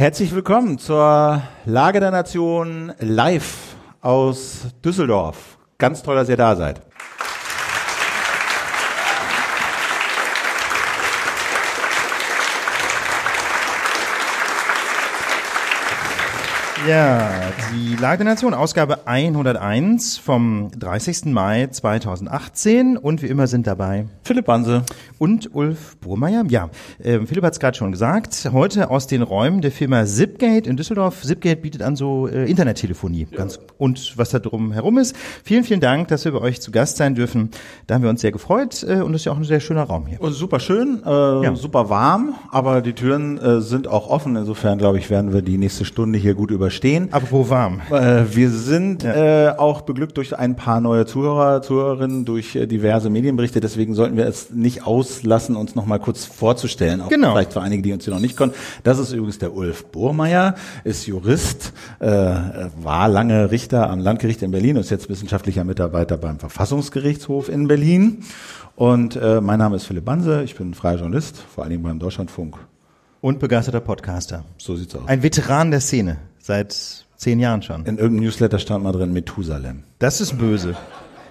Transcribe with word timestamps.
Herzlich 0.00 0.32
willkommen 0.32 0.78
zur 0.78 1.42
Lage 1.64 1.98
der 1.98 2.12
Nation 2.12 2.92
live 3.00 3.74
aus 4.00 4.68
Düsseldorf. 4.84 5.58
Ganz 5.76 6.04
toll, 6.04 6.14
dass 6.14 6.28
ihr 6.28 6.36
da 6.36 6.54
seid. 6.54 6.82
Ja, 16.88 17.28
die 17.74 17.96
Lage 17.96 18.24
der 18.24 18.32
Nation, 18.32 18.54
Ausgabe 18.54 19.06
101 19.06 20.16
vom 20.16 20.70
30. 20.70 21.26
Mai 21.26 21.66
2018 21.66 22.96
und 22.96 23.22
wie 23.22 23.26
immer 23.26 23.46
sind 23.46 23.66
dabei 23.66 24.06
Philipp 24.22 24.46
Banse 24.46 24.84
und 25.18 25.54
Ulf 25.54 25.98
Burmeier. 25.98 26.44
Ja, 26.48 26.70
äh, 26.98 27.20
Philipp 27.26 27.44
hat 27.44 27.52
es 27.52 27.60
gerade 27.60 27.76
schon 27.76 27.92
gesagt, 27.92 28.48
heute 28.54 28.88
aus 28.88 29.06
den 29.06 29.20
Räumen 29.20 29.60
der 29.60 29.70
Firma 29.70 30.06
Zipgate 30.06 30.66
in 30.66 30.78
Düsseldorf. 30.78 31.20
Zipgate 31.20 31.60
bietet 31.60 31.82
an 31.82 31.94
so 31.94 32.26
äh, 32.26 32.48
Internettelefonie 32.48 33.26
ja. 33.30 33.36
ganz 33.36 33.60
und 33.76 34.16
was 34.16 34.30
da 34.30 34.38
drum 34.38 34.72
herum 34.72 34.96
ist. 34.96 35.14
Vielen, 35.44 35.64
vielen 35.64 35.80
Dank, 35.80 36.08
dass 36.08 36.24
wir 36.24 36.32
bei 36.32 36.40
euch 36.40 36.62
zu 36.62 36.70
Gast 36.70 36.96
sein 36.96 37.14
dürfen. 37.14 37.50
Da 37.86 37.96
haben 37.96 38.02
wir 38.02 38.08
uns 38.08 38.22
sehr 38.22 38.32
gefreut 38.32 38.82
äh, 38.88 39.02
und 39.02 39.12
es 39.12 39.20
ist 39.20 39.24
ja 39.26 39.32
auch 39.32 39.36
ein 39.36 39.44
sehr 39.44 39.60
schöner 39.60 39.82
Raum 39.82 40.06
hier. 40.06 40.22
Und 40.22 40.32
super 40.32 40.58
schön, 40.58 41.02
äh, 41.04 41.10
ja. 41.10 41.54
super 41.54 41.90
warm, 41.90 42.34
aber 42.50 42.80
die 42.80 42.94
Türen 42.94 43.36
äh, 43.36 43.60
sind 43.60 43.88
auch 43.88 44.08
offen. 44.08 44.36
Insofern 44.36 44.78
glaube 44.78 44.96
ich, 44.96 45.10
werden 45.10 45.34
wir 45.34 45.42
die 45.42 45.58
nächste 45.58 45.84
Stunde 45.84 46.18
hier 46.18 46.32
gut 46.32 46.50
überstehen 46.50 46.77
überstehen. 46.78 47.12
Apropos 47.12 47.50
warm. 47.50 47.80
Äh, 47.90 48.24
wir 48.34 48.50
sind 48.50 49.02
ja. 49.02 49.50
äh, 49.50 49.56
auch 49.56 49.82
beglückt 49.82 50.16
durch 50.16 50.36
ein 50.38 50.56
paar 50.56 50.80
neue 50.80 51.06
Zuhörer, 51.06 51.62
Zuhörerinnen, 51.62 52.24
durch 52.24 52.54
äh, 52.54 52.66
diverse 52.66 53.10
Medienberichte. 53.10 53.60
Deswegen 53.60 53.94
sollten 53.94 54.16
wir 54.16 54.26
es 54.26 54.50
nicht 54.50 54.86
auslassen, 54.86 55.56
uns 55.56 55.74
noch 55.74 55.86
mal 55.86 55.98
kurz 55.98 56.24
vorzustellen. 56.24 57.00
Auch 57.00 57.08
genau. 57.08 57.32
Vielleicht 57.32 57.52
für 57.52 57.60
einige, 57.60 57.82
die 57.82 57.92
uns 57.92 58.04
hier 58.04 58.14
noch 58.14 58.20
nicht 58.20 58.36
kennen. 58.36 58.52
Das 58.84 58.98
ist 58.98 59.12
übrigens 59.12 59.38
der 59.38 59.54
Ulf 59.54 59.86
Burmeier, 59.86 60.54
ist 60.84 61.06
Jurist, 61.06 61.72
war 61.98 63.08
lange 63.08 63.50
Richter 63.50 63.90
am 63.90 64.00
Landgericht 64.00 64.42
in 64.42 64.50
Berlin 64.50 64.76
und 64.76 64.82
ist 64.82 64.90
jetzt 64.90 65.08
wissenschaftlicher 65.08 65.64
Mitarbeiter 65.64 66.16
beim 66.16 66.38
Verfassungsgerichtshof 66.38 67.48
in 67.48 67.68
Berlin. 67.68 68.22
Und 68.76 69.16
äh, 69.16 69.40
mein 69.40 69.58
Name 69.58 69.76
ist 69.76 69.84
Philipp 69.84 70.04
Banse, 70.04 70.42
ich 70.44 70.54
bin 70.54 70.74
freier 70.74 70.98
Journalist, 70.98 71.38
vor 71.38 71.64
allen 71.64 71.70
Dingen 71.70 71.82
beim 71.82 71.98
Deutschlandfunk. 71.98 72.56
Und 73.20 73.40
begeisterter 73.40 73.80
Podcaster. 73.80 74.44
So 74.58 74.76
sieht's 74.76 74.94
aus. 74.94 75.02
Ein 75.06 75.22
Veteran 75.22 75.70
der 75.72 75.80
Szene. 75.80 76.18
Seit 76.48 77.04
zehn 77.16 77.40
Jahren 77.40 77.60
schon. 77.60 77.84
In 77.84 77.98
irgendeinem 77.98 78.24
Newsletter 78.24 78.58
stand 78.58 78.82
mal 78.82 78.92
drin 78.92 79.12
Methusalem. 79.12 79.82
Das 79.98 80.22
ist 80.22 80.38
böse. 80.38 80.74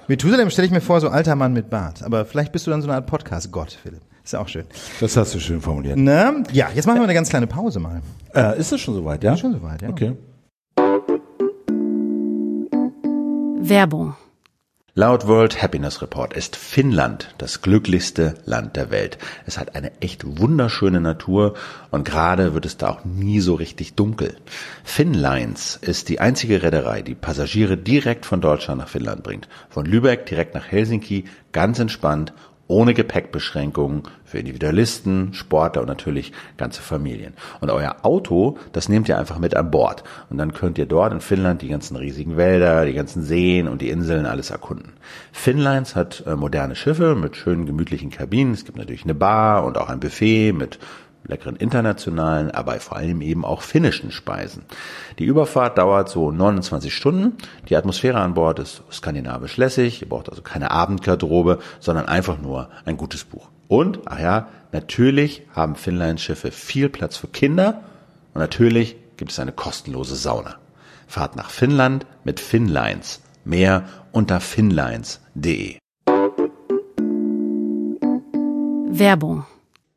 Methusalem 0.07 0.51
stelle 0.51 0.67
ich 0.67 0.71
mir 0.71 0.79
vor, 0.79 1.01
so 1.01 1.09
alter 1.09 1.35
Mann 1.35 1.53
mit 1.53 1.71
Bart. 1.71 2.03
Aber 2.03 2.23
vielleicht 2.23 2.51
bist 2.51 2.67
du 2.67 2.69
dann 2.69 2.83
so 2.83 2.87
eine 2.87 2.97
Art 2.97 3.07
Podcast-Gott, 3.07 3.79
Philipp. 3.81 4.01
Ist 4.23 4.33
ja 4.33 4.39
auch 4.41 4.47
schön. 4.47 4.65
Das 4.99 5.17
hast 5.17 5.33
du 5.33 5.39
schön 5.39 5.59
formuliert. 5.59 5.97
Na, 5.97 6.43
ja, 6.51 6.69
jetzt 6.71 6.85
machen 6.85 6.99
wir 6.99 7.05
eine 7.05 7.15
ganz 7.15 7.29
kleine 7.29 7.47
Pause 7.47 7.79
mal. 7.79 8.03
Äh, 8.35 8.59
ist 8.59 8.71
es 8.71 8.79
schon 8.79 8.93
soweit, 8.93 9.23
ja? 9.23 9.33
Ist 9.33 9.39
schon 9.39 9.53
soweit, 9.53 9.81
ja. 9.81 9.89
Okay. 9.89 10.15
Werbung 13.59 14.13
Laut 15.00 15.28
World 15.28 15.62
Happiness 15.62 16.02
Report 16.02 16.34
ist 16.34 16.56
Finnland 16.56 17.30
das 17.38 17.62
glücklichste 17.62 18.34
Land 18.45 18.76
der 18.76 18.90
Welt. 18.90 19.20
Es 19.45 19.59
hat 19.59 19.76
eine 19.76 19.92
echt 20.02 20.40
wunderschöne 20.40 21.00
Natur 21.00 21.53
und 21.92 22.03
gerade 22.03 22.56
wird 22.56 22.66
es 22.66 22.78
da 22.78 22.90
auch 22.90 23.06
nie 23.06 23.40
so 23.40 23.53
richtig 23.53 23.94
dunkel. 23.94 24.38
Finnlines 24.84 25.75
ist 25.80 26.09
die 26.09 26.20
einzige 26.20 26.64
Reederei, 26.64 27.03
die 27.03 27.14
Passagiere 27.14 27.78
direkt 27.78 28.25
von 28.25 28.42
Deutschland 28.42 28.81
nach 28.81 28.90
Finnland 28.90 29.22
bringt. 29.22 29.48
Von 29.70 29.86
Lübeck 29.86 30.25
direkt 30.25 30.56
nach 30.56 30.66
Helsinki, 30.66 31.25
ganz 31.52 31.78
entspannt 31.78 32.34
ohne 32.68 32.95
Gepäckbeschränkungen 32.95 34.02
für 34.28 34.39
Individualisten, 34.39 35.33
Sportler 35.33 35.81
und 35.81 35.88
natürlich 35.88 36.33
ganze 36.58 36.81
Familien. 36.81 37.33
Und 37.61 37.72
euer 37.72 37.95
Auto, 38.03 38.58
das 38.73 38.89
nehmt 38.89 39.08
ihr 39.08 39.17
einfach 39.17 39.39
mit 39.39 39.56
an 39.56 39.72
Bord. 39.72 40.03
Und 40.30 40.38
dann 40.38 40.53
könnt 40.53 40.78
ihr 40.78 40.86
dort 40.86 41.14
in 41.14 41.22
Finnland 41.22 41.61
die 41.61 41.69
ganzen 41.69 41.95
riesigen 41.95 42.36
Wälder, 42.36 42.86
die 42.86 42.94
ganzen 42.94 43.23
Seen 43.23 43.69
und 43.69 43.81
die 43.81 43.89
Inseln 43.89 44.25
alles 44.25 44.50
erkunden. 44.50 44.94
Finnlines 45.31 45.95
hat 45.95 46.23
äh, 46.28 46.36
moderne 46.36 46.75
Schiffe 46.75 47.16
mit 47.16 47.38
schönen 47.38 47.66
gemütlichen 47.66 48.12
Kabinen. 48.12 48.53
Es 48.53 48.66
gibt 48.66 48.78
natürlich 48.78 49.06
eine 49.06 49.16
Bar 49.16 49.63
und 49.63 49.78
auch 49.78 49.88
ein 49.88 50.01
Buffet 50.01 50.51
mit 50.51 50.78
leckeren 51.24 51.56
internationalen, 51.56 52.51
aber 52.51 52.80
vor 52.80 52.97
allem 52.97 53.22
eben 53.22 53.46
auch 53.46 53.62
finnischen 53.62 54.12
Speisen. 54.12 54.63
Die 55.19 55.25
Überfahrt 55.25 55.78
dauert 55.78 56.09
so 56.09 56.31
29 56.31 56.94
Stunden. 56.94 57.38
Die 57.69 57.75
Atmosphäre 57.75 58.19
an 58.19 58.34
Bord 58.34 58.59
ist 58.59 58.84
skandinavisch 58.91 59.57
lässig. 59.57 60.01
Ihr 60.01 60.09
braucht 60.09 60.30
also 60.30 60.41
keine 60.41 60.72
Abendgarderobe, 60.72 61.59
sondern 61.80 62.07
einfach 62.07 62.40
nur 62.40 62.69
ein 62.85 62.97
gutes 62.97 63.24
Buch. 63.24 63.47
Und, 63.67 64.01
ach 64.05 64.19
ja, 64.19 64.47
natürlich 64.72 65.44
haben 65.53 65.75
Finnlines-Schiffe 65.75 66.51
viel 66.51 66.89
Platz 66.89 67.17
für 67.17 67.28
Kinder 67.28 67.83
und 68.33 68.41
natürlich 68.41 68.95
gibt 69.17 69.31
es 69.31 69.39
eine 69.39 69.51
kostenlose 69.51 70.16
Sauna. 70.16 70.57
Fahrt 71.07 71.35
nach 71.35 71.50
Finnland 71.50 72.06
mit 72.23 72.39
Finnlines. 72.39 73.22
Mehr 73.44 73.85
unter 74.11 74.39
finnlines.de. 74.39 75.77
Werbung 78.89 79.45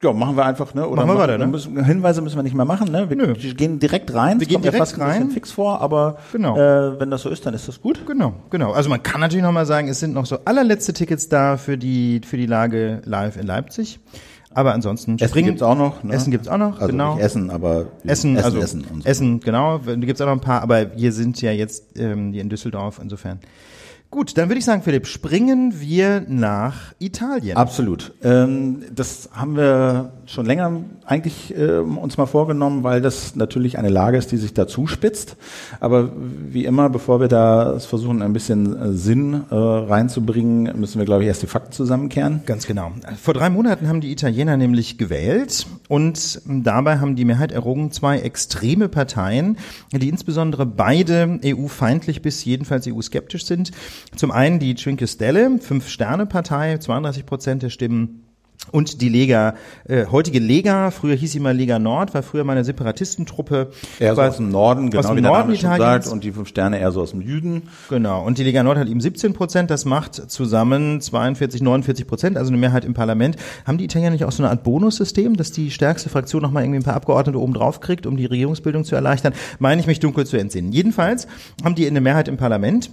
ja, 0.03 0.12
machen 0.15 0.37
wir 0.37 0.47
einfach, 0.47 0.72
ne? 0.72 0.88
Oder 0.88 1.05
machen 1.05 1.16
wir 1.16 1.22
weiter, 1.22 1.38
ne? 1.38 1.47
Müssen, 1.47 1.84
Hinweise 1.84 2.22
müssen 2.22 2.37
wir 2.37 2.43
nicht 2.43 2.55
mehr 2.55 2.65
machen, 2.65 2.91
ne? 2.91 3.11
Wir 3.11 3.16
Nö. 3.16 3.34
gehen 3.34 3.78
direkt 3.78 4.15
rein. 4.15 4.41
Wir 4.41 4.47
gehen 4.47 4.62
direkt 4.62 4.78
ja 4.78 4.87
fast 4.87 4.99
rein. 4.99 5.22
Ein 5.22 5.31
fix 5.31 5.53
vor, 5.53 5.81
aber 5.83 6.16
genau. 6.33 6.56
äh, 6.56 6.99
wenn 6.99 7.11
das 7.11 7.22
so 7.22 7.28
ist, 7.28 7.44
dann 7.44 7.53
ist 7.53 7.69
das 7.69 7.83
gut. 7.83 8.06
Genau, 8.06 8.33
genau. 8.49 8.72
Also 8.72 8.89
man 8.89 9.03
kann 9.03 9.21
natürlich 9.21 9.44
nochmal 9.44 9.66
sagen, 9.66 9.89
es 9.89 10.00
sind 10.00 10.15
noch 10.15 10.25
so 10.25 10.39
allerletzte 10.47 10.94
Tickets 10.94 11.28
da 11.28 11.59
für 11.59 11.77
die 11.77 12.22
für 12.25 12.39
die 12.39 12.47
Lage 12.47 13.03
live 13.05 13.37
in 13.37 13.47
Leipzig. 13.47 14.00
Aber 14.53 14.72
ansonsten 14.72 15.16
Essen 15.16 15.28
springen, 15.28 15.49
gibt's 15.49 15.62
auch 15.62 15.77
noch. 15.77 16.03
Ne? 16.03 16.15
Essen 16.15 16.31
gibt's 16.31 16.49
auch 16.49 16.59
noch, 16.59 16.81
also 16.81 16.89
genau. 16.89 17.15
Nicht 17.15 17.25
Essen, 17.25 17.50
aber 17.50 17.87
Essen, 18.05 18.37
Essen, 18.37 18.44
also 18.44 18.59
Essen, 18.59 18.84
so. 19.03 19.09
Essen, 19.09 19.41
genau. 19.41 19.78
Da 19.78 19.94
gibt's 19.97 20.21
auch 20.22 20.27
noch 20.27 20.33
ein 20.33 20.41
paar, 20.41 20.62
aber 20.62 20.97
wir 20.97 21.12
sind 21.12 21.41
ja 21.43 21.53
jetzt 21.53 21.97
ähm, 21.99 22.33
hier 22.33 22.41
in 22.41 22.49
Düsseldorf, 22.49 22.99
insofern 23.00 23.39
Gut, 24.12 24.37
dann 24.37 24.48
würde 24.48 24.59
ich 24.59 24.65
sagen, 24.65 24.82
Philipp, 24.82 25.06
springen 25.06 25.81
wir 25.81 26.25
nach 26.26 26.94
Italien. 26.98 27.56
Absolut. 27.56 28.12
Ähm, 28.25 28.82
das 28.93 29.31
haben 29.32 29.56
wir 29.56 30.10
schon 30.26 30.47
länger 30.47 30.82
eigentlich 31.04 31.56
äh, 31.56 31.78
uns 31.78 32.16
mal 32.16 32.26
vorgenommen, 32.26 32.82
weil 32.82 33.00
das 33.00 33.37
natürlich 33.37 33.78
eine 33.78 33.88
Lage 33.88 34.16
ist, 34.16 34.32
die 34.32 34.37
sich 34.37 34.53
da 34.53 34.66
zuspitzt. 34.66 35.37
Aber 35.78 36.10
wie 36.16 36.65
immer, 36.65 36.91
bevor 36.91 37.21
wir 37.21 37.28
da 37.28 37.78
versuchen, 37.78 38.21
ein 38.22 38.32
bisschen 38.32 38.76
äh, 38.76 38.93
Sinn 38.94 39.44
äh, 39.48 39.54
reinzubringen, 39.54 40.78
müssen 40.78 40.98
wir, 40.98 41.04
glaube 41.04 41.22
ich, 41.22 41.28
erst 41.28 41.42
die 41.42 41.47
Fakten 41.47 41.71
zusammenkehren. 41.72 42.42
Ganz 42.47 42.66
genau. 42.66 42.91
Vor 43.22 43.34
drei 43.34 43.48
Monaten 43.48 43.87
haben 43.87 44.00
die 44.00 44.10
Italiener 44.10 44.56
nämlich 44.56 44.98
gewählt 44.98 45.69
und 45.87 46.42
dabei 46.47 46.98
haben 46.98 47.15
die 47.15 47.25
Mehrheit 47.25 47.53
errungen 47.53 47.92
zwei 47.92 48.19
extreme 48.19 48.88
Parteien, 48.88 49.56
die 49.92 50.09
insbesondere 50.09 50.66
beide 50.66 51.38
EU-feindlich 51.44 52.22
bis 52.22 52.44
jedenfalls 52.44 52.88
EU-skeptisch 52.88 53.47
sind. 53.47 53.71
Zum 54.16 54.31
einen 54.31 54.59
die 54.59 54.75
Cinque 54.75 55.06
Stelle, 55.06 55.59
Fünf-Sterne-Partei, 55.61 56.78
32 56.78 57.27
Prozent 57.27 57.62
der 57.62 57.71
Stimmen. 57.71 58.25
Und 58.72 59.00
die 59.00 59.09
Lega, 59.09 59.55
äh, 59.88 60.06
heutige 60.06 60.38
Lega, 60.38 60.91
früher 60.91 61.16
hieß 61.16 61.33
sie 61.33 61.41
mal 61.41 61.56
Lega 61.56 61.78
Nord, 61.78 62.15
war 62.15 62.22
früher 62.22 62.44
mal 62.44 62.53
eine 62.53 62.62
Separatistentruppe. 62.62 63.71
Eher 63.99 64.15
so 64.15 64.22
aus 64.22 64.37
dem 64.37 64.50
Norden, 64.50 64.91
genau 64.91 65.00
aus 65.00 65.06
dem 65.06 65.16
wie 65.16 65.22
Norden 65.22 65.53
der 65.53 65.62
Name 65.62 65.77
Italiens. 65.77 66.05
sagt, 66.05 66.12
und 66.12 66.22
die 66.22 66.31
fünf 66.31 66.47
Sterne 66.47 66.78
eher 66.78 66.93
so 66.93 67.00
aus 67.00 67.10
dem 67.10 67.22
Süden. 67.22 67.62
Genau, 67.89 68.25
und 68.25 68.39
die 68.39 68.44
Lega 68.44 68.62
Nord 68.62 68.78
hat 68.78 68.87
eben 68.87 69.00
17 69.00 69.33
Prozent, 69.33 69.71
das 69.71 69.87
macht 69.87 70.31
zusammen 70.31 71.00
42, 71.00 71.62
49 71.62 72.06
Prozent, 72.06 72.37
also 72.37 72.50
eine 72.50 72.59
Mehrheit 72.59 72.84
im 72.84 72.94
Parlament. 72.94 73.37
Haben 73.66 73.78
die 73.78 73.84
Italiener 73.84 74.10
nicht 74.10 74.25
auch 74.25 74.33
so 74.33 74.43
eine 74.43 74.50
Art 74.50 74.62
Bonussystem, 74.62 75.37
dass 75.37 75.50
die 75.50 75.71
stärkste 75.71 76.09
Fraktion 76.09 76.43
nochmal 76.43 76.62
irgendwie 76.62 76.81
ein 76.81 76.84
paar 76.84 76.94
Abgeordnete 76.94 77.41
oben 77.41 77.55
drauf 77.55 77.81
kriegt, 77.81 78.06
um 78.06 78.16
die 78.16 78.27
Regierungsbildung 78.27 78.84
zu 78.84 78.94
erleichtern? 78.94 79.33
Meine 79.59 79.81
ich 79.81 79.89
mich 79.89 79.99
dunkel 79.99 80.27
zu 80.27 80.37
entsinnen. 80.37 80.71
Jedenfalls 80.71 81.27
haben 81.65 81.75
die 81.75 81.87
eine 81.87 82.00
Mehrheit 82.00 82.28
im 82.28 82.37
Parlament. 82.37 82.91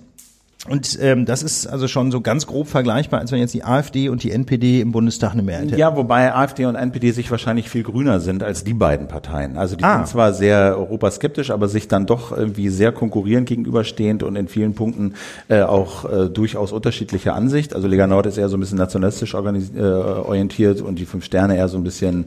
Und 0.69 0.97
ähm, 1.01 1.25
das 1.25 1.43
ist 1.43 1.67
also 1.67 1.87
schon 1.87 2.11
so 2.11 2.21
ganz 2.21 2.47
grob 2.47 2.67
vergleichbar, 2.67 3.19
als 3.19 3.31
wenn 3.31 3.39
jetzt 3.39 3.53
die 3.53 3.63
AfD 3.63 4.09
und 4.09 4.23
die 4.23 4.31
NPD 4.31 4.81
im 4.81 4.91
Bundestag 4.91 5.33
eine 5.33 5.43
Mehrheit 5.43 5.67
hätten. 5.67 5.79
Ja, 5.79 5.95
wobei 5.95 6.33
AfD 6.33 6.65
und 6.65 6.75
NPD 6.75 7.11
sich 7.11 7.31
wahrscheinlich 7.31 7.69
viel 7.69 7.83
grüner 7.83 8.19
sind 8.19 8.43
als 8.43 8.63
die 8.63 8.73
beiden 8.73 9.07
Parteien. 9.07 9.57
Also 9.57 9.75
die 9.75 9.83
ah. 9.83 9.97
sind 9.97 10.07
zwar 10.07 10.33
sehr 10.33 10.77
europaskeptisch, 10.77 11.51
aber 11.51 11.67
sich 11.67 11.87
dann 11.87 12.05
doch 12.05 12.35
irgendwie 12.35 12.69
sehr 12.69 12.91
konkurrierend 12.91 13.47
gegenüberstehend 13.47 14.23
und 14.23 14.35
in 14.35 14.47
vielen 14.47 14.75
Punkten 14.75 15.15
äh, 15.47 15.61
auch 15.61 16.05
äh, 16.05 16.29
durchaus 16.29 16.71
unterschiedlicher 16.71 17.33
Ansicht. 17.33 17.75
Also 17.75 17.87
Lega 17.87 18.07
Nord 18.07 18.25
ist 18.25 18.37
eher 18.37 18.49
so 18.49 18.57
ein 18.57 18.59
bisschen 18.59 18.77
nationalistisch 18.77 19.33
äh, 19.33 19.37
orientiert 19.37 20.81
und 20.81 20.99
die 20.99 21.05
Fünf 21.05 21.25
Sterne 21.25 21.57
eher 21.57 21.67
so 21.67 21.77
ein 21.77 21.83
bisschen 21.83 22.25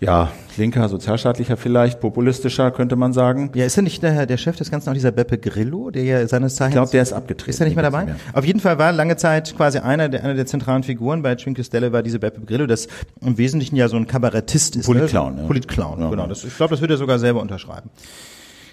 ja, 0.00 0.30
linker, 0.56 0.88
sozialstaatlicher 0.88 1.56
vielleicht, 1.56 2.00
populistischer, 2.00 2.70
könnte 2.70 2.96
man 2.96 3.12
sagen. 3.12 3.50
Ja, 3.54 3.64
ist 3.64 3.76
ja 3.76 3.82
nicht 3.82 4.02
der, 4.02 4.26
der 4.26 4.36
Chef 4.36 4.56
des 4.56 4.70
Ganzen 4.70 4.90
auch 4.90 4.94
dieser 4.94 5.10
Beppe 5.10 5.38
Grillo, 5.38 5.90
der 5.90 6.04
ja 6.04 6.28
seines 6.28 6.56
Zeichens... 6.56 6.74
Ich 6.74 6.76
glaube, 6.76 6.90
der 6.90 7.02
ist 7.02 7.12
abgetreten. 7.12 7.50
Ist 7.50 7.60
mehr 7.82 7.90
dabei? 7.90 8.04
Mehr. 8.04 8.16
Auf 8.32 8.44
jeden 8.44 8.60
Fall 8.60 8.78
war 8.78 8.92
lange 8.92 9.16
Zeit 9.16 9.56
quasi 9.56 9.78
einer 9.78 10.08
der, 10.08 10.24
einer 10.24 10.34
der 10.34 10.46
zentralen 10.46 10.82
Figuren 10.82 11.22
bei 11.22 11.34
Cinque 11.36 11.64
Stelle 11.64 11.92
war 11.92 12.02
diese 12.02 12.18
Beppe 12.18 12.40
Grillo, 12.40 12.66
das 12.66 12.88
im 13.20 13.38
Wesentlichen 13.38 13.76
ja 13.76 13.88
so 13.88 13.96
ein 13.96 14.06
Kabarettist 14.06 14.76
ist. 14.76 14.86
Politclown. 14.86 15.34
Ne? 15.36 15.40
Ja. 15.42 15.46
Politclown, 15.46 16.00
ja, 16.00 16.10
genau. 16.10 16.26
Das, 16.26 16.44
ich 16.44 16.56
glaube, 16.56 16.72
das 16.72 16.80
würde 16.80 16.94
er 16.94 16.98
sogar 16.98 17.18
selber 17.18 17.40
unterschreiben. 17.40 17.90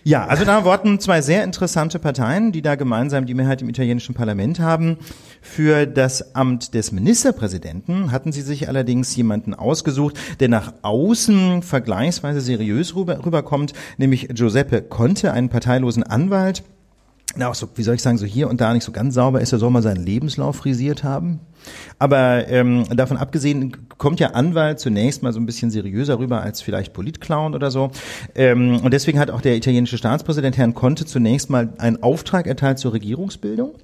Ja, 0.07 0.27
also 0.27 0.45
da 0.45 0.63
worten 0.63 0.99
zwei 0.99 1.21
sehr 1.21 1.43
interessante 1.43 1.97
Parteien, 1.97 2.51
die 2.51 2.61
da 2.61 2.75
gemeinsam 2.75 3.25
die 3.25 3.33
Mehrheit 3.33 3.63
im 3.63 3.69
italienischen 3.69 4.13
Parlament 4.13 4.59
haben. 4.59 4.97
Für 5.41 5.87
das 5.87 6.35
Amt 6.35 6.75
des 6.75 6.91
Ministerpräsidenten 6.91 8.11
hatten 8.11 8.31
sie 8.31 8.43
sich 8.43 8.67
allerdings 8.67 9.15
jemanden 9.15 9.55
ausgesucht, 9.55 10.19
der 10.39 10.49
nach 10.49 10.73
außen 10.83 11.63
vergleichsweise 11.63 12.39
seriös 12.39 12.95
rüber, 12.95 13.25
rüberkommt, 13.25 13.73
nämlich 13.97 14.27
Giuseppe 14.27 14.83
Conte, 14.83 15.33
einen 15.33 15.49
parteilosen 15.49 16.03
Anwalt. 16.03 16.61
Na, 17.37 17.53
so, 17.53 17.67
wie 17.75 17.83
soll 17.83 17.95
ich 17.95 18.01
sagen, 18.01 18.17
so 18.17 18.25
hier 18.25 18.49
und 18.49 18.61
da 18.61 18.73
nicht 18.73 18.83
so 18.83 18.91
ganz 18.91 19.13
sauber 19.13 19.41
ist, 19.41 19.51
er 19.51 19.59
soll 19.59 19.69
mal 19.69 19.81
seinen 19.81 20.05
Lebenslauf 20.05 20.55
frisiert 20.55 21.03
haben. 21.03 21.41
Aber 21.99 22.47
ähm, 22.47 22.85
davon 22.95 23.17
abgesehen 23.17 23.89
kommt 23.97 24.19
ja 24.19 24.31
Anwalt 24.31 24.79
zunächst 24.79 25.23
mal 25.23 25.33
so 25.33 25.39
ein 25.39 25.45
bisschen 25.45 25.71
seriöser 25.71 26.19
rüber 26.19 26.41
als 26.41 26.61
vielleicht 26.61 26.93
Politclown 26.93 27.53
oder 27.53 27.71
so. 27.71 27.91
Ähm, 28.35 28.79
und 28.81 28.93
deswegen 28.93 29.19
hat 29.19 29.31
auch 29.31 29.41
der 29.41 29.57
italienische 29.57 29.97
Staatspräsident 29.97 30.57
Herrn 30.57 30.73
Conte 30.73 31.05
zunächst 31.05 31.49
mal 31.49 31.73
einen 31.77 32.01
Auftrag 32.01 32.47
erteilt 32.47 32.79
zur 32.79 32.93
Regierungsbildung. 32.93 33.75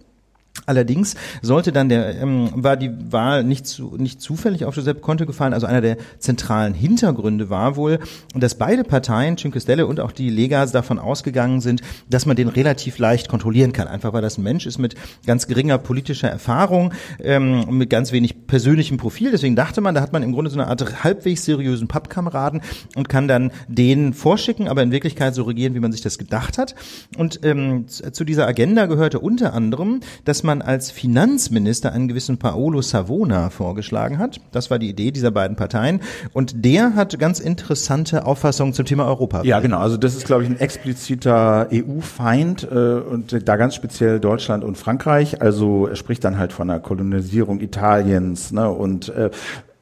Allerdings 0.66 1.16
sollte 1.42 1.72
dann 1.72 1.90
der 1.90 2.22
ähm, 2.22 2.50
war 2.54 2.78
die 2.78 2.92
Wahl 3.12 3.44
nicht 3.44 3.66
zu, 3.66 3.96
nicht 3.98 4.22
zufällig 4.22 4.66
auf 4.66 4.76
Giuseppe 4.76 5.00
Conte 5.00 5.26
gefallen. 5.26 5.54
Also 5.54 5.66
einer 5.66 5.82
der 5.82 5.98
zentralen 6.20 6.74
Hintergründe 6.74 7.50
war 7.50 7.76
wohl, 7.76 8.00
dass 8.36 8.56
beide 8.56 8.84
Parteien, 8.84 9.38
Cinque 9.38 9.60
Stelle 9.60 9.88
und 9.88 10.00
auch 10.00 10.12
die 10.12 10.30
Lega, 10.30 10.62
davon 10.72 11.00
ausgegangen 11.00 11.62
sind, 11.62 11.82
dass 12.10 12.26
man 12.26 12.36
den 12.36 12.48
relativ 12.48 12.98
leicht 13.00 13.30
kontrollieren 13.30 13.74
kann. 13.74 13.88
Einfach 13.88 14.14
weil 14.14 14.22
das 14.22 14.38
ein 14.38 14.44
Mensch 14.44 14.66
ist 14.66 14.78
mit 14.78 14.96
ganz 15.26 15.48
geringer 15.48 15.78
politischer 15.78 16.30
Erfahrung, 16.30 16.94
ähm, 17.20 17.78
mit 17.78 17.90
ganz 17.90 18.12
wenig 18.12 18.48
persönlichem 18.48 18.98
Profil. 18.98 19.32
Deswegen 19.32 19.56
dachte 19.56 19.82
man, 19.82 19.96
da 19.96 20.02
hat 20.02 20.14
man 20.14 20.22
im 20.22 20.32
Grunde 20.32 20.52
so 20.52 20.60
eine 20.60 20.68
Art 20.68 21.04
halbwegs 21.04 21.46
seriösen 21.46 21.88
Pappkameraden 21.88 22.62
und 22.96 23.10
kann 23.10 23.28
dann 23.28 23.52
den 23.68 24.14
vorschicken, 24.14 24.68
aber 24.68 24.84
in 24.84 24.92
Wirklichkeit 24.92 25.34
so 25.34 25.44
regieren, 25.44 25.74
wie 25.74 25.80
man 25.80 25.92
sich 25.92 26.02
das 26.02 26.18
gedacht 26.18 26.58
hat. 26.58 26.76
Und 27.18 27.40
ähm, 27.44 27.88
zu 27.88 28.24
dieser 28.24 28.48
Agenda 28.48 28.86
gehörte 28.86 29.20
unter 29.20 29.54
anderem, 29.54 30.02
dass 30.26 30.41
man 30.44 30.62
als 30.62 30.92
Finanzminister 30.92 31.92
einen 31.92 32.08
gewissen 32.08 32.38
Paolo 32.38 32.82
Savona 32.82 33.50
vorgeschlagen 33.50 34.20
hat. 34.20 34.40
Das 34.52 34.70
war 34.70 34.80
die 34.80 34.90
Idee 34.90 35.12
dieser 35.12 35.32
beiden 35.32 35.56
Parteien. 35.56 36.02
Und 36.34 36.66
der 36.66 36.96
hat 36.96 37.18
ganz 37.20 37.40
interessante 37.40 38.26
Auffassungen 38.26 38.74
zum 38.74 38.86
Thema 38.86 39.06
Europa. 39.06 39.44
Ja, 39.44 39.60
genau. 39.60 39.80
Also 39.80 39.98
das 39.98 40.16
ist, 40.16 40.26
glaube 40.26 40.44
ich, 40.44 40.50
ein 40.50 40.60
expliziter 40.60 41.68
EU-Feind 41.72 42.68
äh, 42.72 42.76
und 42.76 43.48
da 43.48 43.56
ganz 43.56 43.76
speziell 43.76 44.20
Deutschland 44.20 44.64
und 44.64 44.78
Frankreich. 44.78 45.42
Also 45.42 45.88
er 45.88 45.96
spricht 45.96 46.24
dann 46.24 46.38
halt 46.38 46.54
von 46.54 46.68
der 46.68 46.80
Kolonisierung 46.80 47.62
Italiens 47.62 48.52
ne, 48.52 48.70
und 48.70 49.10
äh, 49.10 49.30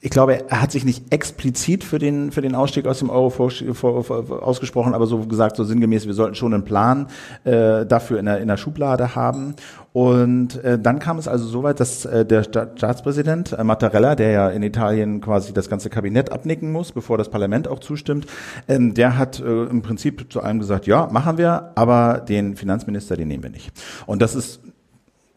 ich 0.02 0.12
glaube, 0.12 0.50
er 0.50 0.62
hat 0.62 0.72
sich 0.72 0.86
nicht 0.86 1.14
explizit 1.14 1.84
für 1.84 2.00
den, 2.00 2.32
für 2.32 2.42
den 2.42 2.56
Ausstieg 2.56 2.88
aus 2.88 3.00
dem 3.00 3.10
Euro 3.10 3.30
vor, 3.30 3.52
vor, 3.52 4.04
vor, 4.04 4.44
ausgesprochen, 4.44 4.94
aber 4.94 5.08
so 5.08 5.20
gesagt, 5.26 5.58
so 5.58 5.66
sinngemäß, 5.66 6.08
wir 6.08 6.14
sollten 6.14 6.36
schon 6.36 6.54
einen 6.54 6.64
Plan 6.64 7.08
äh, 7.44 7.86
dafür 7.86 8.20
in 8.20 8.26
der, 8.26 8.40
in 8.40 8.48
der 8.48 8.56
Schublade 8.56 9.16
haben. 9.16 9.56
Und 9.92 10.64
äh, 10.64 10.80
dann 10.80 11.00
kam 11.00 11.18
es 11.18 11.28
also 11.28 11.46
so 11.46 11.64
weit, 11.64 11.82
dass 11.82 12.06
äh, 12.06 12.26
der 12.26 12.44
Staatspräsident 12.44 13.52
äh, 13.54 13.64
Mattarella, 13.64 14.16
der 14.16 14.32
ja 14.32 14.50
in 14.50 14.64
Italien 14.64 15.20
quasi 15.20 15.52
das 15.52 15.70
ganze 15.70 15.90
Kabinett 15.90 16.32
abnicken 16.32 16.72
muss, 16.72 16.94
bevor 16.94 17.18
das 17.18 17.30
Parlament 17.30 17.68
auch 17.68 17.80
zustimmt, 17.80 18.26
ähm, 18.70 18.94
der 18.94 19.18
hat 19.18 19.42
äh, 19.42 19.64
im 19.66 19.82
Prinzip 19.82 20.32
zu 20.32 20.42
allem 20.42 20.60
gesagt, 20.60 20.88
ja, 20.88 21.10
machen 21.12 21.38
wir, 21.38 21.72
aber 21.76 22.20
den 22.20 22.56
Finanzminister, 22.56 23.18
den 23.18 23.28
nehmen 23.28 23.44
wir 23.44 23.50
nicht. 23.50 23.72
Und 24.06 24.22
das 24.22 24.36
ist 24.36 24.62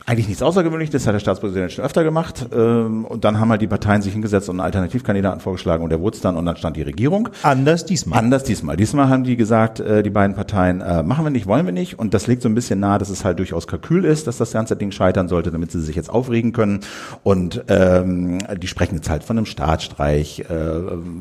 eigentlich 0.07 0.29
nichts 0.29 0.43
Außergewöhnliches, 0.43 0.93
das 0.93 1.07
hat 1.07 1.15
der 1.15 1.21
Staatspräsident 1.21 1.73
schon 1.73 1.85
öfter 1.85 2.05
gemacht. 2.05 2.47
Ähm, 2.53 3.05
und 3.05 3.25
dann 3.25 3.39
haben 3.39 3.51
halt 3.51 3.63
die 3.63 3.67
Parteien 3.67 4.03
sich 4.03 4.13
hingesetzt 4.13 4.49
und 4.49 4.57
einen 4.57 4.65
Alternativkandidaten 4.65 5.41
vorgeschlagen 5.41 5.85
und 5.85 5.91
der 5.91 6.01
wurde 6.01 6.17
es 6.17 6.21
dann 6.21 6.37
und 6.37 6.45
dann 6.45 6.57
stand 6.57 6.77
die 6.77 6.83
Regierung. 6.83 7.29
Anders 7.43 7.85
diesmal. 7.85 8.19
Anders 8.19 8.45
diesmal. 8.45 8.77
Diesmal 8.77 9.09
haben 9.09 9.25
die 9.25 9.37
gesagt, 9.37 9.81
äh, 9.81 10.03
die 10.03 10.11
beiden 10.11 10.35
Parteien, 10.35 10.81
äh, 10.81 11.03
machen 11.03 11.25
wir 11.25 11.31
nicht, 11.31 11.47
wollen 11.47 11.67
wir 11.67 11.73
nicht. 11.73 11.99
Und 11.99 12.15
das 12.15 12.27
legt 12.27 12.43
so 12.43 12.49
ein 12.49 12.55
bisschen 12.55 12.81
nahe, 12.81 12.99
dass 12.99 13.11
es 13.11 13.25
halt 13.25 13.39
durchaus 13.39 13.67
Kalkül 13.67 14.05
ist, 14.05 14.27
dass 14.27 14.39
das 14.39 14.53
ganze 14.53 14.77
Ding 14.77 14.91
scheitern 14.91 15.29
sollte, 15.29 15.51
damit 15.51 15.71
sie 15.71 15.81
sich 15.81 15.95
jetzt 15.95 16.11
aufregen 16.11 16.53
können. 16.53 16.81
Und 17.23 17.65
ähm, 17.69 18.39
die 18.61 18.67
sprechen 18.67 18.97
jetzt 18.97 19.09
halt 19.09 19.23
von 19.25 19.39
einem 19.39 19.47
Staatsstreich, 19.47 20.45
äh, 20.51 20.55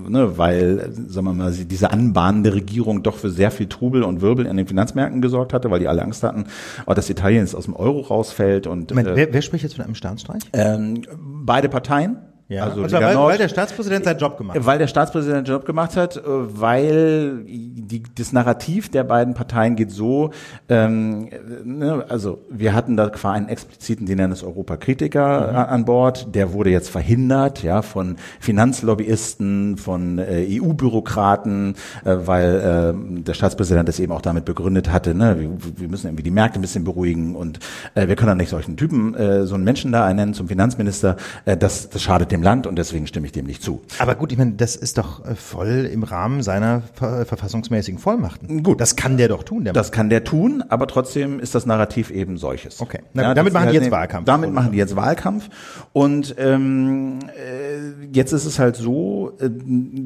ne, 0.09 0.37
weil, 0.37 0.91
sagen 1.07 1.27
wir 1.27 1.33
mal, 1.33 1.51
diese 1.51 1.91
anbahnende 1.91 2.53
Regierung 2.53 3.03
doch 3.03 3.17
für 3.17 3.29
sehr 3.29 3.51
viel 3.51 3.67
Trubel 3.67 4.03
und 4.03 4.21
Wirbel 4.21 4.45
in 4.45 4.57
den 4.57 4.67
Finanzmärkten 4.67 5.21
gesorgt 5.21 5.53
hatte, 5.53 5.69
weil 5.69 5.79
die 5.79 5.87
alle 5.87 6.01
Angst 6.01 6.23
hatten, 6.23 6.45
oh, 6.87 6.93
dass 6.93 7.09
Italien 7.09 7.41
jetzt 7.41 7.55
aus 7.55 7.65
dem 7.65 7.75
Euro 7.75 8.01
rausfällt 8.01 8.67
und 8.71 8.89
Moment, 8.89 9.09
äh, 9.09 9.15
wer, 9.15 9.33
wer 9.33 9.41
spricht 9.41 9.63
jetzt 9.63 9.75
von 9.75 9.85
einem 9.85 9.95
Staatsstreich? 9.95 10.41
Ähm, 10.53 11.03
beide 11.17 11.69
Parteien. 11.69 12.17
Ja. 12.51 12.65
Also, 12.65 12.83
also 12.83 12.97
weil, 12.97 13.17
weil, 13.17 13.37
der 13.37 13.47
Staatspräsident 13.47 14.03
seinen 14.03 14.19
Job 14.19 14.37
gemacht 14.37 14.57
hat. 14.57 14.65
Weil 14.65 14.77
der 14.77 14.87
Staatspräsident 14.87 15.47
seinen 15.47 15.55
Job 15.55 15.65
gemacht 15.65 15.95
hat, 15.95 16.17
äh, 16.17 16.21
weil 16.25 17.45
die, 17.45 18.03
das 18.13 18.33
Narrativ 18.33 18.89
der 18.89 19.05
beiden 19.05 19.35
Parteien 19.35 19.77
geht 19.77 19.89
so, 19.89 20.31
ähm, 20.67 21.29
ne, 21.63 22.03
also 22.09 22.39
wir 22.49 22.73
hatten 22.73 22.97
da 22.97 23.07
quasi 23.07 23.37
einen 23.37 23.47
expliziten, 23.47 24.05
den 24.05 24.17
nennen 24.17 24.33
es 24.33 24.43
Europakritiker 24.43 25.49
mhm. 25.49 25.55
an 25.55 25.85
Bord, 25.85 26.35
der 26.35 26.51
wurde 26.51 26.71
jetzt 26.71 26.89
verhindert, 26.89 27.63
ja, 27.63 27.81
von 27.81 28.17
Finanzlobbyisten, 28.41 29.77
von 29.77 30.19
äh, 30.19 30.45
EU-Bürokraten, 30.49 31.75
äh, 32.03 32.17
weil 32.25 32.93
äh, 32.99 33.21
der 33.23 33.33
Staatspräsident 33.33 33.87
das 33.87 33.97
eben 34.01 34.11
auch 34.11 34.21
damit 34.21 34.43
begründet 34.43 34.91
hatte, 34.91 35.15
ne, 35.15 35.39
wir, 35.39 35.49
wir 35.77 35.87
müssen 35.87 36.07
irgendwie 36.07 36.23
die 36.23 36.31
Märkte 36.31 36.59
ein 36.59 36.61
bisschen 36.61 36.83
beruhigen 36.83 37.33
und 37.33 37.59
äh, 37.95 38.09
wir 38.09 38.17
können 38.17 38.27
dann 38.27 38.37
nicht 38.39 38.49
solchen 38.49 38.75
Typen, 38.75 39.15
äh, 39.15 39.45
so 39.45 39.55
einen 39.55 39.63
Menschen 39.63 39.93
da 39.93 40.05
ernennen 40.05 40.33
zum 40.33 40.49
Finanzminister, 40.49 41.15
äh, 41.45 41.55
das, 41.55 41.89
das 41.89 42.01
schadet 42.01 42.29
dem 42.33 42.40
dem 42.41 42.43
Land 42.43 42.67
und 42.67 42.75
deswegen 42.75 43.07
stimme 43.07 43.25
ich 43.25 43.31
dem 43.31 43.45
nicht 43.45 43.61
zu. 43.61 43.81
Aber 43.99 44.15
gut, 44.15 44.31
ich 44.31 44.37
meine, 44.37 44.53
das 44.53 44.75
ist 44.75 44.97
doch 44.97 45.25
äh, 45.25 45.35
voll 45.35 45.89
im 45.91 46.03
Rahmen 46.03 46.43
seiner 46.43 46.81
ver 46.93 47.25
verfassungsmäßigen 47.25 47.99
Vollmachten. 47.99 48.63
Gut. 48.63 48.81
Das 48.81 48.95
kann 48.95 49.17
der 49.17 49.27
doch 49.27 49.43
tun. 49.43 49.63
Der 49.63 49.73
das 49.73 49.91
kann 49.91 50.09
der 50.09 50.23
tun, 50.23 50.63
aber 50.69 50.87
trotzdem 50.87 51.39
ist 51.39 51.55
das 51.55 51.65
Narrativ 51.65 52.09
eben 52.09 52.37
solches. 52.37 52.81
Okay. 52.81 52.99
Na, 53.13 53.23
ja, 53.23 53.33
damit 53.33 53.53
machen 53.53 53.69
die 53.69 53.75
jetzt 53.75 53.91
Wahlkampf. 53.91 54.25
Damit 54.25 54.51
machen 54.51 54.71
die 54.71 54.77
jetzt 54.77 54.95
Wahlkampf 54.95 55.49
und 55.93 56.35
ähm, 56.37 57.19
äh, 57.27 58.07
jetzt 58.11 58.31
ist 58.33 58.45
es 58.45 58.59
halt 58.59 58.75
so, 58.75 59.33
äh, 59.39 59.49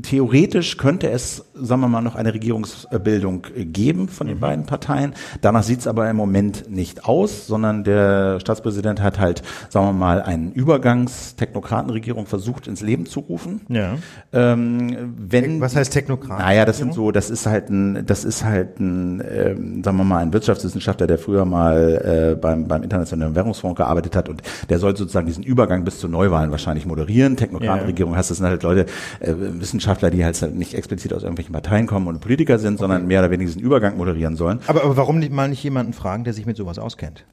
theoretisch 0.02 0.78
könnte 0.78 1.10
es, 1.10 1.46
sagen 1.54 1.82
wir 1.82 1.88
mal, 1.88 2.02
noch 2.02 2.16
eine 2.16 2.34
Regierungsbildung 2.34 3.44
geben 3.56 4.10
von 4.10 4.28
den 4.28 4.38
mhm. 4.38 4.42
beiden 4.42 4.66
Parteien. 4.66 5.14
Danach 5.42 5.64
sieht 5.64 5.80
es 5.80 5.88
aber 5.88 6.10
im 6.10 6.16
Moment 6.16 6.70
nicht 6.70 7.06
aus, 7.06 7.48
sondern 7.48 7.84
der 7.84 8.40
Staatspräsident 8.40 9.02
hat 9.02 9.20
halt, 9.20 9.44
sagen 9.70 9.88
wir 9.88 9.94
mal, 9.94 10.22
einen 10.22 10.52
Übergangstechnokratenregierung 10.52 12.25
Regierung 12.26 12.36
versucht 12.36 12.68
ins 12.68 12.82
Leben 12.82 13.06
zu 13.06 13.22
rufen. 13.22 13.62
Ja. 13.70 13.98
Ähm, 14.34 15.14
wenn, 15.18 15.62
Was 15.62 15.76
heißt 15.76 15.94
Technokrat? 15.94 16.40
Naja, 16.40 16.66
das 16.66 16.78
sind 16.78 16.94
so, 16.94 17.12
das 17.12 17.30
ist 17.30 17.46
halt 17.46 17.70
ein, 17.70 18.06
das 18.06 18.26
ist 18.26 18.44
halt 18.44 18.80
ein, 18.80 19.22
ähm, 19.22 19.84
sagen 19.84 19.98
wir 19.98 20.04
mal, 20.04 20.20
ein 20.20 20.34
Wirtschaftswissenschaftler, 20.34 21.08
der 21.08 21.18
früher 21.18 21.46
mal 21.46 22.34
äh, 22.34 22.36
beim, 22.36 22.68
beim 22.68 22.84
Internationalen 22.84 23.36
Währungsfonds 23.36 23.78
gearbeitet 23.78 24.16
hat 24.16 24.30
und 24.30 24.42
der 24.70 24.80
soll 24.80 24.96
sozusagen 24.98 25.28
diesen 25.28 25.44
Übergang 25.44 25.84
bis 25.84 26.00
zu 26.00 26.08
Neuwahlen 26.08 26.52
wahrscheinlich 26.52 26.86
moderieren. 26.86 27.38
Technokratenregierung 27.38 28.14
ja. 28.14 28.20
heißt, 28.20 28.32
das 28.32 28.38
sind 28.38 28.48
halt 28.48 28.64
Leute, 28.64 28.86
äh, 29.20 29.34
Wissenschaftler, 29.38 30.10
die 30.10 30.24
halt 30.24 30.36
nicht 30.56 30.74
explizit 30.74 31.14
aus 31.14 31.24
irgendwelchen 31.24 31.54
Parteien 31.54 31.88
kommen 31.88 32.08
und 32.08 32.20
Politiker 32.20 32.60
sind, 32.60 32.76
okay. 32.76 32.82
sondern 32.82 33.08
mehr 33.08 33.20
oder 33.22 33.32
weniger 33.32 33.48
diesen 33.48 33.62
Übergang 33.62 33.98
moderieren 33.98 34.36
sollen. 34.36 34.60
Aber, 34.68 34.84
aber 34.84 34.98
warum 34.98 35.20
nicht 35.20 35.32
mal 35.32 35.48
nicht 35.48 35.64
jemanden 35.64 35.94
fragen, 35.94 36.24
der 36.24 36.34
sich 36.34 36.46
mit 36.46 36.58
sowas 36.58 36.80
auskennt? 36.80 37.26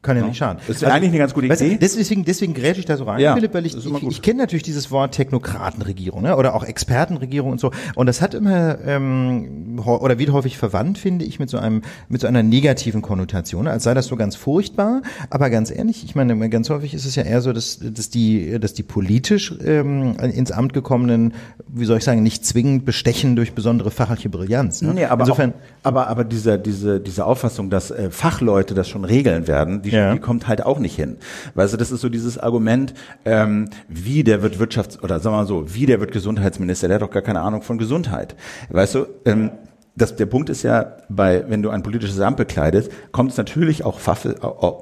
Kann 0.00 0.16
ja, 0.16 0.22
ja, 0.22 0.28
nicht 0.28 0.38
schaden. 0.38 0.60
Das 0.64 0.76
ist 0.76 0.84
also, 0.84 0.94
eigentlich 0.94 1.10
eine 1.10 1.18
ganz 1.18 1.34
gute 1.34 1.46
Idee. 1.46 1.72
Weißt, 1.72 1.82
deswegen, 1.82 2.24
deswegen 2.24 2.54
grätsche 2.54 2.78
ich 2.78 2.86
da 2.86 2.96
so 2.96 3.02
rein, 3.02 3.18
ja, 3.18 3.34
Philipp, 3.34 3.52
weil 3.52 3.66
ich, 3.66 3.76
ich, 3.76 4.02
ich 4.04 4.22
kenne 4.22 4.38
natürlich 4.38 4.62
dieses 4.62 4.92
Wort 4.92 5.12
Technokratenregierung 5.12 6.22
ne? 6.22 6.36
oder 6.36 6.54
auch 6.54 6.62
Expertenregierung 6.62 7.50
und 7.50 7.60
so. 7.60 7.72
Und 7.96 8.06
das 8.06 8.22
hat 8.22 8.32
immer 8.34 8.78
ähm, 8.86 9.80
oder 9.84 10.20
wird 10.20 10.30
häufig 10.30 10.56
verwandt, 10.56 10.98
finde 10.98 11.24
ich, 11.24 11.40
mit 11.40 11.50
so 11.50 11.58
einem 11.58 11.82
mit 12.08 12.20
so 12.20 12.28
einer 12.28 12.44
negativen 12.44 13.02
Konnotation, 13.02 13.66
als 13.66 13.82
sei 13.82 13.92
das 13.92 14.06
so 14.06 14.14
ganz 14.14 14.36
furchtbar. 14.36 15.02
Aber 15.30 15.50
ganz 15.50 15.72
ehrlich, 15.72 16.04
ich 16.04 16.14
meine, 16.14 16.48
ganz 16.48 16.70
häufig 16.70 16.94
ist 16.94 17.04
es 17.04 17.16
ja 17.16 17.24
eher 17.24 17.40
so, 17.40 17.52
dass, 17.52 17.80
dass 17.82 18.08
die 18.08 18.60
dass 18.60 18.74
die 18.74 18.84
politisch 18.84 19.52
ähm, 19.64 20.14
ins 20.20 20.52
Amt 20.52 20.74
gekommenen, 20.74 21.34
wie 21.66 21.86
soll 21.86 21.98
ich 21.98 22.04
sagen, 22.04 22.22
nicht 22.22 22.46
zwingend 22.46 22.84
bestechen 22.84 23.34
durch 23.34 23.52
besondere 23.52 23.90
fachliche 23.90 24.28
Brillanz. 24.28 24.80
Ne? 24.80 24.94
Nee, 24.94 25.04
aber 25.06 25.22
Insofern, 25.22 25.54
auch, 25.54 25.86
aber 25.88 26.06
aber 26.06 26.22
diese 26.22 26.56
diese 26.56 27.00
diese 27.00 27.26
Auffassung, 27.26 27.68
dass 27.68 27.90
äh, 27.90 28.12
Fachleute 28.12 28.74
das 28.74 28.88
schon 28.88 29.04
regeln 29.04 29.48
werden 29.48 29.82
die, 29.90 29.96
ja. 29.96 30.12
die 30.12 30.20
kommt 30.20 30.48
halt 30.48 30.64
auch 30.64 30.78
nicht 30.78 30.96
hin. 30.96 31.16
Weißt 31.54 31.72
du, 31.72 31.76
das 31.76 31.90
ist 31.90 32.00
so 32.00 32.08
dieses 32.08 32.38
Argument, 32.38 32.94
ähm, 33.24 33.68
wie 33.88 34.24
der 34.24 34.42
wird 34.42 34.56
Wirtschafts- 34.56 35.02
oder 35.02 35.20
sagen 35.20 35.34
wir 35.34 35.40
mal 35.40 35.46
so, 35.46 35.74
wie 35.74 35.86
der 35.86 36.00
wird 36.00 36.12
Gesundheitsminister, 36.12 36.88
der 36.88 36.96
hat 36.96 37.02
doch 37.02 37.10
gar 37.10 37.22
keine 37.22 37.40
Ahnung 37.40 37.62
von 37.62 37.78
Gesundheit. 37.78 38.36
Weißt 38.70 38.94
du, 38.94 39.06
ähm, 39.24 39.50
das, 39.98 40.16
der 40.16 40.26
Punkt 40.26 40.48
ist 40.48 40.62
ja, 40.62 40.96
bei, 41.08 41.44
wenn 41.48 41.62
du 41.62 41.70
ein 41.70 41.82
politisches 41.82 42.20
Amt 42.20 42.36
bekleidest, 42.36 42.90
kommt 43.12 43.32
es 43.32 43.36
natürlich 43.36 43.84
auch, 43.84 43.98
Fach, 43.98 44.24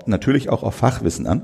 natürlich 0.07 0.51
auch 0.51 0.63
auf 0.63 0.75
Fachwissen 0.75 1.27
an. 1.27 1.43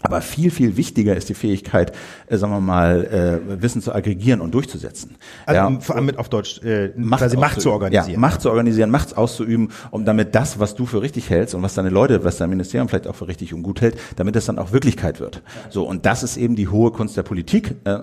Aber 0.00 0.20
viel, 0.20 0.50
viel 0.50 0.76
wichtiger 0.76 1.16
ist 1.16 1.28
die 1.28 1.34
Fähigkeit, 1.34 1.92
äh, 2.26 2.36
sagen 2.36 2.52
wir 2.52 2.60
mal, 2.60 3.04
äh, 3.04 3.62
Wissen 3.62 3.82
zu 3.82 3.94
aggregieren 3.94 4.40
und 4.40 4.52
durchzusetzen. 4.52 5.16
Also 5.46 5.60
ja. 5.60 5.80
vor 5.80 5.96
allem 5.96 6.06
mit 6.06 6.18
auf 6.18 6.28
Deutsch, 6.28 6.62
äh, 6.62 6.92
Macht, 6.96 7.20
quasi 7.20 7.36
Macht 7.36 7.60
zu 7.60 7.70
organisieren. 7.70 8.14
Ja, 8.14 8.18
Macht 8.18 8.40
zu 8.40 8.50
organisieren, 8.50 8.90
Macht 8.90 9.16
auszuüben, 9.16 9.70
um 9.90 10.04
damit 10.04 10.34
das, 10.34 10.58
was 10.58 10.74
du 10.74 10.86
für 10.86 11.02
richtig 11.02 11.30
hältst 11.30 11.54
und 11.54 11.62
was 11.62 11.74
deine 11.74 11.90
Leute, 11.90 12.24
was 12.24 12.36
dein 12.36 12.50
Ministerium 12.50 12.88
vielleicht 12.88 13.06
auch 13.06 13.14
für 13.14 13.28
richtig 13.28 13.54
und 13.54 13.62
gut 13.62 13.80
hält, 13.80 13.98
damit 14.16 14.34
es 14.36 14.46
dann 14.46 14.58
auch 14.58 14.72
Wirklichkeit 14.72 15.20
wird. 15.20 15.42
So, 15.70 15.84
und 15.84 16.06
das 16.06 16.22
ist 16.22 16.36
eben 16.36 16.56
die 16.56 16.68
hohe 16.68 16.90
Kunst 16.90 17.16
der 17.16 17.22
Politik. 17.22 17.76
Äh, 17.84 17.98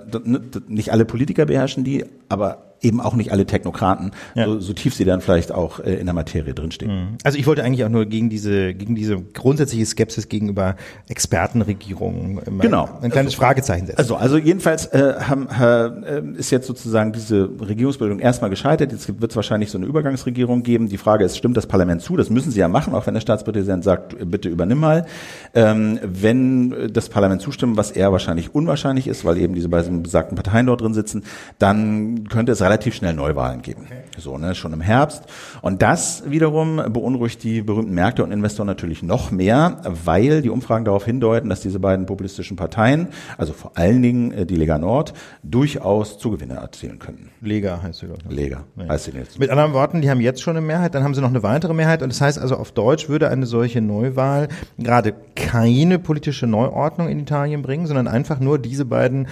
nicht 0.67 0.91
alle 0.91 1.05
Politiker 1.05 1.45
beherrschen 1.45 1.83
die, 1.83 2.05
aber 2.29 2.68
eben 2.81 3.01
auch 3.01 3.15
nicht 3.15 3.31
alle 3.31 3.45
Technokraten, 3.45 4.11
ja. 4.35 4.45
so, 4.45 4.59
so, 4.59 4.73
tief 4.73 4.95
sie 4.95 5.05
dann 5.05 5.21
vielleicht 5.21 5.51
auch 5.51 5.79
äh, 5.79 5.95
in 5.95 6.05
der 6.05 6.13
Materie 6.13 6.53
drinstehen. 6.53 6.91
Mhm. 6.91 7.07
Also 7.23 7.37
ich 7.37 7.47
wollte 7.47 7.63
eigentlich 7.63 7.83
auch 7.83 7.89
nur 7.89 8.05
gegen 8.05 8.29
diese, 8.29 8.73
gegen 8.73 8.95
diese 8.95 9.19
grundsätzliche 9.21 9.85
Skepsis 9.85 10.29
gegenüber 10.29 10.75
Expertenregierungen 11.07 12.41
genau. 12.59 12.89
ein 13.01 13.11
kleines 13.11 13.33
also, 13.33 13.41
Fragezeichen 13.41 13.87
setzen. 13.87 13.99
Also, 13.99 14.15
also 14.15 14.37
jedenfalls 14.37 14.85
äh, 14.87 15.15
haben, 15.19 15.47
äh, 15.49 16.39
ist 16.39 16.51
jetzt 16.51 16.67
sozusagen 16.67 17.11
diese 17.11 17.49
Regierungsbildung 17.59 18.19
erstmal 18.19 18.49
gescheitert. 18.49 18.91
Jetzt 18.91 19.19
wird 19.21 19.31
es 19.31 19.35
wahrscheinlich 19.35 19.71
so 19.71 19.77
eine 19.77 19.87
Übergangsregierung 19.87 20.63
geben. 20.63 20.87
Die 20.87 20.97
Frage 20.97 21.25
ist, 21.25 21.37
stimmt 21.37 21.57
das 21.57 21.67
Parlament 21.67 22.01
zu? 22.01 22.15
Das 22.15 22.29
müssen 22.29 22.51
sie 22.51 22.59
ja 22.59 22.67
machen, 22.67 22.93
auch 22.93 23.05
wenn 23.07 23.13
der 23.13 23.21
Staatspräsident 23.21 23.83
sagt, 23.83 24.15
bitte 24.29 24.49
übernimm 24.49 24.79
mal. 24.79 25.05
Ähm, 25.53 25.99
wenn 26.03 26.93
das 26.93 27.09
Parlament 27.09 27.41
zustimmt, 27.41 27.77
was 27.77 27.91
eher 27.91 28.11
wahrscheinlich 28.11 28.55
unwahrscheinlich 28.55 29.07
ist, 29.07 29.25
weil 29.25 29.37
eben 29.37 29.53
diese 29.53 29.69
beiden 29.69 30.03
besagten 30.03 30.35
Parteien 30.35 30.65
dort 30.65 30.81
drin 30.81 30.93
sitzen, 30.93 31.23
dann 31.57 32.27
könnte 32.29 32.51
es 32.51 32.59
relativ 32.69 32.95
schnell 32.95 33.13
Neuwahlen 33.13 33.61
geben. 33.61 33.87
So, 34.17 34.37
ne, 34.37 34.55
schon 34.55 34.73
im 34.73 34.81
Herbst. 34.81 35.23
Und 35.61 35.81
das 35.81 36.23
wiederum 36.27 36.81
beunruhigt 36.89 37.43
die 37.43 37.61
berühmten 37.61 37.93
Märkte 37.93 38.23
und 38.23 38.31
Investoren 38.31 38.67
natürlich 38.67 39.03
noch 39.03 39.31
mehr, 39.31 39.81
weil 39.83 40.41
die 40.41 40.49
Umfragen 40.49 40.85
darauf 40.85 41.05
hindeuten, 41.05 41.49
dass 41.49 41.61
diese 41.61 41.79
beiden 41.79 42.05
populistischen 42.05 42.55
Parteien, 42.57 43.09
also 43.37 43.53
vor 43.53 43.71
allen 43.75 44.01
Dingen 44.01 44.31
äh, 44.31 44.45
die 44.45 44.55
Lega 44.55 44.77
Nord, 44.77 45.13
durchaus 45.43 46.19
Zugewinne 46.19 46.55
erzielen 46.55 46.99
könnten. 46.99 47.31
Lega 47.41 47.81
heißt 47.81 47.99
sie 47.99 48.07
doch. 48.07 48.17
Ne? 48.23 48.35
Lega 48.35 48.63
ja. 48.75 48.89
heißt 48.89 49.05
sie 49.05 49.11
jetzt. 49.11 49.39
Mit 49.39 49.49
anderen 49.49 49.73
Worten, 49.73 50.01
die 50.01 50.09
haben 50.09 50.21
jetzt 50.21 50.41
schon 50.41 50.55
eine 50.55 50.65
Mehrheit, 50.65 50.93
dann 50.95 51.03
haben 51.03 51.15
sie 51.15 51.21
noch 51.21 51.29
eine 51.29 51.43
weitere 51.43 51.73
Mehrheit 51.73 52.03
und 52.03 52.11
das 52.11 52.21
heißt 52.21 52.39
also 52.39 52.55
auf 52.55 52.71
Deutsch 52.71 53.09
würde 53.09 53.29
eine 53.29 53.45
solche 53.45 53.81
Neuwahl 53.81 54.47
gerade 54.77 55.13
keine 55.35 55.99
politische 55.99 56.47
Neuordnung 56.47 57.09
in 57.09 57.19
Italien 57.19 57.61
bringen, 57.61 57.87
sondern 57.87 58.07
einfach 58.07 58.39
nur 58.39 58.59
diese 58.59 58.85
beiden 58.85 59.27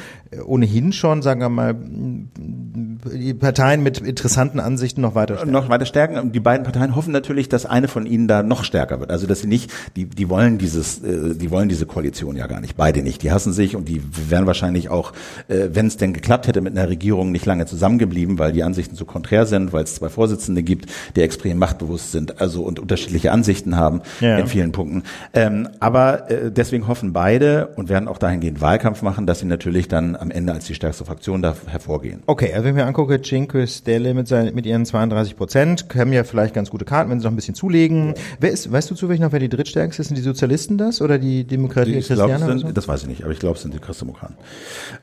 ohnehin 0.46 0.92
schon, 0.92 1.22
sagen 1.22 1.42
wir 1.42 1.50
mal, 1.50 1.76
die 1.76 3.34
Parteien 3.34 3.84
mit 3.84 4.00
interessanten 4.00 4.60
Ansichten 4.60 5.02
noch 5.02 5.16
weiter 5.16 5.36
stärken. 5.36 5.52
Noch 5.52 5.70
weiter 5.70 5.86
stärken. 5.86 6.18
Und 6.18 6.34
die 6.34 6.40
beiden 6.40 6.64
Parteien 6.64 6.96
hoffen 6.96 7.12
natürlich, 7.12 7.50
dass 7.50 7.66
eine 7.66 7.88
von 7.88 8.06
ihnen 8.06 8.28
da 8.28 8.44
noch 8.44 8.64
stärker 8.64 9.00
wird. 9.00 9.12
Also 9.12 9.28
dass 9.28 9.42
sie 9.42 9.48
nicht, 9.48 9.72
die, 9.96 10.06
die 10.06 10.30
wollen 10.30 10.58
dieses, 10.58 11.04
äh, 11.04 11.36
die 11.36 11.52
wollen 11.52 11.70
diese 11.70 11.86
Koalition 11.86 12.36
ja 12.36 12.48
gar 12.48 12.60
nicht. 12.60 12.76
Beide 12.76 13.02
nicht. 13.04 13.24
Die 13.24 13.32
hassen 13.32 13.54
sich 13.54 13.76
und 13.76 13.88
die 13.88 14.02
wären 14.30 14.48
wahrscheinlich 14.48 14.90
auch, 14.90 15.14
äh, 15.48 15.70
wenn 15.72 15.88
es 15.88 15.98
denn 15.98 16.14
geklappt 16.14 16.48
hätte 16.48 16.62
mit 16.62 16.78
einer 16.78 16.90
Regierung, 16.90 17.32
nicht 17.32 17.46
lange 17.46 17.66
zusammengeblieben, 17.66 18.40
weil 18.40 18.52
die 18.52 18.64
Ansichten 18.64 18.96
so 18.96 19.06
konträr 19.06 19.46
sind, 19.46 19.74
weil 19.74 19.84
es 19.84 19.96
zwei 19.96 20.10
Vorsitzende 20.10 20.64
gibt, 20.64 20.88
die 21.16 21.22
extrem 21.22 21.58
machtbewusst 21.58 22.12
sind, 22.12 22.42
also 22.42 22.64
und 22.64 22.80
unterschiedliche 22.80 23.32
Ansichten 23.32 23.76
haben 23.76 24.02
ja. 24.20 24.38
in 24.38 24.48
vielen 24.48 24.72
Punkten. 24.72 25.04
Ähm, 25.34 25.70
aber 25.80 26.30
äh, 26.30 26.52
deswegen 26.52 26.88
hoffen 26.88 27.14
beide 27.14 27.68
und 27.76 27.90
werden 27.90 28.08
auch 28.08 28.18
dahingehend 28.18 28.62
Wahlkampf 28.62 29.02
machen, 29.02 29.26
dass 29.26 29.40
sie 29.40 29.46
natürlich 29.46 29.88
dann 29.88 30.17
am 30.20 30.32
Ende 30.32 30.54
als 30.54 30.66
die 30.66 30.76
stärkste 30.76 31.06
Fraktion 31.06 31.42
da 31.42 31.56
hervorgehen. 31.68 32.24
Okay, 32.26 32.54
also 32.54 32.66
wenn 32.66 32.76
wir 32.76 32.86
angucke, 32.86 33.22
Cinque 33.22 33.68
Stelle 33.68 34.14
mit, 34.14 34.28
seinen, 34.28 34.54
mit 34.56 34.66
ihren 34.66 34.86
32 34.86 35.36
Prozent, 35.36 35.86
haben 35.96 36.14
ja 36.14 36.24
vielleicht 36.24 36.54
ganz 36.54 36.70
gute 36.70 36.86
Karten, 36.86 37.10
wenn 37.10 37.20
sie 37.20 37.26
noch 37.26 37.32
ein 37.32 37.36
bisschen 37.36 37.56
zulegen. 37.56 38.10
Ja. 38.10 38.14
Wer 38.40 38.52
ist, 38.52 38.72
weißt 38.72 38.92
du 38.92 38.96
zufällig 38.96 39.22
noch, 39.22 39.32
wer 39.32 39.40
die 39.40 39.50
drittstärkste 39.50 40.02
ist? 40.02 40.08
Sind 40.10 40.18
die 40.18 40.24
Sozialisten 40.24 40.78
das 40.78 41.02
oder 41.02 41.18
die 41.18 41.44
Demokratie 41.44 41.94
die, 41.94 42.02
Christiane? 42.02 42.60
So? 42.60 42.72
Das 42.72 42.88
weiß 42.88 43.04
ich 43.04 43.08
nicht, 43.08 43.24
aber 43.24 43.32
ich 43.32 43.40
glaube, 43.40 43.56
es 43.56 43.62
sind 43.62 43.74
die 43.74 43.80
Christdemokraten. 43.80 44.38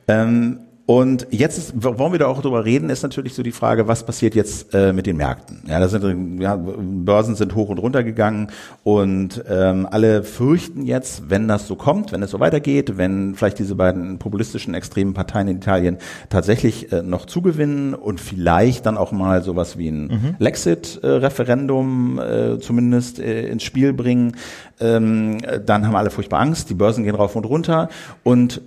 Ähm, 0.07 0.59
und 0.87 1.25
jetzt 1.31 1.57
ist, 1.57 1.73
warum 1.75 2.11
wir 2.11 2.19
da 2.19 2.27
auch 2.27 2.43
drüber 2.43 2.63
reden, 2.63 2.91
ist 2.91 3.01
natürlich 3.01 3.33
so 3.33 3.41
die 3.41 3.51
Frage, 3.51 3.87
was 3.87 4.05
passiert 4.05 4.35
jetzt 4.35 4.71
äh, 4.75 4.93
mit 4.93 5.07
den 5.07 5.17
Märkten? 5.17 5.63
Ja, 5.67 5.79
da 5.79 5.87
sind 5.87 6.39
ja, 6.39 6.55
Börsen 6.57 7.35
sind 7.35 7.55
hoch 7.55 7.69
und 7.69 7.79
runter 7.79 8.03
gegangen 8.03 8.51
und 8.83 9.43
ähm, 9.49 9.87
alle 9.89 10.23
fürchten 10.23 10.83
jetzt, 10.83 11.27
wenn 11.27 11.47
das 11.47 11.67
so 11.67 11.75
kommt, 11.75 12.11
wenn 12.11 12.21
es 12.21 12.29
so 12.29 12.39
weitergeht, 12.39 12.97
wenn 12.97 13.33
vielleicht 13.33 13.57
diese 13.57 13.73
beiden 13.73 14.19
populistischen 14.19 14.75
extremen 14.75 15.15
Parteien 15.15 15.47
in 15.47 15.57
Italien 15.57 15.97
tatsächlich 16.29 16.91
äh, 16.91 17.01
noch 17.01 17.25
zugewinnen 17.25 17.95
und 17.95 18.21
vielleicht 18.21 18.85
dann 18.85 18.97
auch 18.97 19.11
mal 19.11 19.41
sowas 19.41 19.79
wie 19.79 19.89
ein 19.89 20.07
mhm. 20.07 20.35
Lexit-Referendum 20.37 22.19
äh, 22.19 22.59
zumindest 22.59 23.19
äh, 23.19 23.47
ins 23.47 23.63
Spiel 23.63 23.91
bringen, 23.91 24.35
ähm, 24.79 25.39
dann 25.65 25.87
haben 25.87 25.95
alle 25.95 26.11
furchtbar 26.11 26.41
Angst, 26.41 26.69
die 26.69 26.75
Börsen 26.75 27.05
gehen 27.05 27.15
rauf 27.15 27.35
und 27.35 27.45
runter 27.45 27.89
und 28.23 28.61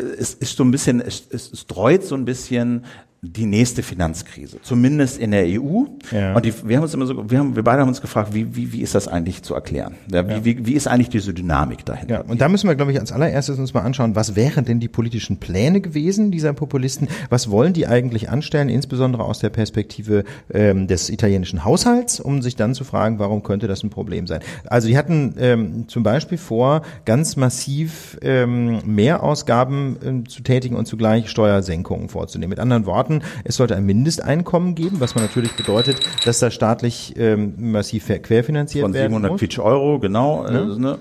es 0.00 0.34
ist 0.34 0.56
so 0.56 0.64
ein 0.64 0.70
bisschen, 0.70 1.00
es, 1.00 1.26
es 1.30 1.50
streut 1.60 2.02
so 2.02 2.14
ein 2.14 2.24
bisschen 2.24 2.84
die 3.22 3.44
nächste 3.44 3.82
Finanzkrise, 3.82 4.60
zumindest 4.62 5.18
in 5.18 5.32
der 5.32 5.44
EU. 5.44 5.84
Ja. 6.10 6.34
Und 6.34 6.46
die, 6.46 6.54
wir 6.64 6.76
haben 6.76 6.84
uns 6.84 6.94
immer 6.94 7.04
so, 7.04 7.30
wir 7.30 7.38
haben, 7.38 7.54
wir 7.54 7.62
beide 7.62 7.82
haben 7.82 7.88
uns 7.88 8.00
gefragt, 8.00 8.32
wie, 8.32 8.56
wie, 8.56 8.72
wie 8.72 8.80
ist 8.80 8.94
das 8.94 9.08
eigentlich 9.08 9.42
zu 9.42 9.54
erklären? 9.54 9.96
Ja, 10.10 10.26
wie, 10.26 10.32
ja. 10.32 10.44
wie, 10.44 10.66
wie 10.66 10.72
ist 10.72 10.86
eigentlich 10.86 11.10
diese 11.10 11.34
Dynamik 11.34 11.84
dahinter? 11.84 12.14
Ja, 12.14 12.20
und 12.22 12.40
da 12.40 12.48
müssen 12.48 12.66
wir, 12.66 12.76
glaube 12.76 12.92
ich, 12.92 12.98
als 12.98 13.12
allererstes 13.12 13.58
uns 13.58 13.74
mal 13.74 13.82
anschauen, 13.82 14.16
was 14.16 14.36
wären 14.36 14.64
denn 14.64 14.80
die 14.80 14.88
politischen 14.88 15.36
Pläne 15.36 15.82
gewesen 15.82 16.30
dieser 16.30 16.54
Populisten? 16.54 17.08
Was 17.28 17.50
wollen 17.50 17.74
die 17.74 17.86
eigentlich 17.86 18.30
anstellen, 18.30 18.70
insbesondere 18.70 19.24
aus 19.24 19.38
der 19.38 19.50
Perspektive 19.50 20.24
ähm, 20.50 20.86
des 20.86 21.10
italienischen 21.10 21.62
Haushalts, 21.62 22.20
um 22.20 22.40
sich 22.40 22.56
dann 22.56 22.74
zu 22.74 22.84
fragen, 22.84 23.18
warum 23.18 23.42
könnte 23.42 23.68
das 23.68 23.82
ein 23.82 23.90
Problem 23.90 24.26
sein? 24.26 24.40
Also 24.66 24.88
die 24.88 24.96
hatten 24.96 25.34
ähm, 25.38 25.88
zum 25.88 26.02
Beispiel 26.02 26.38
vor, 26.38 26.82
ganz 27.04 27.36
massiv 27.36 28.18
ähm, 28.22 28.78
Mehrausgaben 28.86 29.96
ähm, 30.02 30.28
zu 30.28 30.42
tätigen 30.42 30.76
und 30.76 30.86
zugleich 30.86 31.28
Steuersenkungen 31.28 32.08
vorzunehmen. 32.08 32.50
Mit 32.50 32.60
anderen 32.60 32.86
Worten, 32.86 33.09
Staaten. 33.10 33.40
Es 33.44 33.56
sollte 33.56 33.76
ein 33.76 33.84
Mindesteinkommen 33.84 34.74
geben, 34.74 35.00
was 35.00 35.14
man 35.14 35.24
natürlich 35.24 35.56
bedeutet, 35.56 36.00
dass 36.24 36.38
da 36.38 36.50
staatlich 36.50 37.14
ähm, 37.16 37.54
massiv 37.58 38.06
querfinanziert 38.06 38.82
Von 38.82 38.94
werden 38.94 39.12
700 39.12 39.32
muss. 39.32 39.58
Euro, 39.58 39.98
genau. 39.98 40.44
Ja. 40.44 40.62
Äh, 40.62 40.78
ne? 40.78 40.98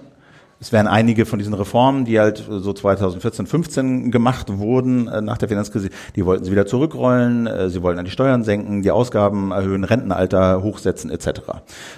Es 0.61 0.73
werden 0.73 0.87
einige 0.87 1.25
von 1.25 1.39
diesen 1.39 1.53
Reformen, 1.53 2.03
die 2.03 2.19
halt 2.19 2.43
so 2.49 2.73
2014, 2.73 3.47
15 3.47 4.11
gemacht 4.11 4.47
wurden 4.57 5.07
äh, 5.07 5.21
nach 5.21 5.37
der 5.37 5.47
Finanzkrise, 5.47 5.89
die 6.17 6.25
wollten 6.25 6.43
sie 6.43 6.51
wieder 6.51 6.65
zurückrollen. 6.65 7.47
Äh, 7.47 7.69
sie 7.69 7.81
wollten 7.81 8.03
die 8.03 8.11
Steuern 8.11 8.43
senken, 8.43 8.81
die 8.81 8.91
Ausgaben 8.91 9.51
erhöhen, 9.51 9.85
Rentenalter 9.85 10.61
hochsetzen 10.61 11.11
etc. 11.11 11.29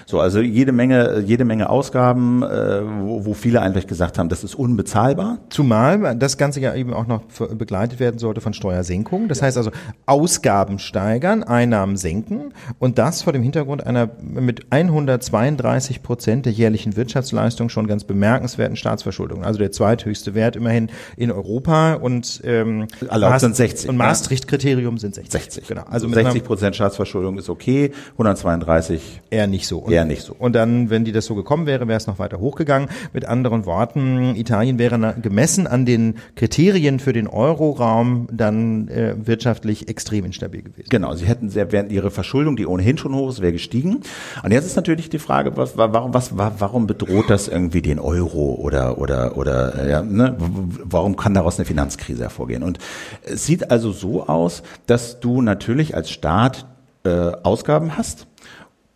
So, 0.06 0.20
also 0.20 0.40
jede 0.40 0.70
Menge, 0.70 1.18
jede 1.26 1.44
Menge 1.44 1.70
Ausgaben, 1.70 2.44
äh, 2.44 2.82
wo, 3.00 3.26
wo 3.26 3.34
viele 3.34 3.60
eigentlich 3.60 3.88
gesagt 3.88 4.16
haben, 4.16 4.28
das 4.28 4.44
ist 4.44 4.54
unbezahlbar. 4.54 5.38
Zumal 5.48 6.16
das 6.16 6.38
Ganze 6.38 6.60
ja 6.60 6.72
eben 6.72 6.94
auch 6.94 7.08
noch 7.08 7.22
begleitet 7.56 7.98
werden 7.98 8.18
sollte 8.18 8.40
von 8.40 8.54
Steuersenkungen. 8.54 9.28
Das 9.28 9.42
heißt 9.42 9.56
also 9.56 9.72
Ausgaben 10.06 10.78
steigern, 10.78 11.42
Einnahmen 11.42 11.96
senken 11.96 12.52
und 12.78 12.98
das 12.98 13.22
vor 13.22 13.32
dem 13.32 13.42
Hintergrund 13.42 13.84
einer 13.84 14.08
mit 14.20 14.66
132 14.70 16.04
Prozent 16.04 16.46
der 16.46 16.52
jährlichen 16.52 16.94
Wirtschaftsleistung 16.94 17.68
schon 17.68 17.88
ganz 17.88 18.04
bemerkenswert 18.04 18.51
nennenswerten 18.52 18.76
Staatsverschuldung. 18.76 19.44
Also 19.44 19.58
der 19.58 19.72
zweithöchste 19.72 20.34
Wert 20.34 20.56
immerhin 20.56 20.90
in 21.16 21.30
Europa 21.30 21.94
und 21.94 22.40
ähm, 22.44 22.86
Erlaubt 23.08 23.40
sind 23.40 23.56
60. 23.56 23.88
Und 23.88 23.96
Maastricht-Kriterium 23.96 24.98
sind 24.98 25.14
60. 25.14 25.32
60. 25.32 25.66
Genau. 25.68 25.82
Also 25.88 26.08
60 26.08 26.44
Prozent 26.44 26.76
Staatsverschuldung 26.76 27.38
ist 27.38 27.48
okay, 27.48 27.92
132 28.12 29.20
eher 29.30 29.46
nicht 29.46 29.66
so. 29.66 29.78
Und, 29.78 29.92
eher 29.92 30.04
nicht 30.04 30.22
so. 30.22 30.34
Und 30.38 30.54
dann, 30.54 30.90
wenn 30.90 31.04
die 31.04 31.12
das 31.12 31.26
so 31.26 31.34
gekommen 31.34 31.66
wäre, 31.66 31.88
wäre 31.88 31.96
es 31.96 32.06
noch 32.06 32.18
weiter 32.18 32.38
hochgegangen. 32.38 32.88
Mit 33.12 33.24
anderen 33.24 33.66
Worten, 33.66 34.34
Italien 34.36 34.78
wäre 34.78 35.16
gemessen 35.20 35.66
an 35.66 35.86
den 35.86 36.16
Kriterien 36.36 37.00
für 37.00 37.12
den 37.12 37.26
Euroraum 37.26 38.26
dann 38.30 38.88
äh, 38.88 39.14
wirtschaftlich 39.24 39.88
extrem 39.88 40.24
instabil 40.24 40.62
gewesen. 40.62 40.88
Genau, 40.90 41.14
sie 41.14 41.26
hätten 41.26 41.48
sehr, 41.48 41.72
während 41.72 41.92
ihre 41.92 42.10
Verschuldung, 42.10 42.56
die 42.56 42.66
ohnehin 42.66 42.98
schon 42.98 43.14
hoch 43.14 43.30
ist, 43.30 43.40
wäre 43.40 43.52
gestiegen. 43.52 44.00
Und 44.42 44.52
jetzt 44.52 44.66
ist 44.66 44.76
natürlich 44.76 45.10
die 45.10 45.18
Frage, 45.18 45.56
was, 45.56 45.76
warum, 45.76 46.14
was, 46.14 46.36
warum 46.36 46.86
bedroht 46.86 47.26
das 47.28 47.48
irgendwie 47.48 47.82
den 47.82 47.98
Euro? 47.98 48.41
Oder 48.50 48.98
oder 48.98 49.36
oder 49.36 49.88
ja, 49.88 50.02
ne, 50.02 50.36
warum 50.38 51.16
kann 51.16 51.34
daraus 51.34 51.58
eine 51.58 51.66
Finanzkrise 51.66 52.22
hervorgehen? 52.22 52.62
Und 52.62 52.78
es 53.22 53.46
sieht 53.46 53.70
also 53.70 53.92
so 53.92 54.26
aus, 54.26 54.62
dass 54.86 55.20
du 55.20 55.42
natürlich 55.42 55.94
als 55.94 56.10
Staat 56.10 56.66
äh, 57.04 57.32
Ausgaben 57.42 57.96
hast, 57.96 58.26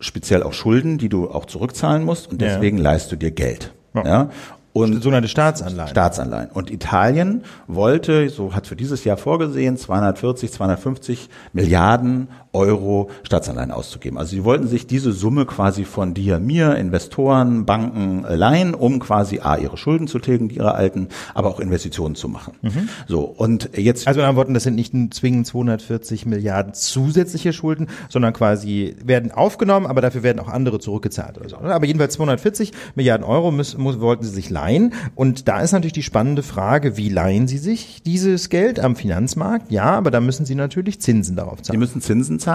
speziell 0.01 0.43
auch 0.43 0.53
Schulden, 0.53 0.99
die 0.99 1.09
du 1.09 1.31
auch 1.31 1.47
zurückzahlen 1.47 2.05
musst 2.05 2.31
und 2.31 2.41
deswegen 2.41 2.79
ja. 2.79 2.85
leist 2.85 3.11
du 3.13 3.17
dir 3.17 3.31
Geld. 3.31 3.73
Ja. 3.95 4.05
ja. 4.05 4.31
Und 4.77 5.03
sogenannte 5.03 5.29
Staatsanleihen. 5.29 5.89
Staatsanleihen. 5.89 6.51
Und 6.51 6.71
Italien 6.71 7.45
wollte, 7.67 8.29
so 8.29 8.55
hat 8.55 8.67
für 8.67 8.77
dieses 8.77 9.05
Jahr 9.05 9.17
vorgesehen, 9.17 9.79
240, 9.79 10.53
250 10.53 11.31
Milliarden 11.55 12.29
Euro 12.57 13.11
Staatsanleihen 13.23 13.71
auszugeben. 13.71 14.19
Also 14.19 14.31
sie 14.31 14.45
wollten 14.45 14.67
sich 14.67 14.87
diese 14.87 15.13
Summe 15.13 15.45
quasi 15.45 15.85
von 15.85 16.15
dir, 16.15 16.39
mir, 16.39 16.77
Investoren, 16.77 17.67
Banken 17.67 18.25
leihen, 18.29 18.75
um 18.75 18.99
quasi 18.99 19.41
A, 19.41 19.57
ihre 19.57 19.77
Schulden 19.77 20.09
zu 20.09 20.19
tilgen, 20.19 20.49
ihre 20.51 20.75
alten, 20.75 21.09
aber 21.35 21.51
auch 21.51 21.61
Investitionen 21.61 22.15
zu 22.15 22.29
machen. 22.29 22.55
Mhm. 22.63 22.89
So, 23.07 23.21
und 23.21 23.71
jetzt. 23.77 24.09
Also 24.09 24.21
in 24.21 24.25
anderen 24.25 24.37
Worten, 24.37 24.55
das 24.55 24.63
sind 24.63 24.75
nicht 24.75 24.95
zwingend 25.15 25.47
240 25.47 26.27
Milliarden 26.27 26.73
zusätzliche 26.73 27.53
Schulden, 27.53 27.89
sondern 28.09 28.33
quasi 28.33 28.97
werden 29.05 29.31
aufgenommen, 29.33 29.87
aber 29.87 30.01
dafür 30.01 30.23
werden 30.23 30.41
auch 30.41 30.49
andere 30.49 30.79
zurückgezahlt 30.79 31.39
oder 31.39 31.49
so. 31.49 31.57
Aber 31.57 31.87
jedenfalls 31.87 32.15
240 32.15 32.73
Milliarden 32.95 33.27
Euro 33.27 33.51
müssen, 33.51 33.81
muss, 33.83 34.01
wollten 34.01 34.25
sie 34.25 34.31
sich 34.31 34.49
leihen. 34.49 34.95
Und 35.15 35.49
da 35.49 35.61
ist 35.61 35.73
natürlich 35.73 35.93
die 35.93 36.03
spannende 36.03 36.43
Frage, 36.43 36.97
wie 36.97 37.11
leihen 37.11 37.49
sie 37.49 37.59
sich 37.59 38.03
dieses 38.05 38.49
Geld 38.49 38.81
am 38.81 38.97
Finanzmarkt? 38.97 39.71
Ja, 39.71 39.91
aber 39.91 40.11
da 40.11 40.21
müssen 40.21 40.47
sie 40.47 40.55
natürlich 40.55 41.01
Zinsen 41.01 41.37
darauf 41.37 41.63
zahlen. 41.63 41.75
Sie 41.75 41.79
müssen 41.79 42.01
Zinsen 42.01 42.39
zahlen 42.39 42.46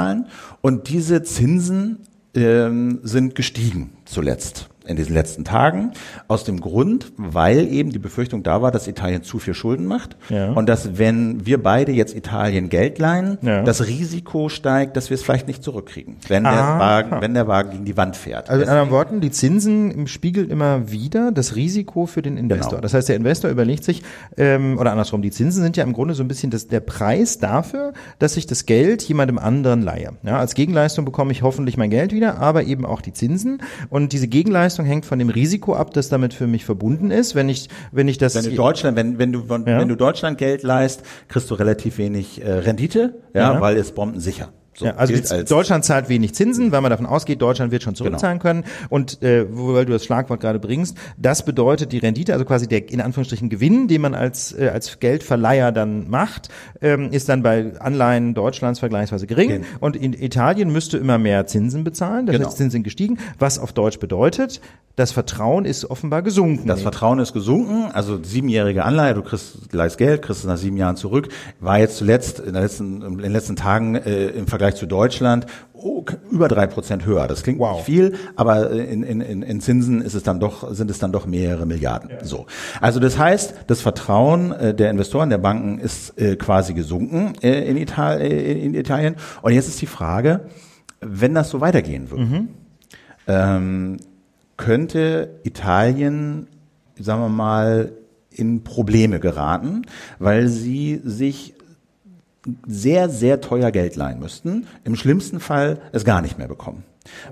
und 0.62 0.89
diese 0.89 1.24
Zinsen 1.24 2.00
ähm, 2.33 3.00
sind 3.03 3.36
gestiegen 3.36 3.91
zuletzt. 4.05 4.70
In 4.85 4.95
diesen 4.95 5.13
letzten 5.13 5.43
Tagen. 5.43 5.91
Aus 6.27 6.43
dem 6.43 6.59
Grund, 6.59 7.11
weil 7.17 7.67
eben 7.71 7.91
die 7.91 8.00
Befürchtung 8.00 8.41
da 8.43 8.61
war, 8.61 8.71
dass 8.71 8.88
Italien 8.88 9.23
zu 9.23 9.38
viel 9.39 9.53
Schulden 9.53 9.85
macht 9.85 10.17
Ja. 10.29 10.51
und 10.53 10.67
dass 10.67 10.97
wenn 10.97 11.45
wir 11.45 11.61
beide 11.61 11.91
jetzt 11.91 12.15
Italien 12.15 12.69
Geld 12.69 12.97
leihen, 12.97 13.38
Ja. 13.41 13.61
das 13.63 13.85
Risiko 13.88 14.50
steigt, 14.50 14.97
dass 14.97 15.09
wir 15.09 15.15
es 15.15 15.23
vielleicht 15.23 15.47
nicht 15.47 15.63
zurückkriegen, 15.63 16.17
wenn 16.27 16.43
der 16.43 16.53
Aha. 16.53 16.79
Wagen, 16.79 17.17
wenn 17.21 17.33
der 17.35 17.47
Wagen 17.47 17.71
gegen 17.71 17.85
die 17.85 17.95
Wand 17.95 18.15
fährt. 18.15 18.50
Also 18.50 18.63
in 18.63 18.69
anderen 18.69 18.89
Worten, 18.89 19.21
die 19.21 19.29
Zinsen 19.31 20.07
spiegeln 20.07 20.50
immer 20.50 20.91
wieder 20.91 21.31
das 21.31 21.55
Risiko 21.55 22.07
für 22.07 22.21
den 22.23 22.38
Investor. 22.38 22.71
Genau. 22.71 22.81
Das 22.81 22.93
heißt, 22.95 23.07
der 23.09 23.15
Investor 23.17 23.51
überlegt 23.51 23.83
sich, 23.83 24.01
ähm, 24.38 24.77
oder 24.79 24.91
andersrum, 24.91 25.21
die 25.21 25.31
Zinsen 25.31 25.61
sind 25.61 25.77
ja 25.77 25.83
im 25.83 25.93
Grunde 25.93 26.15
so 26.15 26.23
ein 26.23 26.27
bisschen 26.27 26.50
das, 26.50 26.67
der 26.67 26.79
Preis 26.79 27.38
dafür, 27.38 27.93
dass 28.19 28.35
ich 28.35 28.47
das 28.47 28.65
Geld 28.65 29.03
jemandem 29.03 29.38
anderen 29.38 29.81
leihe. 29.83 30.13
Ja, 30.23 30.39
als 30.39 30.55
Gegenleistung 30.55 31.05
bekomme 31.05 31.31
ich 31.31 31.43
hoffentlich 31.43 31.77
mein 31.77 31.89
Geld 31.91 32.13
wieder, 32.13 32.39
aber 32.39 32.63
eben 32.63 32.85
auch 32.85 33.01
die 33.01 33.13
Zinsen. 33.13 33.61
Und 33.89 34.11
diese 34.13 34.27
Gegenleistung 34.27 34.70
hängt 34.79 35.05
von 35.05 35.19
dem 35.19 35.29
Risiko 35.29 35.75
ab, 35.75 35.93
das 35.93 36.09
damit 36.09 36.33
für 36.33 36.47
mich 36.47 36.65
verbunden 36.65 37.11
ist. 37.11 37.35
Wenn 37.35 37.49
ich, 37.49 37.69
wenn 37.91 38.07
ich 38.07 38.17
das 38.17 38.35
Wenn 38.35 38.45
du 38.45 38.55
Deutschland, 38.55 38.97
wenn, 38.97 39.17
wenn 39.19 39.31
du, 39.31 39.49
wenn, 39.49 39.65
Ja. 39.67 39.79
wenn 39.79 39.87
du 39.87 39.95
Deutschland 39.95 40.37
Geld 40.37 40.63
leist, 40.63 41.03
kriegst 41.27 41.49
du 41.51 41.55
relativ 41.55 41.97
wenig 41.97 42.43
äh, 42.43 42.51
Rendite, 42.51 43.21
ja, 43.33 43.53
Ja. 43.53 43.61
weil 43.61 43.77
es 43.77 43.91
bombensicher. 43.91 44.49
So, 44.81 44.88
Ja, 44.88 44.95
also 44.95 45.13
als- 45.13 45.47
Deutschland 45.50 45.85
zahlt 45.85 46.09
wenig 46.09 46.33
Zinsen, 46.33 46.71
weil 46.71 46.81
man 46.81 46.89
davon 46.89 47.05
ausgeht, 47.05 47.39
Deutschland 47.41 47.71
wird 47.71 47.83
schon 47.83 47.93
zurückzahlen 47.93 48.39
können. 48.39 48.63
Und 48.89 49.21
äh, 49.21 49.45
weil 49.47 49.85
du 49.85 49.91
das 49.93 50.03
Schlagwort 50.03 50.39
gerade 50.41 50.57
bringst, 50.57 50.97
das 51.17 51.45
bedeutet 51.45 51.91
die 51.91 52.00
Rendite, 52.00 52.33
also 52.33 52.45
quasi 52.45 52.67
der 52.67 52.89
in 52.91 53.00
Anführungsstrichen 53.00 53.50
Gewinn, 53.50 53.88
den 53.88 54.01
man 54.01 54.15
als 54.15 54.51
äh, 54.53 54.69
als 54.73 55.00
Geldverleiher 55.00 55.71
dann 55.71 56.09
macht, 56.09 56.50
ähm, 56.81 57.11
ist 57.11 57.29
dann 57.29 57.43
bei 57.43 57.73
Anleihen 57.79 58.33
Deutschlands 58.33 58.79
vergleichsweise 58.79 59.27
gering. 59.27 59.50
Genau. 59.50 59.65
Und 59.79 59.95
in 59.95 60.13
Italien 60.13 60.71
müsste 60.71 60.97
immer 60.97 61.19
mehr 61.19 61.45
Zinsen 61.45 61.83
bezahlen. 61.83 62.25
Das 62.25 62.35
Genau. 62.35 62.47
heißt, 62.47 62.57
Zinsen 62.57 62.71
sind 62.71 62.83
gestiegen, 62.83 63.19
was 63.38 63.59
auf 63.59 63.73
Deutsch 63.73 64.00
bedeutet, 64.00 64.61
das 64.95 65.12
Vertrauen 65.12 65.65
ist 65.65 65.86
offenbar 65.89 66.21
gesunken. 66.21 66.67
Das 66.67 66.81
Vertrauen 66.81 67.19
ist 67.19 67.33
gesunken, 67.33 67.91
also 67.93 68.21
siebenjährige 68.21 68.83
Anleihe, 68.83 69.13
du 69.13 69.21
kriegst 69.24 69.69
gleich 69.69 69.98
Geld, 69.98 70.21
kriegst 70.21 70.41
es 70.41 70.48
nach 70.48 70.57
sieben 70.57 70.77
Jahren 70.77 70.95
zurück, 70.95 71.29
war 71.60 71.79
jetzt 71.79 71.98
zuletzt 71.98 72.39
in, 72.39 72.53
letzten, 72.53 73.01
in 73.01 73.17
den 73.17 73.31
letzten 73.31 73.55
Tagen 73.55 73.95
äh, 73.95 74.27
im 74.27 74.48
Vergleich 74.48 74.75
zu 74.75 74.86
Deutschland 74.86 75.45
oh, 75.74 76.05
über 76.29 76.48
drei 76.48 76.67
Prozent 76.67 77.05
höher. 77.05 77.27
Das 77.27 77.43
klingt 77.43 77.60
Wow. 77.60 77.77
nicht 77.77 77.86
viel, 77.86 78.15
aber 78.36 78.71
in, 78.71 79.03
in, 79.03 79.21
in, 79.21 79.41
in 79.41 79.62
Zinsen 79.62 80.01
ist 80.01 80.13
es 80.13 80.24
dann 80.24 80.39
doch, 80.39 80.74
sind 80.74 80.89
es 80.91 81.00
dann 81.00 81.12
doch 81.12 81.25
mehrere 81.25 81.65
Milliarden. 81.65 82.10
So. 82.24 82.45
Also 82.79 83.00
das 83.00 83.17
heißt, 83.17 83.55
das 83.67 83.81
Vertrauen 83.81 84.51
äh, 84.51 84.74
der 84.74 84.89
Investoren, 84.89 85.29
der 85.29 85.38
Banken 85.38 85.79
ist 85.79 86.19
äh, 86.19 86.36
quasi 86.36 86.74
gesunken 86.74 87.33
äh, 87.41 87.69
in, 87.69 87.77
Ital 87.77 88.21
äh, 88.21 88.63
in 88.63 88.74
Italien. 88.74 89.15
Und 89.41 89.53
jetzt 89.53 89.67
ist 89.67 89.81
die 89.81 89.88
Frage, 89.88 90.41
wenn 91.00 91.33
das 91.33 91.50
so 91.50 91.62
weitergehen 91.62 92.12
würde, 92.12 92.48
ähm, 93.27 93.98
könnte 94.61 95.39
Italien, 95.43 96.47
sagen 96.99 97.21
wir 97.21 97.29
mal, 97.29 97.93
in 98.29 98.63
Probleme 98.63 99.19
geraten, 99.19 99.81
weil 100.19 100.47
sie 100.47 101.01
sich 101.03 101.55
sehr, 102.67 103.09
sehr 103.09 103.41
teuer 103.41 103.71
Geld 103.71 103.95
leihen 103.95 104.19
müssten. 104.19 104.67
Im 104.83 104.95
schlimmsten 104.95 105.39
Fall 105.39 105.79
es 105.91 106.05
gar 106.05 106.21
nicht 106.21 106.37
mehr 106.37 106.47
bekommen. 106.47 106.83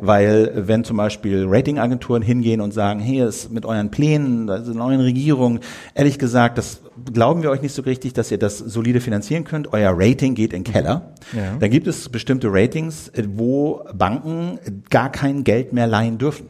Weil 0.02 0.52
wenn 0.56 0.84
zum 0.84 0.98
Beispiel 0.98 1.46
Ratingagenturen 1.48 2.24
hingehen 2.24 2.62
und 2.62 2.74
sagen, 2.74 3.00
hey, 3.00 3.22
es 3.22 3.52
mit 3.52 3.66
euren 3.66 3.92
Plänen, 3.92 4.48
da 4.48 4.58
ist 4.58 4.68
eine 4.68 4.76
neue 4.76 4.98
Regierung, 4.98 5.60
ehrlich 5.94 6.18
gesagt, 6.18 6.58
das 6.58 6.82
glauben 7.14 7.44
wir 7.44 7.52
euch 7.52 7.62
nicht 7.62 7.74
so 7.74 7.84
richtig, 7.84 8.14
dass 8.14 8.32
ihr 8.32 8.40
das 8.40 8.58
solide 8.58 9.02
finanzieren 9.02 9.44
könnt. 9.44 9.72
Euer 9.72 9.94
Rating 9.96 10.34
geht 10.34 10.54
in 10.54 10.64
den 10.64 10.74
Keller. 10.74 11.14
Ja. 11.34 11.58
Dann 11.60 11.70
gibt 11.70 11.86
es 11.86 12.10
bestimmte 12.10 12.48
Ratings, 12.52 13.12
wo 13.36 13.84
Banken 13.94 14.60
gar 14.90 15.12
kein 15.12 15.44
Geld 15.44 15.72
mehr 15.72 15.86
leihen 15.86 16.18
dürfen 16.18 16.48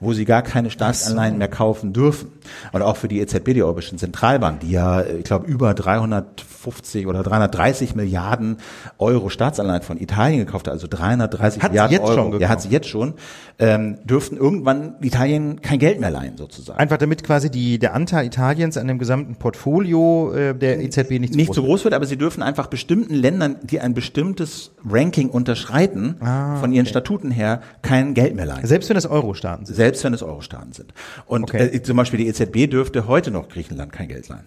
wo 0.00 0.12
sie 0.12 0.24
gar 0.24 0.42
keine 0.42 0.70
Staatsanleihen 0.70 1.38
mehr 1.38 1.48
kaufen 1.48 1.92
dürfen. 1.92 2.32
Und 2.72 2.82
auch 2.82 2.96
für 2.96 3.08
die 3.08 3.20
EZB, 3.20 3.54
die 3.54 3.62
Europäische 3.62 3.96
Zentralbank, 3.96 4.60
die 4.60 4.70
ja, 4.70 5.02
ich 5.02 5.24
glaube, 5.24 5.46
über 5.46 5.74
350 5.74 7.06
oder 7.06 7.22
330 7.22 7.94
Milliarden 7.94 8.58
Euro 8.98 9.28
Staatsanleihen 9.28 9.82
von 9.82 9.98
Italien 10.00 10.38
gekauft 10.40 10.66
hat, 10.66 10.74
also 10.74 10.86
330 10.88 11.62
Hat 11.62 11.70
sie 11.70 11.72
Milliarden 11.72 11.92
jetzt 11.92 12.04
Euro, 12.04 12.32
schon 12.32 12.40
ja, 12.40 12.48
hat 12.48 12.62
sie 12.62 12.68
jetzt 12.68 12.88
schon, 12.88 13.14
ähm, 13.58 13.98
dürften 14.04 14.36
irgendwann 14.36 14.94
Italien 15.00 15.60
kein 15.60 15.78
Geld 15.78 16.00
mehr 16.00 16.10
leihen, 16.10 16.36
sozusagen. 16.36 16.78
Einfach 16.78 16.98
damit 16.98 17.24
quasi 17.24 17.50
die, 17.50 17.78
der 17.78 17.94
Anteil 17.94 18.26
Italiens 18.26 18.76
an 18.76 18.88
dem 18.88 18.98
gesamten 18.98 19.36
Portfolio 19.36 20.32
äh, 20.32 20.54
der 20.54 20.80
EZB 20.80 21.18
nicht, 21.20 21.34
nicht 21.34 21.46
groß 21.46 21.56
so 21.56 21.62
wird. 21.62 21.70
groß 21.70 21.84
wird, 21.84 21.94
aber 21.94 22.06
sie 22.06 22.16
dürfen 22.16 22.42
einfach 22.42 22.66
bestimmten 22.66 23.14
Ländern, 23.14 23.56
die 23.62 23.80
ein 23.80 23.94
bestimmtes 23.94 24.72
Ranking 24.88 25.28
unterschreiten, 25.28 26.16
Ah, 26.20 26.56
von 26.56 26.72
ihren 26.72 26.86
Statuten 26.86 27.30
her, 27.30 27.60
kein 27.82 28.14
Geld 28.14 28.34
mehr 28.34 28.46
leihen. 28.46 28.66
Selbst 28.66 28.88
wenn 28.88 28.94
das 28.94 29.06
Euro-Staaten 29.06 29.59
sind. 29.66 29.74
Selbst 29.76 30.02
wenn 30.04 30.14
es 30.14 30.22
Euro-Staaten 30.22 30.72
sind. 30.72 30.92
Und 31.26 31.44
Okay. 31.44 31.66
äh, 31.76 31.82
zum 31.82 31.96
Beispiel 31.96 32.18
die 32.18 32.28
EZB 32.28 32.66
dürfte 32.70 33.06
heute 33.06 33.30
noch 33.30 33.48
Griechenland 33.48 33.92
kein 33.92 34.08
Geld 34.08 34.28
leihen. 34.28 34.46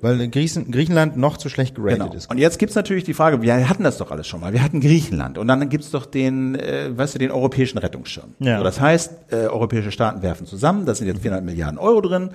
Weil 0.00 0.28
Griechen, 0.28 0.70
Griechenland 0.70 1.16
noch 1.16 1.38
zu 1.38 1.48
schlecht 1.48 1.74
geratet 1.74 1.98
Genau. 1.98 2.14
ist. 2.14 2.30
Und 2.30 2.38
jetzt 2.38 2.60
gibt's 2.60 2.76
natürlich 2.76 3.02
die 3.02 3.14
Frage, 3.14 3.42
wir 3.42 3.68
hatten 3.68 3.82
das 3.82 3.96
doch 3.98 4.12
alles 4.12 4.28
schon 4.28 4.38
mal. 4.40 4.52
Wir 4.52 4.62
hatten 4.62 4.80
Griechenland 4.80 5.38
und 5.38 5.48
dann 5.48 5.68
gibt's 5.70 5.90
doch 5.90 6.06
den, 6.06 6.54
äh, 6.54 6.96
weißt 6.96 7.16
du, 7.16 7.18
den 7.18 7.32
europäischen 7.32 7.78
Rettungsschirm. 7.78 8.34
Ja. 8.38 8.58
So, 8.58 8.64
das 8.64 8.80
heißt, 8.80 9.12
äh, 9.32 9.34
europäische 9.46 9.90
Staaten 9.90 10.22
werfen 10.22 10.46
zusammen, 10.46 10.86
da 10.86 10.94
sind 10.94 11.08
jetzt 11.08 11.22
400 11.22 11.44
Milliarden 11.44 11.78
Euro 11.80 12.00
drin 12.00 12.30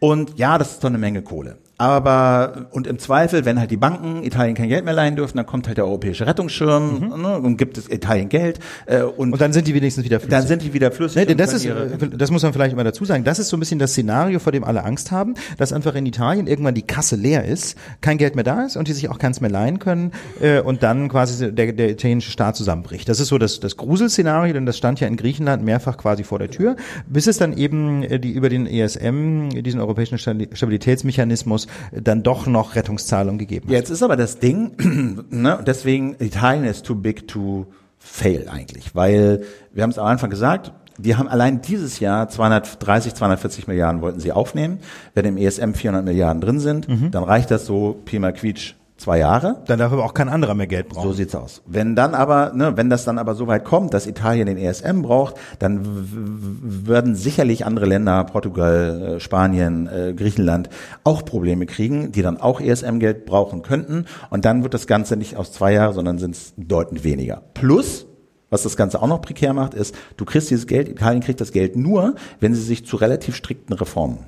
und 0.00 0.38
ja, 0.38 0.58
das 0.58 0.72
ist 0.72 0.84
doch 0.84 0.88
eine 0.88 0.98
Menge 0.98 1.22
Kohle. 1.22 1.58
Aber, 1.80 2.66
und 2.72 2.88
im 2.88 2.98
Zweifel, 2.98 3.44
wenn 3.44 3.60
halt 3.60 3.70
die 3.70 3.76
Banken 3.76 4.24
Italien 4.24 4.56
kein 4.56 4.68
Geld 4.68 4.84
mehr 4.84 4.94
leihen 4.94 5.14
dürfen, 5.14 5.36
dann 5.36 5.46
kommt 5.46 5.68
halt 5.68 5.78
der 5.78 5.86
europäische 5.86 6.26
Rettungsschirm 6.26 7.14
ne, 7.16 7.38
und 7.38 7.56
gibt 7.56 7.78
es 7.78 7.88
Italien 7.88 8.28
Geld 8.28 8.58
äh, 8.86 9.02
und, 9.02 9.32
Und 9.32 9.40
dann 9.40 9.52
sind 9.52 9.68
die 9.68 9.74
wenigstens 9.74 10.04
wieder 10.04 10.18
flüssig. 10.18 10.30
dann 10.36 10.46
sind 10.48 10.62
die 10.62 10.74
wieder 10.74 10.90
flüssig. 10.90 11.28
Nee, 11.28 11.34
das 11.36 11.52
ist, 11.52 11.64
äh, 11.66 11.74
das 12.16 12.32
muss 12.32 12.42
man 12.42 12.52
vielleicht 12.52 12.72
immer 12.72 12.82
dazu 12.82 13.04
sagen. 13.04 13.22
Das 13.22 13.38
ist 13.38 13.48
so 13.48 13.56
ein 13.56 13.60
bisschen 13.60 13.78
das 13.78 13.92
Szenario, 13.92 14.40
vor 14.40 14.50
dem 14.50 14.64
alle 14.64 14.82
Angst 14.82 15.12
haben, 15.12 15.34
dass 15.56 15.72
einfach 15.72 15.94
in 15.94 16.04
Italien 16.04 16.48
irgendwann 16.48 16.74
die 16.74 16.82
Kasse 16.82 17.14
leer 17.14 17.44
ist, 17.44 17.78
kein 18.00 18.18
Geld 18.18 18.34
mehr 18.34 18.44
da 18.44 18.64
ist 18.64 18.76
und 18.76 18.88
die 18.88 18.92
sich 18.92 19.08
auch 19.08 19.20
keins 19.20 19.40
mehr 19.40 19.50
leihen 19.50 19.78
können 19.78 20.10
äh, 20.40 20.60
und 20.60 20.82
dann 20.82 21.08
quasi 21.08 21.54
der, 21.54 21.72
der 21.72 21.90
italienische 21.90 22.32
Staat 22.32 22.56
zusammenbricht. 22.56 23.08
Das 23.08 23.20
ist 23.20 23.28
so 23.28 23.38
das, 23.38 23.60
das 23.60 23.76
Gruselszenario, 23.76 24.52
denn 24.52 24.66
das 24.66 24.76
stand 24.76 24.98
ja 24.98 25.06
in 25.06 25.16
Griechenland 25.16 25.64
mehrfach 25.64 25.96
quasi 25.96 26.24
vor 26.24 26.40
der 26.40 26.50
Tür, 26.50 26.74
bis 27.06 27.28
es 27.28 27.38
dann 27.38 27.56
eben 27.56 28.02
äh, 28.02 28.18
die 28.18 28.32
über 28.32 28.48
den 28.48 28.66
ESM, 28.66 29.50
diesen 29.50 29.80
europäischen 29.88 30.18
Stabi- 30.18 30.54
Stabilitätsmechanismus, 30.54 31.66
äh, 31.90 32.02
dann 32.02 32.22
doch 32.22 32.46
noch 32.46 32.76
Rettungszahlungen 32.76 33.38
gegeben 33.38 33.66
hat. 33.66 33.72
Jetzt 33.72 33.90
ist 33.90 34.02
aber 34.02 34.16
das 34.16 34.38
Ding, 34.38 35.24
ne, 35.30 35.58
deswegen 35.66 36.14
Italien 36.20 36.64
ist 36.64 36.84
too 36.86 36.94
big 36.94 37.26
to 37.26 37.66
fail 37.98 38.48
eigentlich, 38.48 38.94
weil 38.94 39.42
wir 39.72 39.82
haben 39.82 39.90
es 39.90 39.98
am 39.98 40.06
Anfang 40.06 40.30
gesagt, 40.30 40.72
die 40.98 41.16
haben 41.16 41.28
allein 41.28 41.60
dieses 41.62 42.00
Jahr 42.00 42.28
230, 42.28 43.14
240 43.14 43.68
Milliarden 43.68 44.02
wollten 44.02 44.18
sie 44.18 44.32
aufnehmen. 44.32 44.78
Wenn 45.14 45.24
im 45.26 45.36
ESM 45.36 45.72
400 45.72 46.04
Milliarden 46.04 46.40
drin 46.40 46.58
sind, 46.58 46.88
dann 47.12 47.22
reicht 47.22 47.52
das 47.52 47.66
so 47.66 48.00
Pi 48.04 48.18
mal 48.18 48.32
Quietsch 48.32 48.74
zwei 48.98 49.18
Jahre. 49.18 49.62
Dann 49.66 49.78
darf 49.78 49.92
aber 49.92 50.04
auch 50.04 50.12
kein 50.12 50.28
anderer 50.28 50.54
mehr 50.54 50.66
Geld 50.66 50.88
brauchen. 50.88 51.08
So 51.08 51.12
sieht's 51.14 51.34
aus. 51.34 51.62
Wenn 51.66 51.96
dann 51.96 52.14
aber, 52.14 52.52
ne, 52.52 52.76
wenn 52.76 52.90
das 52.90 53.04
dann 53.04 53.18
aber 53.18 53.34
so 53.34 53.46
weit 53.46 53.64
kommt, 53.64 53.94
dass 53.94 54.06
Italien 54.06 54.46
den 54.46 54.58
ESM 54.58 55.02
braucht, 55.02 55.36
dann 55.60 55.80
würden 55.82 57.14
sicherlich 57.14 57.64
andere 57.64 57.86
Länder, 57.86 58.22
Portugal, 58.24 59.16
äh, 59.16 59.20
Spanien, 59.20 59.86
äh, 59.86 60.14
Griechenland, 60.14 60.68
auch 61.04 61.24
Probleme 61.24 61.66
kriegen, 61.66 62.12
die 62.12 62.22
dann 62.22 62.38
auch 62.38 62.60
ESM-Geld 62.60 63.24
brauchen 63.24 63.62
könnten. 63.62 64.06
Und 64.30 64.44
dann 64.44 64.62
wird 64.62 64.74
das 64.74 64.86
Ganze 64.86 65.16
nicht 65.16 65.36
aus 65.36 65.52
zwei 65.52 65.72
Jahren, 65.72 65.94
sondern 65.94 66.18
sind 66.18 66.34
es 66.34 66.52
deutend 66.56 67.04
weniger. 67.04 67.42
Plus, 67.54 68.06
was 68.50 68.64
das 68.64 68.76
Ganze 68.76 69.00
auch 69.00 69.06
noch 69.06 69.22
prekär 69.22 69.52
macht, 69.52 69.74
ist, 69.74 69.94
du 70.16 70.24
kriegst 70.24 70.50
dieses 70.50 70.66
Geld, 70.66 70.88
Italien 70.88 71.22
kriegt 71.22 71.40
das 71.40 71.52
Geld 71.52 71.76
nur, 71.76 72.16
wenn 72.40 72.54
sie 72.54 72.62
sich 72.62 72.84
zu 72.84 72.96
relativ 72.96 73.36
strikten 73.36 73.74
Reformen 73.74 74.26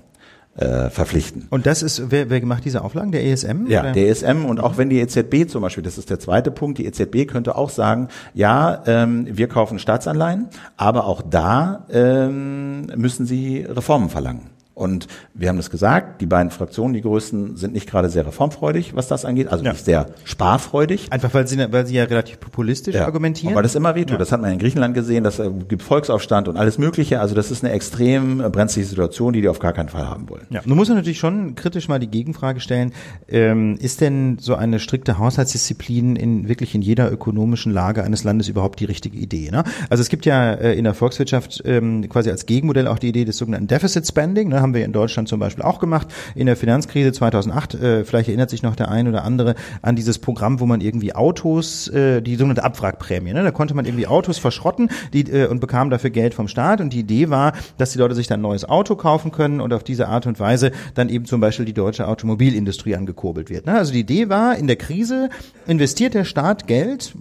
äh, 0.56 0.90
verpflichten. 0.90 1.46
Und 1.50 1.66
das 1.66 1.82
ist, 1.82 2.10
wer, 2.10 2.28
wer 2.30 2.44
macht 2.44 2.64
diese 2.64 2.82
Auflagen? 2.82 3.12
Der 3.12 3.24
ESM? 3.24 3.66
Ja, 3.68 3.80
oder? 3.80 3.92
der 3.92 4.08
ESM 4.08 4.44
und 4.44 4.60
auch 4.60 4.78
wenn 4.78 4.90
die 4.90 5.00
EZB 5.00 5.48
zum 5.48 5.62
Beispiel, 5.62 5.82
das 5.82 5.98
ist 5.98 6.10
der 6.10 6.18
zweite 6.18 6.50
Punkt, 6.50 6.78
die 6.78 6.86
EZB 6.86 7.26
könnte 7.26 7.56
auch 7.56 7.70
sagen, 7.70 8.08
ja, 8.34 8.82
ähm, 8.86 9.26
wir 9.30 9.48
kaufen 9.48 9.78
Staatsanleihen, 9.78 10.48
aber 10.76 11.06
auch 11.06 11.22
da 11.22 11.86
ähm, 11.90 12.86
müssen 12.96 13.26
sie 13.26 13.64
Reformen 13.68 14.10
verlangen. 14.10 14.50
Und 14.74 15.08
wir 15.34 15.48
haben 15.48 15.56
das 15.56 15.70
gesagt, 15.70 16.20
die 16.20 16.26
beiden 16.26 16.50
Fraktionen, 16.50 16.94
die 16.94 17.02
größten, 17.02 17.56
sind 17.56 17.74
nicht 17.74 17.88
gerade 17.88 18.08
sehr 18.08 18.26
reformfreudig, 18.26 18.94
was 18.96 19.08
das 19.08 19.24
angeht, 19.24 19.48
also 19.48 19.64
Ja. 19.64 19.72
nicht 19.72 19.84
sehr 19.84 20.06
sparfreudig. 20.24 21.08
Einfach 21.12 21.34
weil 21.34 21.46
sie, 21.46 21.58
weil 21.70 21.86
sie 21.86 21.94
ja 21.96 22.04
relativ 22.04 22.40
populistisch 22.40 22.96
argumentieren. 22.96 23.52
Und 23.52 23.56
weil 23.56 23.62
das 23.62 23.74
immer 23.74 23.94
wehtut. 23.94 24.12
Ja. 24.12 24.18
Das 24.18 24.32
hat 24.32 24.40
man 24.40 24.52
in 24.52 24.58
Griechenland 24.58 24.94
gesehen, 24.94 25.22
das 25.24 25.38
äh, 25.38 25.50
gibt 25.68 25.82
Volksaufstand 25.82 26.48
und 26.48 26.56
alles 26.56 26.78
Mögliche. 26.78 27.20
Also 27.20 27.34
das 27.34 27.50
ist 27.50 27.62
eine 27.62 27.72
extrem 27.74 28.40
äh, 28.40 28.48
brenzliche 28.48 28.86
Situation, 28.88 29.32
die 29.32 29.42
die 29.42 29.48
auf 29.48 29.58
gar 29.58 29.72
keinen 29.72 29.90
Fall 29.90 30.06
haben 30.08 30.28
wollen. 30.30 30.46
Ja, 30.50 30.62
nun 30.64 30.76
muss 30.78 30.88
man 30.88 30.96
natürlich 30.96 31.18
schon 31.18 31.54
kritisch 31.56 31.88
mal 31.88 31.98
die 31.98 32.08
Gegenfrage 32.08 32.60
stellen, 32.60 32.92
ähm, 33.28 33.76
ist 33.80 34.00
denn 34.00 34.38
so 34.40 34.54
eine 34.54 34.78
strikte 34.78 35.18
Haushaltsdisziplin 35.18 36.16
in 36.16 36.48
wirklich 36.48 36.74
in 36.74 36.82
jeder 36.82 37.10
ökonomischen 37.12 37.72
Lage 37.72 38.02
eines 38.02 38.24
Landes 38.24 38.48
überhaupt 38.48 38.80
die 38.80 38.84
richtige 38.86 39.18
Idee? 39.18 39.50
Ne? 39.50 39.64
Also 39.90 40.00
es 40.00 40.08
gibt 40.08 40.26
ja 40.26 40.54
äh, 40.54 40.74
in 40.74 40.84
der 40.84 40.94
Volkswirtschaft 40.94 41.62
ähm, 41.66 42.08
quasi 42.08 42.30
als 42.30 42.46
Gegenmodell 42.46 42.86
auch 42.86 42.98
die 42.98 43.08
Idee 43.08 43.24
des 43.24 43.36
sogenannten 43.36 43.66
Deficit 43.66 44.06
Spending, 44.06 44.48
ne? 44.48 44.69
Haben 44.70 44.74
wir 44.74 44.84
in 44.84 44.92
Deutschland 44.92 45.28
zum 45.28 45.40
Beispiel 45.40 45.64
auch 45.64 45.80
gemacht. 45.80 46.06
In 46.36 46.46
der 46.46 46.54
Finanzkrise 46.54 47.10
2008, 47.10 47.74
äh, 47.74 48.04
vielleicht 48.04 48.28
erinnert 48.28 48.50
sich 48.50 48.62
noch 48.62 48.76
der 48.76 48.88
ein 48.88 49.08
oder 49.08 49.24
andere 49.24 49.56
an 49.82 49.96
dieses 49.96 50.18
Programm, 50.18 50.60
wo 50.60 50.66
man 50.66 50.80
irgendwie 50.80 51.12
Autos, 51.12 51.88
äh, 51.88 52.20
die 52.20 52.36
sogenannte 52.36 52.62
Abwrackprämie, 52.62 53.32
ne? 53.32 53.42
da 53.42 53.50
konnte 53.50 53.74
man 53.74 53.84
irgendwie 53.84 54.06
Autos 54.06 54.38
verschrotten 54.38 54.88
die, 55.12 55.22
äh, 55.22 55.48
und 55.48 55.60
bekam 55.60 55.90
dafür 55.90 56.10
Geld 56.10 56.34
vom 56.34 56.46
Staat. 56.46 56.80
Und 56.80 56.92
die 56.92 57.00
Idee 57.00 57.30
war, 57.30 57.52
dass 57.78 57.90
die 57.90 57.98
Leute 57.98 58.14
sich 58.14 58.28
dann 58.28 58.38
ein 58.38 58.42
neues 58.42 58.64
Auto 58.64 58.94
kaufen 58.94 59.32
können 59.32 59.60
und 59.60 59.72
auf 59.72 59.82
diese 59.82 60.06
Art 60.06 60.26
und 60.26 60.38
Weise 60.38 60.70
dann 60.94 61.08
eben 61.08 61.24
zum 61.24 61.40
Beispiel 61.40 61.66
die 61.66 61.72
deutsche 61.72 62.06
Automobilindustrie 62.06 62.94
angekurbelt 62.94 63.50
wird. 63.50 63.66
Ne? 63.66 63.74
Also 63.74 63.92
die 63.92 64.00
Idee 64.00 64.28
war, 64.28 64.56
in 64.56 64.68
der 64.68 64.76
Krise 64.76 65.30
investiert 65.66 66.14
der 66.14 66.24
Staat 66.24 66.68
Geld, 66.68 67.12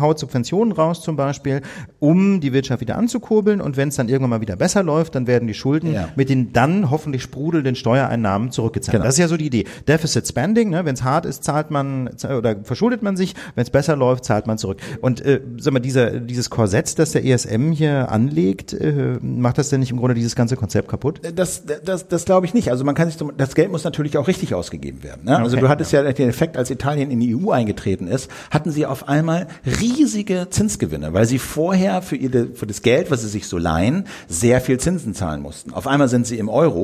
haut 0.00 0.18
Subventionen 0.18 0.72
raus 0.72 1.02
zum 1.02 1.14
Beispiel, 1.14 1.62
um 2.00 2.40
die 2.40 2.52
Wirtschaft 2.52 2.80
wieder 2.80 2.96
anzukurbeln. 2.96 3.60
Und 3.60 3.76
wenn 3.76 3.90
es 3.90 3.94
dann 3.94 4.08
irgendwann 4.08 4.30
mal 4.30 4.40
wieder 4.40 4.56
besser 4.56 4.82
läuft, 4.82 5.14
dann 5.14 5.28
werden 5.28 5.46
die 5.46 5.54
Schulden 5.54 5.92
ja. 5.92 6.08
mit 6.16 6.28
den 6.28 6.52
dann 6.52 6.85
hoffentlich 6.90 7.22
sprudelnden 7.22 7.74
Steuereinnahmen 7.74 8.50
zurückgezahlt. 8.50 8.92
Genau. 8.92 9.04
Das 9.04 9.14
ist 9.14 9.18
ja 9.18 9.28
so 9.28 9.36
die 9.36 9.46
Idee. 9.46 9.64
Deficit 9.88 10.26
Spending, 10.26 10.70
ne? 10.70 10.84
wenn 10.84 10.94
es 10.94 11.02
hart 11.02 11.26
ist, 11.26 11.44
zahlt 11.44 11.70
man 11.70 12.10
oder 12.24 12.56
verschuldet 12.62 13.02
man 13.02 13.16
sich, 13.16 13.34
wenn 13.54 13.62
es 13.62 13.70
besser 13.70 13.96
läuft, 13.96 14.24
zahlt 14.24 14.46
man 14.46 14.58
zurück. 14.58 14.78
Und 15.00 15.20
äh, 15.24 15.40
sag 15.58 15.72
mal, 15.72 15.80
dieser, 15.80 16.20
dieses 16.20 16.50
Korsett, 16.50 16.98
das 16.98 17.12
der 17.12 17.24
ESM 17.24 17.72
hier 17.72 18.10
anlegt, 18.10 18.72
äh, 18.72 19.18
macht 19.20 19.58
das 19.58 19.68
denn 19.68 19.80
nicht 19.80 19.90
im 19.90 19.98
Grunde 19.98 20.14
dieses 20.14 20.36
ganze 20.36 20.56
Konzept 20.56 20.88
kaputt? 20.88 21.20
Das, 21.34 21.64
das, 21.84 22.08
das 22.08 22.24
glaube 22.24 22.46
ich 22.46 22.54
nicht. 22.54 22.70
Also 22.70 22.84
man 22.84 22.94
kann 22.94 23.10
sich, 23.10 23.18
das 23.36 23.54
Geld 23.54 23.70
muss 23.70 23.84
natürlich 23.84 24.18
auch 24.18 24.28
richtig 24.28 24.54
ausgegeben 24.54 25.02
werden. 25.02 25.22
Ne? 25.24 25.36
Also 25.36 25.56
okay. 25.56 25.62
du 25.62 25.68
hattest 25.68 25.92
ja. 25.92 26.02
ja 26.02 26.12
den 26.12 26.28
Effekt, 26.28 26.56
als 26.56 26.70
Italien 26.70 27.10
in 27.10 27.20
die 27.20 27.34
EU 27.34 27.50
eingetreten 27.50 28.06
ist, 28.08 28.30
hatten 28.50 28.70
sie 28.70 28.86
auf 28.86 29.08
einmal 29.08 29.46
riesige 29.64 30.48
Zinsgewinne, 30.50 31.12
weil 31.12 31.26
sie 31.26 31.38
vorher 31.38 32.02
für, 32.02 32.16
ihre, 32.16 32.48
für 32.54 32.66
das 32.66 32.82
Geld, 32.82 33.10
was 33.10 33.22
sie 33.22 33.28
sich 33.28 33.46
so 33.46 33.58
leihen, 33.58 34.04
sehr 34.28 34.60
viel 34.60 34.78
Zinsen 34.78 35.14
zahlen 35.14 35.42
mussten. 35.42 35.72
Auf 35.72 35.86
einmal 35.86 36.08
sind 36.08 36.26
sie 36.26 36.38
im 36.38 36.48
Euro 36.48 36.75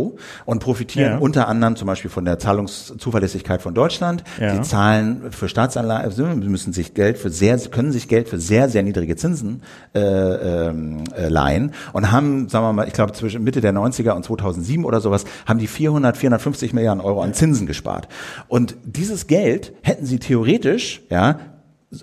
und 0.45 0.61
profitieren 0.61 1.13
ja. 1.13 1.19
unter 1.19 1.49
anderem 1.49 1.77
zum 1.77 1.87
Beispiel 1.87 2.11
von 2.11 2.25
der 2.25 2.39
Zahlungszuverlässigkeit 2.39 3.63
von 3.63 3.75
Deutschland. 3.75 4.25
Ja. 4.41 4.55
Sie 4.55 4.63
zahlen 4.63 5.31
für 5.31 5.49
Staatsanleihen, 5.49 6.41
müssen 6.51 6.73
sich 6.73 6.95
Geld 6.95 7.19
für 7.19 7.31
sehr, 7.31 7.59
können 7.59 7.93
sich 7.93 8.09
Geld 8.09 8.29
für 8.29 8.39
sehr, 8.39 8.69
sehr 8.69 8.83
niedrige 8.83 9.17
Zinsen 9.17 9.63
äh, 9.95 10.01
ähm, 10.01 11.05
äh, 11.17 11.29
leihen 11.29 11.73
und 11.93 12.11
haben, 12.11 12.49
sagen 12.49 12.65
wir 12.65 12.73
mal, 12.73 12.89
ich 12.89 12.95
glaube 12.95 13.13
zwischen 13.13 13.45
Mitte 13.45 13.61
der 13.61 13.73
90er 13.73 14.13
und 14.13 14.25
2007 14.25 14.85
oder 14.85 15.01
sowas, 15.01 15.25
haben 15.47 15.59
die 15.59 15.67
400, 15.67 16.17
450 16.17 16.73
Milliarden 16.73 17.03
Euro 17.03 17.23
an 17.23 17.35
Zinsen 17.35 17.67
gespart. 17.67 18.09
Und 18.49 18.77
dieses 18.85 19.27
Geld 19.27 19.73
hätten 19.83 20.07
sie 20.07 20.19
theoretisch, 20.19 21.03
ja, 21.11 21.39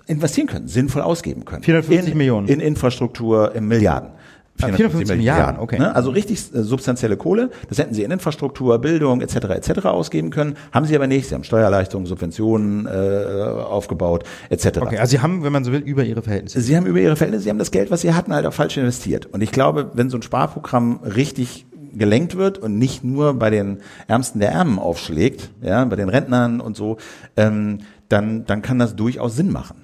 investieren 0.06 0.46
können, 0.46 0.68
sinnvoll 0.68 1.02
ausgeben 1.02 1.44
können. 1.44 1.62
450 1.62 2.12
in, 2.12 2.18
Millionen. 2.18 2.48
In 2.48 2.60
Infrastruktur, 2.60 3.54
in 3.54 3.66
Milliarden. 3.66 4.10
450 4.60 5.16
Milliarden, 5.16 5.60
okay. 5.60 5.78
Ne? 5.78 5.94
Also 5.94 6.10
richtig 6.10 6.38
äh, 6.54 6.62
substanzielle 6.62 7.16
Kohle. 7.16 7.50
Das 7.68 7.78
hätten 7.78 7.94
sie 7.94 8.02
in 8.02 8.10
Infrastruktur, 8.10 8.78
Bildung 8.78 9.20
etc. 9.20 9.36
etc. 9.50 9.86
ausgeben 9.86 10.30
können. 10.30 10.56
Haben 10.72 10.86
sie 10.86 10.94
aber 10.94 11.06
nicht. 11.06 11.28
Sie 11.28 11.34
haben 11.34 11.44
Steuerleistungen, 11.44 12.06
Subventionen 12.06 12.86
äh, 12.86 12.90
aufgebaut 12.90 14.24
etc. 14.50 14.78
Okay, 14.80 14.98
also 14.98 15.10
sie 15.10 15.20
haben, 15.20 15.42
wenn 15.44 15.52
man 15.52 15.64
so 15.64 15.72
will, 15.72 15.80
über 15.80 16.04
ihre 16.04 16.22
Verhältnisse. 16.22 16.60
Sie 16.60 16.76
haben 16.76 16.86
über 16.86 17.00
ihre 17.00 17.16
Verhältnisse, 17.16 17.44
sie 17.44 17.50
haben 17.50 17.58
das 17.58 17.70
Geld, 17.70 17.90
was 17.90 18.00
sie 18.02 18.12
hatten, 18.14 18.32
halt 18.32 18.46
auch 18.46 18.54
falsch 18.54 18.76
investiert. 18.76 19.26
Und 19.26 19.42
ich 19.42 19.52
glaube, 19.52 19.90
wenn 19.94 20.10
so 20.10 20.18
ein 20.18 20.22
Sparprogramm 20.22 21.00
richtig 21.02 21.66
gelenkt 21.92 22.36
wird 22.36 22.58
und 22.58 22.78
nicht 22.78 23.04
nur 23.04 23.34
bei 23.34 23.50
den 23.50 23.78
Ärmsten 24.06 24.40
der 24.40 24.52
Ärmen 24.52 24.78
aufschlägt, 24.78 25.50
ja, 25.62 25.84
bei 25.84 25.96
den 25.96 26.08
Rentnern 26.08 26.60
und 26.60 26.76
so, 26.76 26.98
ähm, 27.36 27.78
dann, 28.08 28.44
dann 28.46 28.62
kann 28.62 28.78
das 28.78 28.96
durchaus 28.96 29.36
Sinn 29.36 29.52
machen. 29.52 29.79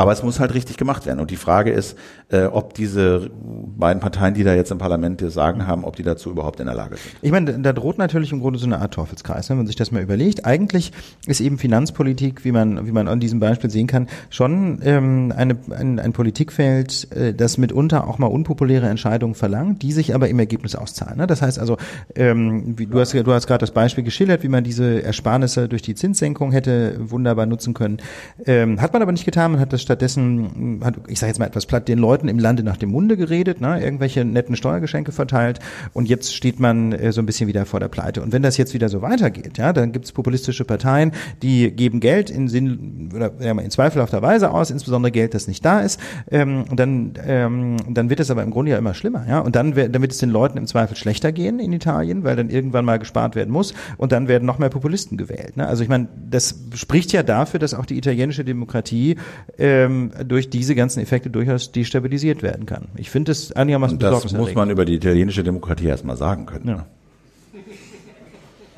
Aber 0.00 0.12
es 0.12 0.22
muss 0.22 0.40
halt 0.40 0.54
richtig 0.54 0.78
gemacht 0.78 1.04
werden. 1.04 1.20
Und 1.20 1.30
die 1.30 1.36
Frage 1.36 1.70
ist, 1.72 1.94
äh, 2.30 2.44
ob 2.44 2.72
diese 2.72 3.30
beiden 3.76 4.00
Parteien, 4.00 4.32
die 4.32 4.44
da 4.44 4.54
jetzt 4.54 4.70
im 4.70 4.78
Parlament 4.78 5.20
das 5.20 5.34
Sagen 5.34 5.66
haben, 5.66 5.84
ob 5.84 5.96
die 5.96 6.02
dazu 6.02 6.30
überhaupt 6.30 6.58
in 6.58 6.64
der 6.64 6.74
Lage 6.74 6.96
sind. 6.96 7.14
Ich 7.20 7.30
meine, 7.30 7.58
da 7.58 7.74
droht 7.74 7.98
natürlich 7.98 8.32
im 8.32 8.40
Grunde 8.40 8.58
so 8.58 8.64
eine 8.64 8.80
Art 8.80 8.94
Teufelskreis, 8.94 9.50
ne, 9.50 9.50
wenn 9.50 9.58
man 9.58 9.66
sich 9.66 9.76
das 9.76 9.92
mal 9.92 10.00
überlegt. 10.00 10.46
Eigentlich 10.46 10.92
ist 11.26 11.42
eben 11.42 11.58
Finanzpolitik, 11.58 12.46
wie 12.46 12.52
man, 12.52 12.86
wie 12.86 12.92
man 12.92 13.08
an 13.08 13.20
diesem 13.20 13.40
Beispiel 13.40 13.68
sehen 13.68 13.88
kann, 13.88 14.08
schon 14.30 14.80
ähm, 14.82 15.34
eine, 15.36 15.58
ein, 15.68 15.98
ein 15.98 16.14
Politikfeld, 16.14 17.14
äh, 17.14 17.34
das 17.34 17.58
mitunter 17.58 18.08
auch 18.08 18.16
mal 18.16 18.28
unpopuläre 18.28 18.88
Entscheidungen 18.88 19.34
verlangt, 19.34 19.82
die 19.82 19.92
sich 19.92 20.14
aber 20.14 20.30
im 20.30 20.38
Ergebnis 20.38 20.76
auszahlen. 20.76 21.18
Ne? 21.18 21.26
Das 21.26 21.42
heißt 21.42 21.58
also, 21.58 21.76
ähm, 22.14 22.78
wie, 22.78 22.86
du 22.86 22.98
hast, 23.00 23.12
du 23.12 23.32
hast 23.34 23.46
gerade 23.46 23.60
das 23.60 23.72
Beispiel 23.72 24.02
geschildert, 24.02 24.42
wie 24.44 24.48
man 24.48 24.64
diese 24.64 25.02
Ersparnisse 25.02 25.68
durch 25.68 25.82
die 25.82 25.94
Zinssenkung 25.94 26.52
hätte 26.52 26.96
wunderbar 26.98 27.44
nutzen 27.44 27.74
können. 27.74 27.98
Ähm, 28.46 28.80
hat 28.80 28.94
man 28.94 29.02
aber 29.02 29.12
nicht 29.12 29.26
getan, 29.26 29.52
man 29.52 29.60
hat 29.60 29.74
das 29.74 29.89
stattdessen, 29.90 30.80
hat, 30.84 30.94
ich 31.08 31.18
sage 31.18 31.30
jetzt 31.30 31.38
mal 31.40 31.46
etwas 31.46 31.66
platt, 31.66 31.88
den 31.88 31.98
Leuten 31.98 32.28
im 32.28 32.38
Lande 32.38 32.62
nach 32.62 32.76
dem 32.76 32.90
Munde 32.90 33.16
geredet, 33.16 33.60
ne, 33.60 33.82
irgendwelche 33.82 34.24
netten 34.24 34.54
Steuergeschenke 34.54 35.10
verteilt 35.10 35.58
und 35.92 36.08
jetzt 36.08 36.32
steht 36.34 36.60
man 36.60 36.92
äh, 36.92 37.10
so 37.10 37.20
ein 37.20 37.26
bisschen 37.26 37.48
wieder 37.48 37.66
vor 37.66 37.80
der 37.80 37.88
Pleite. 37.88 38.22
Und 38.22 38.32
wenn 38.32 38.42
das 38.42 38.56
jetzt 38.56 38.72
wieder 38.72 38.88
so 38.88 39.02
weitergeht, 39.02 39.58
ja, 39.58 39.72
dann 39.72 39.90
gibt's 39.90 40.12
populistische 40.12 40.64
Parteien, 40.64 41.10
die 41.42 41.72
geben 41.72 41.98
Geld 41.98 42.30
in 42.30 42.46
Sinn 42.46 43.10
oder 43.14 43.32
ja, 43.40 43.50
in 43.50 43.70
zweifelhafter 43.70 44.22
Weise 44.22 44.52
aus, 44.52 44.70
insbesondere 44.70 45.10
Geld, 45.10 45.34
das 45.34 45.48
nicht 45.48 45.64
da 45.64 45.80
ist. 45.80 45.98
Ähm, 46.30 46.64
und 46.70 46.78
dann, 46.78 47.14
ähm, 47.26 47.76
dann 47.88 48.10
wird 48.10 48.20
es 48.20 48.30
aber 48.30 48.44
im 48.44 48.50
Grunde 48.50 48.70
ja 48.70 48.78
immer 48.78 48.94
schlimmer, 48.94 49.26
ja. 49.28 49.40
Und 49.40 49.56
dann, 49.56 49.74
dann 49.74 50.00
wird 50.00 50.12
es 50.12 50.18
den 50.18 50.30
Leuten 50.30 50.56
im 50.56 50.68
Zweifel 50.68 50.96
schlechter 50.96 51.32
gehen 51.32 51.58
in 51.58 51.72
Italien, 51.72 52.22
weil 52.22 52.36
dann 52.36 52.48
irgendwann 52.48 52.84
mal 52.84 52.98
gespart 53.00 53.34
werden 53.34 53.50
muss 53.50 53.74
und 53.96 54.12
dann 54.12 54.28
werden 54.28 54.46
noch 54.46 54.60
mehr 54.60 54.68
Populisten 54.68 55.18
gewählt. 55.18 55.56
Ne? 55.56 55.66
Also 55.66 55.82
ich 55.82 55.88
meine, 55.88 56.08
das 56.30 56.60
spricht 56.74 57.12
ja 57.12 57.24
dafür, 57.24 57.58
dass 57.58 57.74
auch 57.74 57.86
die 57.86 57.98
italienische 57.98 58.44
Demokratie 58.44 59.16
äh, 59.56 59.79
ähm, 59.84 60.12
durch 60.26 60.50
diese 60.50 60.74
ganzen 60.74 61.00
Effekte 61.00 61.30
durchaus 61.30 61.72
destabilisiert 61.72 62.42
werden 62.42 62.66
kann. 62.66 62.88
Ich 62.96 63.10
finde 63.10 63.32
es 63.32 63.52
einigermaßen 63.52 63.98
Das 63.98 64.32
muss 64.32 64.54
man 64.54 64.70
über 64.70 64.84
die 64.84 64.94
italienische 64.94 65.42
Demokratie 65.42 65.86
erstmal 65.86 66.16
sagen 66.16 66.46
können. 66.46 66.68
Ja. 66.68 66.86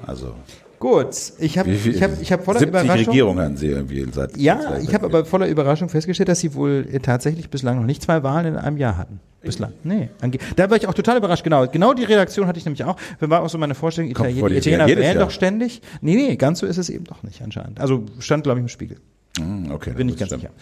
Also 0.07 0.35
Gut, 0.83 1.15
ich 1.39 1.59
habe 1.59 1.71
ich 1.71 2.03
hab, 2.03 2.21
ich 2.21 2.33
hab 2.33 2.45
voller 2.45 2.59
70 2.59 2.69
Überraschung. 2.81 3.07
Regierungen 3.07 3.57
Sie 3.57 3.69
irgendwie 3.69 4.05
seit. 4.11 4.37
Ja, 4.37 4.79
ich 4.79 4.93
habe 4.93 5.07
aber 5.07 5.25
voller 5.25 5.47
Überraschung 5.47 5.89
festgestellt, 5.89 6.29
dass 6.29 6.41
Sie 6.41 6.55
wohl 6.55 6.85
tatsächlich 7.01 7.51
bislang 7.51 7.77
noch 7.77 7.87
nicht 7.87 8.03
zwei 8.03 8.25
Wahlen 8.25 8.47
in 8.47 8.57
einem 8.57 8.77
Jahr 8.79 8.99
hatten. 8.99 9.21
Bislang. 9.43 9.75
Nee. 9.85 10.11
Da 10.57 10.71
war 10.71 10.77
ich 10.77 10.89
auch 10.89 10.95
total 10.95 11.19
überrascht. 11.19 11.45
Genau. 11.45 11.69
Genau 11.69 11.95
die 11.95 12.03
Reaktion 12.03 12.49
hatte 12.49 12.59
ich 12.59 12.65
nämlich 12.65 12.83
auch. 12.83 12.97
Das 13.21 13.31
war 13.31 13.43
auch 13.43 13.49
so 13.49 13.59
meine 13.59 13.77
Vorstellung, 13.77 14.11
Italiener, 14.11 14.51
Italiener 14.51 14.87
wählen 14.89 15.19
doch 15.21 15.31
ständig. 15.31 15.83
Nee, 16.01 16.17
nee, 16.17 16.35
ganz 16.35 16.59
so 16.59 16.67
ist 16.67 16.79
es 16.79 16.91
eben 16.91 17.05
doch 17.05 17.23
nicht 17.23 17.43
anscheinend. 17.43 17.79
Also 17.79 18.05
stand, 18.19 18.43
glaube 18.43 18.59
ich, 18.59 18.63
im 18.63 18.69
Spiegel. 18.69 18.97
Hm, 19.39 19.71
okay. 19.71 19.93
Bin 19.95 20.09
ich 20.09 20.17
ganz 20.17 20.31
stimmt. 20.31 20.43
sicher. 20.43 20.53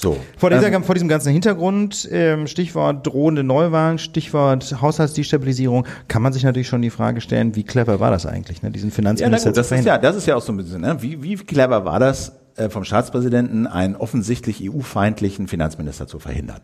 So. 0.00 0.16
Vor, 0.38 0.50
dieser, 0.50 0.72
ähm, 0.72 0.82
vor 0.82 0.94
diesem 0.94 1.08
ganzen 1.08 1.30
Hintergrund, 1.32 2.08
ähm, 2.10 2.46
Stichwort 2.46 3.06
drohende 3.06 3.44
Neuwahlen, 3.44 3.98
Stichwort 3.98 4.80
Haushaltsdestabilisierung, 4.80 5.86
kann 6.08 6.22
man 6.22 6.32
sich 6.32 6.42
natürlich 6.42 6.68
schon 6.68 6.80
die 6.80 6.90
Frage 6.90 7.20
stellen, 7.20 7.54
wie 7.54 7.64
clever 7.64 8.00
war 8.00 8.10
das 8.10 8.24
eigentlich, 8.24 8.62
ne, 8.62 8.70
diesen 8.70 8.90
Finanzminister 8.90 9.48
ja, 9.48 9.52
gut, 9.52 9.58
das 9.58 9.72
ist 9.72 9.84
ja, 9.84 9.98
das 9.98 10.16
ist 10.16 10.26
ja 10.26 10.36
auch 10.36 10.42
so 10.42 10.52
ein 10.52 10.56
bisschen, 10.56 10.80
ne? 10.80 10.96
wie, 11.00 11.22
wie 11.22 11.36
clever 11.36 11.84
war 11.84 12.00
das, 12.00 12.32
äh, 12.56 12.70
vom 12.70 12.84
Staatspräsidenten 12.84 13.66
einen 13.66 13.94
offensichtlich 13.94 14.62
EU-feindlichen 14.62 15.48
Finanzminister 15.48 16.06
zu 16.06 16.18
verhindern? 16.18 16.60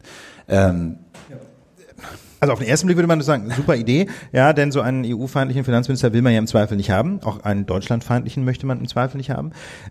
Ähm. 0.49 0.99
Also 2.47 2.53
auf 2.53 2.59
den 2.61 2.69
ersten 2.69 2.87
Blick 2.87 2.97
würde 2.97 3.09
man 3.09 3.21
sagen, 3.23 3.51
super 3.57 3.75
Idee, 3.75 4.07
ja, 4.33 4.53
denn 4.53 4.71
so 4.71 4.81
einen 4.81 5.05
EU-feindlichen 5.05 5.65
Finanzminister 5.65 6.13
will 6.13 6.23
man 6.23 6.33
ja 6.33 6.39
im 6.39 6.47
Zweifel 6.47 6.77
nicht 6.77 6.91
haben. 6.91 7.19
Auch 7.25 7.41
einen 7.41 7.67
deutschlandfeindlichen 7.67 8.45
möchte 8.45 8.67
man 8.67 8.79
im 8.79 8.87
Zweifel 8.87 9.17
nicht 9.17 9.31
haben. 9.31 9.51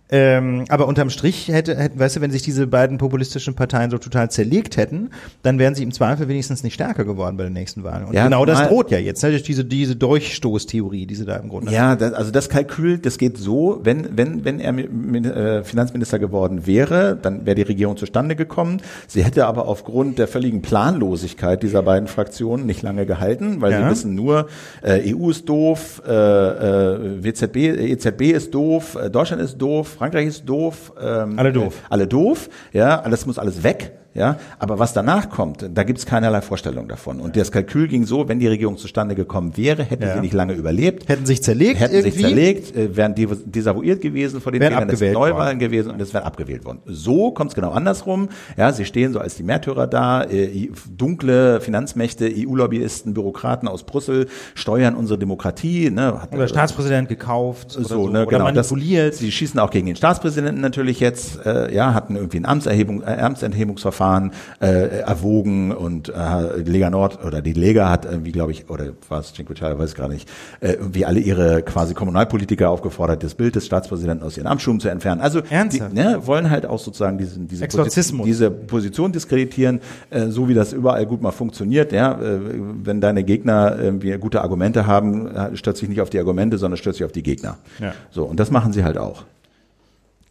Ähm, 0.10 0.64
aber 0.70 0.88
unterm 0.88 1.10
Strich 1.10 1.50
hätte, 1.50 1.76
hätte, 1.76 2.00
weißt 2.00 2.16
du, 2.16 2.22
wenn 2.22 2.32
sich 2.32 2.44
diese 2.44 2.66
beiden 2.66 2.98
populistischen 2.98 3.56
Parteien 3.56 3.92
so 3.92 3.98
total 3.98 4.32
zerlegt 4.32 4.78
hätten, 4.78 5.10
dann 5.42 5.60
wären 5.60 5.76
sie 5.76 5.84
im 5.84 5.92
Zweifel 5.92 6.30
wenigstens 6.30 6.64
nicht 6.64 6.76
stärker 6.76 7.04
geworden 7.04 7.36
bei 7.36 7.44
den 7.44 7.52
nächsten 7.52 7.84
Wahlen. 7.84 8.06
Und 8.06 8.14
ja, 8.14 8.24
genau 8.24 8.46
das 8.46 8.70
droht 8.70 8.90
ja 8.90 9.00
jetzt, 9.00 9.22
ne? 9.22 9.38
diese, 9.38 9.66
diese 9.66 9.98
Durchstoßtheorie, 9.98 11.08
die 11.08 11.16
sie 11.16 11.26
da 11.26 11.36
im 11.36 11.50
Grunde 11.50 11.74
Ja, 11.74 11.90
haben. 11.90 12.00
Das, 12.00 12.14
also 12.14 12.32
das 12.32 12.48
Kalkül, 12.48 13.00
das 13.00 13.18
geht 13.18 13.38
so, 13.38 13.82
wenn, 13.84 14.16
wenn, 14.16 14.46
wenn 14.46 14.62
er 14.62 14.78
äh, 14.78 15.64
Finanzminister 15.66 16.20
geworden 16.20 16.66
wäre, 16.66 17.18
dann 17.22 17.46
wäre 17.46 17.56
die 17.56 17.64
Regierung 17.64 17.98
zustande 17.98 18.38
gekommen. 18.38 18.82
Sie 19.08 19.26
hätte 19.26 19.46
aber 19.46 19.68
aufgrund 19.68 20.20
der 20.20 20.30
völligen 20.30 20.62
Planlosigkeit 20.62 21.62
dieser 21.62 21.84
beiden 21.84 22.08
Fraktionen 22.08 22.45
Fraktionen 22.46 22.66
nicht 22.66 22.82
lange 22.82 23.06
gehalten, 23.06 23.62
weil 23.62 23.72
ja. 23.72 23.84
sie 23.84 23.90
wissen 23.90 24.16
nur, 24.16 24.48
äh, 24.84 25.14
EU 25.14 25.30
ist 25.30 25.50
doof, 25.50 26.02
äh, 26.08 26.12
äh, 26.12 27.24
WZB, 27.24 27.56
EZB 27.92 28.22
ist 28.34 28.54
doof, 28.54 28.96
äh, 28.96 29.10
Deutschland 29.10 29.42
ist 29.42 29.58
doof, 29.58 29.96
Frankreich 29.98 30.28
ist 30.28 30.48
doof. 30.48 30.94
Ähm, 31.02 31.40
alle 31.40 31.52
doof. 31.52 31.74
Äh, 31.76 31.88
alle 31.90 32.08
doof, 32.08 32.50
ja, 32.72 33.02
alles 33.02 33.26
muss 33.26 33.40
alles 33.40 33.64
weg. 33.64 33.94
Ja, 34.16 34.38
aber 34.60 34.80
was 34.80 34.94
danach 34.94 35.30
kommt, 35.30 35.70
da 35.74 35.84
gibt 35.84 36.00
es 36.00 36.06
keinerlei 36.06 36.40
Vorstellung 36.40 36.88
davon. 36.88 37.20
Und 37.20 37.36
das 37.36 37.52
Kalkül 37.52 37.90
ging 37.90 38.06
so, 38.06 38.30
wenn 38.30 38.40
die 38.40 38.48
Regierung 38.48 38.78
zustande 38.78 39.14
gekommen 39.14 39.58
wäre, 39.58 39.84
hätten 39.84 40.04
ja. 40.04 40.14
sie 40.14 40.22
nicht 40.22 40.34
lange 40.34 40.54
überlebt. 40.54 41.10
Hätten 41.10 41.26
sich 41.26 41.44
zerlegt. 41.44 41.82
Hätten 41.82 41.96
irgendwie? 41.96 42.12
sich 42.12 42.22
zerlegt, 42.22 42.76
äh, 42.78 42.96
wären 42.96 43.14
desavouiert 43.14 44.00
gewesen 44.00 44.40
vor 44.40 44.54
den 44.54 44.62
wären 44.62 44.76
abgewählt 44.76 45.14
Neuwahlen 45.14 45.38
worden. 45.38 45.60
gewesen 45.60 45.92
und 45.92 46.02
es 46.02 46.14
wären 46.14 46.24
abgewählt 46.24 46.64
worden. 46.64 46.80
So 46.86 47.32
kommt 47.32 47.52
es 47.52 47.56
genau 47.56 47.72
andersrum. 47.72 48.30
Ja, 48.56 48.72
sie 48.72 48.86
stehen 48.86 49.12
so 49.12 49.20
als 49.20 49.36
die 49.36 49.44
Märtyrer 49.44 49.86
da, 49.86 50.24
äh, 50.24 50.72
dunkle 50.90 51.60
Finanzmächte, 51.60 52.32
EU-Lobbyisten, 52.34 53.14
Bürokraten 53.14 53.68
aus 53.68 53.84
Brüssel 53.84 54.28
steuern 54.54 54.96
unsere 54.96 55.20
Demokratie. 55.20 55.92
Ne, 55.92 56.22
hat, 56.22 56.32
oder 56.32 56.48
Staatspräsident 56.48 57.10
gekauft 57.10 57.72
so, 57.72 57.84
so, 57.84 58.08
ne, 58.08 58.26
oder 58.26 58.38
genau, 58.38 58.46
manipuliert. 58.46 59.12
Das, 59.12 59.20
sie 59.20 59.34
schießen 59.34 59.60
auch 59.60 59.72
gegen 59.72 59.88
den 59.88 59.98
Staatspräsidenten 59.98 60.62
natürlich 60.62 61.02
jetzt, 61.02 61.46
äh, 61.46 61.76
ja, 61.76 61.94
hatten 61.94 62.16
irgendwie 62.16 62.38
ein 62.38 62.46
Amtserhebung, 62.46 63.04
äh, 63.04 63.08
Amtsenthebungsverfahren 63.08 64.05
Verfahren 64.06 64.32
äh, 64.62 65.00
erwogen 65.00 65.72
und 65.72 66.10
äh, 66.10 66.58
Lega 66.62 66.90
Nord 66.90 67.24
oder 67.26 67.42
die 67.42 67.54
Lega 67.54 67.90
hat 67.90 68.06
irgendwie, 68.06 68.32
glaube 68.32 68.52
ich, 68.52 68.70
oder 68.70 68.86
war 69.10 69.20
es 69.20 69.34
Cinque 69.34 69.54
Terre, 69.56 69.80
weiß 69.80 69.92
ich 69.92 69.96
gar 69.96 70.08
nicht, 70.08 70.30
äh, 70.60 70.76
wie 70.80 71.06
alle 71.06 71.20
ihre 71.20 71.64
quasi 71.64 71.94
Kommunalpolitiker 71.94 72.70
aufgefordert, 72.70 73.24
das 73.24 73.36
Bild 73.36 73.56
des 73.56 73.66
Staatspräsidenten 73.66 74.26
aus 74.26 74.38
ihren 74.38 74.48
Amtsschuhen 74.48 74.80
zu 74.80 74.90
entfernen. 74.90 75.22
Also 75.22 75.42
Ernsthaft? 75.50 75.92
die 75.92 75.96
ne, 75.96 76.20
wollen 76.26 76.50
halt 76.50 76.66
auch 76.66 76.80
sozusagen 76.80 77.18
diesen, 77.18 77.48
diese, 77.48 77.64
Exorzismus. 77.64 78.26
diese 78.26 78.52
Position 78.52 79.12
diskreditieren, 79.12 79.80
äh, 80.10 80.28
so 80.28 80.48
wie 80.48 80.54
das 80.54 80.74
überall 80.74 81.06
gut 81.06 81.22
mal 81.22 81.32
funktioniert. 81.32 81.92
Ja, 81.92 82.14
äh, 82.14 82.40
wenn 82.84 83.02
deine 83.02 83.24
Gegner 83.24 83.78
irgendwie 83.80 84.12
gute 84.18 84.42
Argumente 84.42 84.86
haben, 84.86 85.28
äh, 85.28 85.56
stürzt 85.56 85.80
sich 85.80 85.90
nicht 85.90 86.02
auf 86.02 86.10
die 86.10 86.20
Argumente, 86.20 86.58
sondern 86.58 86.78
stürzt 86.78 86.98
sich 86.98 87.06
auf 87.06 87.12
die 87.12 87.24
Gegner. 87.24 87.58
Ja. 87.80 87.94
So 88.12 88.24
und 88.24 88.40
das 88.40 88.52
machen 88.52 88.74
sie 88.74 88.84
halt 88.84 88.98
auch. 88.98 89.24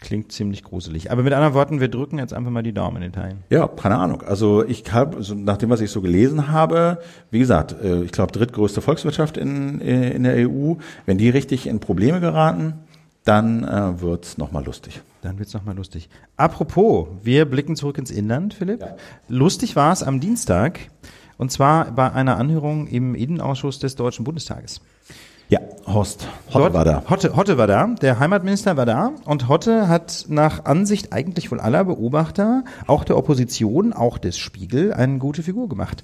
Klingt 0.00 0.32
ziemlich 0.32 0.64
gruselig. 0.64 1.10
Aber 1.10 1.22
mit 1.22 1.32
anderen 1.32 1.54
Worten, 1.54 1.80
wir 1.80 1.88
drücken 1.88 2.18
jetzt 2.18 2.34
einfach 2.34 2.50
mal 2.50 2.62
die 2.62 2.74
Daumen 2.74 2.98
in 2.98 3.08
Italien. 3.08 3.38
Ja, 3.48 3.66
keine 3.68 3.96
Ahnung. 3.96 4.22
Also 4.22 4.64
ich 4.64 4.92
habe, 4.92 5.22
so 5.22 5.34
nach 5.34 5.56
dem, 5.56 5.70
was 5.70 5.80
ich 5.80 5.90
so 5.90 6.02
gelesen 6.02 6.48
habe, 6.48 6.98
wie 7.30 7.38
gesagt, 7.38 7.74
äh, 7.82 8.02
ich 8.02 8.12
glaube 8.12 8.32
drittgrößte 8.32 8.82
Volkswirtschaft 8.82 9.36
in, 9.36 9.80
äh, 9.80 10.10
in 10.10 10.24
der 10.24 10.48
EU. 10.48 10.74
Wenn 11.06 11.18
die 11.18 11.30
richtig 11.30 11.66
in 11.66 11.80
Probleme 11.80 12.20
geraten, 12.20 12.74
dann 13.24 13.64
äh, 13.64 14.00
wird's 14.00 14.36
noch 14.36 14.44
nochmal 14.44 14.64
lustig. 14.64 15.00
Dann 15.22 15.38
wird's 15.38 15.54
noch 15.54 15.64
mal 15.64 15.74
lustig. 15.74 16.10
Apropos, 16.36 17.08
wir 17.22 17.46
blicken 17.46 17.76
zurück 17.76 17.96
ins 17.96 18.10
Inland, 18.10 18.52
Philipp. 18.52 18.82
Ja. 18.82 18.96
Lustig 19.28 19.74
war 19.74 19.92
es 19.92 20.02
am 20.02 20.20
Dienstag. 20.20 20.80
Und 21.38 21.50
zwar 21.50 21.90
bei 21.92 22.12
einer 22.12 22.36
Anhörung 22.36 22.86
im 22.86 23.14
Innenausschuss 23.14 23.78
des 23.78 23.96
Deutschen 23.96 24.24
Bundestages. 24.24 24.80
Ja, 25.54 25.60
Horst 25.86 26.26
Hotte 26.48 26.58
Dort- 26.58 26.74
war 26.74 26.84
da. 26.84 27.02
Hotte, 27.08 27.36
Hotte 27.36 27.58
war 27.58 27.68
da, 27.68 27.86
der 28.02 28.18
Heimatminister 28.18 28.76
war 28.76 28.86
da 28.86 29.12
und 29.24 29.46
Hotte 29.48 29.86
hat 29.86 30.24
nach 30.28 30.64
Ansicht 30.64 31.12
eigentlich 31.12 31.52
wohl 31.52 31.60
aller 31.60 31.84
Beobachter, 31.84 32.64
auch 32.88 33.04
der 33.04 33.16
Opposition, 33.16 33.92
auch 33.92 34.18
des 34.18 34.36
Spiegel, 34.36 34.92
eine 34.92 35.18
gute 35.18 35.44
Figur 35.44 35.68
gemacht. 35.68 36.02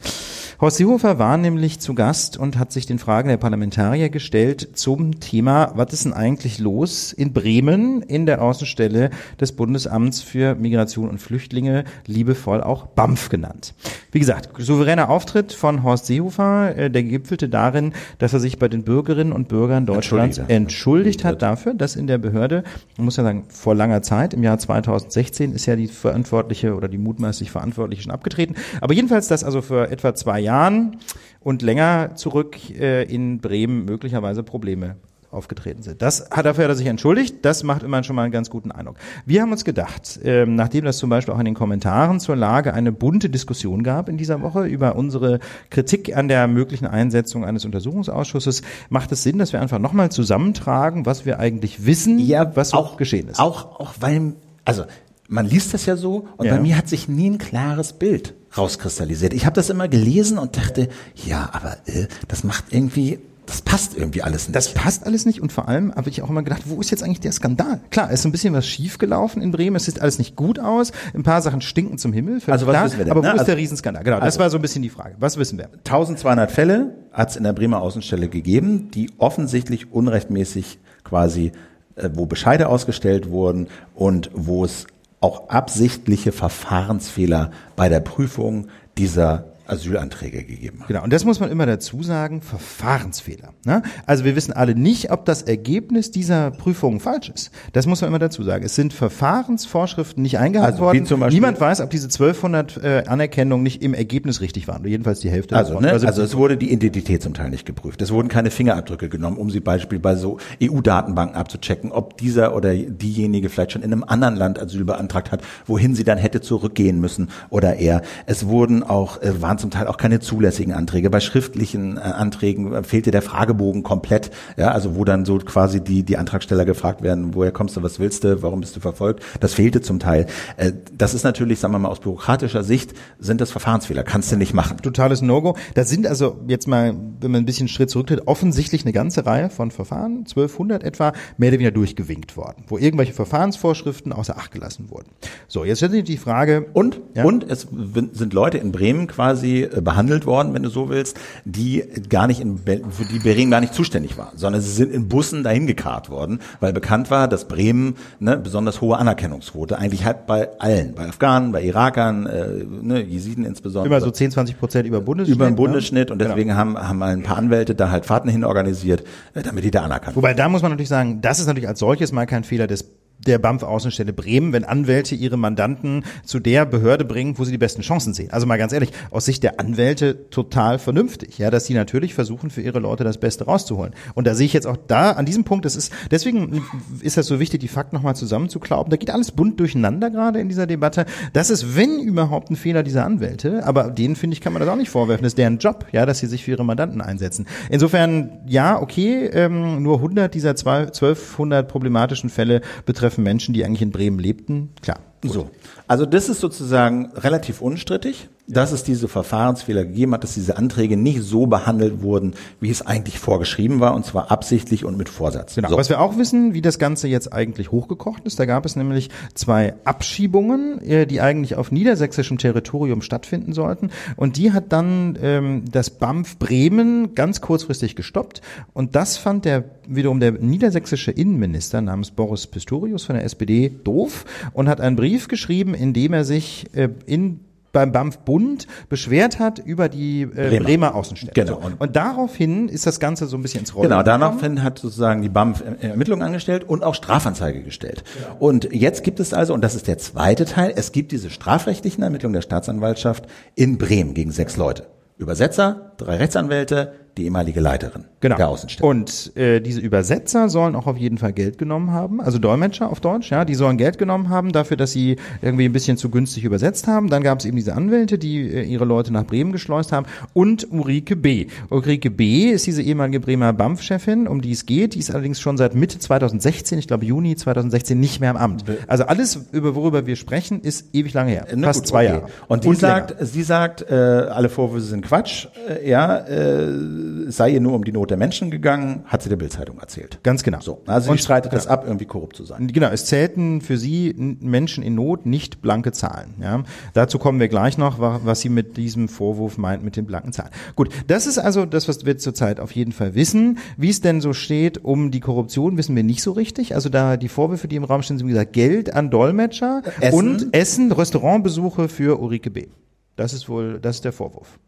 Horst 0.60 0.76
Seehofer 0.76 1.18
war 1.18 1.36
nämlich 1.38 1.80
zu 1.80 1.94
Gast 1.94 2.36
und 2.36 2.58
hat 2.58 2.70
sich 2.70 2.84
den 2.86 2.98
Fragen 2.98 3.28
der 3.30 3.38
Parlamentarier 3.38 4.10
gestellt 4.10 4.68
zum 4.74 5.18
Thema, 5.18 5.72
was 5.74 5.94
ist 5.94 6.04
denn 6.04 6.12
eigentlich 6.12 6.58
los 6.58 7.12
in 7.12 7.32
Bremen 7.32 8.02
in 8.02 8.26
der 8.26 8.42
Außenstelle 8.42 9.10
des 9.40 9.52
Bundesamts 9.52 10.20
für 10.20 10.54
Migration 10.54 11.08
und 11.08 11.18
Flüchtlinge, 11.18 11.84
liebevoll 12.06 12.62
auch 12.62 12.86
BAMF 12.86 13.30
genannt. 13.30 13.72
Wie 14.12 14.18
gesagt, 14.18 14.50
souveräner 14.58 15.08
Auftritt 15.08 15.52
von 15.54 15.82
Horst 15.82 16.06
Seehofer, 16.06 16.76
äh, 16.76 16.90
der 16.90 17.04
gipfelte 17.04 17.48
darin, 17.48 17.94
dass 18.18 18.34
er 18.34 18.40
sich 18.40 18.58
bei 18.58 18.68
den 18.68 18.82
Bürgerinnen 18.82 19.32
und 19.32 19.39
Bürgern 19.44 19.86
Deutschlands 19.86 20.38
Entschuldigt. 20.38 20.60
entschuldigt 20.60 21.24
hat 21.24 21.42
dafür, 21.42 21.74
dass 21.74 21.96
in 21.96 22.06
der 22.06 22.18
Behörde, 22.18 22.64
man 22.96 23.04
muss 23.04 23.16
ja 23.16 23.22
sagen, 23.22 23.44
vor 23.48 23.74
langer 23.74 24.02
Zeit, 24.02 24.34
im 24.34 24.42
Jahr 24.42 24.58
2016 24.58 25.52
ist 25.52 25.66
ja 25.66 25.76
die 25.76 25.86
Verantwortliche 25.86 26.74
oder 26.74 26.88
die 26.88 26.98
mutmaßlich 26.98 27.50
Verantwortliche 27.50 28.02
schon 28.02 28.12
abgetreten. 28.12 28.54
Aber 28.80 28.94
jedenfalls, 28.94 29.28
dass 29.28 29.44
also 29.44 29.62
für 29.62 29.90
etwa 29.90 30.14
zwei 30.14 30.40
Jahren 30.40 30.98
und 31.40 31.62
länger 31.62 32.16
zurück 32.16 32.56
äh, 32.78 33.04
in 33.04 33.40
Bremen 33.40 33.84
möglicherweise 33.84 34.42
Probleme 34.42 34.96
aufgetreten 35.30 35.82
sind. 35.82 36.02
Das 36.02 36.28
hat 36.30 36.44
dafür 36.44 36.64
hat 36.64 36.70
er 36.70 36.74
sich 36.76 36.86
entschuldigt. 36.86 37.36
Das 37.42 37.62
macht 37.62 37.82
immer 37.82 38.02
schon 38.02 38.16
mal 38.16 38.22
einen 38.24 38.32
ganz 38.32 38.50
guten 38.50 38.72
Eindruck. 38.72 38.96
Wir 39.26 39.42
haben 39.42 39.52
uns 39.52 39.64
gedacht, 39.64 40.18
ähm, 40.24 40.56
nachdem 40.56 40.84
das 40.84 40.98
zum 40.98 41.08
Beispiel 41.10 41.32
auch 41.34 41.38
in 41.38 41.44
den 41.44 41.54
Kommentaren 41.54 42.18
zur 42.20 42.36
Lage 42.36 42.74
eine 42.74 42.90
bunte 42.92 43.30
Diskussion 43.30 43.82
gab 43.82 44.08
in 44.08 44.16
dieser 44.16 44.42
Woche 44.42 44.64
über 44.66 44.96
unsere 44.96 45.38
Kritik 45.70 46.16
an 46.16 46.28
der 46.28 46.48
möglichen 46.48 46.86
Einsetzung 46.86 47.44
eines 47.44 47.64
Untersuchungsausschusses, 47.64 48.62
macht 48.88 49.12
es 49.12 49.22
Sinn, 49.22 49.38
dass 49.38 49.52
wir 49.52 49.60
einfach 49.60 49.78
nochmal 49.78 50.10
zusammentragen, 50.10 51.06
was 51.06 51.24
wir 51.26 51.38
eigentlich 51.38 51.86
wissen, 51.86 52.18
was 52.54 52.70
so 52.70 52.90
geschehen 52.96 53.28
ist. 53.28 53.38
Auch, 53.38 53.78
auch 53.80 53.94
weil, 54.00 54.32
also 54.64 54.84
man 55.28 55.46
liest 55.46 55.72
das 55.74 55.86
ja 55.86 55.96
so 55.96 56.26
und 56.38 56.46
Ja. 56.46 56.56
bei 56.56 56.60
mir 56.60 56.76
hat 56.76 56.88
sich 56.88 57.08
nie 57.08 57.30
ein 57.30 57.38
klares 57.38 57.92
Bild 57.92 58.34
rauskristallisiert. 58.56 59.32
Ich 59.32 59.46
habe 59.46 59.54
das 59.54 59.70
immer 59.70 59.86
gelesen 59.86 60.38
und 60.38 60.56
dachte, 60.56 60.88
ja, 61.14 61.48
aber 61.52 61.76
äh, 61.86 62.08
das 62.26 62.42
macht 62.42 62.64
irgendwie, 62.70 63.20
das 63.50 63.62
passt 63.62 63.96
irgendwie 63.96 64.22
alles 64.22 64.46
nicht. 64.48 64.54
Das 64.56 64.72
passt 64.74 65.04
alles 65.06 65.26
nicht 65.26 65.40
und 65.42 65.50
vor 65.52 65.68
allem 65.68 65.94
habe 65.94 66.08
ich 66.08 66.22
auch 66.22 66.30
immer 66.30 66.42
gedacht, 66.42 66.62
wo 66.66 66.80
ist 66.80 66.90
jetzt 66.90 67.02
eigentlich 67.02 67.20
der 67.20 67.32
Skandal? 67.32 67.80
Klar, 67.90 68.08
es 68.12 68.20
ist 68.20 68.26
ein 68.26 68.32
bisschen 68.32 68.54
was 68.54 68.66
schiefgelaufen 68.66 69.42
in 69.42 69.50
Bremen, 69.50 69.76
es 69.76 69.86
sieht 69.86 70.00
alles 70.00 70.18
nicht 70.18 70.36
gut 70.36 70.58
aus, 70.58 70.92
ein 71.14 71.22
paar 71.24 71.42
Sachen 71.42 71.60
stinken 71.60 71.98
zum 71.98 72.12
Himmel, 72.12 72.40
Also 72.46 72.66
was 72.66 72.72
klar, 72.72 72.84
wissen 72.84 72.98
wir 72.98 73.04
denn, 73.04 73.10
aber 73.10 73.20
wo 73.20 73.26
ne? 73.26 73.32
ist 73.32 73.40
Also- 73.40 73.44
der 73.46 73.56
Riesenskandal? 73.56 74.04
Genau, 74.04 74.16
das 74.18 74.24
also- 74.24 74.38
war 74.40 74.50
so 74.50 74.58
ein 74.58 74.62
bisschen 74.62 74.82
die 74.82 74.88
Frage. 74.88 75.16
Was 75.18 75.36
wissen 75.36 75.58
wir? 75.58 75.68
1200 75.84 76.50
Fälle 76.52 76.94
hat 77.12 77.30
es 77.30 77.36
in 77.36 77.44
der 77.44 77.52
Bremer 77.52 77.82
Außenstelle 77.82 78.28
gegeben, 78.28 78.90
die 78.92 79.10
offensichtlich 79.18 79.92
unrechtmäßig 79.92 80.78
quasi, 81.02 81.52
äh, 81.96 82.10
wo 82.14 82.26
Bescheide 82.26 82.68
ausgestellt 82.68 83.30
wurden 83.30 83.66
und 83.94 84.30
wo 84.32 84.64
es 84.64 84.86
auch 85.20 85.48
absichtliche 85.50 86.32
Verfahrensfehler 86.32 87.50
bei 87.76 87.88
der 87.88 88.00
Prüfung 88.00 88.68
dieser 88.96 89.44
Asylanträge 89.70 90.44
gegeben 90.44 90.80
hat. 90.80 90.88
Genau, 90.88 91.02
und 91.04 91.12
das 91.12 91.24
muss 91.24 91.40
man 91.40 91.50
immer 91.50 91.66
dazu 91.66 92.02
sagen, 92.02 92.42
Verfahrensfehler. 92.42 93.54
Ne? 93.64 93.82
Also 94.06 94.24
wir 94.24 94.36
wissen 94.36 94.52
alle 94.52 94.74
nicht, 94.74 95.10
ob 95.10 95.24
das 95.24 95.42
Ergebnis 95.42 96.10
dieser 96.10 96.50
Prüfung 96.50 97.00
falsch 97.00 97.28
ist. 97.34 97.50
Das 97.72 97.86
muss 97.86 98.00
man 98.00 98.08
immer 98.08 98.18
dazu 98.18 98.42
sagen. 98.42 98.64
Es 98.64 98.74
sind 98.74 98.92
Verfahrensvorschriften 98.92 100.22
nicht 100.22 100.38
eingehalten 100.38 100.74
Also, 100.74 100.84
worden. 100.84 101.06
zum 101.06 101.20
Beispiel- 101.20 101.36
Niemand 101.40 101.60
weiß, 101.60 101.80
ob 101.80 101.90
diese 101.90 102.08
1200 102.08 102.76
äh, 102.82 103.04
Anerkennungen 103.06 103.62
nicht 103.62 103.82
im 103.82 103.94
Ergebnis 103.94 104.40
richtig 104.40 104.68
waren. 104.68 104.84
Jedenfalls 104.86 105.20
die 105.20 105.30
Hälfte 105.30 105.56
Also, 105.56 105.74
davon. 105.74 105.84
ne, 105.84 105.92
also 106.06 106.22
es 106.22 106.36
wurde 106.36 106.56
die 106.56 106.72
Identität 106.72 107.22
zum 107.22 107.34
Teil 107.34 107.50
nicht 107.50 107.66
geprüft. 107.66 108.02
Es 108.02 108.10
wurden 108.10 108.28
keine 108.28 108.50
Fingerabdrücke 108.50 109.08
genommen, 109.08 109.36
um 109.36 109.50
sie 109.50 109.60
beispielsweise 109.60 110.00
bei 110.00 110.14
so 110.16 110.38
EU-Datenbanken 110.62 111.36
abzuchecken, 111.36 111.92
ob 111.92 112.16
dieser 112.16 112.54
oder 112.54 112.74
diejenige 112.74 113.48
vielleicht 113.48 113.72
schon 113.72 113.82
in 113.82 113.92
einem 113.92 114.04
anderen 114.04 114.36
Land 114.36 114.60
Asyl 114.60 114.84
beantragt 114.84 115.32
hat, 115.32 115.42
wohin 115.66 115.94
sie 115.94 116.04
dann 116.04 116.18
hätte 116.18 116.40
zurückgehen 116.40 117.00
müssen 117.00 117.28
oder 117.50 117.76
er. 117.76 118.02
Es 118.26 118.46
wurden 118.46 118.82
auch, 118.82 119.20
äh, 119.22 119.40
waren 119.42 119.58
zum 119.60 119.70
Teil 119.70 119.86
auch 119.86 119.96
keine 119.96 120.20
zulässigen 120.20 120.72
Anträge. 120.74 121.10
Bei 121.10 121.20
schriftlichen 121.20 121.96
äh, 121.96 122.00
Anträgen 122.00 122.72
äh, 122.72 122.82
fehlte 122.82 123.10
der 123.10 123.22
Fragebogen 123.22 123.82
komplett, 123.82 124.30
ja, 124.56 124.70
also 124.72 124.96
wo 124.96 125.04
dann 125.04 125.24
so 125.24 125.38
quasi 125.38 125.80
die, 125.82 126.02
die 126.02 126.16
Antragsteller 126.16 126.64
gefragt 126.64 127.02
werden, 127.02 127.34
woher 127.34 127.52
kommst 127.52 127.76
du, 127.76 127.82
was 127.82 127.98
willst 127.98 128.24
du, 128.24 128.42
warum 128.42 128.60
bist 128.60 128.74
du 128.76 128.80
verfolgt? 128.80 129.22
Das 129.40 129.54
fehlte 129.54 129.80
zum 129.80 129.98
Teil. 129.98 130.26
Äh, 130.56 130.72
das 130.96 131.14
ist 131.14 131.24
natürlich, 131.24 131.58
sagen 131.60 131.74
wir 131.74 131.78
mal, 131.78 131.88
aus 131.88 132.00
bürokratischer 132.00 132.64
Sicht 132.64 132.94
sind 133.18 133.40
das 133.40 133.50
Verfahrensfehler. 133.50 134.02
Kannst 134.02 134.32
du 134.32 134.36
nicht 134.36 134.54
machen. 134.54 134.78
totales 134.82 135.22
No-Go. 135.22 135.56
Da 135.74 135.84
sind 135.84 136.06
also 136.06 136.38
jetzt 136.48 136.66
mal, 136.66 136.94
wenn 137.20 137.30
man 137.30 137.42
ein 137.42 137.46
bisschen 137.46 137.64
einen 137.64 137.68
Schritt 137.68 137.90
zurücktritt, 137.90 138.26
offensichtlich 138.26 138.84
eine 138.84 138.92
ganze 138.92 139.26
Reihe 139.26 139.50
von 139.50 139.70
Verfahren, 139.70 140.18
1200 140.28 140.82
etwa, 140.84 141.12
mehr 141.36 141.48
oder 141.50 141.58
weniger 141.58 141.70
durchgewinkt 141.70 142.36
worden, 142.36 142.64
wo 142.68 142.78
irgendwelche 142.78 143.12
Verfahrensvorschriften 143.12 144.12
außer 144.12 144.36
Acht 144.36 144.52
gelassen 144.52 144.90
wurden. 144.90 145.08
So, 145.48 145.64
jetzt 145.64 145.78
stellt 145.78 145.92
sich 145.92 146.04
die 146.04 146.16
Frage, 146.16 146.66
Und, 146.72 147.00
Ja. 147.14 147.24
und 147.24 147.48
es 147.50 147.66
sind 148.12 148.32
Leute 148.32 148.58
in 148.58 148.72
Bremen 148.72 149.06
quasi 149.06 149.49
äh, 149.58 149.80
behandelt 149.80 150.26
worden, 150.26 150.54
wenn 150.54 150.62
du 150.62 150.68
so 150.70 150.88
willst, 150.88 151.18
die 151.44 151.84
gar 152.08 152.26
nicht 152.26 152.40
in, 152.40 152.58
für 152.58 153.04
die 153.10 153.18
Bremen 153.18 153.50
gar 153.50 153.60
nicht 153.60 153.74
zuständig 153.74 154.16
war, 154.18 154.32
sondern 154.36 154.62
sie 154.62 154.70
sind 154.70 154.92
in 154.92 155.08
Bussen 155.08 155.42
dahin 155.42 155.66
gekarrt 155.66 156.10
worden, 156.10 156.40
weil 156.60 156.72
bekannt 156.72 157.10
war, 157.10 157.28
dass 157.28 157.46
Bremen 157.48 157.96
eine 158.20 158.36
besonders 158.36 158.80
hohe 158.80 158.96
Anerkennungsquote 158.98 159.78
eigentlich 159.78 160.04
hat 160.04 160.26
bei 160.26 160.48
allen, 160.60 160.94
bei 160.94 161.08
Afghanen, 161.08 161.52
bei 161.52 161.62
Irakern, 161.62 162.26
äh, 162.26 162.64
ne, 162.82 163.00
Jesiden 163.02 163.44
insbesondere. 163.44 163.94
immer 163.94 164.00
so 164.04 164.10
10, 164.10 164.30
20 164.30 164.58
Prozent 164.58 164.86
über 164.86 165.00
Bundesschnitt. 165.00 165.36
über 165.36 165.46
den 165.46 165.52
ne? 165.52 165.56
Bundesschnitt 165.56 166.10
und 166.10 166.18
Genau. 166.18 166.30
deswegen 166.30 166.54
haben, 166.56 166.76
haben 166.78 166.98
mal 166.98 167.12
ein 167.12 167.22
paar 167.22 167.36
Anwälte 167.36 167.74
da 167.74 167.90
halt 167.90 168.06
Fahrten 168.06 168.28
hin 168.28 168.44
organisiert, 168.44 169.02
äh, 169.34 169.42
damit 169.42 169.64
die 169.64 169.70
da 169.70 169.82
anerkannt 169.82 170.16
Wobei 170.16 170.34
da 170.34 170.48
muss 170.48 170.62
man 170.62 170.70
natürlich 170.70 170.88
sagen, 170.88 171.20
das 171.20 171.40
ist 171.40 171.46
natürlich 171.46 171.68
als 171.68 171.78
solches 171.80 172.12
mal 172.12 172.26
kein 172.26 172.44
Fehler 172.44 172.66
des 172.66 172.84
der 173.26 173.38
BAMF-Außenstelle 173.38 174.12
Bremen, 174.12 174.52
wenn 174.52 174.64
Anwälte 174.64 175.14
ihre 175.14 175.36
Mandanten 175.36 176.04
zu 176.24 176.40
der 176.40 176.64
Behörde 176.64 177.04
bringen, 177.04 177.38
wo 177.38 177.44
sie 177.44 177.52
die 177.52 177.58
besten 177.58 177.82
Chancen 177.82 178.14
sehen. 178.14 178.30
Also 178.30 178.46
mal 178.46 178.56
ganz 178.56 178.72
ehrlich, 178.72 178.90
aus 179.10 179.26
Sicht 179.26 179.42
der 179.42 179.60
Anwälte 179.60 180.30
total 180.30 180.78
vernünftig, 180.78 181.38
ja, 181.38 181.50
dass 181.50 181.66
sie 181.66 181.74
natürlich 181.74 182.14
versuchen, 182.14 182.50
für 182.50 182.62
ihre 182.62 182.78
Leute 182.78 183.04
das 183.04 183.18
Beste 183.18 183.44
rauszuholen. 183.44 183.94
Und 184.14 184.26
da 184.26 184.34
sehe 184.34 184.46
ich 184.46 184.52
jetzt 184.52 184.66
auch 184.66 184.78
da, 184.86 185.12
an 185.12 185.26
diesem 185.26 185.44
Punkt, 185.44 185.64
das 185.64 185.76
ist, 185.76 185.92
deswegen 186.10 186.62
ist 187.02 187.16
das 187.16 187.26
so 187.26 187.40
wichtig, 187.40 187.60
die 187.60 187.68
Fakten 187.68 187.96
nochmal 187.96 188.16
zusammenzuklauben. 188.16 188.90
Da 188.90 188.96
geht 188.96 189.10
alles 189.10 189.32
bunt 189.32 189.60
durcheinander 189.60 190.10
gerade 190.10 190.40
in 190.40 190.48
dieser 190.48 190.66
Debatte. 190.66 191.04
Das 191.32 191.50
ist, 191.50 191.76
wenn 191.76 192.00
überhaupt, 192.00 192.50
ein 192.50 192.56
Fehler 192.56 192.82
dieser 192.82 193.04
Anwälte, 193.04 193.66
aber 193.66 193.90
denen, 193.90 194.16
finde 194.16 194.34
ich, 194.34 194.40
kann 194.40 194.52
man 194.52 194.60
das 194.60 194.68
auch 194.68 194.76
nicht 194.76 194.90
vorwerfen. 194.90 195.22
Das 195.22 195.32
ist 195.32 195.38
deren 195.38 195.58
Job, 195.58 195.86
ja, 195.92 196.06
dass 196.06 196.20
sie 196.20 196.26
sich 196.26 196.44
für 196.44 196.52
ihre 196.52 196.64
Mandanten 196.64 197.00
einsetzen. 197.00 197.46
Insofern, 197.68 198.40
ja, 198.46 198.80
okay, 198.80 199.26
ähm, 199.26 199.82
nur 199.82 199.98
100 199.98 200.34
dieser 200.34 200.56
zwei- 200.56 200.86
1200 200.86 201.68
problematischen 201.68 202.30
Fälle 202.30 202.60
betreffen 202.86 203.09
Menschen, 203.18 203.54
die 203.54 203.64
eigentlich 203.64 203.82
in 203.82 203.90
Bremen 203.90 204.18
lebten. 204.18 204.70
Klar. 204.82 205.00
So. 205.22 205.50
Also 205.86 206.06
das 206.06 206.28
ist 206.28 206.40
sozusagen 206.40 207.06
relativ 207.14 207.60
unstrittig, 207.60 208.28
dass 208.50 208.72
es 208.72 208.82
diese 208.82 209.08
Verfahrensfehler 209.08 209.84
gegeben 209.84 210.12
hat, 210.12 210.24
dass 210.24 210.34
diese 210.34 210.56
Anträge 210.56 210.96
nicht 210.96 211.22
so 211.22 211.46
behandelt 211.46 212.02
wurden, 212.02 212.34
wie 212.60 212.70
es 212.70 212.84
eigentlich 212.84 213.18
vorgeschrieben 213.18 213.80
war, 213.80 213.94
und 213.94 214.04
zwar 214.04 214.30
absichtlich 214.30 214.84
und 214.84 214.96
mit 214.96 215.08
Vorsatz. 215.08 215.54
Genau. 215.54 215.68
So. 215.68 215.76
Was 215.76 215.88
wir 215.88 216.00
auch 216.00 216.18
wissen, 216.18 216.52
wie 216.54 216.60
das 216.60 216.78
Ganze 216.78 217.08
jetzt 217.08 217.32
eigentlich 217.32 217.70
hochgekocht 217.70 218.24
ist, 218.24 218.40
da 218.40 218.46
gab 218.46 218.66
es 218.66 218.76
nämlich 218.76 219.10
zwei 219.34 219.74
Abschiebungen, 219.84 220.80
äh, 220.82 221.06
die 221.06 221.20
eigentlich 221.20 221.54
auf 221.54 221.70
niedersächsischem 221.70 222.38
Territorium 222.38 223.02
stattfinden 223.02 223.52
sollten. 223.52 223.90
Und 224.16 224.36
die 224.36 224.52
hat 224.52 224.72
dann 224.72 225.18
ähm, 225.22 225.64
das 225.70 225.90
BAMF 225.90 226.38
Bremen 226.38 227.14
ganz 227.14 227.40
kurzfristig 227.40 227.94
gestoppt. 227.94 228.40
Und 228.72 228.96
das 228.96 229.16
fand 229.16 229.44
der 229.44 229.64
wiederum 229.86 230.20
der 230.20 230.32
niedersächsische 230.32 231.10
Innenminister 231.10 231.80
namens 231.80 232.10
Boris 232.10 232.46
Pistorius 232.46 233.04
von 233.04 233.16
der 233.16 233.24
SPD 233.24 233.70
doof 233.84 234.24
und 234.52 234.68
hat 234.68 234.80
einen 234.80 234.96
Brief 234.96 235.28
geschrieben, 235.28 235.74
in 235.74 235.92
dem 235.92 236.12
er 236.12 236.24
sich 236.24 236.66
äh, 236.74 236.88
in 237.06 237.40
beim 237.72 237.92
BAMF-Bund 237.92 238.66
beschwert 238.88 239.38
hat 239.38 239.58
über 239.58 239.88
die 239.88 240.22
äh, 240.22 240.26
Bremer. 240.26 240.64
Bremer 240.64 240.94
Außenstelle. 240.94 241.32
Genau. 241.34 241.60
So. 241.60 241.72
Und 241.78 241.96
daraufhin 241.96 242.68
ist 242.68 242.86
das 242.86 243.00
Ganze 243.00 243.26
so 243.26 243.36
ein 243.36 243.42
bisschen 243.42 243.60
ins 243.60 243.74
Rollen 243.74 243.88
Genau, 243.88 244.02
daraufhin 244.02 244.62
hat 244.62 244.78
sozusagen 244.78 245.22
die 245.22 245.28
BAMF 245.28 245.62
Ermittlungen 245.80 246.22
angestellt 246.22 246.64
und 246.64 246.82
auch 246.82 246.94
Strafanzeige 246.94 247.62
gestellt. 247.62 248.04
Genau. 248.16 248.36
Und 248.38 248.68
jetzt 248.72 249.04
gibt 249.04 249.20
es 249.20 249.32
also, 249.32 249.54
und 249.54 249.62
das 249.62 249.74
ist 249.74 249.88
der 249.88 249.98
zweite 249.98 250.44
Teil, 250.44 250.72
es 250.74 250.92
gibt 250.92 251.12
diese 251.12 251.30
strafrechtlichen 251.30 252.02
Ermittlungen 252.02 252.34
der 252.34 252.42
Staatsanwaltschaft 252.42 253.26
in 253.54 253.78
Bremen 253.78 254.14
gegen 254.14 254.30
sechs 254.30 254.56
Leute. 254.56 254.86
Übersetzer, 255.18 255.89
drei 256.00 256.16
Rechtsanwälte, 256.16 256.92
die 257.16 257.24
ehemalige 257.24 257.60
Leiterin 257.60 258.04
genau. 258.20 258.36
der 258.36 258.48
Außenstelle. 258.48 258.88
Und 258.88 259.36
äh, 259.36 259.60
diese 259.60 259.80
Übersetzer 259.80 260.48
sollen 260.48 260.74
auch 260.74 260.86
auf 260.86 260.96
jeden 260.96 261.18
Fall 261.18 261.32
Geld 261.32 261.58
genommen 261.58 261.92
haben, 261.92 262.20
also 262.20 262.38
Dolmetscher 262.38 262.90
auf 262.90 263.00
Deutsch, 263.00 263.30
ja, 263.30 263.44
die 263.44 263.54
sollen 263.54 263.76
Geld 263.76 263.98
genommen 263.98 264.28
haben 264.28 264.52
dafür, 264.52 264.76
dass 264.76 264.92
sie 264.92 265.16
irgendwie 265.42 265.64
ein 265.64 265.72
bisschen 265.72 265.96
zu 265.96 266.10
günstig 266.10 266.44
übersetzt 266.44 266.86
haben. 266.86 267.10
Dann 267.10 267.22
gab 267.22 267.40
es 267.40 267.44
eben 267.44 267.56
diese 267.56 267.74
Anwälte, 267.74 268.18
die 268.18 268.48
äh, 268.48 268.62
ihre 268.62 268.84
Leute 268.84 269.12
nach 269.12 269.24
Bremen 269.24 269.52
geschleust 269.52 269.92
haben 269.92 270.06
und 270.32 270.70
Ulrike 270.70 271.16
B. 271.16 271.46
Ulrike 271.68 272.10
B. 272.10 272.50
ist 272.50 272.66
diese 272.66 272.82
ehemalige 272.82 273.20
Bremer 273.20 273.52
BAMF-Chefin, 273.52 274.26
um 274.28 274.40
die 274.40 274.52
es 274.52 274.66
geht. 274.66 274.94
Die 274.94 274.98
ist 274.98 275.10
allerdings 275.10 275.40
schon 275.40 275.56
seit 275.56 275.74
Mitte 275.74 275.98
2016, 275.98 276.78
ich 276.78 276.86
glaube 276.86 277.04
Juni 277.04 277.36
2016, 277.36 277.98
nicht 277.98 278.20
mehr 278.20 278.30
im 278.30 278.36
Amt. 278.36 278.64
Also 278.86 279.04
alles, 279.04 279.40
über 279.52 279.74
worüber 279.74 280.06
wir 280.06 280.16
sprechen, 280.16 280.60
ist 280.60 280.94
ewig 280.94 281.12
lange 281.14 281.32
her. 281.32 281.46
Na 281.54 281.68
Fast 281.68 281.80
gut, 281.80 281.88
zwei 281.88 282.06
okay. 282.06 282.14
Jahre. 282.14 282.28
Und 282.48 282.64
die 282.64 282.68
und 282.68 282.78
sagt, 282.78 283.16
sie 283.20 283.42
sagt, 283.42 283.82
äh, 283.90 283.94
alle 283.94 284.48
Vorwürfe 284.48 284.84
sind 284.84 285.04
Quatsch, 285.04 285.48
äh, 285.68 285.88
ja, 285.90 286.18
äh, 286.18 287.30
sei 287.30 287.50
ihr 287.50 287.60
nur 287.60 287.74
um 287.74 287.84
die 287.84 287.92
Not 287.92 288.10
der 288.10 288.16
Menschen 288.16 288.50
gegangen, 288.50 289.02
hat 289.04 289.22
sie 289.22 289.28
der 289.28 289.36
Bildzeitung 289.36 289.78
erzählt. 289.78 290.20
Ganz 290.22 290.42
genau. 290.42 290.60
So, 290.60 290.80
also 290.86 291.10
und, 291.10 291.18
sie 291.18 291.22
streitet 291.22 291.52
das 291.52 291.66
ab, 291.66 291.84
irgendwie 291.86 292.06
korrupt 292.06 292.36
zu 292.36 292.44
sein. 292.44 292.68
Genau, 292.68 292.88
es 292.88 293.06
zählten 293.06 293.60
für 293.60 293.76
sie 293.76 294.14
Menschen 294.16 294.82
in 294.82 294.94
Not 294.94 295.26
nicht 295.26 295.60
blanke 295.60 295.92
Zahlen. 295.92 296.34
Ja, 296.40 296.62
dazu 296.94 297.18
kommen 297.18 297.40
wir 297.40 297.48
gleich 297.48 297.76
noch, 297.76 297.98
was 297.98 298.40
sie 298.40 298.48
mit 298.48 298.76
diesem 298.76 299.08
Vorwurf 299.08 299.58
meint 299.58 299.82
mit 299.82 299.96
den 299.96 300.06
blanken 300.06 300.32
Zahlen. 300.32 300.50
Gut, 300.76 300.90
das 301.08 301.26
ist 301.26 301.38
also 301.38 301.66
das, 301.66 301.88
was 301.88 302.06
wir 302.06 302.16
zurzeit 302.16 302.60
auf 302.60 302.72
jeden 302.72 302.92
Fall 302.92 303.14
wissen. 303.14 303.58
Wie 303.76 303.90
es 303.90 304.00
denn 304.00 304.20
so 304.20 304.32
steht 304.32 304.84
um 304.84 305.10
die 305.10 305.20
Korruption, 305.20 305.76
wissen 305.76 305.96
wir 305.96 306.04
nicht 306.04 306.22
so 306.22 306.32
richtig. 306.32 306.74
Also 306.74 306.88
da 306.88 307.16
die 307.16 307.28
Vorwürfe, 307.28 307.68
die 307.68 307.76
im 307.76 307.84
Raum 307.84 308.02
stehen, 308.02 308.18
sind 308.18 308.28
wie 308.28 308.32
gesagt 308.32 308.52
Geld 308.52 308.94
an 308.94 309.10
Dolmetscher 309.10 309.82
Essen. 310.00 310.16
und 310.16 310.54
Essen, 310.54 310.92
Restaurantbesuche 310.92 311.88
für 311.88 312.20
Ulrike 312.20 312.50
B. 312.50 312.68
Das 313.16 313.32
ist 313.32 313.48
wohl, 313.48 313.80
das 313.80 313.96
ist 313.96 314.04
der 314.04 314.12
Vorwurf. 314.12 314.58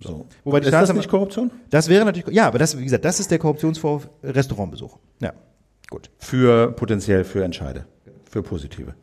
So. 0.00 0.26
Wobei 0.44 0.60
ist 0.60 0.72
das 0.72 0.92
nicht 0.92 1.08
Korruption? 1.08 1.50
Das 1.70 1.88
wäre 1.88 2.04
natürlich, 2.04 2.34
ja, 2.34 2.46
aber 2.46 2.58
das, 2.58 2.78
wie 2.78 2.84
gesagt, 2.84 3.04
das 3.04 3.20
ist 3.20 3.30
der 3.30 3.38
Korruptionsvorwurf 3.38 4.08
Restaurantbesuch. 4.22 4.98
Ja, 5.20 5.32
gut. 5.90 6.10
Für 6.18 6.72
potenziell 6.72 7.24
für 7.24 7.44
Entscheide, 7.44 7.86
für 8.30 8.42
positive. 8.42 8.94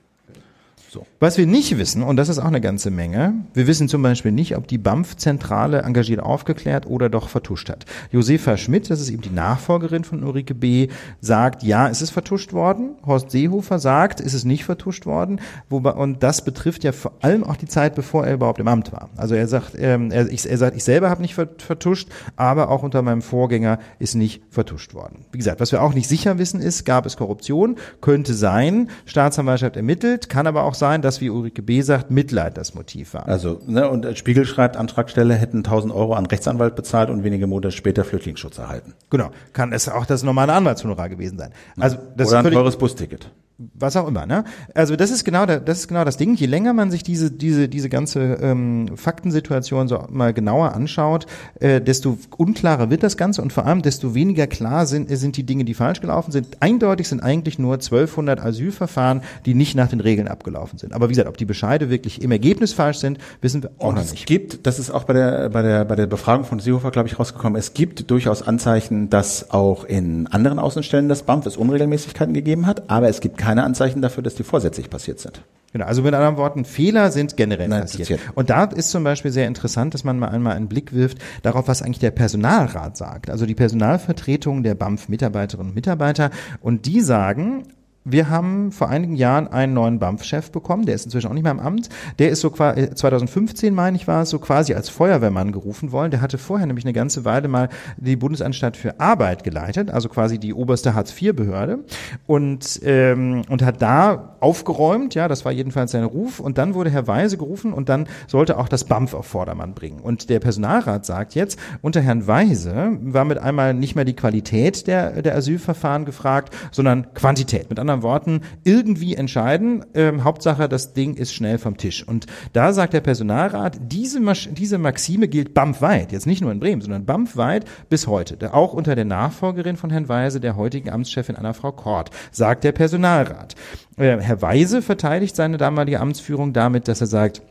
So. 0.96 1.06
Was 1.20 1.38
wir 1.38 1.46
nicht 1.46 1.78
wissen, 1.78 2.04
und 2.04 2.16
das 2.16 2.30
ist 2.30 2.40
auch 2.40 2.46
eine 2.46 2.62
ganze 2.62 2.90
Menge, 2.90 3.34
wir 3.54 3.68
wissen 3.68 3.90
zum 3.90 4.02
Beispiel 4.02 4.32
nicht, 4.32 4.56
ob 4.56 4.66
die 4.66 4.78
BAMF-Zentrale 4.78 5.82
engagiert 5.82 6.22
aufgeklärt 6.22 6.88
oder 6.88 7.10
doch 7.10 7.28
vertuscht 7.28 7.70
hat. 7.70 7.86
Josefa 8.12 8.56
Schmidt, 8.56 8.90
das 8.90 9.02
ist 9.02 9.10
eben 9.10 9.22
die 9.22 9.30
Nachfolgerin 9.30 10.06
von 10.06 10.24
Ulrike 10.24 10.56
B., 10.56 10.88
sagt, 11.20 11.64
ja, 11.64 11.90
es 11.90 12.02
ist 12.02 12.12
vertuscht 12.12 12.54
worden. 12.54 12.92
Horst 13.06 13.32
Seehofer 13.32 13.78
sagt, 13.78 14.22
es 14.22 14.34
ist 14.34 14.46
nicht 14.46 14.64
vertuscht 14.64 15.06
worden. 15.06 15.42
Wobei, 15.70 15.92
und 15.92 16.24
das 16.24 16.46
betrifft 16.46 16.86
ja 16.86 16.94
vor 16.94 17.12
allem 17.20 17.44
auch 17.44 17.58
die 17.58 17.68
Zeit, 17.68 17.94
bevor 17.96 18.26
er 18.26 18.36
überhaupt 18.36 18.60
im 18.60 18.70
Amt 18.70 18.94
war. 18.94 19.10
Also 19.18 19.36
er 19.36 19.50
sagt, 19.50 19.74
ähm, 19.78 20.12
er, 20.12 20.32
ich, 20.32 20.50
er 20.50 20.58
sagt, 20.58 20.78
ich 20.78 20.86
selber 20.86 21.10
habe 21.10 21.22
nicht 21.22 21.34
vertuscht, 21.34 22.08
aber 22.38 22.70
auch 22.70 22.84
unter 22.84 23.02
meinem 23.02 23.22
Vorgänger 23.22 23.80
ist 24.00 24.16
nicht 24.16 24.44
vertuscht 24.50 24.94
worden. 24.94 25.26
Wie 25.34 25.40
gesagt, 25.40 25.60
was 25.60 25.74
wir 25.74 25.82
auch 25.82 25.94
nicht 25.94 26.08
sicher 26.08 26.38
wissen 26.38 26.62
ist, 26.62 26.86
gab 26.86 27.06
es 27.06 27.18
Korruption? 27.18 27.76
Könnte 28.00 28.34
sein. 28.34 28.90
Staatsanwaltschaft 29.06 29.76
ermittelt, 29.76 30.30
kann 30.30 30.48
aber 30.48 30.64
auch 30.64 30.74
sein, 30.74 30.85
sein, 30.86 31.02
dass, 31.02 31.20
wie 31.20 31.32
Ulrike 31.32 31.64
B. 31.64 31.82
sagt, 31.82 32.12
Mitleid 32.12 32.58
das 32.58 32.76
Motiv 32.76 33.16
war. 33.16 33.28
Also, 33.28 33.60
ne, 33.66 33.90
und 33.90 34.16
Spiegel 34.20 34.46
schreibt, 34.46 34.78
Antragstelle 34.78 35.34
hätten 35.34 35.58
1000 35.58 35.92
Euro 35.92 36.14
an 36.14 36.28
Rechtsanwalt 36.28 36.76
bezahlt 36.76 37.10
und 37.10 37.24
wenige 37.24 37.48
Monate 37.48 37.72
später 37.72 38.04
Flüchtlingsschutz 38.04 38.60
erhalten. 38.60 38.94
Genau. 39.10 39.32
Kann 39.54 39.74
es 39.74 39.90
auch 39.90 40.06
das 40.06 40.22
normale 40.22 40.54
Anwaltshonorar 40.54 41.10
gewesen 41.10 41.40
sein. 41.40 41.52
Also, 41.80 41.98
das 42.16 42.30
Oder 42.30 42.40
ein 42.40 42.52
teures 42.52 42.78
Busticket 42.78 43.32
was 43.58 43.96
auch 43.96 44.08
immer, 44.08 44.26
ne? 44.26 44.44
Also 44.74 44.96
das 44.98 45.12
ist 45.12 45.24
genau 45.24 45.46
der, 45.46 45.62
das 45.62 45.80
ist 45.80 45.88
genau 45.88 46.04
das 46.04 46.18
Ding. 46.18 46.36
Je 46.36 46.46
länger 46.46 46.74
man 46.74 46.92
sich 46.92 47.04
diese 47.04 47.32
diese 47.32 47.70
diese 47.70 47.88
ganze 47.88 48.20
ähm, 48.42 48.90
Faktensituation 48.96 49.88
so 49.88 50.06
mal 50.10 50.34
genauer 50.34 50.74
anschaut, 50.74 51.26
äh, 51.62 51.80
desto 51.80 52.18
unklarer 52.36 52.90
wird 52.90 53.04
das 53.04 53.16
Ganze 53.16 53.42
und 53.42 53.54
vor 53.54 53.66
allem 53.66 53.82
desto 53.82 54.14
weniger 54.14 54.48
klar 54.48 54.86
sind 54.86 55.10
sind 55.10 55.38
die 55.38 55.46
Dinge, 55.46 55.64
die 55.64 55.74
falsch 55.74 56.02
gelaufen 56.02 56.32
sind. 56.32 56.58
Eindeutig 56.60 57.08
sind 57.08 57.24
eigentlich 57.24 57.58
nur 57.58 57.76
1200 57.76 58.42
Asylverfahren, 58.42 59.22
die 59.46 59.54
nicht 59.54 59.76
nach 59.76 59.88
den 59.88 60.02
Regeln 60.02 60.28
abgelaufen 60.28 60.78
sind. 60.78 60.94
Aber 60.94 61.08
wie 61.08 61.14
gesagt, 61.14 61.30
ob 61.30 61.38
die 61.38 61.46
Bescheide 61.46 61.90
wirklich 61.90 62.22
im 62.22 62.32
Ergebnis 62.32 62.74
falsch 62.74 62.98
sind, 62.98 63.20
wissen 63.40 63.64
wir 63.64 63.72
auch 63.80 63.90
und 63.90 63.96
noch 63.96 64.02
nicht. 64.02 64.20
Es 64.20 64.26
gibt, 64.26 64.68
das 64.68 64.80
ist 64.80 64.92
auch 64.92 65.06
bei 65.06 65.14
der 65.14 65.50
bei 65.50 65.62
der 65.62 65.86
bei 65.86 65.96
der 65.96 66.08
Befragung 66.08 66.44
von 66.44 66.60
Seehofer, 66.60 66.92
glaube 66.92 67.08
ich, 67.08 67.18
rausgekommen. 67.18 67.58
Es 67.58 67.74
gibt 67.74 68.12
durchaus 68.12 68.42
Anzeichen, 68.42 69.10
dass 69.10 69.52
auch 69.52 69.86
in 69.86 70.28
anderen 70.28 70.60
Außenstellen 70.60 71.08
des 71.08 71.24
BAMF 71.24 71.46
es 71.46 71.56
Unregelmäßigkeiten 71.56 72.34
gegeben 72.34 72.68
hat, 72.68 72.90
aber 72.90 73.08
es 73.08 73.22
gibt 73.22 73.45
keine 73.46 73.64
Anzeichen 73.64 74.02
dafür, 74.02 74.24
dass 74.24 74.36
die 74.36 74.44
vorsätzlich 74.44 74.90
passiert 74.90 75.20
sind. 75.20 75.42
Genau, 75.76 75.88
also 75.88 76.02
mit 76.04 76.14
anderen 76.14 76.38
Worten, 76.38 76.64
Fehler 76.64 77.12
sind 77.12 77.36
generell 77.36 77.68
Nein, 77.68 77.82
passiert. 77.82 78.08
passiert. 78.08 78.22
Und 78.36 78.50
da 78.50 78.64
ist 78.64 78.92
zum 78.92 79.04
Beispiel 79.04 79.32
sehr 79.32 79.46
interessant, 79.46 79.94
dass 79.94 80.06
man 80.06 80.18
mal 80.18 80.30
einmal 80.30 80.56
einen 80.56 80.70
Blick 80.70 80.94
wirft 80.94 81.18
darauf, 81.44 81.68
was 81.68 81.82
eigentlich 81.82 82.00
der 82.00 82.12
Personalrat 82.12 82.96
sagt. 82.96 83.30
Also 83.30 83.46
die 83.46 83.56
Personalvertretung 83.56 84.64
der 84.64 84.74
BAMF-Mitarbeiterinnen 84.76 85.72
und 85.72 85.76
Mitarbeiter. 85.76 86.30
Und 86.62 86.86
die 86.86 87.02
sagen, 87.02 87.64
wir 88.06 88.30
haben 88.30 88.72
vor 88.72 88.90
einigen 88.90 89.16
Jahren 89.16 89.48
einen 89.48 89.74
neuen 89.74 89.98
BAMF-Chef 89.98 90.52
bekommen, 90.52 90.86
der 90.86 90.94
ist 90.94 91.06
inzwischen 91.06 91.28
auch 91.28 91.34
nicht 91.34 91.44
mehr 91.44 91.52
im 91.52 91.60
Amt. 91.60 91.90
Der 92.20 92.30
ist 92.30 92.42
so 92.42 92.52
2015, 92.52 93.70
äh, 93.70 93.72
meine 93.76 93.98
ich, 93.98 94.08
war 94.08 94.22
es, 94.22 94.30
so 94.30 94.38
quasi 94.38 94.76
als 94.76 94.90
Feuerwehrmann 94.90 95.52
gerufen 95.52 95.92
worden. 95.92 96.12
Der 96.12 96.22
hatte 96.22 96.38
vorher 96.38 96.68
nämlich 96.68 96.86
eine 96.86 96.94
ganze 96.94 97.26
Weile 97.26 97.48
mal 97.48 97.70
die 97.98 98.16
Bundesanstalt 98.16 98.78
für 98.78 99.00
Arbeit 99.00 99.44
geleitet, 99.44 99.90
also 99.90 100.08
quasi 100.08 100.38
die 100.38 100.54
oberste 100.54 100.94
Hartz-IV-Behörde 100.94 101.80
und 102.28 102.80
ähm, 102.84 103.42
und 103.50 103.64
hat 103.64 103.82
da 103.82 104.36
aufgeräumt. 104.40 105.16
Ja, 105.16 105.28
das 105.28 105.44
war 105.44 105.52
jedenfalls 105.52 105.92
sein 105.92 106.04
Ruf. 106.04 106.40
Und 106.40 106.60
dann 106.60 106.76
wurde 106.76 106.92
Herr 106.92 107.08
Weise 107.08 107.38
gerufen 107.38 107.74
und 107.74 107.90
dann 107.90 108.08
sollte 108.28 108.60
auch 108.60 108.70
das 108.70 108.84
BAMF 108.84 109.16
auf 109.16 109.26
Vordermann 109.26 109.74
bringen. 109.74 110.00
Und 110.00 110.30
der 110.30 110.40
Personalrat 110.40 111.08
sagt 111.08 111.34
jetzt, 111.34 111.58
unter 111.82 112.02
Herrn 112.02 112.28
Weise 112.28 112.98
war 113.02 113.26
mit 113.26 113.40
einmal 113.40 113.74
nicht 113.74 113.96
mehr 113.96 114.06
die 114.06 114.16
Qualität 114.16 114.86
der 114.86 115.24
der 115.24 115.36
Asylverfahren 115.36 116.06
gefragt, 116.06 116.54
sondern 116.72 117.12
Quantität. 117.16 117.70
Mit 117.72 117.80
anderen 117.80 117.95
anderen 117.96 118.04
Worten 118.04 118.42
irgendwie 118.64 119.16
entscheiden. 119.16 119.86
Ähm, 119.94 120.24
Hauptsache, 120.24 120.68
das 120.70 120.94
Ding 120.94 121.16
ist 121.16 121.34
schnell 121.34 121.58
vom 121.58 121.78
Tisch. 121.78 122.08
Und 122.08 122.26
da 122.54 122.74
sagt 122.74 122.94
der 122.94 123.02
Personalrat, 123.02 123.78
diese, 123.82 124.20
Masch 124.20 124.50
diese 124.52 124.78
Maxime 124.78 125.28
gilt 125.28 125.54
BAMF-weit, 125.54 126.12
jetzt 126.12 126.28
nicht 126.28 126.42
nur 126.42 126.52
in 126.52 126.60
Bremen, 126.60 126.82
sondern 126.82 127.06
BAMF-weit 127.06 127.66
bis 127.90 128.08
heute. 128.08 128.54
Auch 128.54 128.74
unter 128.74 128.96
der 128.96 129.06
Nachfolgerin 129.06 129.78
von 129.78 129.90
Herrn 129.90 130.10
Weise, 130.10 130.40
der 130.40 130.56
heutigen 130.56 130.90
Amtschefin 130.90 131.36
Anna 131.36 131.54
Frau 131.54 131.72
Kort, 131.72 132.12
sagt 132.32 132.64
der 132.64 132.72
Personalrat. 132.72 133.56
Äh, 133.98 134.18
Herr 134.20 134.42
Weise 134.42 134.82
verteidigt 134.82 135.36
seine 135.36 135.58
damalige 135.58 136.00
Amtsführung 136.00 136.54
damit, 136.54 136.88
dass 136.88 137.02
er 137.02 137.08
sagt, 137.08 137.42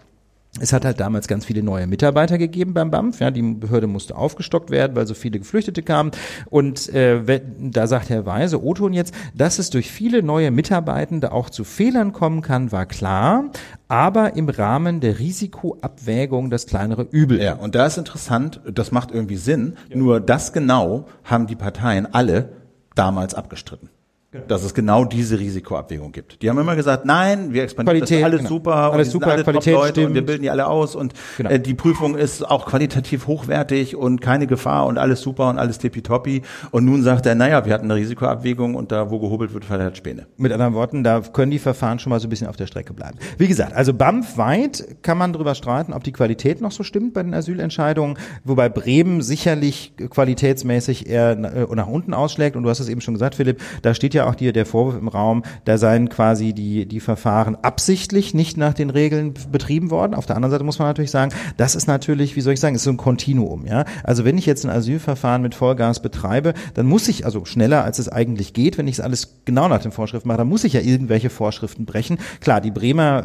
es 0.60 0.72
hat 0.72 0.84
halt 0.84 1.00
damals 1.00 1.26
ganz 1.26 1.44
viele 1.44 1.64
neue 1.64 1.88
Mitarbeiter 1.88 2.38
gegeben 2.38 2.74
beim 2.74 2.90
BAMF. 2.90 3.18
Ja, 3.18 3.32
die 3.32 3.42
Behörde 3.42 3.88
musste 3.88 4.16
aufgestockt 4.16 4.70
werden, 4.70 4.94
weil 4.94 5.06
so 5.06 5.14
viele 5.14 5.40
Geflüchtete 5.40 5.82
kamen. 5.82 6.12
Und 6.48 6.88
äh, 6.90 7.40
da 7.58 7.88
sagt 7.88 8.08
Herr 8.08 8.24
Weise, 8.24 8.62
Oton 8.62 8.92
jetzt, 8.92 9.14
dass 9.34 9.58
es 9.58 9.70
durch 9.70 9.90
viele 9.90 10.22
neue 10.22 10.52
Mitarbeitende 10.52 11.32
auch 11.32 11.50
zu 11.50 11.64
Fehlern 11.64 12.12
kommen 12.12 12.40
kann, 12.40 12.70
war 12.70 12.86
klar, 12.86 13.50
aber 13.88 14.36
im 14.36 14.48
Rahmen 14.48 15.00
der 15.00 15.18
Risikoabwägung 15.18 16.50
das 16.50 16.66
kleinere 16.66 17.02
Übel. 17.02 17.42
Ja, 17.42 17.54
und 17.54 17.74
da 17.74 17.86
ist 17.86 17.98
interessant, 17.98 18.60
das 18.72 18.92
macht 18.92 19.10
irgendwie 19.10 19.36
Sinn, 19.36 19.76
ja. 19.88 19.96
nur 19.96 20.20
das 20.20 20.52
genau 20.52 21.06
haben 21.24 21.48
die 21.48 21.56
Parteien 21.56 22.12
alle 22.14 22.50
damals 22.94 23.34
abgestritten. 23.34 23.88
Genau. 24.34 24.46
dass 24.48 24.64
es 24.64 24.74
genau 24.74 25.04
diese 25.04 25.38
Risikoabwägung 25.38 26.10
gibt. 26.10 26.42
Die 26.42 26.50
haben 26.50 26.58
immer 26.58 26.74
gesagt, 26.74 27.04
nein, 27.04 27.52
wir 27.52 27.62
expandieren 27.62 27.98
Qualität, 27.98 28.18
das 28.18 28.24
alles 28.24 28.38
genau. 28.38 28.48
super, 28.48 28.74
alles 28.74 29.10
super, 29.12 29.28
alle 29.28 29.44
Qualität 29.44 29.78
stimmt. 29.90 30.08
und 30.08 30.14
wir 30.14 30.26
bilden 30.26 30.42
die 30.42 30.50
alle 30.50 30.66
aus 30.66 30.96
und 30.96 31.14
genau. 31.36 31.50
äh, 31.50 31.60
die 31.60 31.74
Prüfung 31.74 32.16
ist 32.16 32.42
auch 32.42 32.66
qualitativ 32.66 33.28
hochwertig 33.28 33.94
und 33.94 34.20
keine 34.20 34.48
Gefahr 34.48 34.86
und 34.86 34.98
alles 34.98 35.20
super 35.20 35.50
und 35.50 35.60
alles 35.60 35.78
tippitoppi. 35.78 36.42
Und 36.72 36.84
nun 36.84 37.04
sagt 37.04 37.26
er, 37.26 37.36
naja, 37.36 37.64
wir 37.64 37.72
hatten 37.72 37.84
eine 37.84 37.94
Risikoabwägung 37.94 38.74
und 38.74 38.90
da, 38.90 39.08
wo 39.08 39.20
gehobelt 39.20 39.54
wird, 39.54 39.64
verliert 39.64 39.96
Späne. 39.96 40.26
Mit 40.36 40.50
anderen 40.50 40.74
Worten, 40.74 41.04
da 41.04 41.20
können 41.20 41.52
die 41.52 41.60
Verfahren 41.60 42.00
schon 42.00 42.10
mal 42.10 42.18
so 42.18 42.26
ein 42.26 42.30
bisschen 42.30 42.48
auf 42.48 42.56
der 42.56 42.66
Strecke 42.66 42.92
bleiben. 42.92 43.18
Wie 43.38 43.46
gesagt, 43.46 43.72
also 43.72 43.94
BAMF 43.94 44.36
weit 44.36 44.84
kann 45.02 45.16
man 45.16 45.32
drüber 45.32 45.54
streiten, 45.54 45.92
ob 45.92 46.02
die 46.02 46.10
Qualität 46.10 46.60
noch 46.60 46.72
so 46.72 46.82
stimmt 46.82 47.14
bei 47.14 47.22
den 47.22 47.34
Asylentscheidungen, 47.34 48.18
wobei 48.42 48.68
Bremen 48.68 49.22
sicherlich 49.22 49.92
qualitätsmäßig 50.10 51.08
eher 51.08 51.36
nach 51.36 51.86
unten 51.86 52.14
ausschlägt. 52.14 52.56
Und 52.56 52.64
du 52.64 52.68
hast 52.68 52.80
es 52.80 52.88
eben 52.88 53.00
schon 53.00 53.14
gesagt, 53.14 53.36
Philipp, 53.36 53.60
da 53.82 53.94
steht 53.94 54.12
ja 54.12 54.23
auch 54.26 54.34
die, 54.34 54.52
der 54.52 54.66
Vorwurf 54.66 54.96
im 54.96 55.08
Raum, 55.08 55.42
da 55.64 55.78
seien 55.78 56.08
quasi 56.08 56.52
die, 56.52 56.86
die 56.86 57.00
Verfahren 57.00 57.56
absichtlich 57.62 58.34
nicht 58.34 58.56
nach 58.56 58.74
den 58.74 58.90
Regeln 58.90 59.34
betrieben 59.50 59.90
worden. 59.90 60.14
Auf 60.14 60.26
der 60.26 60.36
anderen 60.36 60.50
Seite 60.50 60.64
muss 60.64 60.78
man 60.78 60.88
natürlich 60.88 61.10
sagen, 61.10 61.32
das 61.56 61.74
ist 61.74 61.86
natürlich, 61.86 62.36
wie 62.36 62.40
soll 62.40 62.54
ich 62.54 62.60
sagen, 62.60 62.74
ist 62.74 62.84
so 62.84 62.90
ein 62.90 62.96
Kontinuum, 62.96 63.66
ja. 63.66 63.84
Also 64.02 64.24
wenn 64.24 64.38
ich 64.38 64.46
jetzt 64.46 64.64
ein 64.64 64.70
Asylverfahren 64.70 65.42
mit 65.42 65.54
Vollgas 65.54 66.00
betreibe, 66.00 66.54
dann 66.74 66.86
muss 66.86 67.08
ich, 67.08 67.24
also 67.24 67.44
schneller 67.44 67.84
als 67.84 67.98
es 67.98 68.08
eigentlich 68.08 68.52
geht, 68.52 68.78
wenn 68.78 68.88
ich 68.88 68.94
es 68.94 69.00
alles 69.00 69.36
genau 69.44 69.68
nach 69.68 69.82
den 69.82 69.92
Vorschriften 69.92 70.28
mache, 70.28 70.38
dann 70.38 70.48
muss 70.48 70.64
ich 70.64 70.72
ja 70.72 70.80
irgendwelche 70.80 71.30
Vorschriften 71.30 71.84
brechen. 71.84 72.18
Klar, 72.40 72.60
die 72.60 72.70
Bremer 72.70 73.24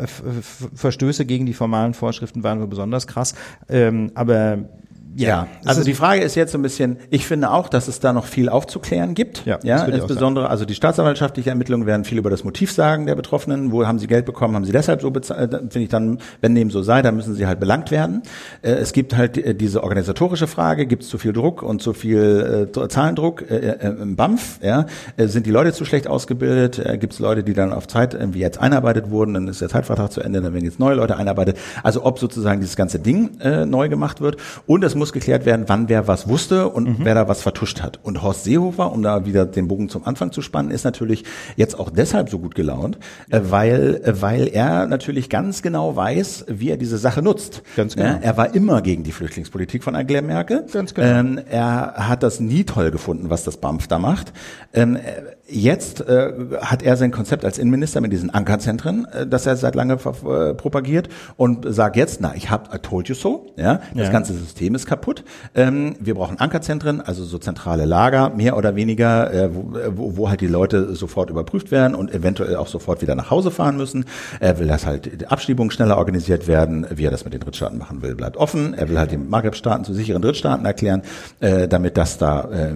Verstöße 0.74 1.26
gegen 1.26 1.45
die 1.45 1.53
formalen 1.53 1.93
Vorschriften 1.93 2.43
waren 2.43 2.59
wohl 2.59 2.67
besonders 2.67 3.07
krass, 3.07 3.34
ähm, 3.69 4.11
aber 4.15 4.59
ja, 5.16 5.47
also 5.66 5.84
die 5.84 5.95
Frage 5.95 6.22
ist 6.22 6.36
jetzt 6.36 6.51
so 6.51 6.57
ein 6.57 6.62
bisschen, 6.62 6.97
ich 7.10 7.26
finde 7.26 7.51
auch, 7.51 7.68
dass 7.68 7.88
es 7.88 7.99
da 7.99 8.14
noch 8.14 8.26
viel 8.26 8.47
aufzuklären 8.47 9.16
gibt. 9.16 9.45
Ja, 9.45 9.57
ja 9.64 9.84
insbesondere, 9.86 10.49
also 10.49 10.66
die 10.66 10.76
staatsanwaltschaftliche 10.76 11.49
Ermittlungen 11.49 11.88
werden 11.88 12.05
viel 12.05 12.18
über 12.18 12.30
das 12.30 12.43
Motiv 12.43 12.72
sagen 12.72 13.07
der 13.07 13.16
Betroffenen. 13.16 13.72
Wo 13.72 13.86
haben 13.88 13.97
sie 13.97 14.07
Geld 14.07 14.26
bekommen? 14.26 14.55
Haben 14.55 14.66
sie 14.66 14.72
deshalb 14.72 15.01
so 15.01 15.10
bezahlt? 15.10 15.51
Finde 15.51 15.80
ich 15.80 15.89
dann, 15.89 16.20
wenn 16.41 16.53
dem 16.53 16.70
so 16.70 16.84
sei, 16.84 17.01
dann 17.01 17.16
müssen 17.16 17.34
sie 17.34 17.47
halt 17.47 17.60
belangt 17.60 17.89
werden. 17.91 18.22
Äh, 18.62 18.74
es 18.74 18.93
gibt 18.93 19.18
halt 19.18 19.38
äh, 19.38 19.55
diese 19.55 19.84
organisatorische 19.84 20.47
Frage, 20.47 20.86
gibt 20.86 21.03
es 21.03 21.10
zu 21.10 21.18
viel 21.18 21.34
Druck 21.34 21.64
und 21.64 21.82
zu 21.82 21.93
viel 21.93 22.70
äh, 22.76 22.88
Zahlendruck 22.88 23.43
im 23.49 24.16
BAMF? 24.16 24.60
Ja? 24.62 24.86
Sind 25.18 25.45
die 25.45 25.51
Leute 25.51 25.74
zu 25.74 25.86
schlecht 25.86 26.07
ausgebildet? 26.07 26.82
Gibt 26.99 27.14
es 27.14 27.20
Leute, 27.20 27.43
die 27.43 27.53
dann 27.53 27.74
auf 27.74 27.88
Zeit 27.88 28.14
irgendwie 28.14 28.39
jetzt 28.39 28.60
einarbeitet 28.60 29.10
wurden, 29.10 29.34
dann 29.34 29.47
ist 29.47 29.62
der 29.62 29.70
Zeitvertrag 29.70 30.12
zu 30.12 30.22
Ende, 30.22 30.41
dann 30.41 30.53
werden 30.53 30.66
jetzt 30.66 30.80
neue 30.80 30.95
Leute 30.95 31.18
einarbeitet. 31.18 31.57
Also 31.84 32.05
ob 32.05 32.20
sozusagen 32.20 32.62
dieses 32.62 32.76
ganze 32.76 32.99
Ding 32.99 33.32
neu 33.66 33.89
gemacht 33.89 34.22
wird. 34.22 34.38
Und 34.68 34.84
es 34.84 34.95
muss 35.00 35.14
geklärt 35.14 35.45
werden, 35.45 35.66
wann 35.68 35.89
wer 35.89 36.08
was 36.08 36.28
wusste 36.30 36.70
und 36.70 37.00
mhm. 37.00 37.06
wer 37.06 37.16
da 37.16 37.28
was 37.28 37.41
vertuscht 37.41 37.82
hat. 37.82 38.00
Und 38.04 38.22
Horst 38.22 38.43
Seehofer, 38.43 38.91
um 38.91 39.02
da 39.02 39.26
wieder 39.26 39.45
den 39.45 39.68
Bogen 39.68 39.89
zum 39.89 40.06
Anfang 40.06 40.32
zu 40.32 40.41
spannen, 40.41 40.70
ist 40.70 40.84
natürlich 40.84 41.24
jetzt 41.56 41.80
auch 41.80 41.89
deshalb 41.89 42.30
so 42.30 42.39
gut 42.39 42.54
gelaunt, 42.54 43.00
äh, 43.30 43.39
weil, 43.43 44.02
äh, 44.04 44.22
weil 44.22 44.47
er 44.47 44.86
natürlich 44.86 45.30
ganz 45.30 45.62
genau 45.62 45.95
weiß, 45.95 46.45
wie 46.47 46.70
er 46.70 46.78
diese 46.78 46.97
Sache 46.97 47.22
nutzt. 47.22 47.64
Ganz 47.76 47.95
genau. 47.95 48.10
Ja, 48.10 48.20
er 48.22 48.38
war 48.38 48.54
immer 48.54 48.82
gegen 48.82 49.04
die 49.04 49.12
Flüchtlingspolitik 49.12 49.84
von 49.84 49.95
Angela 49.95 50.22
Merkel. 50.22 50.66
Ganz 50.72 50.93
genau. 50.93 51.08
Ähm, 51.08 51.39
er 51.50 51.93
hat 51.95 52.22
das 52.22 52.39
nie 52.39 52.64
toll 52.64 52.91
gefunden, 52.91 53.30
was 53.30 53.43
das 53.43 53.58
BAMF 53.58 53.88
da 53.88 53.97
macht. 53.97 54.34
Ähm, 54.74 54.97
Jetzt 55.52 56.02
äh, 56.02 56.32
hat 56.62 56.84
er 56.84 56.95
sein 56.95 57.12
Konzept 57.12 57.43
als 57.43 57.58
Innenminister 57.58 58.02
mit 58.02 58.12
diesen 58.12 58.30
Ankerzentren, 58.30 59.06
äh, 59.06 59.26
das 59.26 59.47
er 59.47 59.56
seit 59.56 59.74
lange 59.74 59.93
äh, 59.93 60.54
propagiert 60.54 61.10
und 61.38 61.66
sagt 61.68 61.95
jetzt, 61.95 62.22
na, 62.22 62.36
ich 62.36 62.52
habe 62.52 62.76
I 62.76 62.80
told 62.80 63.08
you 63.08 63.16
so, 63.16 63.47
ja, 63.58 63.82
das 63.95 64.08
ja. 64.08 64.12
ganze 64.12 64.34
System 64.34 64.76
ist 64.76 64.86
kaputt. 64.86 65.24
Ähm, 65.56 65.95
wir 66.00 66.14
brauchen 66.14 66.39
Ankerzentren, 66.39 67.02
also 67.02 67.24
so 67.24 67.39
zentrale 67.39 67.86
Lager, 67.86 68.30
mehr 68.30 68.58
oder 68.58 68.76
weniger, 68.76 69.34
äh, 69.34 69.50
wo, 69.52 70.18
wo 70.18 70.30
halt 70.30 70.41
die 70.41 70.47
Leute 70.47 70.93
sofort 70.93 71.32
überprüft 71.32 71.72
werden 71.72 71.95
und 71.95 72.14
eventuell 72.14 72.56
auch 72.56 72.68
sofort 72.68 73.02
wieder 73.02 73.16
nach 73.16 73.32
Hause 73.32 73.50
fahren 73.50 73.76
müssen. 73.76 74.06
Er 74.39 74.60
will, 74.60 74.68
dass 74.68 74.86
halt 74.86 75.22
die 75.22 75.28
Abschiebungen 75.28 75.72
schneller 75.72 75.97
organisiert 75.97 76.47
werden, 76.47 76.86
wie 76.93 77.06
er 77.06 77.12
das 77.12 77.26
mit 77.26 77.34
den 77.34 77.41
Drittstaaten 77.41 77.80
machen 77.80 78.04
will, 78.04 78.14
bleibt 78.14 78.38
offen. 78.38 78.76
Er 78.76 78.88
will 78.88 79.00
halt 79.00 79.12
die 79.12 79.18
Maghreb-Staaten 79.18 79.84
zu 79.84 79.93
sicheren 79.93 80.22
Drittstaaten 80.22 80.66
erklären, 80.66 81.02
äh, 81.39 81.68
damit 81.68 81.97
das 81.97 82.20
da 82.20 82.50
äh, 82.52 82.74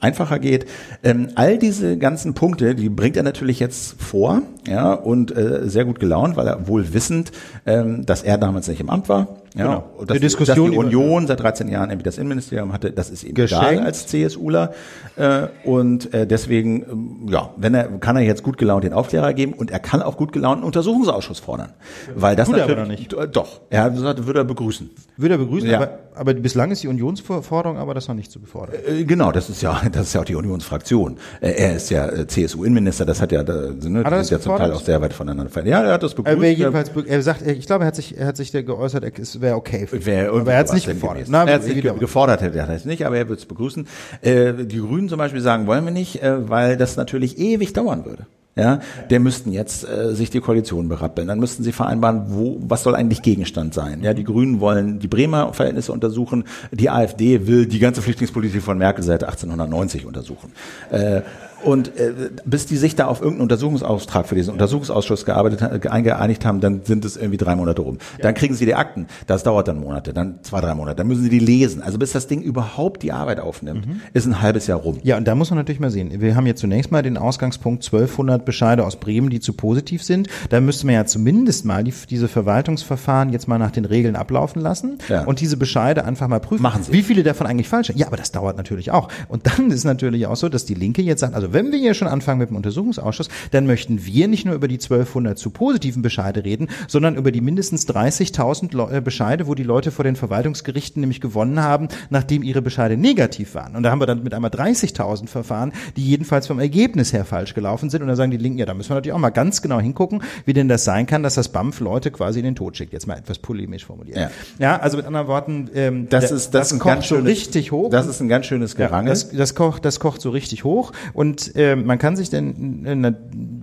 einfacher 0.00 0.38
geht. 0.38 0.66
Ähm, 1.02 1.28
all 1.34 1.56
diese 1.56 1.96
ganzen 1.96 2.09
Punkte, 2.34 2.74
die 2.74 2.88
bringt 2.88 3.16
er 3.16 3.22
natürlich 3.22 3.60
jetzt 3.60 4.00
vor, 4.00 4.42
ja, 4.66 4.92
und 4.92 5.36
äh, 5.36 5.68
sehr 5.68 5.84
gut 5.84 6.00
gelaunt, 6.00 6.36
weil 6.36 6.46
er 6.46 6.68
wohl 6.68 6.92
wissend, 6.92 7.32
ähm, 7.66 8.04
dass 8.06 8.22
er 8.22 8.38
damals 8.38 8.68
nicht 8.68 8.80
im 8.80 8.90
Amt 8.90 9.08
war 9.08 9.28
ja, 9.54 9.64
genau. 9.64 10.04
dass, 10.06 10.14
die 10.14 10.20
Diskussion 10.20 10.70
dass 10.70 10.72
die 10.72 10.78
Union 10.78 11.26
seit 11.26 11.40
13 11.40 11.68
Jahren 11.68 11.90
irgendwie 11.90 12.04
das 12.04 12.18
Innenministerium 12.18 12.72
hatte, 12.72 12.92
das 12.92 13.10
ist 13.10 13.24
ihm 13.24 13.34
egal 13.36 13.80
als 13.80 14.06
CSUler. 14.06 14.72
Äh, 15.16 15.48
und 15.64 16.14
äh, 16.14 16.26
deswegen, 16.26 16.82
ähm, 16.82 17.28
ja, 17.28 17.50
wenn 17.56 17.74
er, 17.74 17.88
kann 17.98 18.16
er 18.16 18.22
jetzt 18.22 18.42
gut 18.42 18.58
gelaunt 18.58 18.84
den 18.84 18.92
Aufklärer 18.92 19.32
geben 19.32 19.52
und 19.52 19.70
er 19.70 19.80
kann 19.80 20.02
auch 20.02 20.16
gut 20.16 20.32
gelaunt 20.32 20.58
einen 20.58 20.64
Untersuchungsausschuss 20.64 21.40
fordern. 21.40 21.72
Weil 22.14 22.36
das 22.36 22.46
Tut 22.46 22.58
natürlich, 22.58 22.76
er 22.76 22.82
aber 22.82 22.90
nicht. 22.90 23.36
Doch, 23.36 23.60
er 23.70 23.82
hat 23.84 23.94
gesagt, 23.94 24.26
würde 24.26 24.40
er 24.40 24.44
begrüßen. 24.44 24.90
Würde 25.16 25.34
er 25.34 25.38
begrüßen, 25.38 25.68
ja. 25.68 25.78
aber, 25.78 25.98
aber 26.14 26.34
bislang 26.34 26.70
ist 26.70 26.82
die 26.82 26.88
Unionsforderung 26.88 27.76
aber 27.76 27.94
das 27.94 28.08
noch 28.08 28.14
nicht 28.14 28.30
zu 28.30 28.40
befordern. 28.40 28.76
Äh, 28.86 29.04
genau, 29.04 29.32
das 29.32 29.50
ist 29.50 29.62
ja, 29.62 29.80
das 29.92 30.08
ist 30.08 30.14
ja 30.14 30.20
auch 30.20 30.24
die 30.24 30.36
Unionsfraktion. 30.36 31.18
Äh, 31.40 31.50
er 31.52 31.76
ist 31.76 31.90
ja 31.90 32.08
äh, 32.08 32.26
CSU-Innenminister, 32.26 33.04
das 33.04 33.20
hat 33.20 33.32
ja, 33.32 33.42
ne, 33.42 34.04
hat 34.04 34.12
das 34.12 34.26
ist 34.26 34.30
ja 34.30 34.40
zum 34.40 34.56
Teil 34.56 34.72
auch 34.72 34.82
sehr 34.82 35.00
weit 35.00 35.12
voneinander 35.12 35.44
entfernt. 35.44 35.68
Ja, 35.68 35.82
er 35.82 35.94
hat 35.94 36.02
das 36.02 36.14
begrüßt. 36.14 36.40
Er, 36.40 36.52
jedenfalls, 36.52 36.90
er 37.06 37.22
sagt, 37.22 37.46
ich 37.46 37.66
glaube, 37.66 37.84
er 37.84 37.88
hat 37.88 37.96
sich, 37.96 38.16
er 38.16 38.26
hat 38.26 38.36
sich 38.36 38.50
der 38.50 38.62
geäußert, 38.62 39.02
er 39.02 39.18
ist 39.18 39.39
wäre 39.40 39.56
okay. 39.56 39.86
Wär 39.90 40.32
aber 40.32 40.52
er 40.52 40.58
hat 40.58 40.66
es 40.66 40.72
nicht 40.72 40.86
gefordert. 40.86 41.26
Na, 41.28 41.44
er 41.44 41.54
hat 41.54 41.62
es 41.62 41.68
nicht 41.68 41.98
gefordert, 41.98 42.42
hätte 42.42 42.58
er 42.58 42.68
es 42.68 42.84
nicht, 42.84 43.06
aber 43.06 43.16
er 43.16 43.28
würde 43.28 43.40
es 43.40 43.46
begrüßen. 43.46 43.86
Äh, 44.22 44.52
die 44.64 44.78
Grünen 44.78 45.08
zum 45.08 45.18
Beispiel 45.18 45.40
sagen, 45.40 45.66
wollen 45.66 45.84
wir 45.84 45.92
nicht, 45.92 46.22
äh, 46.22 46.48
weil 46.48 46.76
das 46.76 46.96
natürlich 46.96 47.38
ewig 47.38 47.72
dauern 47.72 48.04
würde. 48.04 48.26
Ja, 48.56 48.80
der 49.08 49.20
müssten 49.20 49.52
jetzt 49.52 49.88
äh, 49.88 50.12
sich 50.12 50.28
die 50.28 50.40
Koalition 50.40 50.88
berappeln. 50.88 51.28
Dann 51.28 51.38
müssten 51.38 51.62
sie 51.62 51.70
vereinbaren, 51.70 52.24
wo, 52.26 52.58
was 52.60 52.82
soll 52.82 52.96
eigentlich 52.96 53.22
Gegenstand 53.22 53.74
sein. 53.74 54.02
Ja, 54.02 54.12
die 54.12 54.24
Grünen 54.24 54.60
wollen 54.60 54.98
die 54.98 55.06
Bremer 55.06 55.54
Verhältnisse 55.54 55.92
untersuchen. 55.92 56.44
Die 56.72 56.90
AfD 56.90 57.46
will 57.46 57.66
die 57.66 57.78
ganze 57.78 58.02
Flüchtlingspolitik 58.02 58.60
von 58.60 58.76
Merkel 58.76 59.04
seit 59.04 59.22
1890 59.22 60.04
untersuchen. 60.04 60.52
Äh, 60.90 61.22
und 61.64 61.96
äh, 61.98 62.30
bis 62.44 62.66
die 62.66 62.76
sich 62.76 62.96
da 62.96 63.06
auf 63.06 63.20
irgendeinen 63.20 63.42
Untersuchungsauftrag 63.42 64.26
für 64.26 64.34
diesen 64.34 64.52
Untersuchungsausschuss 64.52 65.24
gearbeitet, 65.24 65.86
eingeeinigt 65.86 66.44
haben, 66.44 66.60
dann 66.60 66.82
sind 66.84 67.04
es 67.04 67.16
irgendwie 67.16 67.36
drei 67.36 67.54
Monate 67.54 67.82
rum. 67.82 67.98
Ja. 68.16 68.24
Dann 68.24 68.34
kriegen 68.34 68.54
sie 68.54 68.66
die 68.66 68.74
Akten. 68.74 69.06
Das 69.26 69.42
dauert 69.42 69.68
dann 69.68 69.80
Monate, 69.80 70.12
dann 70.12 70.38
zwei, 70.42 70.60
drei 70.60 70.74
Monate. 70.74 70.96
Dann 70.96 71.08
müssen 71.08 71.22
sie 71.22 71.30
die 71.30 71.38
lesen. 71.38 71.82
Also 71.82 71.98
bis 71.98 72.12
das 72.12 72.26
Ding 72.26 72.42
überhaupt 72.42 73.02
die 73.02 73.12
Arbeit 73.12 73.40
aufnimmt, 73.40 73.86
mhm. 73.86 74.00
ist 74.12 74.26
ein 74.26 74.40
halbes 74.40 74.66
Jahr 74.66 74.78
rum. 74.78 74.98
Ja, 75.02 75.16
und 75.16 75.26
da 75.26 75.34
muss 75.34 75.50
man 75.50 75.58
natürlich 75.58 75.80
mal 75.80 75.90
sehen. 75.90 76.20
Wir 76.20 76.36
haben 76.36 76.46
jetzt 76.46 76.60
zunächst 76.60 76.90
mal 76.90 77.02
den 77.02 77.16
Ausgangspunkt 77.16 77.84
1200 77.84 78.44
Bescheide 78.44 78.84
aus 78.84 78.96
Bremen, 78.96 79.30
die 79.30 79.40
zu 79.40 79.52
positiv 79.52 80.02
sind. 80.02 80.28
Da 80.48 80.60
müsste 80.60 80.86
man 80.86 80.94
ja 80.94 81.06
zumindest 81.06 81.64
mal 81.64 81.84
die, 81.84 81.94
diese 82.08 82.28
Verwaltungsverfahren 82.28 83.30
jetzt 83.30 83.48
mal 83.48 83.58
nach 83.58 83.70
den 83.70 83.84
Regeln 83.84 84.16
ablaufen 84.16 84.60
lassen 84.62 84.98
ja. 85.08 85.24
und 85.24 85.40
diese 85.40 85.56
Bescheide 85.56 86.04
einfach 86.04 86.28
mal 86.28 86.40
prüfen. 86.40 86.62
Machen 86.62 86.82
sie. 86.82 86.92
Wie 86.92 87.02
viele 87.02 87.22
davon 87.22 87.46
eigentlich 87.46 87.68
falsch 87.68 87.88
sind. 87.88 87.98
Ja, 87.98 88.06
aber 88.06 88.16
das 88.16 88.32
dauert 88.32 88.56
natürlich 88.56 88.90
auch. 88.90 89.08
Und 89.28 89.46
dann 89.46 89.70
ist 89.70 89.84
natürlich 89.84 90.26
auch 90.26 90.36
so, 90.36 90.48
dass 90.48 90.64
die 90.64 90.74
Linke 90.74 91.02
jetzt 91.02 91.20
sagt, 91.20 91.34
also 91.34 91.49
wenn 91.52 91.72
wir 91.72 91.78
hier 91.78 91.94
schon 91.94 92.08
anfangen 92.08 92.38
mit 92.38 92.50
dem 92.50 92.56
Untersuchungsausschuss, 92.56 93.28
dann 93.50 93.66
möchten 93.66 94.04
wir 94.04 94.28
nicht 94.28 94.44
nur 94.44 94.54
über 94.54 94.68
die 94.68 94.74
1200 94.74 95.38
zu 95.38 95.50
positiven 95.50 96.02
Bescheide 96.02 96.44
reden, 96.44 96.68
sondern 96.88 97.16
über 97.16 97.32
die 97.32 97.40
mindestens 97.40 97.88
30.000 97.88 98.92
äh, 98.92 99.00
Bescheide, 99.00 99.46
wo 99.46 99.54
die 99.54 99.62
Leute 99.62 99.90
vor 99.90 100.04
den 100.04 100.16
Verwaltungsgerichten 100.16 101.00
nämlich 101.00 101.20
gewonnen 101.20 101.62
haben, 101.62 101.88
nachdem 102.10 102.42
ihre 102.42 102.62
Bescheide 102.62 102.96
negativ 102.96 103.54
waren. 103.54 103.76
Und 103.76 103.82
da 103.82 103.90
haben 103.90 104.00
wir 104.00 104.06
dann 104.06 104.22
mit 104.22 104.34
einmal 104.34 104.50
30.000 104.50 105.28
Verfahren, 105.28 105.72
die 105.96 106.04
jedenfalls 106.04 106.46
vom 106.46 106.58
Ergebnis 106.58 107.12
her 107.12 107.24
falsch 107.24 107.54
gelaufen 107.54 107.90
sind. 107.90 108.02
Und 108.02 108.08
da 108.08 108.16
sagen 108.16 108.30
die 108.30 108.36
Linken, 108.36 108.58
ja, 108.58 108.66
da 108.66 108.74
müssen 108.74 108.90
wir 108.90 108.94
natürlich 108.94 109.14
auch 109.14 109.18
mal 109.18 109.30
ganz 109.30 109.62
genau 109.62 109.80
hingucken, 109.80 110.22
wie 110.44 110.52
denn 110.52 110.68
das 110.68 110.84
sein 110.84 111.06
kann, 111.06 111.22
dass 111.22 111.34
das 111.34 111.48
BAMF 111.48 111.80
Leute 111.80 112.10
quasi 112.10 112.40
in 112.40 112.44
den 112.44 112.54
Tod 112.54 112.76
schickt. 112.76 112.92
Jetzt 112.92 113.06
mal 113.06 113.18
etwas 113.18 113.38
polemisch 113.38 113.84
formuliert. 113.84 114.16
Ja, 114.16 114.30
ja 114.58 114.76
also 114.78 114.96
mit 114.96 115.06
anderen 115.06 115.26
Worten, 115.26 115.70
ähm, 115.74 116.08
das, 116.08 116.28
der, 116.28 116.36
ist, 116.36 116.50
das, 116.50 116.70
das 116.70 116.78
kocht 116.78 117.02
so 117.04 117.16
richtig 117.16 117.72
hoch. 117.72 117.90
Das 117.90 118.06
ist 118.06 118.20
ein 118.20 118.28
ganz 118.28 118.46
schönes 118.46 118.76
Gerangel. 118.76 119.08
Ja, 119.08 119.14
das, 119.14 119.30
das, 119.30 119.54
kocht, 119.54 119.84
das 119.84 120.00
kocht 120.00 120.20
so 120.20 120.30
richtig 120.30 120.64
hoch. 120.64 120.92
Und 121.12 121.39
äh, 121.48 121.76
man 121.76 121.98
kann 121.98 122.16
sich 122.16 122.30
denn 122.30 122.84
äh, 122.84 123.12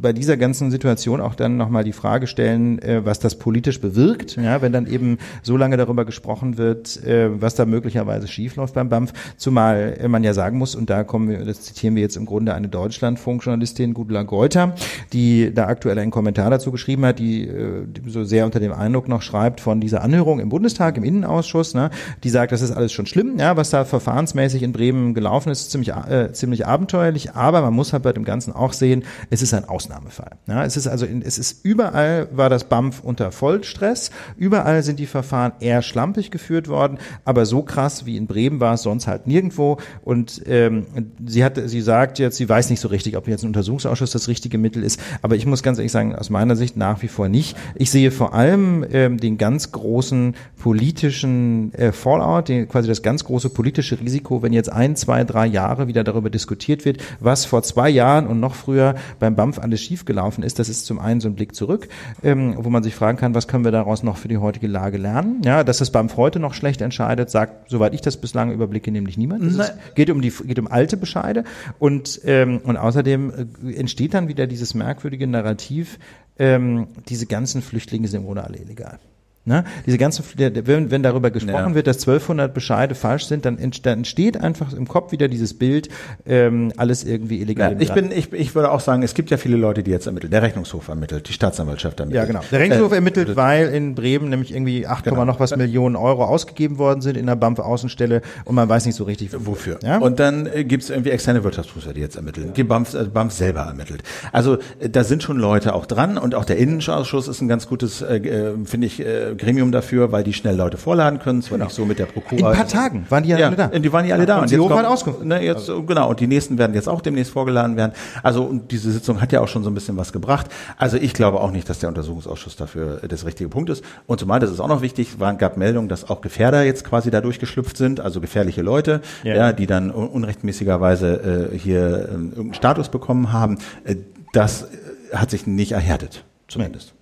bei 0.01 0.13
dieser 0.13 0.37
ganzen 0.37 0.71
Situation 0.71 1.21
auch 1.21 1.35
dann 1.35 1.57
nochmal 1.57 1.83
die 1.83 1.93
Frage 1.93 2.27
stellen, 2.27 2.79
äh, 2.79 3.05
was 3.05 3.19
das 3.19 3.35
politisch 3.35 3.81
bewirkt, 3.81 4.35
ja, 4.35 4.61
wenn 4.61 4.71
dann 4.71 4.87
eben 4.87 5.17
so 5.43 5.57
lange 5.57 5.77
darüber 5.77 6.05
gesprochen 6.05 6.57
wird, 6.57 7.03
äh, 7.03 7.41
was 7.41 7.55
da 7.55 7.65
möglicherweise 7.65 8.27
schiefläuft 8.27 8.73
beim 8.73 8.89
BAMF, 8.89 9.13
zumal 9.37 9.97
man 10.07 10.23
ja 10.23 10.33
sagen 10.33 10.57
muss, 10.57 10.75
und 10.75 10.89
da 10.89 11.03
kommen 11.03 11.29
wir, 11.29 11.45
das 11.45 11.61
zitieren 11.61 11.95
wir 11.95 12.01
jetzt 12.01 12.17
im 12.17 12.25
Grunde 12.25 12.53
eine 12.53 12.67
Deutschlandfunkjournalistin, 12.67 13.93
Gudula 13.93 14.23
Geuter, 14.23 14.75
die 15.13 15.53
da 15.53 15.67
aktuell 15.67 15.97
einen 15.99 16.11
Kommentar 16.11 16.49
dazu 16.49 16.71
geschrieben 16.71 17.05
hat, 17.05 17.19
die, 17.19 17.47
die 17.47 18.09
so 18.09 18.23
sehr 18.23 18.45
unter 18.45 18.59
dem 18.59 18.73
Eindruck 18.73 19.07
noch 19.07 19.21
schreibt 19.21 19.61
von 19.61 19.79
dieser 19.81 20.03
Anhörung 20.03 20.39
im 20.39 20.49
Bundestag, 20.49 20.97
im 20.97 21.03
Innenausschuss, 21.03 21.73
ne, 21.73 21.89
die 22.23 22.29
sagt, 22.29 22.51
das 22.51 22.61
ist 22.61 22.71
alles 22.71 22.91
schon 22.91 23.05
schlimm, 23.05 23.37
ja, 23.39 23.57
was 23.57 23.69
da 23.69 23.85
verfahrensmäßig 23.85 24.63
in 24.63 24.71
Bremen 24.71 25.13
gelaufen 25.13 25.51
ist, 25.51 25.71
ziemlich, 25.71 25.89
äh, 25.89 26.31
ziemlich 26.33 26.65
abenteuerlich, 26.65 27.33
aber 27.33 27.61
man 27.67 27.75
muss 27.75 27.93
halt 27.93 28.03
bei 28.03 28.13
dem 28.13 28.23
Ganzen 28.23 28.53
auch 28.53 28.73
sehen, 28.73 29.03
es 29.29 29.41
ist 29.41 29.53
ein 29.53 29.65
Ausnahmefall. 29.65 30.37
Ja, 30.47 30.65
es 30.65 30.77
ist 30.77 30.87
also, 30.87 31.05
es 31.05 31.37
ist 31.37 31.63
überall 31.63 32.27
war 32.31 32.49
das 32.49 32.63
BAMF 32.63 33.01
unter 33.03 33.31
Vollstress, 33.31 34.11
überall 34.37 34.83
sind 34.83 34.99
die 34.99 35.05
Verfahren 35.05 35.53
eher 35.59 35.81
schlampig 35.81 36.31
geführt 36.31 36.67
worden, 36.67 36.97
aber 37.25 37.45
so 37.45 37.61
krass 37.61 38.05
wie 38.05 38.17
in 38.17 38.27
Bremen 38.27 38.59
war 38.59 38.73
es 38.73 38.81
sonst 38.81 39.07
halt 39.07 39.27
nirgendwo. 39.27 39.77
Und 40.03 40.41
ähm, 40.47 40.85
sie 41.25 41.43
hat, 41.43 41.59
sie 41.65 41.81
sagt 41.81 42.19
jetzt, 42.19 42.37
sie 42.37 42.49
weiß 42.49 42.69
nicht 42.69 42.79
so 42.79 42.87
richtig, 42.87 43.17
ob 43.17 43.27
jetzt 43.27 43.43
ein 43.43 43.47
Untersuchungsausschuss 43.47 44.11
das 44.11 44.27
richtige 44.27 44.47
richtige 44.47 44.57
Mittel 44.57 44.83
ist. 44.83 44.99
Aber 45.21 45.35
ich 45.35 45.45
muss 45.45 45.63
ganz 45.63 45.77
ehrlich 45.77 45.91
sagen, 45.91 46.15
aus 46.15 46.29
meiner 46.29 46.55
Sicht 46.55 46.77
nach 46.77 47.01
wie 47.01 47.07
vor 47.07 47.29
nicht. 47.29 47.57
Ich 47.75 47.91
sehe 47.91 48.11
vor 48.11 48.33
allem 48.33 48.85
ähm, 48.91 49.17
den 49.17 49.37
ganz 49.37 49.71
großen 49.71 50.35
politischen 50.57 51.73
äh, 51.73 51.91
Fallout, 51.91 52.47
den, 52.47 52.67
quasi 52.67 52.87
das 52.87 53.01
ganz 53.01 53.23
große 53.23 53.49
politische 53.49 53.99
Risiko, 53.99 54.41
wenn 54.41 54.53
jetzt 54.53 54.71
ein, 54.71 54.95
zwei, 54.95 55.23
drei 55.23 55.45
Jahre 55.45 55.87
wieder 55.87 56.03
darüber 56.03 56.29
diskutiert 56.29 56.85
wird, 56.85 57.01
was 57.19 57.45
vor 57.45 57.56
zwei 57.63 57.89
Jahren 57.89 58.27
und 58.27 58.39
noch 58.39 58.55
früher 58.55 58.95
beim 59.19 59.35
BAMF 59.35 59.59
alles 59.59 59.81
schiefgelaufen 59.81 60.43
ist. 60.43 60.59
Das 60.59 60.69
ist 60.69 60.85
zum 60.85 60.99
einen 60.99 61.19
so 61.19 61.27
ein 61.27 61.35
Blick 61.35 61.55
zurück, 61.55 61.87
ähm, 62.23 62.55
wo 62.57 62.69
man 62.69 62.83
sich 62.83 62.95
fragen 62.95 63.17
kann, 63.17 63.35
was 63.35 63.47
können 63.47 63.63
wir 63.63 63.71
daraus 63.71 64.03
noch 64.03 64.17
für 64.17 64.27
die 64.27 64.37
heutige 64.37 64.67
Lage 64.67 64.97
lernen? 64.97 65.41
Ja, 65.43 65.63
dass 65.63 65.77
das 65.77 65.91
BAMF 65.91 66.17
heute 66.17 66.39
noch 66.39 66.53
schlecht 66.53 66.81
entscheidet, 66.81 67.29
sagt, 67.29 67.69
soweit 67.69 67.93
ich 67.93 68.01
das 68.01 68.17
bislang 68.17 68.51
überblicke, 68.51 68.91
nämlich 68.91 69.17
niemand. 69.17 69.43
Es 69.43 69.71
geht 69.95 70.09
um 70.09 70.21
die 70.21 70.29
geht 70.29 70.59
um 70.59 70.67
alte 70.67 70.97
Bescheide 70.97 71.43
und 71.79 72.21
ähm, 72.25 72.61
und 72.63 72.77
außerdem 72.77 73.47
äh, 73.65 73.73
entsteht 73.73 74.13
dann 74.13 74.27
wieder 74.27 74.47
dieses 74.47 74.73
merkwürdige 74.73 75.27
Narrativ, 75.27 75.99
ähm, 76.39 76.87
diese 77.09 77.25
ganzen 77.25 77.61
Flüchtlinge 77.61 78.07
sind 78.07 78.25
ohne 78.25 78.43
alle 78.43 78.57
illegal. 78.57 78.99
Ne? 79.47 79.63
Diese 79.85 79.97
ganzen, 79.97 80.25
wenn, 80.35 80.91
wenn 80.91 81.03
darüber 81.03 81.31
gesprochen 81.31 81.69
ja. 81.69 81.75
wird, 81.75 81.87
dass 81.87 81.99
1200 81.99 82.53
Bescheide 82.53 82.95
falsch 82.95 83.27
sind, 83.27 83.45
dann 83.45 83.57
entsteht 83.57 84.41
einfach 84.41 84.73
im 84.73 84.89
Kopf 84.89 85.13
wieder 85.13 85.29
dieses 85.29 85.53
Bild, 85.53 85.87
ähm, 86.25 86.73
alles 86.75 87.05
irgendwie 87.05 87.39
illegal. 87.39 87.71
Ja, 87.71 87.79
ich 87.79 87.93
bin, 87.93 88.11
ich, 88.11 88.33
ich 88.33 88.55
würde 88.55 88.69
auch 88.69 88.81
sagen, 88.81 89.03
es 89.03 89.13
gibt 89.13 89.29
ja 89.31 89.37
viele 89.37 89.55
Leute, 89.55 89.83
die 89.83 89.91
jetzt 89.91 90.05
ermitteln. 90.05 90.31
Der 90.31 90.41
Rechnungshof 90.41 90.89
ermittelt, 90.89 91.29
die 91.29 91.33
Staatsanwaltschaft 91.33 91.97
ermittelt. 92.01 92.23
Ja, 92.23 92.27
genau. 92.27 92.41
Der 92.51 92.59
Rechnungshof 92.59 92.91
äh, 92.91 92.95
ermittelt, 92.95 93.37
weil 93.37 93.69
in 93.69 93.95
Bremen 93.95 94.29
nämlich 94.29 94.53
irgendwie 94.53 94.85
8, 94.85 95.05
genau. 95.05 95.23
noch 95.23 95.39
was 95.39 95.55
Millionen 95.55 95.95
Euro 95.95 96.25
ausgegeben 96.25 96.77
worden 96.77 96.99
sind 96.99 97.15
in 97.15 97.25
der 97.25 97.35
BAMF-Außenstelle 97.35 98.23
und 98.43 98.53
man 98.53 98.67
weiß 98.67 98.85
nicht 98.85 98.95
so 98.95 99.05
richtig 99.05 99.29
wofür. 99.33 99.79
Ja? 99.81 99.99
Und 99.99 100.19
dann 100.19 100.47
äh, 100.47 100.65
gibt 100.65 100.83
es 100.83 100.89
irgendwie 100.89 101.11
externe 101.11 101.45
Wirtschaftsprüfer, 101.45 101.93
die 101.93 102.01
jetzt 102.01 102.17
ermitteln, 102.17 102.51
die 102.53 102.65
BAMF, 102.65 102.93
also 102.93 103.09
BAMF 103.09 103.31
selber 103.31 103.61
ermittelt. 103.61 104.03
Also 104.33 104.57
äh, 104.79 104.89
da 104.89 105.05
sind 105.05 105.23
schon 105.23 105.37
Leute 105.37 105.73
auch 105.73 105.85
dran 105.85 106.17
und 106.17 106.35
auch 106.35 106.43
der 106.43 106.57
Innenausschuss 106.57 107.29
ist 107.29 107.39
ein 107.39 107.47
ganz 107.47 107.69
gutes, 107.69 108.01
äh, 108.01 108.17
äh 108.17 108.53
finde 108.65 108.87
ich, 108.87 108.99
äh, 108.99 109.36
Gremium 109.37 109.71
dafür, 109.71 110.11
weil 110.11 110.23
die 110.23 110.33
schnell 110.33 110.55
Leute 110.55 110.77
vorladen 110.77 111.19
können. 111.19 111.41
Zwar 111.41 111.57
genau. 111.57 111.65
nicht 111.65 111.75
so 111.75 111.85
mit 111.85 111.99
der 111.99 112.05
Prokura. 112.05 112.39
In 112.39 112.45
ein 112.45 112.53
paar 112.53 112.67
Tagen 112.67 113.05
waren 113.09 113.23
die 113.23 113.29
ja, 113.29 113.37
ja 113.37 113.47
alle 113.47 113.55
da. 113.55 113.67
Die 113.67 113.93
waren 113.93 114.05
ja 114.05 114.15
alle 114.15 114.25
da. 114.25 114.37
Und, 114.37 114.43
und 114.43 114.51
jetzt 114.51 114.59
kommt, 114.59 114.85
Auskunft. 114.85 115.23
Ne, 115.23 115.43
jetzt, 115.43 115.69
also. 115.69 115.83
Genau, 115.83 116.09
und 116.09 116.19
die 116.19 116.27
nächsten 116.27 116.57
werden 116.57 116.73
jetzt 116.73 116.89
auch 116.89 117.01
demnächst 117.01 117.31
vorgeladen 117.31 117.77
werden. 117.77 117.93
Also 118.23 118.43
und 118.43 118.71
diese 118.71 118.91
Sitzung 118.91 119.21
hat 119.21 119.31
ja 119.31 119.41
auch 119.41 119.47
schon 119.47 119.63
so 119.63 119.69
ein 119.69 119.73
bisschen 119.73 119.97
was 119.97 120.13
gebracht. 120.13 120.47
Also 120.77 120.97
ich 120.97 121.13
glaube 121.13 121.39
auch 121.39 121.51
nicht, 121.51 121.69
dass 121.69 121.79
der 121.79 121.89
Untersuchungsausschuss 121.89 122.55
dafür 122.55 123.01
das 123.07 123.25
richtige 123.25 123.49
Punkt 123.49 123.69
ist. 123.69 123.83
Und 124.05 124.19
zumal, 124.19 124.39
das 124.39 124.51
ist 124.51 124.59
auch 124.59 124.67
noch 124.67 124.81
wichtig, 124.81 125.19
waren, 125.19 125.37
gab 125.37 125.57
Meldungen, 125.57 125.89
dass 125.89 126.09
auch 126.09 126.21
Gefährder 126.21 126.63
jetzt 126.63 126.83
quasi 126.83 127.11
da 127.11 127.21
durchgeschlüpft 127.21 127.77
sind, 127.77 127.99
also 127.99 128.21
gefährliche 128.21 128.61
Leute, 128.61 129.01
ja, 129.23 129.35
ja 129.35 129.53
die 129.53 129.67
dann 129.67 129.91
unrechtmäßigerweise 129.91 131.51
äh, 131.53 131.57
hier 131.57 131.79
äh, 131.79 132.01
irgendeinen 132.11 132.53
Status 132.53 132.89
bekommen 132.89 133.31
haben. 133.31 133.57
Äh, 133.83 133.95
das 134.33 134.67
hat 135.13 135.31
sich 135.31 135.47
nicht 135.47 135.71
erhärtet, 135.71 136.23
zumindest. 136.47 136.93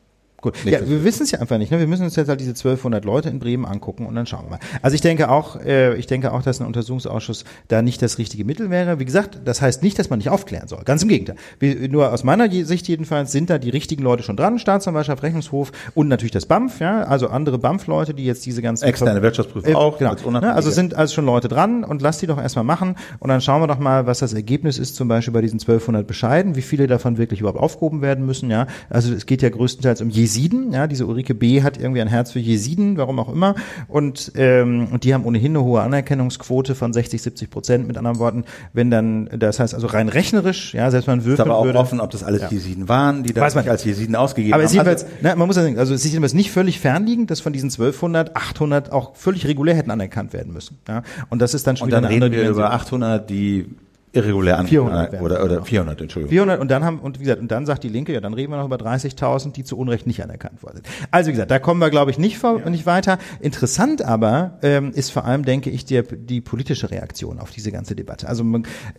Gut. 0.45 0.63
ja, 0.63 0.87
wir 0.87 1.03
wissen 1.03 1.23
es 1.23 1.31
ja 1.31 1.39
einfach 1.39 1.57
nicht. 1.57 1.71
Ne? 1.71 1.79
Wir 1.79 1.87
müssen 1.87 2.03
uns 2.03 2.15
jetzt 2.15 2.29
halt 2.29 2.39
diese 2.39 2.51
1200 2.51 3.03
Leute 3.03 3.29
in 3.29 3.39
Bremen 3.39 3.65
angucken 3.65 4.05
und 4.05 4.13
dann 4.13 4.27
schauen 4.27 4.45
wir 4.45 4.51
mal. 4.51 4.59
Also 4.83 4.93
ich 4.93 5.01
denke 5.01 5.29
auch, 5.29 5.59
äh, 5.59 5.95
ich 5.95 6.05
denke 6.05 6.31
auch, 6.31 6.43
dass 6.43 6.59
ein 6.59 6.67
Untersuchungsausschuss 6.67 7.45
da 7.67 7.81
nicht 7.81 7.99
das 8.03 8.19
richtige 8.19 8.45
Mittel 8.45 8.69
wäre. 8.69 8.99
Wie 8.99 9.05
gesagt, 9.05 9.39
das 9.43 9.63
heißt 9.63 9.81
nicht, 9.81 9.97
dass 9.97 10.11
man 10.11 10.19
nicht 10.19 10.29
aufklären 10.29 10.67
soll. 10.67 10.83
Ganz 10.85 11.01
im 11.01 11.09
Gegenteil. 11.09 11.35
Wie, 11.57 11.87
nur 11.87 12.13
aus 12.13 12.23
meiner 12.23 12.47
Sicht 12.51 12.87
jedenfalls 12.87 13.31
sind 13.31 13.49
da 13.49 13.57
die 13.57 13.71
richtigen 13.71 14.03
Leute 14.03 14.21
schon 14.21 14.37
dran. 14.37 14.59
Staatsanwaltschaft, 14.59 15.23
Rechnungshof 15.23 15.71
und 15.95 16.09
natürlich 16.09 16.31
das 16.31 16.45
BAMF, 16.45 16.79
ja, 16.79 17.01
also 17.01 17.29
andere 17.29 17.57
BAMF-Leute, 17.57 18.13
die 18.13 18.25
jetzt 18.25 18.45
diese 18.45 18.61
ganzen 18.61 18.85
externe 18.85 19.23
Wirtschaftsprüfer 19.23 19.69
äh, 19.69 19.73
auch. 19.73 19.97
Genau. 19.97 20.13
Ne? 20.29 20.53
Also 20.53 20.69
sind 20.69 20.93
also 20.93 21.11
schon 21.11 21.25
Leute 21.25 21.47
dran 21.47 21.83
und 21.83 22.03
lass 22.03 22.19
die 22.19 22.27
doch 22.27 22.37
erstmal 22.37 22.65
machen 22.65 22.97
und 23.17 23.29
dann 23.29 23.41
schauen 23.41 23.63
wir 23.63 23.67
doch 23.67 23.79
mal, 23.79 24.05
was 24.05 24.19
das 24.19 24.33
Ergebnis 24.33 24.77
ist, 24.77 24.95
zum 24.95 25.07
Beispiel 25.07 25.33
bei 25.33 25.41
diesen 25.41 25.59
1200 25.59 26.05
Bescheiden, 26.05 26.55
wie 26.55 26.61
viele 26.61 26.85
davon 26.85 27.17
wirklich 27.17 27.39
überhaupt 27.39 27.59
aufgehoben 27.59 28.03
werden 28.03 28.27
müssen. 28.27 28.51
Ja, 28.51 28.67
also 28.91 29.11
es 29.11 29.25
geht 29.25 29.41
ja 29.41 29.49
größtenteils 29.49 30.01
um 30.01 30.09
Jesiden, 30.36 30.73
ja, 30.73 30.88
diese 30.88 31.05
Ulrike 31.05 31.33
B. 31.33 31.63
hat 31.63 31.77
irgendwie 31.77 32.01
ein 32.01 32.07
Herz 32.07 32.31
für 32.31 32.39
Jesiden, 32.39 32.97
warum 32.97 33.19
auch 33.19 33.31
immer. 33.31 33.55
Und, 33.88 34.31
ähm, 34.36 34.89
und 34.91 35.03
die 35.03 35.13
haben 35.13 35.25
ohnehin 35.25 35.51
eine 35.51 35.63
hohe 35.63 35.81
Anerkennungsquote 35.81 36.75
von 36.75 36.93
60, 36.93 37.21
70 37.21 37.49
Prozent. 37.49 37.88
Mit 37.88 37.97
anderen 37.97 38.19
Worten, 38.19 38.45
wenn 38.73 38.91
dann, 38.91 39.29
das 39.38 39.59
heißt 39.59 39.73
also 39.73 39.88
rein 39.88 40.09
rechnerisch, 40.09 40.73
ja, 40.73 40.91
selbst 40.91 41.07
man 41.07 41.19
würfeln 41.19 41.36
ist 41.36 41.39
aber 41.39 41.57
auch 41.57 41.65
würde, 41.65 41.79
offen, 41.79 41.99
ob 41.99 42.11
das 42.11 42.23
alles 42.23 42.41
ja. 42.41 42.49
Jesiden 42.49 42.89
waren, 42.89 43.23
die 43.23 43.33
da 43.33 43.49
sich 43.49 43.69
als 43.69 43.83
Jesiden 43.83 44.15
ausgegeben 44.15 44.53
aber 44.53 44.63
haben. 44.63 44.79
Aber 44.79 44.89
also, 44.89 45.05
ne, 45.21 45.36
man 45.36 45.47
muss 45.47 45.55
ja 45.55 45.63
sagen, 45.63 45.79
also 45.79 45.93
es 45.93 46.03
ist 46.03 46.11
jedenfalls 46.11 46.33
nicht 46.33 46.51
völlig 46.51 46.79
fernliegend, 46.79 47.31
dass 47.31 47.39
von 47.39 47.53
diesen 47.53 47.69
1200 47.69 48.36
800 48.36 48.91
auch 48.91 49.15
völlig 49.15 49.47
regulär 49.47 49.75
hätten 49.75 49.91
anerkannt 49.91 50.33
werden 50.33 50.53
müssen. 50.53 50.77
Ja, 50.88 51.03
und 51.29 51.41
das 51.41 51.53
ist 51.53 51.65
dann 51.67 51.77
schon 51.77 51.86
und 51.86 51.89
wieder 51.89 52.01
dann 52.01 52.11
eine 52.11 52.25
reden 52.25 52.31
wir 52.31 52.49
über 52.49 52.73
800, 52.73 53.29
die 53.29 53.67
irregulär 54.16 54.57
an 54.57 54.68
400 54.68 55.22
oder 55.22 55.43
oder 55.43 55.63
400 55.63 56.01
Entschuldigung. 56.01 56.32
400 56.32 56.59
und 56.59 56.72
dann 56.72 56.84
haben 56.84 56.99
und 56.99 57.20
wie 57.20 57.24
gesagt 57.24 57.41
und 57.41 57.51
dann 57.51 57.66
sagt 57.66 57.84
die 57.84 57.89
Linke 57.89 58.13
ja 58.13 58.22
dann 58.22 58.34
reden 58.34 58.51
wir 58.51 58.57
noch 58.57 58.66
über 58.66 58.78
30.000 58.78 59.51
die 59.51 59.63
zu 59.63 59.78
Unrecht 59.78 60.07
nicht 60.07 60.24
anerkannt 60.24 60.63
worden 60.63 60.78
sind. 60.78 60.88
Also 61.11 61.28
wie 61.28 61.32
gesagt 61.34 61.51
da 61.51 61.59
kommen 61.59 61.80
wir 61.80 61.89
glaube 61.89 62.11
ich 62.11 62.18
nicht 62.18 62.38
vor, 62.38 62.59
ja. 62.59 62.70
nicht 62.70 62.86
weiter. 62.86 63.18
Interessant 63.41 64.01
aber 64.01 64.57
ähm, 64.61 64.91
ist 64.93 65.11
vor 65.11 65.26
allem 65.26 65.43
denke 65.43 65.70
ich 65.70 65.86
die, 65.86 66.01
die 66.01 66.41
politische 66.41 66.91
Reaktion 66.91 67.39
auf 67.39 67.51
diese 67.51 67.72
ganze 67.72 67.95
Debatte. 67.95 68.28
Also 68.28 68.45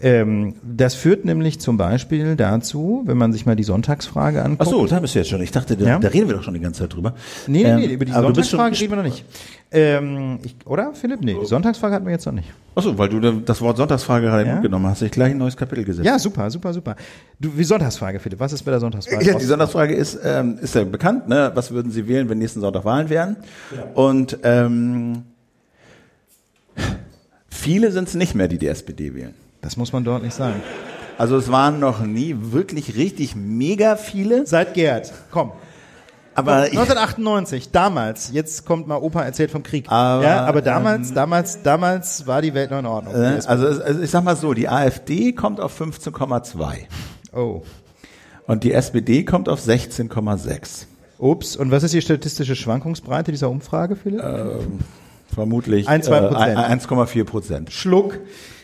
ähm, 0.01 0.55
das 0.63 0.95
führt 0.95 1.25
nämlich 1.25 1.61
zum 1.61 1.77
Beispiel 1.77 2.37
dazu 2.37 3.03
wenn 3.07 3.17
man 3.17 3.33
sich 3.33 3.47
mal 3.47 3.57
die 3.57 3.65
Sonntagsfrage 3.65 4.43
anguckt. 4.43 4.63
Ach 4.63 4.71
so 4.71 4.87
da 4.87 5.01
bist 5.01 5.15
du 5.15 5.21
jetzt 5.21 5.31
schon. 5.31 5.43
Ich 5.43 5.53
dachte 5.53 5.77
da, 5.77 5.87
ja? 5.87 5.99
da 5.99 6.09
reden 6.09 6.29
wir 6.29 6.37
doch 6.37 6.43
schon 6.43 6.55
die 6.55 6.61
ganze 6.61 6.83
Zeit 6.83 6.95
drüber. 6.95 7.15
Nee 7.47 7.63
nee, 7.63 7.75
nee 7.75 7.85
ähm, 7.85 7.91
über 7.91 8.05
die 8.05 8.13
Sonntagsfrage 8.13 8.79
reden 8.79 8.93
wir 8.93 8.97
noch 8.97 9.05
nicht 9.05 9.25
ähm, 9.73 10.39
ich, 10.43 10.57
oder 10.65 10.93
Philipp 10.95 11.21
nee 11.21 11.37
die 11.41 11.47
Sonntagsfrage 11.47 11.95
hatten 11.95 12.07
wir 12.07 12.13
jetzt 12.13 12.27
noch 12.27 12.33
nicht 12.33 12.49
Ach 12.79 12.83
so 12.83 12.99
weil 12.99 13.09
du 13.09 13.19
das 13.41 13.63
Wort 13.63 13.79
Sonntagsfrage 13.79 14.27
gerade 14.27 14.47
ja? 14.47 14.55
mitgenommen 14.55 14.87
hast 14.87 15.01
ich 15.01 15.11
gleich 15.11 15.31
ein 15.31 15.39
neues 15.39 15.57
Kapitel 15.57 15.83
gesetzt. 15.83 16.05
Ja, 16.05 16.19
super, 16.19 16.51
super, 16.51 16.75
super. 16.75 16.95
Du, 17.41 17.57
wie 17.57 17.65
Sonntagsfrage, 17.65 18.21
Philipp, 18.21 18.39
was 18.39 18.53
ist 18.53 18.63
bei 18.65 18.71
der 18.71 18.81
Sonntagsfrage? 18.81 19.25
Ja, 19.25 19.39
die 19.39 19.45
Sonntagsfrage 19.47 19.95
ist, 19.95 20.19
ähm, 20.23 20.59
ist 20.61 20.75
ja 20.75 20.85
bekannt, 20.85 21.27
ne? 21.27 21.53
Was 21.55 21.71
würden 21.71 21.91
Sie 21.91 22.07
wählen, 22.07 22.29
wenn 22.29 22.37
nächsten 22.37 22.61
Sonntag 22.61 22.85
Wahlen 22.85 23.09
wären? 23.09 23.37
Ja. 23.75 23.83
Und 23.95 24.39
ähm, 24.43 25.23
viele 27.49 27.93
sind 27.93 28.09
es 28.09 28.15
nicht 28.15 28.35
mehr, 28.35 28.49
die 28.49 28.59
die 28.59 28.67
SPD 28.67 29.15
wählen. 29.15 29.35
Das 29.63 29.79
muss 29.79 29.95
man 29.95 30.05
deutlich 30.05 30.35
sagen. 30.35 30.63
Also 31.17 31.39
es 31.39 31.51
waren 31.51 31.81
noch 31.81 32.01
nie 32.05 32.37
wirklich 32.39 32.95
richtig 32.95 33.35
mega 33.35 33.97
viele. 33.97 34.47
Seit 34.47 34.75
Gerd, 34.75 35.15
komm. 35.31 35.53
Aber 36.37 36.57
1998, 36.57 37.71
damals, 37.71 38.31
jetzt 38.31 38.67
kommt 38.67 38.87
mal 38.87 38.97
Opa 38.97 39.23
erzählt 39.23 39.51
vom 39.51 39.63
Krieg. 39.63 39.91
Aber, 39.91 40.23
ja, 40.23 40.45
aber 40.45 40.61
damals, 40.61 41.09
ähm, 41.09 41.15
damals, 41.15 41.63
damals 41.63 42.27
war 42.27 42.43
die 42.43 42.53
Welt 42.53 42.71
noch 42.71 42.81
in 42.81 42.87
Ordnung. 42.87 43.15
Äh, 43.15 43.41
also, 43.47 43.67
also 43.83 44.03
ich 44.03 44.11
sag 44.11 44.23
mal 44.23 44.37
so, 44.37 44.53
die 44.53 44.69
AfD 44.69 45.33
kommt 45.33 45.61
auf 45.61 45.81
15,2. 45.81 46.87
Oh. 47.33 47.63
Und 48.47 48.65
die 48.65 48.73
SPD 48.73 49.25
kommt 49.25 49.49
auf 49.49 49.61
16,6. 49.61 50.85
Ups, 51.19 51.57
und 51.57 51.71
was 51.71 51.83
ist 51.83 51.95
die 51.95 52.03
statistische 52.03 52.55
Schwankungsbreite 52.55 53.33
dieser 53.33 53.49
Umfrage, 53.49 53.97
Philipp? 53.97 54.23
Ähm, 54.23 54.81
vermutlich 55.35 55.89
1,4 55.89 57.19
äh, 57.19 57.25
Prozent. 57.25 57.73
Schluck. 57.73 58.19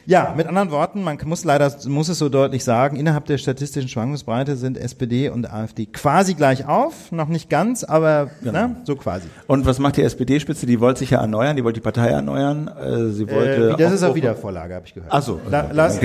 Ja, 0.06 0.34
mit 0.36 0.46
anderen 0.46 0.70
Worten, 0.70 1.02
man 1.02 1.18
muss 1.24 1.44
leider, 1.44 1.72
muss 1.86 2.08
es 2.08 2.18
so 2.18 2.28
deutlich 2.28 2.64
sagen, 2.64 2.96
innerhalb 2.96 3.26
der 3.26 3.38
statistischen 3.38 3.88
Schwankungsbreite 3.88 4.56
sind 4.56 4.76
SPD 4.76 5.28
und 5.28 5.50
AfD 5.52 5.86
quasi 5.86 6.34
gleich 6.34 6.66
auf, 6.66 7.12
noch 7.12 7.28
nicht 7.28 7.48
ganz, 7.48 7.84
aber 7.84 8.30
genau. 8.42 8.52
ne, 8.68 8.76
so 8.84 8.96
quasi. 8.96 9.28
Und 9.46 9.64
was 9.64 9.78
macht 9.78 9.96
die 9.96 10.02
SPD-Spitze? 10.02 10.66
Die 10.66 10.80
wollte 10.80 11.00
sich 11.00 11.10
ja 11.10 11.20
erneuern, 11.20 11.56
die 11.56 11.64
wollte 11.64 11.80
die 11.80 11.84
Partei 11.84 12.08
erneuern. 12.08 12.68
Äh, 12.68 13.10
sie 13.10 13.30
wollte. 13.30 13.70
Äh, 13.70 13.76
das 13.76 13.92
ist 13.92 14.02
auch 14.02 14.14
Wiedervorlage, 14.14 14.74
habe 14.74 14.86
ich 14.86 14.94
gehört. 14.94 15.12
Ach 15.12 15.22
so. 15.22 15.40
La, 15.48 15.70
Lars, 15.70 16.00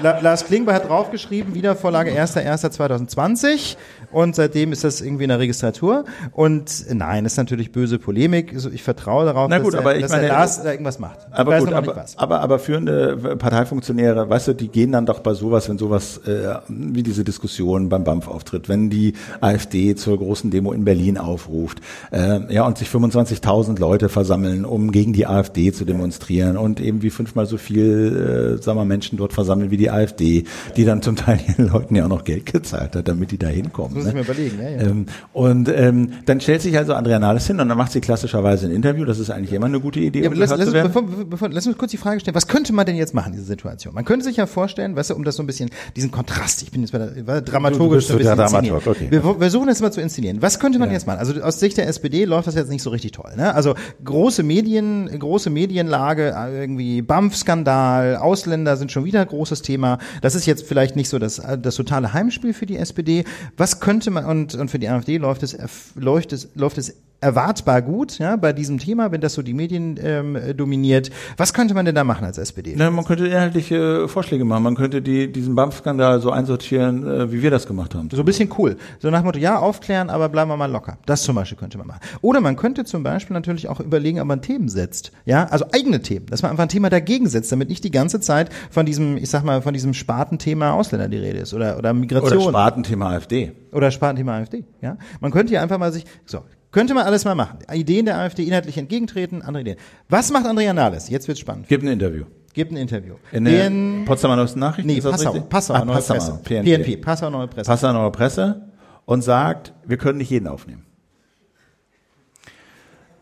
Lars 0.00 0.44
Klingbeil 0.44 0.74
hat 0.74 0.88
draufgeschrieben, 0.88 1.54
Wiedervorlage 1.54 2.12
1.1.2020 2.12 3.76
und 4.16 4.34
seitdem 4.34 4.72
ist 4.72 4.82
das 4.82 5.02
irgendwie 5.02 5.24
in 5.24 5.28
der 5.28 5.40
Registratur 5.40 6.06
und 6.32 6.86
nein, 6.90 7.24
das 7.24 7.34
ist 7.34 7.36
natürlich 7.36 7.70
böse 7.70 7.98
Polemik. 7.98 8.54
Also 8.54 8.70
ich 8.70 8.82
vertraue 8.82 9.26
darauf, 9.26 9.50
gut, 9.50 9.74
dass, 9.74 9.84
er, 9.84 9.98
ich 9.98 10.08
meine, 10.08 10.28
Lars 10.28 10.62
da 10.62 10.70
irgendwas 10.72 10.98
macht. 10.98 11.18
Ich 11.28 11.34
aber 11.34 11.58
gut, 11.58 11.70
aber, 11.74 12.06
aber, 12.16 12.40
aber 12.40 12.58
führende 12.58 13.36
Parteifunktionäre, 13.36 14.30
weißt 14.30 14.48
du, 14.48 14.54
die 14.54 14.68
gehen 14.68 14.92
dann 14.92 15.04
doch 15.04 15.20
bei 15.20 15.34
sowas, 15.34 15.68
wenn 15.68 15.76
sowas 15.76 16.16
äh, 16.26 16.54
wie 16.66 17.02
diese 17.02 17.24
Diskussion 17.24 17.90
beim 17.90 18.04
BAMF 18.04 18.28
auftritt, 18.28 18.70
wenn 18.70 18.88
die 18.88 19.12
AfD 19.42 19.94
zur 19.96 20.16
großen 20.16 20.50
Demo 20.50 20.72
in 20.72 20.86
Berlin 20.86 21.18
aufruft, 21.18 21.82
äh, 22.10 22.54
ja 22.54 22.66
und 22.66 22.78
sich 22.78 22.88
25.000 22.88 23.78
Leute 23.78 24.08
versammeln, 24.08 24.64
um 24.64 24.92
gegen 24.92 25.12
die 25.12 25.26
AfD 25.26 25.72
zu 25.72 25.84
demonstrieren 25.84 26.56
und 26.56 26.80
eben 26.80 27.02
wie 27.02 27.10
fünfmal 27.10 27.44
so 27.44 27.58
viel, 27.58 28.56
äh, 28.56 28.62
sagen 28.62 28.78
wir, 28.78 28.86
Menschen 28.86 29.18
dort 29.18 29.34
versammeln 29.34 29.70
wie 29.70 29.76
die 29.76 29.90
AfD, 29.90 30.44
die 30.74 30.84
dann 30.86 31.02
zum 31.02 31.16
Teil 31.16 31.38
den 31.58 31.68
Leuten 31.68 31.94
ja 31.94 32.04
auch 32.04 32.08
noch 32.08 32.24
Geld 32.24 32.46
gezahlt 32.46 32.96
hat, 32.96 33.06
damit 33.06 33.30
die 33.30 33.36
da 33.36 33.48
hinkommen. 33.48 34.05
Muss 34.06 34.14
ne? 34.14 34.20
ich 34.20 34.28
mir 34.28 34.32
überlegen, 34.32 34.62
ja, 34.62 34.68
ja. 34.68 34.90
Ähm, 34.90 35.06
und 35.32 35.68
ähm, 35.68 36.12
dann 36.24 36.40
stellt 36.40 36.62
sich 36.62 36.76
also 36.76 36.94
Andrea 36.94 37.18
Nahles 37.18 37.46
hin 37.46 37.60
und 37.60 37.68
dann 37.68 37.78
macht 37.78 37.92
sie 37.92 38.00
klassischerweise 38.00 38.66
ein 38.66 38.72
Interview. 38.72 39.04
Das 39.04 39.18
ist 39.18 39.30
eigentlich 39.30 39.52
immer 39.52 39.66
eine 39.66 39.80
gute 39.80 40.00
Idee. 40.00 40.22
Ja, 40.22 40.30
um 40.30 40.34
lass, 40.34 40.50
lass, 40.50 40.72
bevor, 40.72 41.02
bevor, 41.02 41.48
lass 41.50 41.66
uns 41.66 41.78
kurz 41.78 41.92
die 41.92 41.96
Frage 41.96 42.20
stellen, 42.20 42.34
was 42.34 42.48
könnte 42.48 42.72
man 42.72 42.84
denn 42.84 42.96
jetzt 42.96 43.14
machen 43.14 43.32
in 43.32 43.38
dieser 43.38 43.46
Situation? 43.46 43.94
Man 43.94 44.04
könnte 44.04 44.24
sich 44.24 44.36
ja 44.36 44.46
vorstellen, 44.46 44.96
weißt 44.96 45.10
du, 45.10 45.14
um 45.14 45.24
das 45.24 45.36
so 45.36 45.42
ein 45.42 45.46
bisschen, 45.46 45.70
diesen 45.94 46.10
Kontrast, 46.10 46.62
ich 46.62 46.70
bin 46.70 46.80
jetzt 46.80 46.90
bei 46.90 46.98
der, 46.98 47.08
der 47.10 47.40
dramaturgisch 47.42 48.08
du, 48.08 48.18
du 48.18 48.28
ein 48.28 48.36
Dramaturg, 48.36 48.86
okay. 48.86 49.06
Wir 49.10 49.22
versuchen 49.22 49.68
das 49.68 49.80
mal 49.80 49.92
zu 49.92 50.00
inszenieren. 50.00 50.42
Was 50.42 50.58
könnte 50.58 50.78
man 50.78 50.88
ja. 50.88 50.94
jetzt 50.94 51.06
machen? 51.06 51.18
Also 51.18 51.40
aus 51.42 51.60
Sicht 51.60 51.76
der 51.76 51.86
SPD 51.86 52.24
läuft 52.24 52.48
das 52.48 52.54
jetzt 52.54 52.70
nicht 52.70 52.82
so 52.82 52.90
richtig 52.90 53.12
toll. 53.12 53.32
Ne? 53.36 53.54
Also 53.54 53.74
große 54.04 54.42
Medien, 54.42 55.06
große 55.18 55.50
Medienlage, 55.50 56.34
irgendwie 56.52 57.02
BAMF-Skandal, 57.02 58.16
Ausländer 58.16 58.76
sind 58.76 58.90
schon 58.90 59.04
wieder 59.04 59.24
großes 59.24 59.62
Thema 59.62 59.76
Thema. 59.76 59.98
Das 60.22 60.34
ist 60.34 60.46
jetzt 60.46 60.66
vielleicht 60.66 60.96
nicht 60.96 61.08
so 61.08 61.18
das, 61.18 61.42
das 61.60 61.74
totale 61.74 62.12
Heimspiel 62.12 62.54
für 62.54 62.66
die 62.66 62.76
SPD. 62.76 63.24
Was 63.56 63.80
könnte 63.86 64.10
man, 64.10 64.24
und, 64.24 64.52
und 64.56 64.68
für 64.68 64.80
die 64.80 64.88
AfD 64.88 65.16
läuft 65.16 65.44
es, 65.44 65.56
läuft 65.94 66.32
es, 66.32 66.48
läuft 66.56 66.76
es 66.76 66.96
erwartbar 67.20 67.82
gut, 67.82 68.18
ja, 68.18 68.36
bei 68.36 68.52
diesem 68.52 68.78
Thema, 68.78 69.10
wenn 69.10 69.20
das 69.20 69.34
so 69.34 69.42
die 69.42 69.54
Medien 69.54 69.98
ähm, 70.02 70.38
dominiert. 70.56 71.10
Was 71.36 71.54
könnte 71.54 71.74
man 71.74 71.84
denn 71.84 71.94
da 71.94 72.04
machen 72.04 72.24
als 72.24 72.38
SPD? 72.38 72.74
Na, 72.76 72.90
man 72.90 73.04
könnte 73.04 73.26
inhaltliche 73.26 74.06
Vorschläge 74.08 74.44
machen. 74.44 74.62
Man 74.62 74.74
könnte 74.74 75.00
die, 75.00 75.32
diesen 75.32 75.54
BAMF-Skandal 75.54 76.20
so 76.20 76.30
einsortieren, 76.30 77.06
äh, 77.06 77.32
wie 77.32 77.42
wir 77.42 77.50
das 77.50 77.66
gemacht 77.66 77.94
haben. 77.94 78.08
So 78.10 78.18
ein 78.18 78.24
bisschen 78.24 78.50
cool. 78.58 78.76
So 78.98 79.10
nach 79.10 79.20
dem 79.20 79.26
Motto, 79.26 79.38
ja, 79.38 79.58
aufklären, 79.58 80.10
aber 80.10 80.28
bleiben 80.28 80.50
wir 80.50 80.56
mal 80.56 80.70
locker. 80.70 80.98
Das 81.06 81.22
zum 81.22 81.36
Beispiel 81.36 81.58
könnte 81.58 81.78
man 81.78 81.86
machen. 81.86 82.00
Oder 82.20 82.40
man 82.40 82.56
könnte 82.56 82.84
zum 82.84 83.02
Beispiel 83.02 83.34
natürlich 83.34 83.68
auch 83.68 83.80
überlegen, 83.80 84.20
ob 84.20 84.26
man 84.26 84.42
Themen 84.42 84.68
setzt. 84.68 85.12
Ja, 85.24 85.44
also 85.44 85.66
eigene 85.72 86.00
Themen. 86.02 86.26
Dass 86.26 86.42
man 86.42 86.50
einfach 86.50 86.64
ein 86.64 86.68
Thema 86.68 86.90
dagegen 86.90 87.28
setzt, 87.28 87.50
damit 87.50 87.68
nicht 87.70 87.82
die 87.82 87.90
ganze 87.90 88.20
Zeit 88.20 88.50
von 88.70 88.84
diesem, 88.86 89.16
ich 89.16 89.30
sag 89.30 89.42
mal, 89.42 89.62
von 89.62 89.72
diesem 89.72 89.94
Spartenthema 89.94 90.72
Ausländer 90.72 91.08
die 91.08 91.18
Rede 91.18 91.38
ist. 91.38 91.54
Oder, 91.54 91.78
oder 91.78 91.94
Migration. 91.94 92.38
Oder 92.38 92.50
Spartenthema 92.50 93.10
AfD. 93.10 93.52
Oder 93.72 93.90
Spartenthema 93.90 94.36
AfD. 94.36 94.64
Ja, 94.80 94.96
man 95.20 95.30
könnte 95.30 95.54
ja 95.54 95.62
einfach 95.62 95.78
mal 95.78 95.92
sich, 95.92 96.04
so, 96.24 96.42
könnte 96.76 96.92
man 96.92 97.06
alles 97.06 97.24
mal 97.24 97.34
machen. 97.34 97.60
Ideen 97.72 98.04
der 98.04 98.18
AfD 98.18 98.44
inhaltlich 98.44 98.76
entgegentreten, 98.76 99.40
andere 99.40 99.62
Ideen. 99.62 99.78
Was 100.10 100.30
macht 100.30 100.44
Andrea 100.44 100.74
Nahles? 100.74 101.08
Jetzt 101.08 101.26
wird's 101.26 101.40
spannend. 101.40 101.68
Gibt 101.68 101.82
ein 101.82 101.88
Interview. 101.88 102.26
Gibt 102.52 102.70
ein 102.70 102.76
Interview. 102.76 103.14
In 103.32 103.46
der 103.46 104.04
Potsdamer 104.04 104.36
Neuesten 104.36 104.60
Nachrichten? 104.60 104.92
Nee, 104.92 105.00
Passau. 105.00 105.40
Passau, 105.40 105.72
ah, 105.72 105.86
Neue 105.86 105.94
Passau, 105.94 106.12
Presse. 106.12 106.40
PNP. 106.44 106.64
PNP, 106.64 106.96
Passau 106.98 107.30
Neue 107.30 107.48
Presse. 107.48 107.66
Passau 107.66 107.94
Neue 107.94 108.10
Presse 108.10 108.60
und 109.06 109.22
sagt, 109.22 109.72
wir 109.86 109.96
können 109.96 110.18
nicht 110.18 110.28
jeden 110.28 110.46
aufnehmen. 110.46 110.84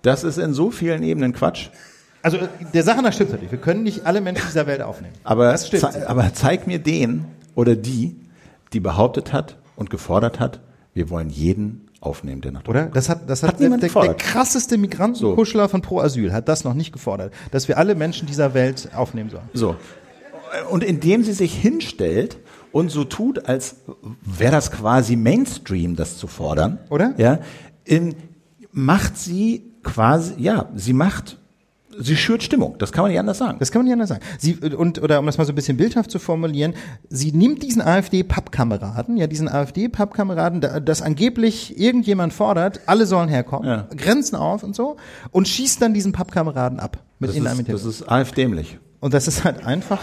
Das 0.03 0.25
ist 0.25 0.39
in 0.39 0.53
so 0.53 0.73
vielen 0.73 1.05
Ebenen 1.05 1.33
Quatsch. 1.33 1.69
Also 2.23 2.39
der 2.73 2.83
Sache 2.83 3.03
nach 3.03 3.13
stimmt 3.13 3.31
natürlich. 3.31 3.53
Wir 3.53 3.61
können 3.61 3.85
nicht 3.85 4.05
alle 4.05 4.21
Menschen 4.21 4.47
dieser 4.49 4.67
Welt 4.67 4.83
aufnehmen. 4.83 5.15
Aber, 5.23 5.57
zei 5.57 6.09
aber 6.09 6.35
zeig 6.35 6.67
mir 6.67 6.81
den 6.81 7.27
oder 7.55 7.77
die, 7.77 8.17
die 8.73 8.81
behauptet 8.81 9.33
hat 9.33 9.59
und 9.77 9.91
gefordert 9.91 10.41
hat, 10.41 10.59
wir 10.93 11.09
wollen 11.09 11.31
jeden 11.31 11.84
aufnehmen, 12.05 12.41
der 12.41 12.53
nach 12.53 12.67
Oder? 12.67 12.87
Das 12.87 13.09
hat, 13.09 13.29
das 13.29 13.43
hat, 13.43 13.51
Hat 13.51 13.61
niemand 13.61 13.83
der, 13.83 13.89
der 13.89 14.01
gefordert. 14.01 14.19
krasseste 14.19 14.79
Migrantenkuschler 14.79 15.69
von 15.69 15.83
Pro 15.83 16.01
Asyl 16.01 16.33
hat 16.33 16.49
das 16.49 16.65
noch 16.65 16.75
nicht 16.75 16.93
gefordert, 16.93 17.33
dass 17.51 17.69
wir 17.69 17.79
alle 17.79 17.95
Menschen 17.95 18.27
dieser 18.27 18.55
Welt 18.55 18.91
aufnehmen 18.95 19.31
sollen. 19.31 19.49
So. 19.53 19.77
Und 20.71 20.85
indem 20.85 21.25
sie 21.25 21.33
sich 21.33 21.55
hinstellt 21.55 22.39
und 22.73 22.91
so 22.91 23.05
tut, 23.05 23.49
als 23.49 23.77
wäre 24.23 24.53
das 24.53 24.71
quasi 24.71 25.17
Mainstream, 25.17 25.97
das 25.97 26.19
zu 26.19 26.27
fordern. 26.27 26.79
Oder? 26.91 27.15
Ja. 27.17 27.41
In, 27.85 28.15
macht 28.71 29.17
sie 29.17 29.73
quasi, 29.83 30.35
ja, 30.39 30.69
sie 30.75 30.93
macht, 30.93 31.39
sie 31.99 32.17
schürt 32.17 32.43
Stimmung. 32.43 32.77
Das 32.79 32.93
kann 32.93 33.03
man 33.03 33.11
nicht 33.11 33.21
anders 33.21 33.39
sagen. 33.39 33.57
Das 33.59 33.71
kann 33.73 33.81
man 33.81 33.87
nicht 33.87 33.93
anders 33.93 34.09
sagen. 34.09 34.23
Sie, 34.39 34.55
und, 34.57 35.03
oder 35.03 35.19
um 35.21 35.27
das 35.27 35.39
mal 35.39 35.45
so 35.45 35.53
ein 35.53 35.55
bisschen 35.55 35.77
bildhaft 35.77 36.11
zu 36.11 36.19
formulieren, 36.19 36.75
sie 37.09 37.33
nimmt 37.33 37.63
diesen 37.63 37.83
AfD-Pappkameraden, 37.83 39.17
ja, 39.17 39.27
diesen 39.27 39.49
AfD-Pappkameraden, 39.49 40.61
da- 40.61 40.81
das 40.81 41.03
angeblich 41.03 41.79
irgendjemand 41.79 42.33
fordert, 42.33 42.81
alle 42.87 43.07
sollen 43.07 43.29
herkommen, 43.29 43.69
Ja. 43.69 43.89
Grenzen 43.97 44.37
auf 44.37 44.63
und 44.63 44.75
so, 44.75 44.97
und 45.31 45.49
schießt 45.49 45.81
dann 45.83 45.95
diesen 45.95 46.13
Pappkameraden 46.13 46.81
ab. 46.81 46.99
Mit 47.19 47.31
Das 47.31 47.37
ist, 47.37 47.69
das 47.69 47.85
ist 47.85 48.09
AfDämlich. 48.11 48.79
Und 49.01 49.15
das 49.15 49.29
ist 49.29 49.45
halt 49.45 49.65
einfach. 49.67 50.01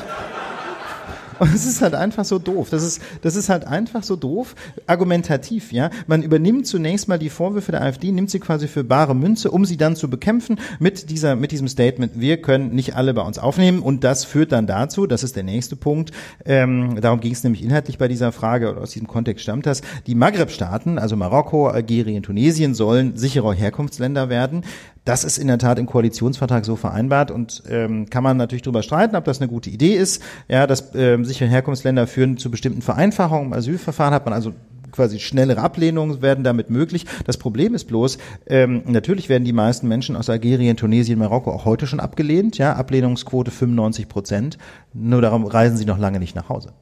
Und 1.41 1.55
es 1.55 1.65
ist 1.65 1.81
halt 1.81 1.95
einfach 1.95 2.23
so 2.23 2.37
doof. 2.37 2.69
Das 2.69 2.83
ist, 2.83 3.01
das 3.23 3.35
ist 3.35 3.49
halt 3.49 3.65
einfach 3.65 4.03
so 4.03 4.15
doof, 4.15 4.53
argumentativ, 4.85 5.71
ja. 5.71 5.89
Man 6.05 6.21
übernimmt 6.21 6.67
zunächst 6.67 7.07
mal 7.07 7.17
die 7.17 7.31
Vorwürfe 7.31 7.71
der 7.71 7.81
AfD, 7.81 8.11
nimmt 8.11 8.29
sie 8.29 8.39
quasi 8.39 8.67
für 8.67 8.83
bare 8.83 9.15
Münze, 9.15 9.49
um 9.49 9.65
sie 9.65 9.75
dann 9.75 9.95
zu 9.95 10.07
bekämpfen 10.07 10.59
mit 10.77 11.09
dieser, 11.09 11.35
mit 11.35 11.51
diesem 11.51 11.67
Statement, 11.67 12.19
wir 12.19 12.39
können 12.43 12.75
nicht 12.75 12.95
alle 12.95 13.15
bei 13.15 13.23
uns 13.23 13.39
aufnehmen. 13.39 13.79
Und 13.79 14.03
das 14.03 14.23
führt 14.23 14.51
dann 14.51 14.67
dazu, 14.67 15.07
das 15.07 15.23
ist 15.23 15.35
der 15.35 15.41
nächste 15.41 15.75
Punkt, 15.75 16.11
ähm, 16.45 17.01
darum 17.01 17.21
ging 17.21 17.31
es 17.31 17.43
nämlich 17.43 17.63
inhaltlich 17.63 17.97
bei 17.97 18.07
dieser 18.07 18.31
Frage, 18.31 18.69
oder 18.69 18.81
aus 18.81 18.91
diesem 18.91 19.07
Kontext 19.07 19.41
stammt 19.41 19.65
das, 19.65 19.81
die 20.05 20.13
Maghreb-Staaten, 20.13 20.99
also 20.99 21.15
Marokko, 21.15 21.69
Algerien, 21.69 22.21
Tunesien, 22.21 22.75
sollen 22.75 23.17
sichere 23.17 23.51
Herkunftsländer 23.55 24.29
werden. 24.29 24.63
Das 25.04 25.24
ist 25.24 25.39
in 25.39 25.47
der 25.47 25.58
Tat 25.58 25.80
im 25.80 25.88
Koalitionsvertrag 25.88 26.64
so 26.64 26.76
vereinbart 26.76 27.32
und 27.32 27.64
ähm, 27.70 28.10
kann 28.10 28.24
man 28.24 28.38
natürlich 28.38 28.62
darüber 28.62 28.84
streiten, 28.84 29.16
ob 29.16 29.26
das 29.26 29.41
eine 29.41 29.47
gute 29.47 29.70
Idee 29.70 29.95
ist. 29.95 30.22
Ja, 30.47 30.68
dass 30.68 30.93
ähm, 30.93 31.26
sichere 31.26 31.49
Herkunftsländer 31.49 32.06
führen 32.06 32.38
zu 32.38 32.52
bestimmten 32.52 32.84
Vereinfachungen 32.84 33.47
im 33.47 33.54
Asylverfahren, 33.54 34.14
hat 34.14 34.26
man 34.26 34.34
also 34.34 34.54
quasi 34.91 35.20
schnellere 35.20 35.62
Ablehnungen 35.62 36.22
werden 36.22 36.43
damit 36.43 36.70
möglich. 36.70 37.06
Das 37.26 37.38
Problem 37.38 37.74
ist 37.74 37.86
bloß, 37.86 38.18
ähm, 38.47 38.84
natürlich 38.86 39.30
werden 39.30 39.45
die 39.45 39.54
meisten 39.54 39.88
Menschen 39.88 40.16
aus 40.16 40.30
Algerien, 40.30 40.78
Tunesien, 40.78 41.18
Marokko 41.18 41.52
auch 41.52 41.66
heute 41.66 41.88
schon 41.88 41.99
abgelehnt. 41.99 42.58
Ja, 42.58 42.76
Ablehnungsquote 42.76 43.52
95 43.52 44.08
Prozent. 44.08 44.58
Nur 44.93 45.22
darum 45.22 45.45
reisen 45.45 45.78
sie 45.78 45.86
noch 45.86 45.97
lange 45.97 46.20
nicht 46.20 46.36
nach 46.36 46.49
Hause. 46.49 46.74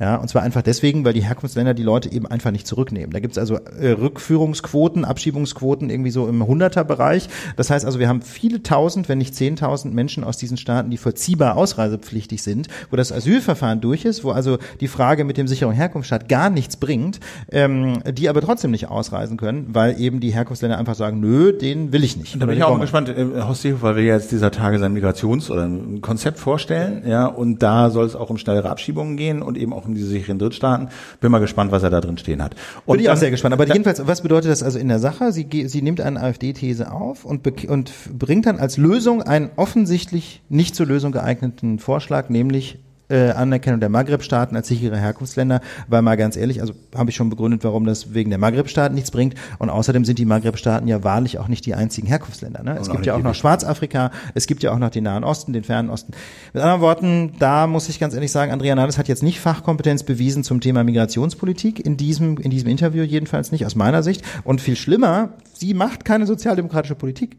Ja, 0.00 0.16
und 0.16 0.28
zwar 0.28 0.42
einfach 0.42 0.62
deswegen, 0.62 1.04
weil 1.04 1.12
die 1.12 1.24
Herkunftsländer 1.24 1.74
die 1.74 1.82
Leute 1.82 2.10
eben 2.10 2.26
einfach 2.26 2.50
nicht 2.50 2.66
zurücknehmen. 2.66 3.10
Da 3.10 3.20
gibt's 3.20 3.38
also 3.38 3.56
äh, 3.56 3.90
Rückführungsquoten, 3.90 5.04
Abschiebungsquoten 5.04 5.90
irgendwie 5.90 6.10
so 6.10 6.26
im 6.28 6.46
Hunderterbereich. 6.46 7.28
Das 7.56 7.70
heißt 7.70 7.84
also, 7.84 7.98
wir 7.98 8.08
haben 8.08 8.22
viele 8.22 8.62
tausend, 8.62 9.08
wenn 9.08 9.18
nicht 9.18 9.34
zehntausend 9.34 9.94
Menschen 9.94 10.24
aus 10.24 10.36
diesen 10.36 10.56
Staaten, 10.56 10.90
die 10.90 10.96
vollziehbar 10.96 11.56
ausreisepflichtig 11.56 12.42
sind, 12.42 12.68
wo 12.90 12.96
das 12.96 13.12
Asylverfahren 13.12 13.80
durch 13.80 14.04
ist, 14.04 14.24
wo 14.24 14.30
also 14.30 14.58
die 14.80 14.88
Frage 14.88 15.24
mit 15.24 15.36
dem 15.36 15.48
sicheren 15.48 15.74
Herkunftsstaat 15.74 16.28
gar 16.28 16.50
nichts 16.50 16.76
bringt, 16.76 17.20
ähm, 17.50 18.00
die 18.12 18.28
aber 18.28 18.40
trotzdem 18.40 18.70
nicht 18.70 18.88
ausreisen 18.88 19.36
können, 19.36 19.68
weil 19.72 20.00
eben 20.00 20.20
die 20.20 20.30
Herkunftsländer 20.30 20.78
einfach 20.78 20.94
sagen, 20.94 21.20
nö, 21.20 21.52
den 21.52 21.92
will 21.92 22.04
ich 22.04 22.16
nicht. 22.16 22.40
Da 22.40 22.46
bin 22.46 22.56
ich 22.56 22.64
auch 22.64 22.74
mal 22.74 22.80
gespannt. 22.80 23.08
Äh, 23.08 23.42
Horst 23.42 23.62
Seehofer 23.62 23.96
will 23.96 24.04
jetzt 24.04 24.32
dieser 24.32 24.50
Tage 24.50 24.78
sein 24.78 24.96
Migrations- 24.96 25.50
oder 25.50 25.64
ein 25.64 26.00
Konzept 26.00 26.38
vorstellen, 26.38 27.02
ja, 27.06 27.26
und 27.26 27.62
da 27.62 27.90
soll 27.90 28.06
es 28.06 28.16
auch 28.16 28.30
um 28.30 28.38
schnellere 28.38 28.70
Abschiebungen 28.70 29.16
gehen 29.16 29.42
und 29.42 29.56
eben 29.64 29.72
auch 29.72 29.86
um 29.86 29.94
diese 29.94 30.06
sicheren 30.06 30.38
Drittstaaten. 30.38 30.88
Bin 31.20 31.32
mal 31.32 31.40
gespannt, 31.40 31.72
was 31.72 31.82
er 31.82 31.90
da 31.90 32.00
drin 32.00 32.16
stehen 32.18 32.42
hat. 32.42 32.54
Und 32.86 32.98
Bin 32.98 33.04
ich 33.04 33.10
auch 33.10 33.16
sehr 33.16 33.30
gespannt. 33.30 33.52
Aber 33.52 33.66
jedenfalls, 33.66 34.06
was 34.06 34.22
bedeutet 34.22 34.50
das 34.50 34.62
also 34.62 34.78
in 34.78 34.88
der 34.88 35.00
Sache? 35.00 35.32
Sie, 35.32 35.48
sie 35.66 35.82
nimmt 35.82 36.00
eine 36.00 36.20
AfD-These 36.20 36.92
auf 36.92 37.24
und, 37.24 37.46
und 37.68 37.92
bringt 38.16 38.46
dann 38.46 38.58
als 38.58 38.76
Lösung 38.76 39.22
einen 39.22 39.50
offensichtlich 39.56 40.42
nicht 40.48 40.76
zur 40.76 40.86
Lösung 40.86 41.10
geeigneten 41.10 41.78
Vorschlag, 41.78 42.28
nämlich 42.28 42.78
äh, 43.08 43.30
Anerkennung 43.30 43.80
der 43.80 43.88
Maghreb-Staaten 43.88 44.56
als 44.56 44.68
sichere 44.68 44.96
Herkunftsländer, 44.96 45.60
weil 45.88 46.02
mal 46.02 46.16
ganz 46.16 46.36
ehrlich, 46.36 46.60
also 46.60 46.74
habe 46.94 47.10
ich 47.10 47.16
schon 47.16 47.30
begründet, 47.30 47.64
warum 47.64 47.84
das 47.84 48.14
wegen 48.14 48.30
der 48.30 48.38
Maghreb-Staaten 48.38 48.94
nichts 48.94 49.10
bringt. 49.10 49.34
Und 49.58 49.70
außerdem 49.70 50.04
sind 50.04 50.18
die 50.18 50.24
Maghreb-Staaten 50.24 50.88
ja 50.88 51.04
wahrlich 51.04 51.38
auch 51.38 51.48
nicht 51.48 51.66
die 51.66 51.74
einzigen 51.74 52.06
Herkunftsländer. 52.06 52.62
Ne? 52.62 52.78
Es 52.80 52.90
gibt 52.90 53.06
ja 53.06 53.14
auch 53.14 53.22
noch 53.22 53.34
Schwarzafrika, 53.34 54.10
es 54.34 54.46
gibt 54.46 54.62
ja 54.62 54.72
auch 54.72 54.78
noch 54.78 54.90
den 54.90 55.04
Nahen 55.04 55.24
Osten, 55.24 55.52
den 55.52 55.64
Fernen 55.64 55.90
Osten. 55.90 56.12
Mit 56.52 56.62
anderen 56.62 56.80
Worten, 56.80 57.32
da 57.38 57.66
muss 57.66 57.88
ich 57.88 58.00
ganz 58.00 58.14
ehrlich 58.14 58.32
sagen, 58.32 58.52
Andrea 58.52 58.74
Nahles 58.74 58.98
hat 58.98 59.08
jetzt 59.08 59.22
nicht 59.22 59.40
Fachkompetenz 59.40 60.02
bewiesen 60.02 60.44
zum 60.44 60.60
Thema 60.60 60.84
Migrationspolitik, 60.84 61.84
in 61.84 61.96
diesem, 61.96 62.38
in 62.38 62.50
diesem 62.50 62.68
Interview 62.68 63.02
jedenfalls 63.02 63.52
nicht, 63.52 63.66
aus 63.66 63.74
meiner 63.74 64.02
Sicht. 64.02 64.24
Und 64.44 64.60
viel 64.60 64.76
schlimmer, 64.76 65.30
sie 65.52 65.74
macht 65.74 66.04
keine 66.04 66.26
sozialdemokratische 66.26 66.94
Politik. 66.94 67.36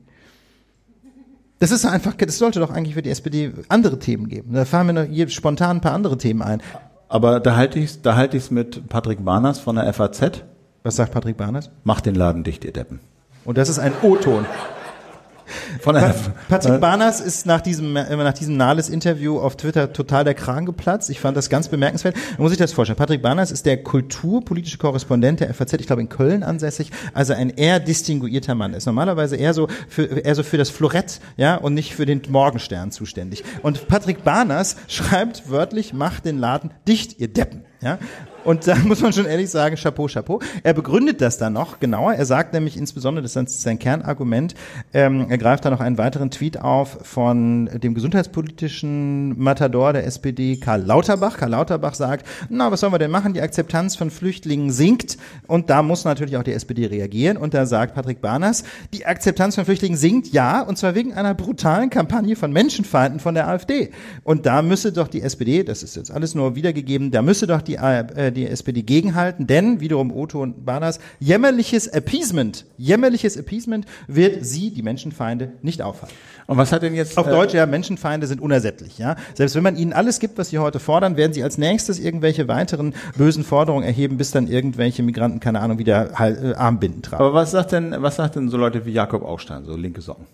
Das 1.65 1.71
ist 1.71 1.83
einfach, 1.83 2.13
das 2.13 2.37
sollte 2.37 2.59
doch 2.59 2.69
eigentlich 2.69 2.93
für 2.93 3.01
die 3.01 3.09
SPD 3.09 3.51
andere 3.69 3.97
Themen 3.97 4.29
geben. 4.29 4.53
Da 4.53 4.65
fahren 4.65 4.93
noch 4.93 5.01
hier 5.01 5.27
spontan 5.29 5.77
ein 5.77 5.81
paar 5.81 5.93
andere 5.93 6.15
Themen 6.15 6.43
ein. 6.43 6.61
Aber 7.09 7.39
da 7.39 7.55
halte 7.55 7.79
ich 7.79 8.03
da 8.03 8.15
halte 8.15 8.37
ich's 8.37 8.51
mit 8.51 8.87
Patrick 8.87 9.25
Barners 9.25 9.57
von 9.57 9.75
der 9.77 9.91
FAZ. 9.91 10.43
Was 10.83 10.97
sagt 10.97 11.11
Patrick 11.11 11.37
Barnes? 11.37 11.71
Macht 11.83 12.05
den 12.05 12.13
Laden 12.13 12.43
dicht, 12.43 12.63
ihr 12.65 12.71
Deppen. 12.71 12.99
Und 13.45 13.57
das 13.57 13.69
ist 13.69 13.79
ein 13.79 13.93
O-Ton. 14.03 14.45
Patrick 16.49 16.81
Barners 16.81 17.21
ist 17.21 17.45
nach 17.45 17.61
diesem, 17.61 17.95
äh, 17.95 18.15
nach 18.15 18.33
diesem 18.33 18.57
Nahles-Interview 18.57 19.39
auf 19.39 19.55
Twitter 19.57 19.93
total 19.93 20.23
der 20.23 20.33
Kragen 20.33 20.65
geplatzt. 20.65 21.09
Ich 21.09 21.19
fand 21.19 21.37
das 21.37 21.49
ganz 21.49 21.67
bemerkenswert. 21.67 22.15
Man 22.15 22.43
muss 22.43 22.51
sich 22.51 22.57
das 22.57 22.73
vorstellen. 22.73 22.97
Patrick 22.97 23.21
Barners 23.21 23.51
ist 23.51 23.65
der 23.65 23.81
kulturpolitische 23.83 24.77
Korrespondent 24.77 25.39
der 25.39 25.53
FAZ, 25.53 25.73
ich 25.73 25.87
glaube 25.87 26.01
in 26.01 26.09
Köln 26.09 26.43
ansässig, 26.43 26.91
also 27.13 27.33
ein 27.33 27.49
eher 27.49 27.79
distinguierter 27.79 28.55
Mann. 28.55 28.73
Ist 28.73 28.85
normalerweise 28.85 29.35
eher 29.35 29.53
so 29.53 29.67
für, 29.87 30.03
eher 30.03 30.35
so 30.35 30.43
für 30.43 30.57
das 30.57 30.69
Florett, 30.69 31.19
ja, 31.37 31.55
und 31.55 31.73
nicht 31.73 31.95
für 31.95 32.05
den 32.05 32.21
Morgenstern 32.29 32.91
zuständig. 32.91 33.43
Und 33.61 33.87
Patrick 33.87 34.23
Barners 34.23 34.75
schreibt 34.87 35.49
wörtlich, 35.49 35.93
macht 35.93 36.25
den 36.25 36.37
Laden 36.37 36.71
dicht, 36.87 37.19
ihr 37.19 37.27
Deppen, 37.27 37.65
ja. 37.81 37.97
Und 38.45 38.67
da 38.67 38.75
muss 38.75 39.01
man 39.01 39.11
schon 39.11 39.25
ehrlich 39.25 39.49
sagen, 39.49 39.75
Chapeau, 39.75 40.07
Chapeau. 40.07 40.39
Er 40.63 40.73
begründet 40.73 41.19
das 41.19 41.37
dann 41.37 41.53
noch 41.53 41.79
genauer. 41.79 42.13
Er 42.13 42.25
sagt 42.25 42.53
nämlich 42.53 42.77
insbesondere, 42.77 43.23
das 43.23 43.35
ist 43.35 43.61
sein 43.63 43.79
Kernargument, 43.79 44.53
ähm, 44.93 45.25
er 45.29 45.37
greift 45.37 45.65
da 45.65 45.71
noch 45.71 45.79
einen 45.79 45.97
weiteren 45.97 46.29
Tweet 46.29 46.61
auf 46.61 46.99
von 47.01 47.69
dem 47.73 47.95
gesundheitspolitischen 47.95 49.37
Matador 49.39 49.93
der 49.93 50.05
SPD, 50.05 50.57
Karl 50.57 50.83
Lauterbach. 50.83 51.37
Karl 51.37 51.49
Lauterbach 51.49 51.95
sagt, 51.95 52.27
na, 52.49 52.71
was 52.71 52.79
sollen 52.79 52.93
wir 52.93 52.99
denn 52.99 53.11
machen? 53.11 53.33
Die 53.33 53.41
Akzeptanz 53.41 53.95
von 53.95 54.11
Flüchtlingen 54.11 54.71
sinkt 54.71 55.17
und 55.47 55.69
da 55.69 55.81
muss 55.81 56.05
natürlich 56.05 56.37
auch 56.37 56.43
die 56.43 56.53
SPD 56.53 56.85
reagieren. 56.85 57.37
Und 57.37 57.53
da 57.53 57.65
sagt 57.65 57.95
Patrick 57.95 58.21
Barners, 58.21 58.63
die 58.93 59.05
Akzeptanz 59.05 59.55
von 59.55 59.65
Flüchtlingen 59.65 59.97
sinkt, 59.97 60.27
ja, 60.27 60.61
und 60.61 60.77
zwar 60.77 60.93
wegen 60.93 61.13
einer 61.13 61.33
brutalen 61.33 61.89
Kampagne 61.89 62.35
von 62.35 62.51
Menschenfeinden 62.51 63.19
von 63.19 63.33
der 63.33 63.47
AfD. 63.47 63.89
Und 64.23 64.45
da 64.45 64.61
müsse 64.61 64.91
doch 64.91 65.07
die 65.07 65.21
SPD, 65.21 65.63
das 65.63 65.81
ist 65.81 65.95
jetzt 65.95 66.11
alles 66.11 66.35
nur 66.35 66.55
wiedergegeben, 66.55 67.09
da 67.09 67.23
müsse 67.23 67.47
doch 67.47 67.61
die, 67.61 67.75
äh, 67.75 68.31
die 68.35 68.47
SPD 68.47 68.83
gegenhalten, 68.83 69.47
denn 69.47 69.79
wiederum 69.79 70.15
Otto 70.15 70.41
und 70.41 70.65
Banas, 70.65 70.99
jämmerliches 71.19 71.87
Appeasement, 71.87 72.65
jämmerliches 72.77 73.37
Appeasement 73.37 73.85
wird 74.07 74.45
sie, 74.45 74.69
die 74.71 74.83
Menschenfeinde, 74.83 75.53
nicht 75.61 75.81
aufhalten. 75.81 76.15
Und 76.47 76.57
was 76.57 76.71
hat 76.71 76.83
denn 76.83 76.93
jetzt 76.93 77.17
auf 77.17 77.25
äh, 77.25 77.31
Deutsch 77.31 77.53
ja 77.53 77.65
Menschenfeinde 77.65 78.27
sind 78.27 78.39
unersättlich, 78.39 78.99
ja. 78.99 79.15
Selbst 79.33 79.55
wenn 79.55 79.63
man 79.63 79.75
ihnen 79.75 79.93
alles 79.93 80.19
gibt, 80.19 80.37
was 80.37 80.49
sie 80.49 80.59
heute 80.59 80.79
fordern, 80.79 81.17
werden 81.17 81.33
sie 81.33 81.41
als 81.41 81.57
nächstes 81.57 81.99
irgendwelche 81.99 82.47
weiteren 82.47 82.93
bösen 83.17 83.43
Forderungen 83.43 83.83
erheben, 83.83 84.17
bis 84.17 84.31
dann 84.31 84.47
irgendwelche 84.47 85.01
Migranten 85.01 85.39
keine 85.39 85.61
Ahnung 85.61 85.79
wieder 85.79 86.11
halt, 86.15 86.43
äh, 86.43 86.53
Armbinden 86.53 87.01
tragen. 87.01 87.23
Aber 87.23 87.33
was 87.33 87.51
sagt 87.51 87.71
denn 87.71 87.95
was 87.97 88.17
sagt 88.17 88.35
denn 88.35 88.49
so 88.49 88.57
Leute 88.57 88.85
wie 88.85 88.91
Jakob 88.91 89.23
Augstein, 89.23 89.65
so 89.65 89.75
linke 89.75 90.01
Socken? 90.01 90.25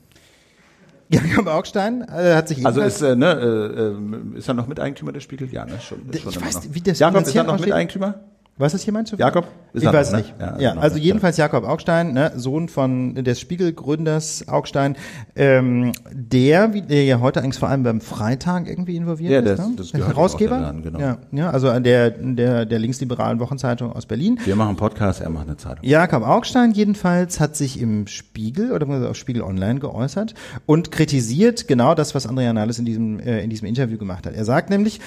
Jakob 1.14 1.48
Augstein 1.54 2.02
äh, 2.02 2.36
hat 2.36 2.48
sich 2.48 2.66
also 2.66 2.82
ist 2.82 3.02
äh, 3.02 3.16
ne, 3.16 3.32
äh, 3.34 4.36
äh, 4.36 4.38
ist 4.38 4.48
er 4.48 4.54
noch 4.54 4.68
Miteigentümer 4.68 5.12
des 5.12 5.24
Spiegel? 5.24 5.50
Ja, 5.52 5.66
ne, 5.66 5.80
schon, 5.80 6.00
schon 6.00 6.32
ich 6.32 6.42
weiß, 6.42 6.56
noch. 6.56 6.74
wie 6.74 6.82
das 6.82 7.00
Jakob 7.00 7.22
ist 7.22 7.36
er 7.36 7.44
noch 7.44 7.60
Miteigentümer? 7.60 8.20
Was 8.62 8.76
ist 8.76 8.84
hier 8.84 8.94
meinst 8.94 9.12
du? 9.12 9.18
Jakob? 9.18 9.48
Ist 9.74 9.84
ich 9.84 9.92
weiß 9.92 10.12
noch, 10.12 10.20
nicht. 10.20 10.38
Ne? 10.38 10.56
Ja, 10.60 10.74
ja 10.74 10.80
also 10.80 10.98
jedenfalls 10.98 11.38
Jakob 11.38 11.64
Augstein, 11.64 12.14
ne, 12.14 12.32
Sohn 12.36 12.70
von 12.70 13.16
des 13.16 13.40
Spiegelgründers 13.40 14.48
Augstein, 14.48 14.96
ähm, 15.36 15.94
der, 16.12 16.68
der 16.68 17.04
ja 17.06 17.20
heute 17.22 17.42
eigentlich 17.42 17.58
vor 17.58 17.70
allem 17.70 17.84
beim 17.84 18.02
Freitag 18.02 18.68
irgendwie 18.68 18.96
involviert 18.96 19.32
ja, 19.32 19.42
das, 19.42 19.60
ist, 19.60 19.68
ne? 19.68 19.74
das 19.78 19.92
der 19.92 20.08
Herausgeber, 20.08 20.60
daran, 20.60 20.84
genau. 20.84 21.00
ja, 21.00 21.18
ja, 21.32 21.50
also 21.50 21.80
der 21.80 22.12
der 22.12 22.66
der 22.66 22.80
linksliberalen 22.80 23.40
Wochenzeitung 23.40 23.94
aus 23.94 24.06
Berlin. 24.06 24.40
Wir 24.46 24.56
machen 24.56 24.76
Podcast, 24.76 25.22
er 25.22 25.30
macht 25.30 25.48
eine 25.48 25.58
Zeitung. 25.58 25.84
Jakob 25.84 26.24
Augstein 26.24 26.72
jedenfalls 26.72 27.40
hat 27.40 27.56
sich 27.56 27.82
im 27.82 28.06
Spiegel 28.08 28.72
oder 28.74 29.10
auf 29.10 29.16
Spiegel 29.16 29.42
Online 29.42 29.80
geäußert 29.80 30.36
und 30.68 30.92
kritisiert 30.92 31.68
genau 31.68 31.96
das, 31.96 32.14
was 32.14 32.28
Andrea 32.28 32.54
Nahles 32.54 32.78
in 32.78 32.86
diesem 32.86 33.20
äh, 33.20 33.44
in 33.44 33.50
diesem 33.50 33.68
Interview 33.68 33.98
gemacht 33.98 34.28
hat. 34.28 34.36
Er 34.36 34.46
sagt 34.46 34.70
nämlich, 34.70 35.00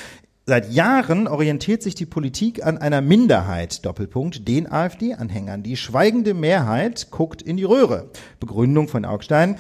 Seit 0.47 0.71
Jahren 0.71 1.27
orientiert 1.27 1.83
sich 1.83 1.95
die 1.95 2.05
Politik 2.05 2.67
an 2.67 2.77
einer 2.77 3.01
Minderheit, 3.01 3.83
Doppelpunkt, 3.87 4.47
den 4.47 4.71
AfD-Anhängern. 4.71 5.63
Die 5.63 5.79
schweigende 5.79 6.35
Mehrheit 6.35 7.11
guckt 7.11 7.41
in 7.41 7.57
die 7.57 7.65
Röhre. 7.65 8.11
Begründung 8.41 8.89
von 8.89 9.07
Augstein. 9.07 9.57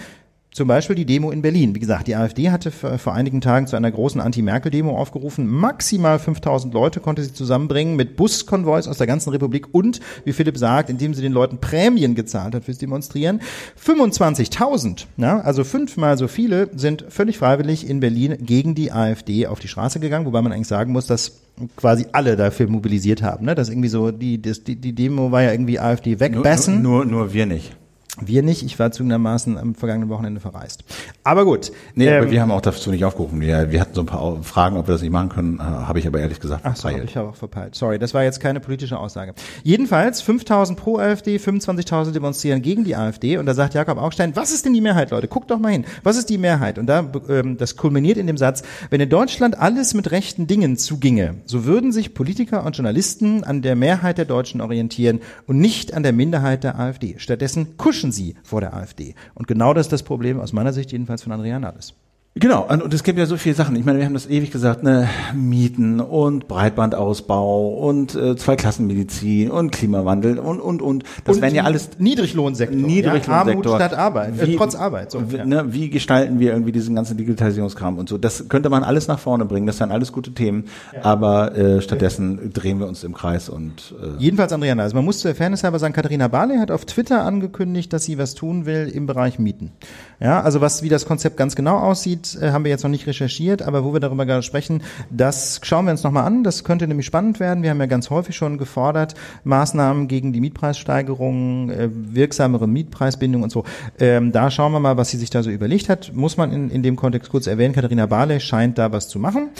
Zum 0.54 0.68
Beispiel 0.68 0.94
die 0.94 1.04
Demo 1.04 1.32
in 1.32 1.42
Berlin. 1.42 1.74
Wie 1.74 1.80
gesagt, 1.80 2.06
die 2.06 2.14
AfD 2.14 2.52
hatte 2.52 2.70
vor 2.70 3.12
einigen 3.12 3.40
Tagen 3.40 3.66
zu 3.66 3.74
einer 3.74 3.90
großen 3.90 4.20
Anti-Merkel-Demo 4.20 4.96
aufgerufen. 4.96 5.48
Maximal 5.48 6.20
5000 6.20 6.72
Leute 6.72 7.00
konnte 7.00 7.24
sie 7.24 7.32
zusammenbringen 7.32 7.96
mit 7.96 8.14
Buskonvois 8.14 8.86
aus 8.86 8.98
der 8.98 9.08
ganzen 9.08 9.30
Republik 9.30 9.66
und, 9.72 9.98
wie 10.24 10.32
Philipp 10.32 10.56
sagt, 10.56 10.90
indem 10.90 11.12
sie 11.12 11.22
den 11.22 11.32
Leuten 11.32 11.58
Prämien 11.58 12.14
gezahlt 12.14 12.54
hat 12.54 12.62
fürs 12.62 12.78
Demonstrieren. 12.78 13.40
25.000, 13.84 15.06
ja, 15.16 15.40
also 15.40 15.64
fünfmal 15.64 16.16
so 16.16 16.28
viele 16.28 16.70
sind 16.76 17.04
völlig 17.08 17.36
freiwillig 17.36 17.90
in 17.90 17.98
Berlin 17.98 18.36
gegen 18.40 18.76
die 18.76 18.92
AfD 18.92 19.48
auf 19.48 19.58
die 19.58 19.66
Straße 19.66 19.98
gegangen, 19.98 20.24
wobei 20.24 20.40
man 20.40 20.52
eigentlich 20.52 20.68
sagen 20.68 20.92
muss, 20.92 21.08
dass 21.08 21.40
quasi 21.74 22.06
alle 22.12 22.36
dafür 22.36 22.68
mobilisiert 22.68 23.24
haben. 23.24 23.44
Ne? 23.44 23.56
Das 23.56 23.70
irgendwie 23.70 23.88
so, 23.88 24.12
die, 24.12 24.40
das, 24.40 24.62
die, 24.62 24.76
die 24.76 24.92
Demo 24.92 25.32
war 25.32 25.42
ja 25.42 25.50
irgendwie 25.50 25.80
AfD 25.80 26.20
wegbessen. 26.20 26.80
Nur, 26.80 27.04
nur, 27.04 27.22
nur 27.24 27.34
wir 27.34 27.46
nicht. 27.46 27.74
Wir 28.20 28.42
nicht, 28.42 28.62
ich 28.62 28.78
war 28.78 28.92
zugegebenermaßen 28.92 29.58
am 29.58 29.74
vergangenen 29.74 30.08
Wochenende 30.08 30.40
verreist. 30.40 30.84
Aber 31.24 31.44
gut. 31.44 31.72
Nee, 31.94 32.06
ähm, 32.06 32.22
aber 32.22 32.30
wir 32.30 32.40
haben 32.40 32.50
auch 32.50 32.60
dazu 32.60 32.90
nicht 32.90 33.04
aufgerufen. 33.04 33.40
Wir, 33.40 33.72
wir 33.72 33.80
hatten 33.80 33.94
so 33.94 34.02
ein 34.02 34.06
paar 34.06 34.42
Fragen, 34.42 34.76
ob 34.76 34.86
wir 34.86 34.92
das 34.92 35.02
nicht 35.02 35.10
machen 35.10 35.30
können, 35.30 35.58
äh, 35.58 35.62
habe 35.62 35.98
ich 35.98 36.06
aber 36.06 36.20
ehrlich 36.20 36.38
gesagt 36.38 36.62
verpeilt. 36.62 36.96
Ach 36.96 36.98
so, 36.98 37.04
ich 37.04 37.16
habe 37.16 37.28
auch 37.30 37.34
verpeilt. 37.34 37.74
Sorry, 37.74 37.98
das 37.98 38.14
war 38.14 38.22
jetzt 38.22 38.40
keine 38.40 38.60
politische 38.60 38.98
Aussage. 38.98 39.34
Jedenfalls 39.62 40.22
5000 40.22 40.78
pro 40.78 40.98
AfD, 40.98 41.36
25.000 41.36 42.12
demonstrieren 42.12 42.62
gegen 42.62 42.84
die 42.84 42.94
AfD 42.94 43.36
und 43.36 43.46
da 43.46 43.54
sagt 43.54 43.74
Jakob 43.74 43.98
Augstein, 43.98 44.36
was 44.36 44.52
ist 44.52 44.64
denn 44.64 44.74
die 44.74 44.80
Mehrheit, 44.80 45.10
Leute? 45.10 45.26
Guckt 45.28 45.50
doch 45.50 45.58
mal 45.58 45.72
hin. 45.72 45.84
Was 46.02 46.16
ist 46.16 46.30
die 46.30 46.38
Mehrheit? 46.38 46.78
Und 46.78 46.86
da 46.86 47.10
ähm, 47.28 47.56
das 47.56 47.76
kulminiert 47.76 48.16
in 48.16 48.26
dem 48.26 48.36
Satz, 48.36 48.62
wenn 48.90 49.00
in 49.00 49.08
Deutschland 49.10 49.58
alles 49.58 49.94
mit 49.94 50.10
rechten 50.10 50.46
Dingen 50.46 50.76
zuginge, 50.76 51.36
so 51.46 51.64
würden 51.64 51.92
sich 51.92 52.14
Politiker 52.14 52.64
und 52.64 52.76
Journalisten 52.76 53.44
an 53.44 53.62
der 53.62 53.76
Mehrheit 53.76 54.18
der 54.18 54.24
Deutschen 54.24 54.60
orientieren 54.60 55.20
und 55.46 55.58
nicht 55.58 55.94
an 55.94 56.02
der 56.02 56.12
Minderheit 56.12 56.64
der 56.64 56.78
AfD. 56.78 57.16
Stattdessen 57.18 57.76
kuschen 57.76 58.03
huschen 58.04 58.12
sie 58.12 58.34
vor 58.42 58.60
der 58.60 58.74
AfD. 58.74 59.14
Und 59.34 59.46
genau 59.46 59.72
das 59.74 59.86
ist 59.86 59.92
das 59.92 60.02
Problem, 60.02 60.38
aus 60.38 60.52
meiner 60.52 60.72
Sicht 60.72 60.92
jedenfalls 60.92 61.22
von 61.22 61.32
Andrea 61.32 61.58
Nahles. 61.58 61.94
Genau, 62.36 62.66
und, 62.68 62.92
es 62.92 63.04
gibt 63.04 63.16
ja 63.16 63.26
so 63.26 63.36
viele 63.36 63.54
Sachen. 63.54 63.76
Ich 63.76 63.84
meine, 63.84 64.00
wir 64.00 64.06
haben 64.06 64.14
das 64.14 64.26
ewig 64.26 64.50
gesagt, 64.50 64.82
ne, 64.82 65.08
Mieten 65.34 66.00
und 66.00 66.48
Breitbandausbau 66.48 67.68
und 67.68 68.16
äh, 68.16 68.34
Zweiklassenmedizin 68.34 69.52
und 69.52 69.70
Klimawandel 69.70 70.40
und 70.40 70.58
und 70.58 70.82
und. 70.82 71.04
Das 71.22 71.36
und 71.36 71.42
wären 71.42 71.54
ja 71.54 71.62
alles 71.62 71.90
Niedriglohnsektor. 71.98 72.76
Niedriglohnsektor. 72.76 73.32
Ja, 73.32 73.40
Armut 73.40 73.66
statt 73.66 73.94
Arbeit, 73.94 74.40
äh, 74.40 74.48
wie, 74.48 74.56
trotz 74.56 74.74
Arbeit. 74.74 75.12
So, 75.12 75.30
wie, 75.30 75.36
ja. 75.36 75.44
ne, 75.44 75.72
wie 75.72 75.90
gestalten 75.90 76.40
wir 76.40 76.50
irgendwie 76.50 76.72
diesen 76.72 76.96
ganzen 76.96 77.16
Digitalisierungskram 77.16 77.98
und 77.98 78.08
so? 78.08 78.18
Das 78.18 78.48
könnte 78.48 78.68
man 78.68 78.82
alles 78.82 79.06
nach 79.06 79.20
vorne 79.20 79.44
bringen. 79.44 79.68
Das 79.68 79.78
sind 79.78 79.92
alles 79.92 80.10
gute 80.10 80.34
Themen. 80.34 80.64
Ja. 80.92 81.04
Aber 81.04 81.56
äh, 81.56 81.80
stattdessen 81.82 82.52
drehen 82.52 82.80
wir 82.80 82.88
uns 82.88 83.04
im 83.04 83.14
Kreis 83.14 83.48
und 83.48 83.94
äh, 84.02 84.20
jedenfalls, 84.20 84.52
Andrea, 84.52 84.74
also 84.74 84.96
man 84.96 85.04
muss 85.04 85.20
zur 85.20 85.36
Fairness 85.36 85.62
halber 85.62 85.78
sagen, 85.78 85.94
Katharina 85.94 86.26
Barley 86.26 86.58
hat 86.58 86.72
auf 86.72 86.84
Twitter 86.84 87.22
angekündigt, 87.22 87.92
dass 87.92 88.06
sie 88.06 88.18
was 88.18 88.34
tun 88.34 88.66
will 88.66 88.90
im 88.92 89.06
Bereich 89.06 89.38
Mieten. 89.38 89.70
Ja, 90.18 90.40
also 90.40 90.60
was 90.60 90.82
wie 90.82 90.88
das 90.88 91.06
Konzept 91.06 91.36
ganz 91.36 91.54
genau 91.54 91.78
aussieht 91.78 92.23
äh, 92.40 92.50
haben 92.52 92.64
wir 92.64 92.70
jetzt 92.70 92.82
noch 92.82 92.90
nicht 92.90 93.06
recherchiert, 93.06 93.62
aber 93.62 93.84
wo 93.84 93.92
wir 93.92 94.00
darüber 94.00 94.26
gerade 94.26 94.42
sprechen, 94.42 94.82
das 95.10 95.60
schauen 95.62 95.84
wir 95.86 95.92
uns 95.92 96.02
nochmal 96.02 96.24
an. 96.24 96.44
Das 96.44 96.64
könnte 96.64 96.86
nämlich 96.86 97.06
spannend 97.06 97.40
werden. 97.40 97.62
Wir 97.62 97.70
haben 97.70 97.80
ja 97.80 97.86
ganz 97.86 98.10
häufig 98.10 98.36
schon 98.36 98.58
gefordert, 98.58 99.14
Maßnahmen 99.44 100.08
gegen 100.08 100.32
die 100.32 100.40
Mietpreissteigerung, 100.40 101.70
äh, 101.70 101.88
wirksamere 101.92 102.66
Mietpreisbindung 102.66 103.42
und 103.42 103.50
so. 103.50 103.64
Ähm, 103.98 104.32
da 104.32 104.50
schauen 104.50 104.72
wir 104.72 104.80
mal, 104.80 104.96
was 104.96 105.10
sie 105.10 105.18
sich 105.18 105.30
da 105.30 105.42
so 105.42 105.50
überlegt 105.50 105.88
hat. 105.88 106.12
Muss 106.14 106.36
man 106.36 106.52
in, 106.52 106.70
in 106.70 106.82
dem 106.82 106.96
Kontext 106.96 107.30
kurz 107.30 107.46
erwähnen, 107.46 107.74
Katharina 107.74 108.06
Barley 108.06 108.40
scheint 108.40 108.78
da 108.78 108.92
was 108.92 109.08
zu 109.08 109.18
machen. 109.18 109.50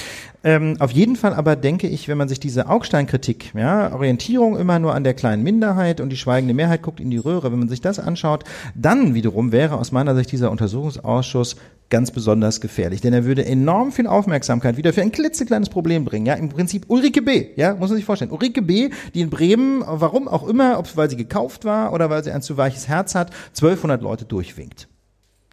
Ähm, 0.43 0.77
auf 0.79 0.91
jeden 0.91 1.17
Fall 1.17 1.35
aber 1.35 1.57
denke 1.57 1.89
ich, 1.89 2.07
wenn 2.09 2.19
man 2.19 2.29
sich 2.29 2.39
diese 2.39 2.69
Augstein-Kritik, 2.69 3.53
ja, 3.55 3.93
Orientierung 3.95 4.59
immer 4.59 4.79
nur 4.79 4.95
an 4.95 5.03
der 5.03 5.15
kleinen 5.15 5.43
Minderheit 5.43 6.01
und 6.01 6.11
die 6.11 6.19
schweigende 6.19 6.53
Mehrheit 6.53 6.83
guckt 6.83 7.01
in 7.01 7.11
die 7.11 7.17
Röhre, 7.17 7.51
wenn 7.51 7.59
man 7.59 7.69
sich 7.69 7.81
das 7.81 7.99
anschaut, 7.99 8.45
dann 8.75 9.15
wiederum 9.15 9.53
wäre 9.53 9.79
aus 9.79 9.91
meiner 9.91 10.15
Sicht 10.15 10.33
dieser 10.33 10.51
Untersuchungsausschuss 10.51 11.57
ganz 11.91 12.11
besonders 12.11 12.61
gefährlich, 12.61 13.01
denn 13.01 13.13
er 13.13 13.25
würde 13.25 13.45
enorm 13.45 13.93
viel 13.93 14.07
Aufmerksamkeit 14.07 14.77
wieder 14.77 14.93
für 14.93 15.03
ein 15.03 15.13
klitzekleines 15.13 15.69
Problem 15.69 16.05
bringen. 16.05 16.27
Ja, 16.27 16.35
im 16.35 16.49
Prinzip 16.49 16.87
Ulrike 16.89 17.23
B. 17.23 17.49
Ja, 17.57 17.75
muss 17.75 17.91
man 17.91 17.97
sich 17.97 18.05
vorstellen. 18.05 18.31
Ulrike 18.31 18.63
B., 18.63 18.91
die 19.15 19.21
in 19.21 19.31
Bremen, 19.31 19.83
warum 19.87 20.29
auch 20.29 20.47
immer, 20.47 20.79
ob 20.79 20.97
weil 20.97 21.11
sie 21.11 21.17
gekauft 21.17 21.65
war 21.65 21.93
oder 21.93 22.11
weil 22.11 22.25
sie 22.25 22.33
ein 22.33 22.43
zu 22.43 22.57
weiches 22.57 22.89
Herz 22.89 23.15
hat, 23.15 23.31
1200 23.55 24.03
Leute 24.03 24.25
durchwinkt. 24.25 24.89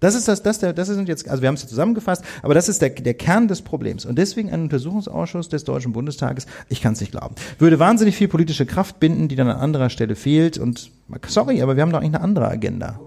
Das 0.01 0.15
ist 0.15 0.27
das, 0.27 0.41
das, 0.41 0.57
der, 0.57 0.73
das 0.73 0.87
sind 0.87 1.07
jetzt, 1.07 1.29
also 1.29 1.43
wir 1.43 1.47
haben 1.47 1.53
es 1.53 1.61
ja 1.61 1.69
zusammengefasst, 1.69 2.25
aber 2.41 2.55
das 2.55 2.67
ist 2.67 2.81
der, 2.81 2.89
der 2.89 3.13
Kern 3.13 3.47
des 3.47 3.61
Problems. 3.61 4.03
Und 4.03 4.17
deswegen 4.17 4.51
ein 4.51 4.63
Untersuchungsausschuss 4.63 5.47
des 5.47 5.63
Deutschen 5.63 5.93
Bundestages, 5.93 6.47
ich 6.69 6.81
kann 6.81 6.93
es 6.93 7.01
nicht 7.01 7.11
glauben, 7.11 7.35
würde 7.59 7.77
wahnsinnig 7.77 8.15
viel 8.15 8.27
politische 8.27 8.65
Kraft 8.65 8.99
binden, 8.99 9.27
die 9.27 9.35
dann 9.35 9.47
an 9.47 9.57
anderer 9.57 9.91
Stelle 9.91 10.15
fehlt. 10.15 10.57
Und 10.57 10.91
sorry, 11.27 11.61
aber 11.61 11.75
wir 11.75 11.83
haben 11.83 11.91
doch 11.91 11.99
eigentlich 11.99 12.15
eine 12.15 12.23
andere 12.23 12.47
Agenda. 12.47 12.99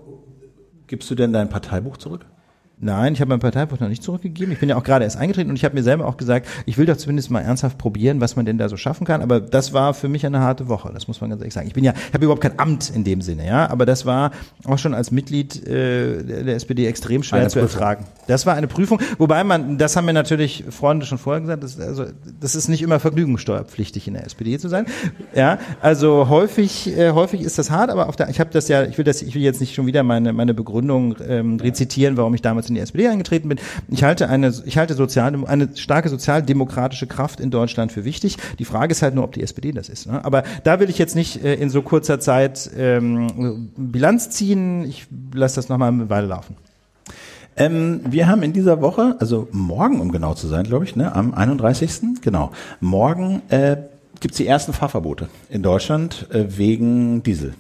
Gibst 0.87 1.11
du 1.11 1.17
denn 1.17 1.33
dein 1.33 1.49
Parteibuch 1.49 1.97
zurück? 1.97 2.27
Nein, 2.81 3.15
ich 3.15 3.21
habe 3.21 3.29
mein 3.29 3.39
Parteibuch 3.39 3.79
noch 3.79 3.89
nicht 3.89 4.03
zurückgegeben. 4.03 4.53
Ich 4.53 4.59
bin 4.59 4.69
ja 4.69 4.77
auch 4.77 4.83
gerade 4.83 5.05
erst 5.05 5.17
eingetreten 5.17 5.49
und 5.49 5.57
ich 5.57 5.65
habe 5.65 5.75
mir 5.75 5.83
selber 5.83 6.07
auch 6.07 6.17
gesagt, 6.17 6.49
ich 6.67 6.77
will 6.77 6.87
doch 6.87 6.97
zumindest 6.97 7.31
mal 7.31 7.41
ernsthaft 7.41 7.79
probieren, 7.79 8.21
was 8.21 8.35
man 8.35 8.45
denn 8.47 8.59
da 8.59 8.69
so 8.69 8.77
schaffen 8.77 9.07
kann. 9.07 9.23
Aber 9.23 9.41
das 9.41 9.73
war 9.73 9.95
für 9.95 10.09
mich 10.09 10.27
eine 10.27 10.41
harte 10.41 10.69
Woche, 10.69 10.91
das 10.93 11.07
muss 11.07 11.21
man 11.21 11.31
ganz 11.31 11.41
ehrlich 11.41 11.55
sagen. 11.55 11.69
Ich 11.69 11.75
bin 11.75 11.85
ja, 11.85 11.93
ich 11.93 12.13
habe 12.13 12.25
überhaupt 12.25 12.43
kein 12.43 12.59
Amt 12.59 12.91
in 12.91 13.05
dem 13.05 13.23
Sinne, 13.23 13.47
ja, 13.47 13.71
aber 13.71 13.87
das 13.87 14.07
war 14.07 14.33
auch 14.65 14.79
schon 14.79 14.93
als 14.93 15.13
Mitglied 15.13 15.67
äh, 15.67 16.23
der 16.25 16.57
SPD 16.57 16.87
extrem 16.87 17.23
schwer 17.23 17.41
eine 17.41 17.49
zu 17.49 17.61
Prüfung. 17.61 17.81
ertragen. 17.81 18.05
Das 18.27 18.45
war 18.45 18.55
eine 18.55 18.67
Prüfung, 18.67 19.01
wobei 19.19 19.45
man, 19.45 19.79
das 19.79 19.97
haben 19.97 20.07
mir 20.07 20.13
natürlich 20.13 20.65
Freunde 20.71 21.07
schon 21.07 21.19
vorher 21.19 21.41
gesagt, 21.41 21.63
das, 21.63 21.79
also, 21.79 22.07
das 22.41 22.57
ist 22.57 22.69
nicht 22.69 22.83
immer 22.83 22.99
vergnügungssteuerpflichtig 22.99 24.09
in 24.09 24.15
der 24.15 24.27
SPD 24.27 24.59
zu 24.59 24.69
sein. 24.69 24.87
Ja, 25.35 25.59
also 25.81 26.29
häufig, 26.29 26.89
äh, 26.99 27.13
häufig 27.13 27.43
ist 27.43 27.59
das 27.59 27.71
hart, 27.71 27.91
aber 27.91 28.09
auf 28.09 28.17
der, 28.17 28.29
ich 28.29 28.41
habe 28.41 28.51
das 28.51 28.69
ja, 28.69 28.83
ich 28.83 28.99
will 28.99 29.05
das, 29.05 29.23
ich 29.23 29.35
will 29.35 29.43
jetzt 29.43 29.61
nicht 29.61 29.75
schon 29.75 29.87
wieder 29.87 30.03
meine 30.03 30.33
meine 30.33 30.55
Begründung 30.55 31.17
ähm, 31.27 31.59
rezitieren, 31.61 32.17
warum 32.17 32.35
ich 32.35 32.43
damals 32.43 32.64
damals 32.65 32.69
in 32.69 32.75
die 32.75 32.81
SPD 32.81 33.09
eingetreten 33.09 33.49
bin. 33.49 33.59
Ich 33.89 34.05
halte 34.05 34.29
eine, 34.29 34.53
ich 34.65 34.79
halte 34.79 34.95
sozial, 34.95 35.35
eine 35.47 35.69
starke 35.77 36.09
sozialdemokratische 36.09 37.07
Kraft 37.07 37.41
in 37.41 37.51
Deutschland 37.51 37.93
für 37.93 38.05
wichtig. 38.05 38.37
Die 38.59 38.65
Frage 38.65 38.93
ist 38.93 39.03
halt 39.03 39.15
nur, 39.15 39.25
ob 39.25 39.33
die 39.33 39.43
SPD 39.43 39.73
das 39.73 39.89
ist. 39.89 40.07
Ne? 40.07 40.25
Aber 40.25 40.45
da 40.65 40.81
will 40.81 40.91
ich 40.91 40.99
jetzt 40.99 41.15
nicht 41.15 41.45
äh, 41.45 41.55
in 41.55 41.71
so 41.71 41.83
kurzer 41.83 42.21
Zeit 42.21 42.71
ähm, 42.77 43.71
Bilanz 43.77 44.31
ziehen. 44.31 44.85
Ich 44.85 45.07
lasse 45.33 45.57
das 45.57 45.69
nochmal 45.69 45.89
eine 45.89 46.11
Weile 46.11 46.27
laufen. 46.27 46.57
Ähm, 47.57 48.01
wir 48.05 48.27
haben 48.27 48.43
in 48.43 48.53
dieser 48.53 48.81
Woche, 48.81 49.17
also 49.21 49.49
morgen, 49.53 50.01
um 50.01 50.11
genau 50.11 50.35
zu 50.35 50.49
sein, 50.49 50.65
glaube 50.65 50.85
ich, 50.85 50.97
ne, 50.97 51.15
am 51.15 51.35
31. 51.35 52.21
Genau, 52.21 52.51
morgen 52.81 53.43
äh, 53.49 53.77
gibt 54.19 54.33
es 54.33 54.39
die 54.39 54.47
ersten 54.47 54.73
Fahrverbote 54.73 55.29
in 55.51 55.63
Deutschland 55.63 56.27
äh, 56.33 56.47
wegen 56.59 57.23
Diesel. 57.23 57.55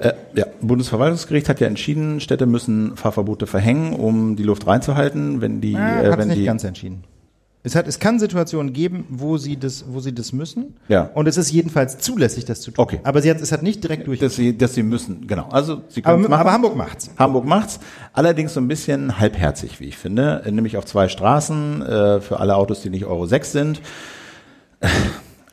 Äh, 0.00 0.14
ja, 0.34 0.46
Bundesverwaltungsgericht 0.60 1.48
hat 1.48 1.60
ja 1.60 1.66
entschieden, 1.66 2.20
Städte 2.20 2.46
müssen 2.46 2.96
Fahrverbote 2.96 3.46
verhängen, 3.46 3.92
um 3.92 4.36
die 4.36 4.42
Luft 4.42 4.66
reinzuhalten, 4.66 5.40
wenn 5.40 5.60
die, 5.60 5.76
ah, 5.76 6.02
äh, 6.02 6.18
wenn 6.18 6.28
nicht 6.28 6.40
die 6.40 6.44
ganz 6.44 6.64
entschieden. 6.64 7.04
Es, 7.64 7.74
hat, 7.74 7.88
es 7.88 7.98
kann 7.98 8.18
Situationen 8.20 8.72
geben, 8.72 9.04
wo 9.10 9.36
sie 9.36 9.56
das, 9.58 9.84
wo 9.88 9.98
sie 10.00 10.14
das 10.14 10.32
müssen. 10.32 10.76
Ja. 10.88 11.10
Und 11.14 11.26
es 11.26 11.36
ist 11.36 11.50
jedenfalls 11.50 11.98
zulässig, 11.98 12.44
das 12.44 12.60
zu 12.60 12.70
tun. 12.70 12.82
Okay. 12.82 13.00
Aber 13.02 13.20
sie 13.20 13.28
hat, 13.28 13.40
es 13.40 13.50
hat 13.50 13.62
nicht 13.62 13.82
direkt 13.82 14.06
durch. 14.06 14.20
Dass 14.20 14.36
sie, 14.36 14.56
dass 14.56 14.74
sie 14.74 14.84
müssen, 14.84 15.26
genau. 15.26 15.48
Also 15.50 15.82
sie 15.88 16.00
können 16.00 16.20
aber, 16.20 16.28
machen. 16.28 16.40
aber 16.40 16.52
Hamburg 16.52 16.76
macht's. 16.76 17.10
Hamburg 17.18 17.44
macht's. 17.44 17.80
Allerdings 18.12 18.54
so 18.54 18.60
ein 18.60 18.68
bisschen 18.68 19.18
halbherzig, 19.18 19.80
wie 19.80 19.86
ich 19.86 19.98
finde. 19.98 20.42
Nämlich 20.46 20.76
auf 20.76 20.86
zwei 20.86 21.08
Straßen 21.08 21.82
äh, 21.82 22.20
für 22.20 22.38
alle 22.38 22.54
Autos, 22.54 22.80
die 22.82 22.90
nicht 22.90 23.06
Euro 23.06 23.26
6 23.26 23.52
sind. 23.52 23.80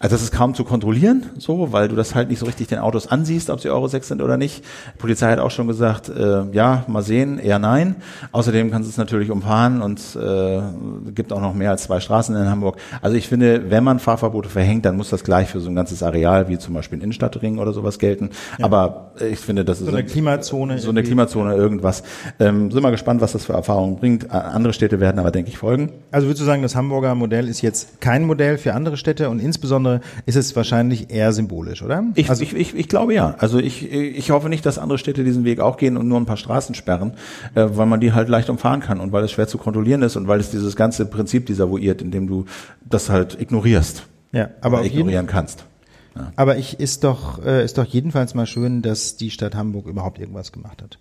Also 0.05 0.17
das 0.17 0.21
ist 0.21 0.31
kaum 0.31 0.53
zu 0.53 0.63
kontrollieren, 0.63 1.25
so, 1.39 1.71
weil 1.71 1.87
du 1.87 1.95
das 1.95 2.13
halt 2.13 2.29
nicht 2.29 2.37
so 2.37 2.45
richtig 2.45 2.67
den 2.67 2.77
Autos 2.77 3.07
ansiehst, 3.07 3.49
ob 3.49 3.59
sie 3.59 3.71
Euro 3.71 3.87
6 3.87 4.09
sind 4.09 4.21
oder 4.21 4.37
nicht. 4.37 4.63
Die 4.63 4.97
Polizei 4.99 5.31
hat 5.31 5.39
auch 5.39 5.49
schon 5.49 5.65
gesagt, 5.65 6.09
äh, 6.09 6.43
ja, 6.51 6.85
mal 6.87 7.01
sehen, 7.01 7.39
eher 7.39 7.57
nein. 7.57 7.95
Außerdem 8.31 8.69
kannst 8.69 8.87
du 8.87 8.91
es 8.91 8.97
natürlich 8.97 9.31
umfahren 9.31 9.81
und 9.81 9.99
äh, 10.15 10.61
gibt 11.11 11.33
auch 11.33 11.41
noch 11.41 11.55
mehr 11.55 11.71
als 11.71 11.85
zwei 11.85 11.99
Straßen 11.99 12.35
in 12.35 12.47
Hamburg. 12.47 12.77
Also 13.01 13.17
ich 13.17 13.27
finde, 13.27 13.71
wenn 13.71 13.83
man 13.83 13.97
Fahrverbote 13.97 14.47
verhängt, 14.47 14.85
dann 14.85 14.95
muss 14.95 15.09
das 15.09 15.23
gleich 15.23 15.49
für 15.49 15.59
so 15.59 15.71
ein 15.71 15.75
ganzes 15.75 16.03
Areal, 16.03 16.49
wie 16.49 16.59
zum 16.59 16.75
Beispiel 16.75 16.99
ein 16.99 17.01
Innenstadtring 17.01 17.57
oder 17.57 17.73
sowas 17.73 17.97
gelten. 17.97 18.29
Ja. 18.59 18.65
Aber 18.65 19.13
ich 19.27 19.39
finde, 19.39 19.65
das 19.65 19.79
ist 19.79 19.87
so 19.87 19.91
eine 19.91 20.05
Klimazone. 20.05 20.77
So 20.77 20.91
eine 20.91 21.01
Klimazone, 21.01 21.55
irgendwas. 21.55 22.03
Ähm, 22.39 22.69
sind 22.69 22.83
wir 22.83 22.91
gespannt, 22.91 23.21
was 23.21 23.31
das 23.31 23.45
für 23.45 23.53
Erfahrungen 23.53 23.95
bringt. 23.95 24.29
Andere 24.29 24.73
Städte 24.73 24.99
werden 24.99 25.17
aber, 25.17 25.31
denke 25.31 25.49
ich, 25.49 25.57
folgen. 25.57 25.93
Also 26.11 26.27
würdest 26.27 26.41
du 26.41 26.45
sagen, 26.45 26.61
das 26.61 26.75
Hamburger 26.75 27.15
Modell 27.15 27.47
ist 27.47 27.63
jetzt 27.63 28.01
kein 28.01 28.23
Modell 28.25 28.59
für 28.59 28.75
andere 28.75 28.97
Städte 28.97 29.31
und 29.31 29.39
insbesondere 29.39 29.94
ist 30.25 30.35
es 30.35 30.55
wahrscheinlich 30.55 31.09
eher 31.11 31.33
symbolisch, 31.33 31.81
oder? 31.81 32.03
Ich, 32.15 32.29
also, 32.29 32.43
ich, 32.43 32.55
ich, 32.55 32.75
ich 32.75 32.87
glaube 32.87 33.13
ja. 33.13 33.35
Also 33.39 33.59
ich, 33.59 33.91
ich 33.91 34.31
hoffe 34.31 34.49
nicht, 34.49 34.65
dass 34.65 34.77
andere 34.77 34.97
Städte 34.97 35.23
diesen 35.23 35.43
Weg 35.43 35.59
auch 35.59 35.77
gehen 35.77 35.97
und 35.97 36.07
nur 36.07 36.19
ein 36.19 36.25
paar 36.25 36.37
Straßen 36.37 36.75
sperren, 36.75 37.13
äh, 37.55 37.65
weil 37.71 37.85
man 37.85 37.99
die 37.99 38.13
halt 38.13 38.29
leicht 38.29 38.49
umfahren 38.49 38.81
kann 38.81 38.99
und 38.99 39.11
weil 39.11 39.23
es 39.23 39.31
schwer 39.31 39.47
zu 39.47 39.57
kontrollieren 39.57 40.01
ist 40.01 40.15
und 40.15 40.27
weil 40.27 40.39
es 40.39 40.51
dieses 40.51 40.75
ganze 40.75 41.05
Prinzip 41.05 41.45
desavouiert, 41.45 42.01
indem 42.01 42.27
du 42.27 42.45
das 42.83 43.09
halt 43.09 43.39
ignorierst. 43.39 44.03
Ja, 44.31 44.49
aber 44.61 44.83
ignorieren 44.83 45.27
kannst. 45.27 45.65
Ja. 46.15 46.31
Aber 46.35 46.57
ich 46.57 46.79
ist 46.79 47.03
doch 47.03 47.43
äh, 47.45 47.63
ist 47.63 47.77
doch 47.77 47.85
jedenfalls 47.85 48.33
mal 48.33 48.45
schön, 48.45 48.81
dass 48.81 49.17
die 49.17 49.31
Stadt 49.31 49.55
Hamburg 49.55 49.87
überhaupt 49.87 50.19
irgendwas 50.19 50.51
gemacht 50.51 50.81
hat. 50.81 50.97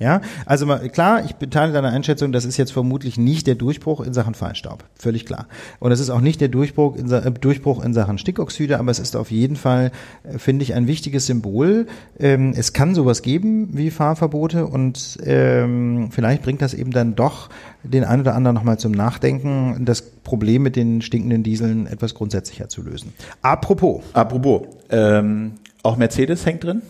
Ja, 0.00 0.22
also 0.44 0.66
klar, 0.66 1.24
ich 1.24 1.34
teile 1.50 1.72
deine 1.72 1.90
Einschätzung, 1.90 2.32
das 2.32 2.44
ist 2.44 2.56
jetzt 2.56 2.72
vermutlich 2.72 3.16
nicht 3.16 3.46
der 3.46 3.54
Durchbruch 3.54 4.00
in 4.00 4.12
Sachen 4.12 4.34
Feinstaub, 4.34 4.82
völlig 4.96 5.24
klar. 5.24 5.46
Und 5.78 5.92
es 5.92 6.00
ist 6.00 6.10
auch 6.10 6.20
nicht 6.20 6.40
der 6.40 6.48
Durchbruch 6.48 6.96
in, 6.96 7.08
äh, 7.12 7.30
Durchbruch 7.30 7.82
in 7.84 7.94
Sachen 7.94 8.18
Stickoxide, 8.18 8.80
aber 8.80 8.90
es 8.90 8.98
ist 8.98 9.14
auf 9.14 9.30
jeden 9.30 9.54
Fall, 9.54 9.92
äh, 10.24 10.38
finde 10.38 10.64
ich, 10.64 10.74
ein 10.74 10.88
wichtiges 10.88 11.26
Symbol. 11.26 11.86
Ähm, 12.18 12.54
es 12.56 12.72
kann 12.72 12.96
sowas 12.96 13.22
geben 13.22 13.68
wie 13.72 13.92
Fahrverbote 13.92 14.66
und 14.66 15.18
ähm, 15.22 16.08
vielleicht 16.10 16.42
bringt 16.42 16.60
das 16.60 16.74
eben 16.74 16.90
dann 16.90 17.14
doch 17.14 17.48
den 17.84 18.02
einen 18.02 18.22
oder 18.22 18.34
anderen 18.34 18.56
nochmal 18.56 18.80
zum 18.80 18.90
Nachdenken, 18.90 19.84
das 19.84 20.02
Problem 20.02 20.62
mit 20.62 20.74
den 20.74 21.02
stinkenden 21.02 21.44
Dieseln 21.44 21.86
etwas 21.86 22.14
grundsätzlicher 22.14 22.68
zu 22.68 22.82
lösen. 22.82 23.12
Apropos. 23.42 24.02
Apropos, 24.12 24.62
ähm, 24.90 25.52
auch 25.84 25.96
Mercedes 25.96 26.44
hängt 26.46 26.64
drin. 26.64 26.82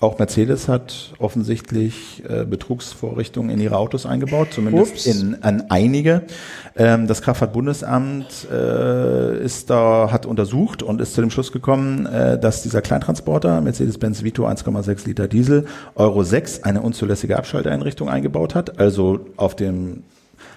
Auch 0.00 0.16
Mercedes 0.20 0.68
hat 0.68 1.12
offensichtlich 1.18 2.22
äh, 2.28 2.44
Betrugsvorrichtungen 2.44 3.50
in 3.50 3.58
ihre 3.58 3.76
Autos 3.76 4.06
eingebaut, 4.06 4.48
zumindest 4.52 4.92
Ups. 4.92 5.06
in 5.06 5.42
an 5.42 5.64
einige. 5.70 6.22
Ähm, 6.76 7.08
das 7.08 7.20
Kraftfahrtbundesamt 7.20 8.46
äh, 8.48 9.42
ist 9.42 9.70
da 9.70 10.12
hat 10.12 10.24
untersucht 10.24 10.84
und 10.84 11.00
ist 11.00 11.14
zu 11.14 11.20
dem 11.20 11.30
Schluss 11.30 11.50
gekommen, 11.50 12.06
äh, 12.06 12.38
dass 12.38 12.62
dieser 12.62 12.80
Kleintransporter 12.80 13.60
Mercedes-Benz 13.60 14.22
Vito 14.22 14.46
1,6 14.46 15.04
Liter 15.04 15.26
Diesel 15.26 15.66
Euro 15.96 16.22
6 16.22 16.62
eine 16.62 16.80
unzulässige 16.82 17.36
Abschalteinrichtung 17.36 18.08
eingebaut 18.08 18.54
hat, 18.54 18.78
also 18.78 19.26
auf 19.36 19.56
dem 19.56 20.04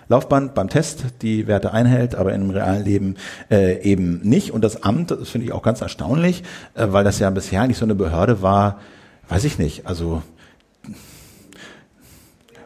Laufband 0.07 0.53
beim 0.53 0.69
Test 0.69 1.05
die 1.23 1.47
Werte 1.47 1.73
einhält, 1.73 2.13
aber 2.13 2.33
im 2.33 2.51
realen 2.51 2.85
Leben 2.85 3.15
äh, 3.49 3.81
eben 3.81 4.19
nicht. 4.21 4.51
Und 4.51 4.63
das 4.63 4.83
Amt, 4.83 5.09
das 5.09 5.29
finde 5.29 5.47
ich 5.47 5.53
auch 5.53 5.63
ganz 5.63 5.81
erstaunlich, 5.81 6.43
äh, 6.75 6.87
weil 6.89 7.03
das 7.03 7.17
ja 7.17 7.31
bisher 7.31 7.65
nicht 7.65 7.77
so 7.77 7.85
eine 7.85 7.95
Behörde 7.95 8.43
war, 8.43 8.77
weiß 9.31 9.45
ich 9.45 9.57
nicht, 9.57 9.87
also 9.87 10.21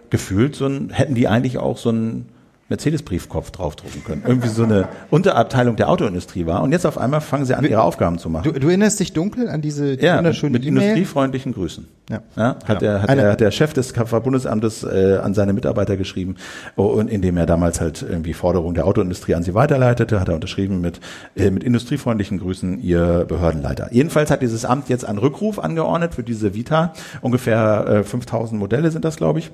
gefühlt 0.10 0.56
so 0.56 0.66
ein, 0.66 0.90
hätten 0.90 1.14
die 1.14 1.28
eigentlich 1.28 1.60
auch 1.60 1.78
so 1.78 1.92
ein 1.92 2.28
Mercedes-Briefkopf 2.68 3.52
draufdrucken 3.52 4.04
können. 4.04 4.24
Irgendwie 4.26 4.48
so 4.48 4.64
eine 4.64 4.88
Unterabteilung 5.12 5.76
der 5.76 5.88
Autoindustrie 5.88 6.48
war. 6.48 6.64
Und 6.64 6.72
jetzt 6.72 6.88
auf 6.88 6.98
einmal 6.98 7.22
fangen 7.22 7.46
sie 7.46 7.54
an, 7.54 7.64
ihre 7.64 7.84
Aufgaben 7.84 8.18
zu 8.18 8.28
machen. 8.28 8.52
Du, 8.52 8.60
du 8.60 8.68
erinnerst 8.70 9.00
dich 9.00 9.14
dunkel 9.14 9.50
an 9.50 9.62
diese 9.62 10.02
ja, 10.02 10.18
wunderschöne 10.18 10.54
mit, 10.54 10.64
mit 10.64 10.70
industriefreundlichen 10.70 11.54
Grüßen. 11.54 11.88
Ja. 12.10 12.24
ja 12.36 12.58
hat, 12.66 12.70
ja. 12.70 12.76
Der, 12.76 13.02
hat, 13.04 13.10
der, 13.18 13.32
hat 13.34 13.40
der 13.40 13.52
Chef 13.52 13.74
des 13.74 13.94
Bundesamtes 13.94 14.84
äh, 14.84 15.20
an 15.22 15.36
seine 15.36 15.54
Mitarbeiter 15.54 15.96
geschrieben, 15.96 16.38
oh, 16.76 16.86
und 16.86 17.08
indem 17.08 17.38
er 17.38 17.46
damals 17.46 17.82
halt 17.82 18.02
irgendwie 18.02 18.34
Forderungen 18.34 18.74
der 18.74 18.88
Autoindustrie 18.88 19.36
an 19.36 19.44
sie 19.44 19.54
weiterleitete, 19.54 20.20
hat 20.20 20.30
er 20.30 20.34
unterschrieben 20.34 20.82
mit, 20.82 21.00
äh, 21.36 21.52
mit 21.52 21.64
industriefreundlichen 21.64 22.40
Grüßen 22.40 22.82
ihr 22.82 23.26
Behördenleiter. 23.28 23.90
Jedenfalls 23.92 24.32
hat 24.32 24.42
dieses 24.42 24.66
Amt 24.66 24.90
jetzt 24.90 25.06
einen 25.06 25.20
Rückruf 25.20 25.60
angeordnet 25.60 26.16
für 26.16 26.24
diese 26.24 26.56
Vita. 26.56 26.94
Ungefähr 27.22 27.86
äh, 27.88 28.04
5000 28.04 28.60
Modelle 28.60 28.90
sind 28.90 29.06
das, 29.06 29.18
glaube 29.18 29.38
ich. 29.38 29.52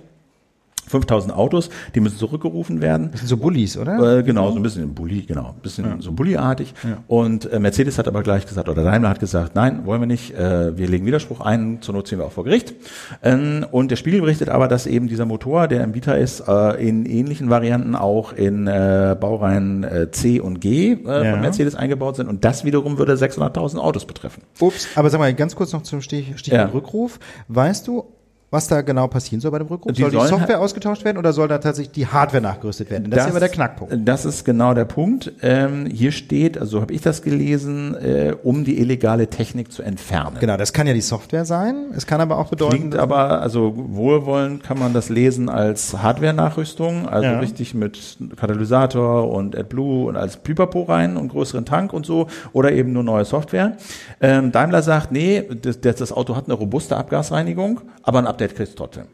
5000 0.92 1.34
Autos, 1.34 1.70
die 1.96 2.00
müssen 2.00 2.18
zurückgerufen 2.18 2.82
werden. 2.82 3.10
Das 3.12 3.22
sind 3.22 3.30
so 3.30 3.38
Bullis, 3.38 3.78
oder? 3.78 4.20
Äh, 4.20 4.24
genau, 4.24 4.52
so 4.52 4.58
ein 4.58 4.64
bisschen 4.64 4.94
Bulli, 4.94 5.22
genau, 5.24 5.56
ein 5.56 5.62
bisschen 5.62 5.86
ja. 5.86 5.96
so 6.00 6.12
Bulli-artig. 6.12 6.74
Ja. 6.84 6.98
Und 7.08 7.52
äh, 7.52 7.60
Mercedes 7.60 7.98
hat 7.98 8.08
aber 8.08 8.24
gleich 8.24 8.46
gesagt, 8.46 8.70
oder 8.70 8.84
Daimler 8.84 9.10
hat 9.10 9.20
gesagt, 9.20 9.56
nein, 9.56 9.86
wollen 9.86 10.02
wir 10.02 10.08
nicht, 10.08 10.34
äh, 10.36 10.78
wir 10.78 10.88
legen 10.88 11.06
Widerspruch 11.06 11.42
ein, 11.42 11.82
zur 11.82 11.96
Not 11.96 12.08
ziehen 12.08 12.20
wir 12.20 12.26
auch 12.26 12.32
vor 12.32 12.44
Gericht. 12.44 12.74
Ähm, 13.24 13.66
und 13.72 13.92
der 13.92 13.96
Spiegel 13.96 14.22
berichtet 14.22 14.50
aber, 14.50 14.68
dass 14.68 14.86
eben 14.86 15.08
dieser 15.08 15.26
Motor, 15.26 15.68
der 15.68 15.84
im 15.84 15.94
Vita 15.94 16.14
ist, 16.14 16.42
äh, 16.48 16.88
in 16.88 17.06
ähnlichen 17.06 17.50
Varianten 17.50 17.96
auch 17.96 18.34
in 18.34 18.68
äh, 18.68 19.16
Baureihen 19.20 19.84
äh, 19.84 20.12
C 20.12 20.39
und 20.39 20.60
G 20.60 20.94
äh, 20.94 21.06
ja. 21.06 21.32
von 21.32 21.42
Mercedes 21.42 21.76
eingebaut 21.76 22.18
sind. 22.18 22.28
Und 22.28 22.44
das 22.44 22.66
wiederum 22.66 22.98
würde 22.98 23.14
600.000 23.14 23.78
Autos 23.78 24.06
betreffen. 24.06 24.44
Ups, 24.60 24.88
aber 24.96 25.10
sag 25.10 25.20
mal, 25.20 25.34
ganz 25.34 25.56
kurz 25.56 25.74
noch 25.74 25.84
zum 25.84 26.02
Stich, 26.02 26.38
Stichwort 26.38 26.74
Rückruf. 26.74 27.20
Weißt 27.48 27.88
du, 27.88 28.06
was 28.52 28.68
da 28.68 28.82
genau 28.82 29.08
passieren 29.08 29.39
soll 29.39 29.49
bei 29.52 29.60
dem 29.60 29.68
Rückruf? 29.68 29.93
Die 29.93 30.02
soll 30.02 30.12
die 30.12 30.18
Software 30.18 30.60
ausgetauscht 30.60 31.06
werden 31.06 31.18
oder 31.18 31.32
soll 31.32 31.47
da 31.47 31.58
tatsächlich 31.58 31.93
die 31.93 32.08
Hardware 32.08 32.43
nachgerüstet 32.43 32.91
werden? 32.91 33.10
Das, 33.10 33.20
das 33.20 33.26
ist 33.28 33.32
aber 33.32 33.39
der 33.39 33.49
Knackpunkt. 33.49 33.95
Das 34.06 34.26
ist 34.26 34.43
genau 34.43 34.74
der 34.74 34.84
Punkt. 34.84 35.32
Ähm, 35.41 35.86
hier 35.86 36.12
steht, 36.12 36.58
also 36.58 36.82
habe 36.82 36.93
ich 36.93 36.99
das 36.99 37.22
gelesen, 37.22 37.95
äh, 37.95 38.36
um 38.43 38.66
die 38.66 38.80
illegale 38.80 39.28
Technik 39.28 39.72
zu 39.72 39.84
entfernen. 39.84 40.36
Genau, 40.41 40.58
das 40.58 40.74
kann 40.74 40.86
ja 40.86 40.93
die 40.93 41.02
Software 41.02 41.45
sein. 41.45 41.91
Es 41.95 42.06
kann 42.06 42.20
aber 42.20 42.38
auch 42.38 42.49
bedeuten. 42.49 42.76
Klingt 42.76 42.95
aber, 42.97 43.41
also 43.41 43.74
wohlwollend 43.74 44.64
kann 44.64 44.78
man 44.78 44.91
das 44.91 45.08
lesen 45.08 45.47
als 45.47 45.97
Hardware-Nachrüstung, 45.97 47.08
also 47.08 47.30
ja. 47.30 47.39
richtig 47.39 47.74
mit 47.74 48.18
Katalysator 48.36 49.32
und 49.32 49.58
AdBlue 49.58 50.08
und 50.10 50.18
als 50.18 50.36
Pipapo 50.36 50.84
rein 50.84 51.16
und 51.16 51.30
größeren 51.30 51.64
Tank 51.64 51.93
und 51.93 52.06
so 52.06 52.28
oder 52.52 52.74
eben 52.74 52.91
nur 52.91 53.04
neue 53.04 53.24
Software. 53.24 53.78
Ähm, 54.20 54.52
Daimler 54.52 54.82
sagt, 54.82 55.14
nee, 55.14 55.41
das, 55.62 55.80
das 55.80 56.12
Auto 56.12 56.36
hat 56.36 56.47
eine 56.47 56.56
robuste 56.56 56.97
Abgasreinigung, 56.97 57.80
aber 58.04 58.20
ein 58.20 58.28
Update 58.28 58.41
kriegst 58.50 58.74
du 58.74 58.78
trotzdem. 58.78 59.08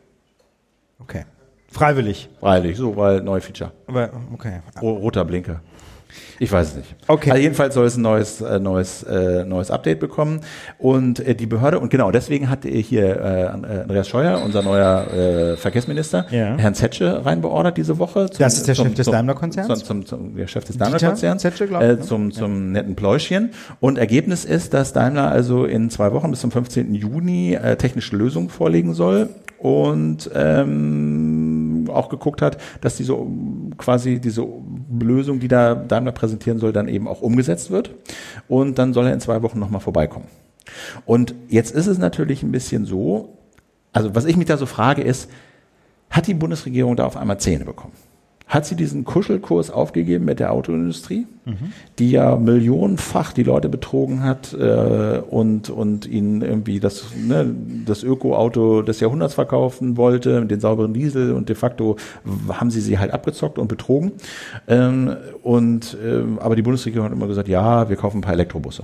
Okay. 1.00 1.26
Freiwillig. 1.70 2.30
Freiwillig, 2.40 2.78
so, 2.78 2.96
weil 2.96 3.22
neue 3.22 3.42
Feature. 3.42 3.72
Aber, 3.88 4.10
okay. 4.34 4.62
Roter 4.82 5.26
Blinker. 5.26 5.62
Ich 6.40 6.52
weiß 6.52 6.70
es 6.70 6.76
nicht. 6.76 6.96
Okay. 7.08 7.32
Also 7.32 7.42
jedenfalls 7.42 7.74
soll 7.74 7.86
es 7.86 7.98
ein 7.98 8.02
neues, 8.02 8.42
äh, 8.42 8.60
neues, 8.60 9.04
äh, 9.04 9.44
neues 9.44 9.72
Update 9.72 10.00
bekommen. 10.00 10.42
Und 10.78 11.20
äh, 11.20 11.36
die 11.36 11.48
Behörde, 11.48 11.80
und 11.80 11.90
genau 11.90 12.12
deswegen 12.12 12.50
hat 12.50 12.64
hier 12.64 13.20
äh, 13.20 13.46
Andreas 13.82 14.08
Scheuer, 14.08 14.42
unser 14.44 14.62
neuer 14.62 15.12
äh, 15.12 15.58
Verkehrsminister, 15.58 16.28
ja. 16.32 16.56
Herrn 16.58 16.76
Zetsche 16.76 17.26
reinbeordert 17.26 17.78
diese 17.78 17.98
Woche. 17.98 18.30
Zum, 18.30 18.40
das 18.40 18.58
ist 18.58 18.68
der 18.68 18.76
zum, 18.76 18.88
Chef 18.88 18.96
des 18.96 19.08
Daimler-Konzerns? 19.08 19.84
Zum, 19.84 20.06
zum, 20.06 20.36
der 20.36 20.48
Chef 20.48 20.64
des 20.64 20.78
Daimler-Konzerns. 20.78 21.42
Zetsche, 21.42 21.68
glaube 21.68 21.84
ich. 21.84 21.92
Äh, 21.92 21.94
ne? 21.96 22.02
zum 22.02 22.32
zum 22.32 22.66
ja. 22.66 22.72
netten 22.72 22.96
Pläuschchen. 22.96 23.52
Und 23.80 23.98
Ergebnis 23.98 24.46
ist, 24.46 24.74
dass 24.74 24.94
Daimler 24.94 25.30
also 25.30 25.66
in 25.66 25.90
zwei 25.90 26.12
Wochen 26.14 26.32
bis 26.32 26.42
zum 26.42 26.52
15. 26.52 26.94
Juni 26.94 27.54
äh, 27.54 27.76
technische 27.76 28.16
Lösungen 28.16 28.50
vorlegen 28.50 28.94
soll 28.94 29.30
und 29.60 30.30
ähm, 30.36 31.47
auch 31.90 32.10
geguckt 32.10 32.42
hat, 32.42 32.58
dass 32.82 32.98
diese 32.98 33.18
quasi 33.78 34.20
diese 34.20 34.46
Lösung, 35.00 35.40
die 35.40 35.48
da 35.48 35.76
Daimler 35.76 36.12
präsentieren 36.12 36.60
soll, 36.60 36.74
dann 36.74 36.88
eben 36.88 37.08
auch 37.08 37.22
umgesetzt 37.22 37.72
wird. 37.72 37.92
Und 38.48 38.78
dann 38.78 38.94
soll 38.94 39.08
er 39.08 39.14
in 39.14 39.20
zwei 39.20 39.42
Wochen 39.42 39.60
nochmal 39.60 39.82
vorbeikommen. 39.82 40.28
Und 41.06 41.34
jetzt 41.48 41.72
ist 41.72 41.88
es 41.88 41.98
natürlich 41.98 42.44
ein 42.44 42.52
bisschen 42.52 42.86
so, 42.86 43.38
also 43.94 44.16
was 44.16 44.26
ich 44.26 44.38
mich 44.38 44.48
da 44.48 44.58
so 44.58 44.66
frage 44.66 45.02
ist, 45.02 45.30
hat 46.10 46.28
die 46.28 46.34
Bundesregierung 46.34 46.96
da 46.96 47.06
auf 47.06 47.18
einmal 47.18 47.40
Zähne 47.40 47.66
bekommen? 47.66 47.94
Hat 48.48 48.66
sie 48.66 48.76
diesen 48.76 49.04
Kuschelkurs 49.04 49.72
aufgegeben 49.72 50.26
mit 50.26 50.40
der 50.40 50.54
Autoindustrie, 50.54 51.28
mhm. 51.46 51.74
die 52.00 52.12
ja 52.12 52.38
millionenfach 52.38 53.34
die 53.34 53.44
Leute 53.44 53.68
betrogen 53.68 54.24
hat 54.24 54.54
äh, 54.54 55.22
und, 55.30 55.70
und 55.70 56.06
ihnen 56.06 56.42
irgendwie 56.42 56.80
das, 56.80 57.06
ne, 57.16 57.54
das 57.86 58.04
Öko-Auto 58.04 58.84
des 58.84 59.02
Jahrhunderts 59.02 59.34
verkaufen 59.34 59.98
wollte, 59.98 60.46
den 60.46 60.60
sauberen 60.62 60.94
Diesel 60.94 61.34
und 61.34 61.50
de 61.50 61.56
facto 61.56 61.98
haben 62.48 62.72
sie 62.72 62.82
sie 62.82 62.98
halt 62.98 63.12
abgezockt 63.12 63.60
und 63.60 63.68
betrogen. 63.68 64.14
Ähm, 64.68 65.16
und, 65.44 65.98
ähm, 66.04 66.40
aber 66.40 66.56
die 66.56 66.62
Bundesregierung 66.62 67.06
hat 67.06 67.14
immer 67.14 67.28
gesagt, 67.28 67.50
ja, 67.50 67.90
wir 67.90 67.98
kaufen 67.98 68.20
ein 68.20 68.22
paar 68.22 68.34
Elektrobusse. 68.34 68.84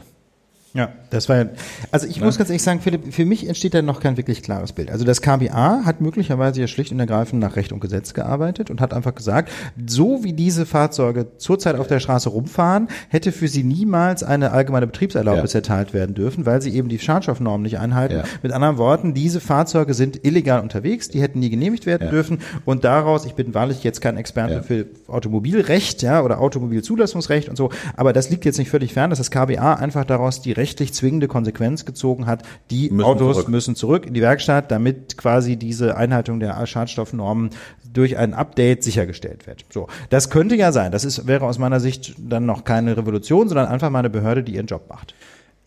Ja, 0.75 0.89
das 1.11 1.29
war, 1.29 1.45
also 1.91 2.07
ich 2.07 2.17
ja. 2.17 2.25
muss 2.25 2.39
ganz 2.39 2.49
ehrlich 2.49 2.63
sagen, 2.63 2.81
Philipp, 2.81 3.13
für 3.13 3.25
mich 3.25 3.47
entsteht 3.47 3.75
da 3.75 3.83
noch 3.83 3.99
kein 3.99 4.17
wirklich 4.17 4.41
klares 4.41 4.73
Bild. 4.73 4.89
Also 4.89 5.05
das 5.05 5.21
KBA 5.21 5.85
hat 5.85 6.01
möglicherweise 6.01 6.61
ja 6.61 6.67
schlicht 6.67 6.91
und 6.91 6.99
ergreifend 6.99 7.39
nach 7.39 7.55
Recht 7.55 7.71
und 7.71 7.79
Gesetz 7.79 8.15
gearbeitet 8.15 8.71
und 8.71 8.81
hat 8.81 8.91
einfach 8.91 9.13
gesagt, 9.13 9.51
so 9.85 10.23
wie 10.23 10.33
diese 10.33 10.65
Fahrzeuge 10.65 11.37
zurzeit 11.37 11.75
auf 11.75 11.85
der 11.85 11.99
Straße 11.99 12.27
rumfahren, 12.29 12.87
hätte 13.09 13.31
für 13.31 13.47
sie 13.47 13.63
niemals 13.63 14.23
eine 14.23 14.49
allgemeine 14.51 14.87
Betriebserlaubnis 14.87 15.53
ja. 15.53 15.59
erteilt 15.59 15.93
werden 15.93 16.15
dürfen, 16.15 16.47
weil 16.47 16.59
sie 16.59 16.73
eben 16.73 16.89
die 16.89 16.97
Schadstoffnormen 16.97 17.61
nicht 17.61 17.77
einhalten. 17.77 18.15
Ja. 18.15 18.23
Mit 18.41 18.51
anderen 18.51 18.79
Worten, 18.79 19.13
diese 19.13 19.41
Fahrzeuge 19.41 19.93
sind 19.93 20.25
illegal 20.25 20.61
unterwegs, 20.61 21.07
die 21.07 21.21
hätten 21.21 21.39
nie 21.39 21.51
genehmigt 21.51 21.85
werden 21.85 22.09
dürfen 22.09 22.39
und 22.65 22.83
daraus, 22.83 23.25
ich 23.25 23.35
bin 23.35 23.53
wahrlich 23.53 23.83
jetzt 23.83 24.01
kein 24.01 24.17
Experte 24.17 24.63
für 24.63 24.87
Automobilrecht, 25.07 26.01
ja, 26.01 26.23
oder 26.23 26.39
Automobilzulassungsrecht 26.39 27.47
und 27.47 27.57
so, 27.57 27.69
aber 27.95 28.11
das 28.11 28.31
liegt 28.31 28.43
jetzt 28.45 28.57
nicht 28.57 28.71
völlig 28.71 28.93
fern, 28.93 29.11
dass 29.11 29.19
das 29.19 29.29
KBA 29.29 29.75
einfach 29.75 30.03
daraus 30.05 30.41
die 30.41 30.62
rechtlich 30.63 30.93
zwingende 30.93 31.27
Konsequenz 31.27 31.83
gezogen 31.83 32.25
hat, 32.25 32.43
die 32.71 32.89
müssen 32.89 33.05
Autos 33.05 33.35
zurück. 33.35 33.49
müssen 33.49 33.75
zurück 33.75 34.05
in 34.05 34.13
die 34.13 34.21
Werkstatt, 34.21 34.71
damit 34.71 35.17
quasi 35.17 35.57
diese 35.57 35.97
Einhaltung 35.97 36.39
der 36.39 36.65
Schadstoffnormen 36.65 37.49
durch 37.91 38.17
ein 38.17 38.33
Update 38.33 38.81
sichergestellt 38.81 39.45
wird. 39.45 39.65
So, 39.69 39.87
das 40.09 40.29
könnte 40.29 40.55
ja 40.55 40.71
sein. 40.71 40.93
Das 40.93 41.03
ist, 41.03 41.27
wäre 41.27 41.45
aus 41.45 41.59
meiner 41.59 41.81
Sicht 41.81 42.15
dann 42.17 42.45
noch 42.45 42.63
keine 42.63 42.95
Revolution, 42.95 43.49
sondern 43.49 43.67
einfach 43.67 43.89
mal 43.89 43.99
eine 43.99 44.09
Behörde, 44.09 44.41
die 44.41 44.55
ihren 44.55 44.67
Job 44.67 44.85
macht. 44.89 45.13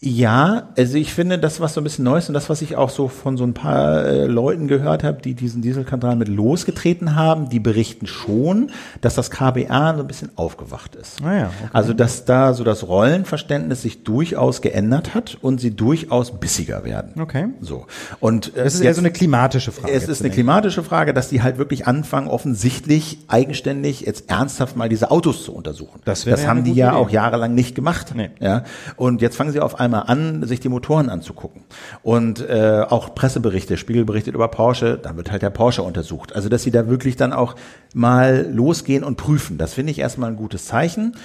Ja, 0.01 0.69
also 0.77 0.99
ich 0.99 1.15
finde, 1.15 1.39
das 1.39 1.59
was 1.59 1.73
so 1.73 1.81
ein 1.81 1.85
bisschen 1.85 2.05
Neues 2.05 2.29
und 2.29 2.35
das, 2.35 2.51
was 2.51 2.61
ich 2.61 2.77
auch 2.77 2.91
so 2.91 3.09
von 3.09 3.39
so 3.39 3.45
ein 3.45 3.55
paar 3.55 4.05
äh, 4.05 4.27
Leuten 4.27 4.69
gehört 4.69 5.03
habe, 5.03 5.23
die 5.23 5.33
diesen 5.33 5.63
Dieselskandal 5.63 6.17
mit 6.17 6.29
losgetreten 6.29 7.17
haben, 7.17 7.49
die 7.49 7.61
berichten 7.61 8.07
schon, 8.07 8.71
dass 9.01 9.15
das 9.15 9.31
KBA 9.31 9.95
so 9.95 10.03
ein 10.03 10.07
bisschen 10.07 10.31
aufgewacht 10.37 10.97
ist. 10.97 11.23
Ah 11.25 11.35
ja, 11.35 11.47
okay. 11.47 11.71
Also 11.73 11.95
dass 11.95 12.27
da 12.27 12.53
so 12.53 12.63
das 12.63 12.87
Rollenverständnis 12.87 13.81
sich 13.83 14.05
durchaus 14.05 14.61
geändert 14.61 15.15
hat 15.15 15.39
und 15.41 15.63
sie 15.63 15.75
durchaus 15.75 16.39
bissiger 16.39 16.85
werden. 16.85 17.19
Okay. 17.19 17.49
So. 17.63 17.87
Und 18.21 18.55
äh, 18.55 18.65
es 18.65 18.75
ist 18.75 18.83
eher 18.83 18.93
so 18.93 19.01
eine 19.01 19.11
klimatische 19.11 19.73
Frage. 19.73 19.95
Es 19.95 20.09
ist 20.09 20.21
eine 20.21 20.31
klimatische 20.31 20.83
Frage, 20.83 21.15
dass 21.15 21.31
die 21.31 21.43
halt 21.43 21.57
wirklich 21.57 21.87
anfangen, 21.87 22.29
offensichtlich 22.29 23.21
eigenständig 23.29 24.03
jetzt 24.03 24.29
ernsthaft 24.29 24.77
mal 24.77 24.91
diese 24.91 25.11
Autos 25.11 25.43
zu 25.43 25.55
untersuchen. 25.55 26.01
Das, 26.05 26.25
das 26.25 26.47
haben 26.47 26.65
die 26.65 26.75
ja 26.75 26.91
Idee. 26.91 26.97
auch 26.97 27.09
jahrelang 27.09 27.55
nicht 27.55 27.75
gemacht. 27.75 28.13
Nee. 28.15 28.29
Ja. 28.41 28.65
Und 28.97 29.23
jetzt 29.23 29.37
fangen 29.37 29.53
sie 29.53 29.61
auf 29.61 29.81
einmal 29.81 29.86
an, 29.95 30.47
sich 30.47 30.61
die 30.61 30.69
Motoren 30.69 31.09
anzugucken. 31.09 31.63
Und 32.03 32.41
äh, 32.41 32.85
auch 32.89 33.15
Presseberichte, 33.15 33.77
Spiegel 33.77 34.05
berichtet 34.05 34.35
über 34.35 34.49
Porsche, 34.49 34.99
dann 34.99 35.17
wird 35.17 35.31
halt 35.31 35.43
der 35.43 35.51
Porsche 35.51 35.83
untersucht. 35.83 36.35
Also 36.35 36.49
dass 36.49 36.63
sie 36.63 36.71
da 36.71 36.89
wirklich 36.89 37.17
dann 37.17 37.33
auch 37.33 37.57
mal 37.95 38.49
losgehen 38.51 39.05
und 39.05 39.17
prüfen. 39.17 39.59
Das 39.59 39.75
finde 39.75 39.93
ich 39.93 39.99
erstmal 39.99 40.31
ein 40.31 40.37
gutes 40.37 40.67
Zeichen. 40.67 41.17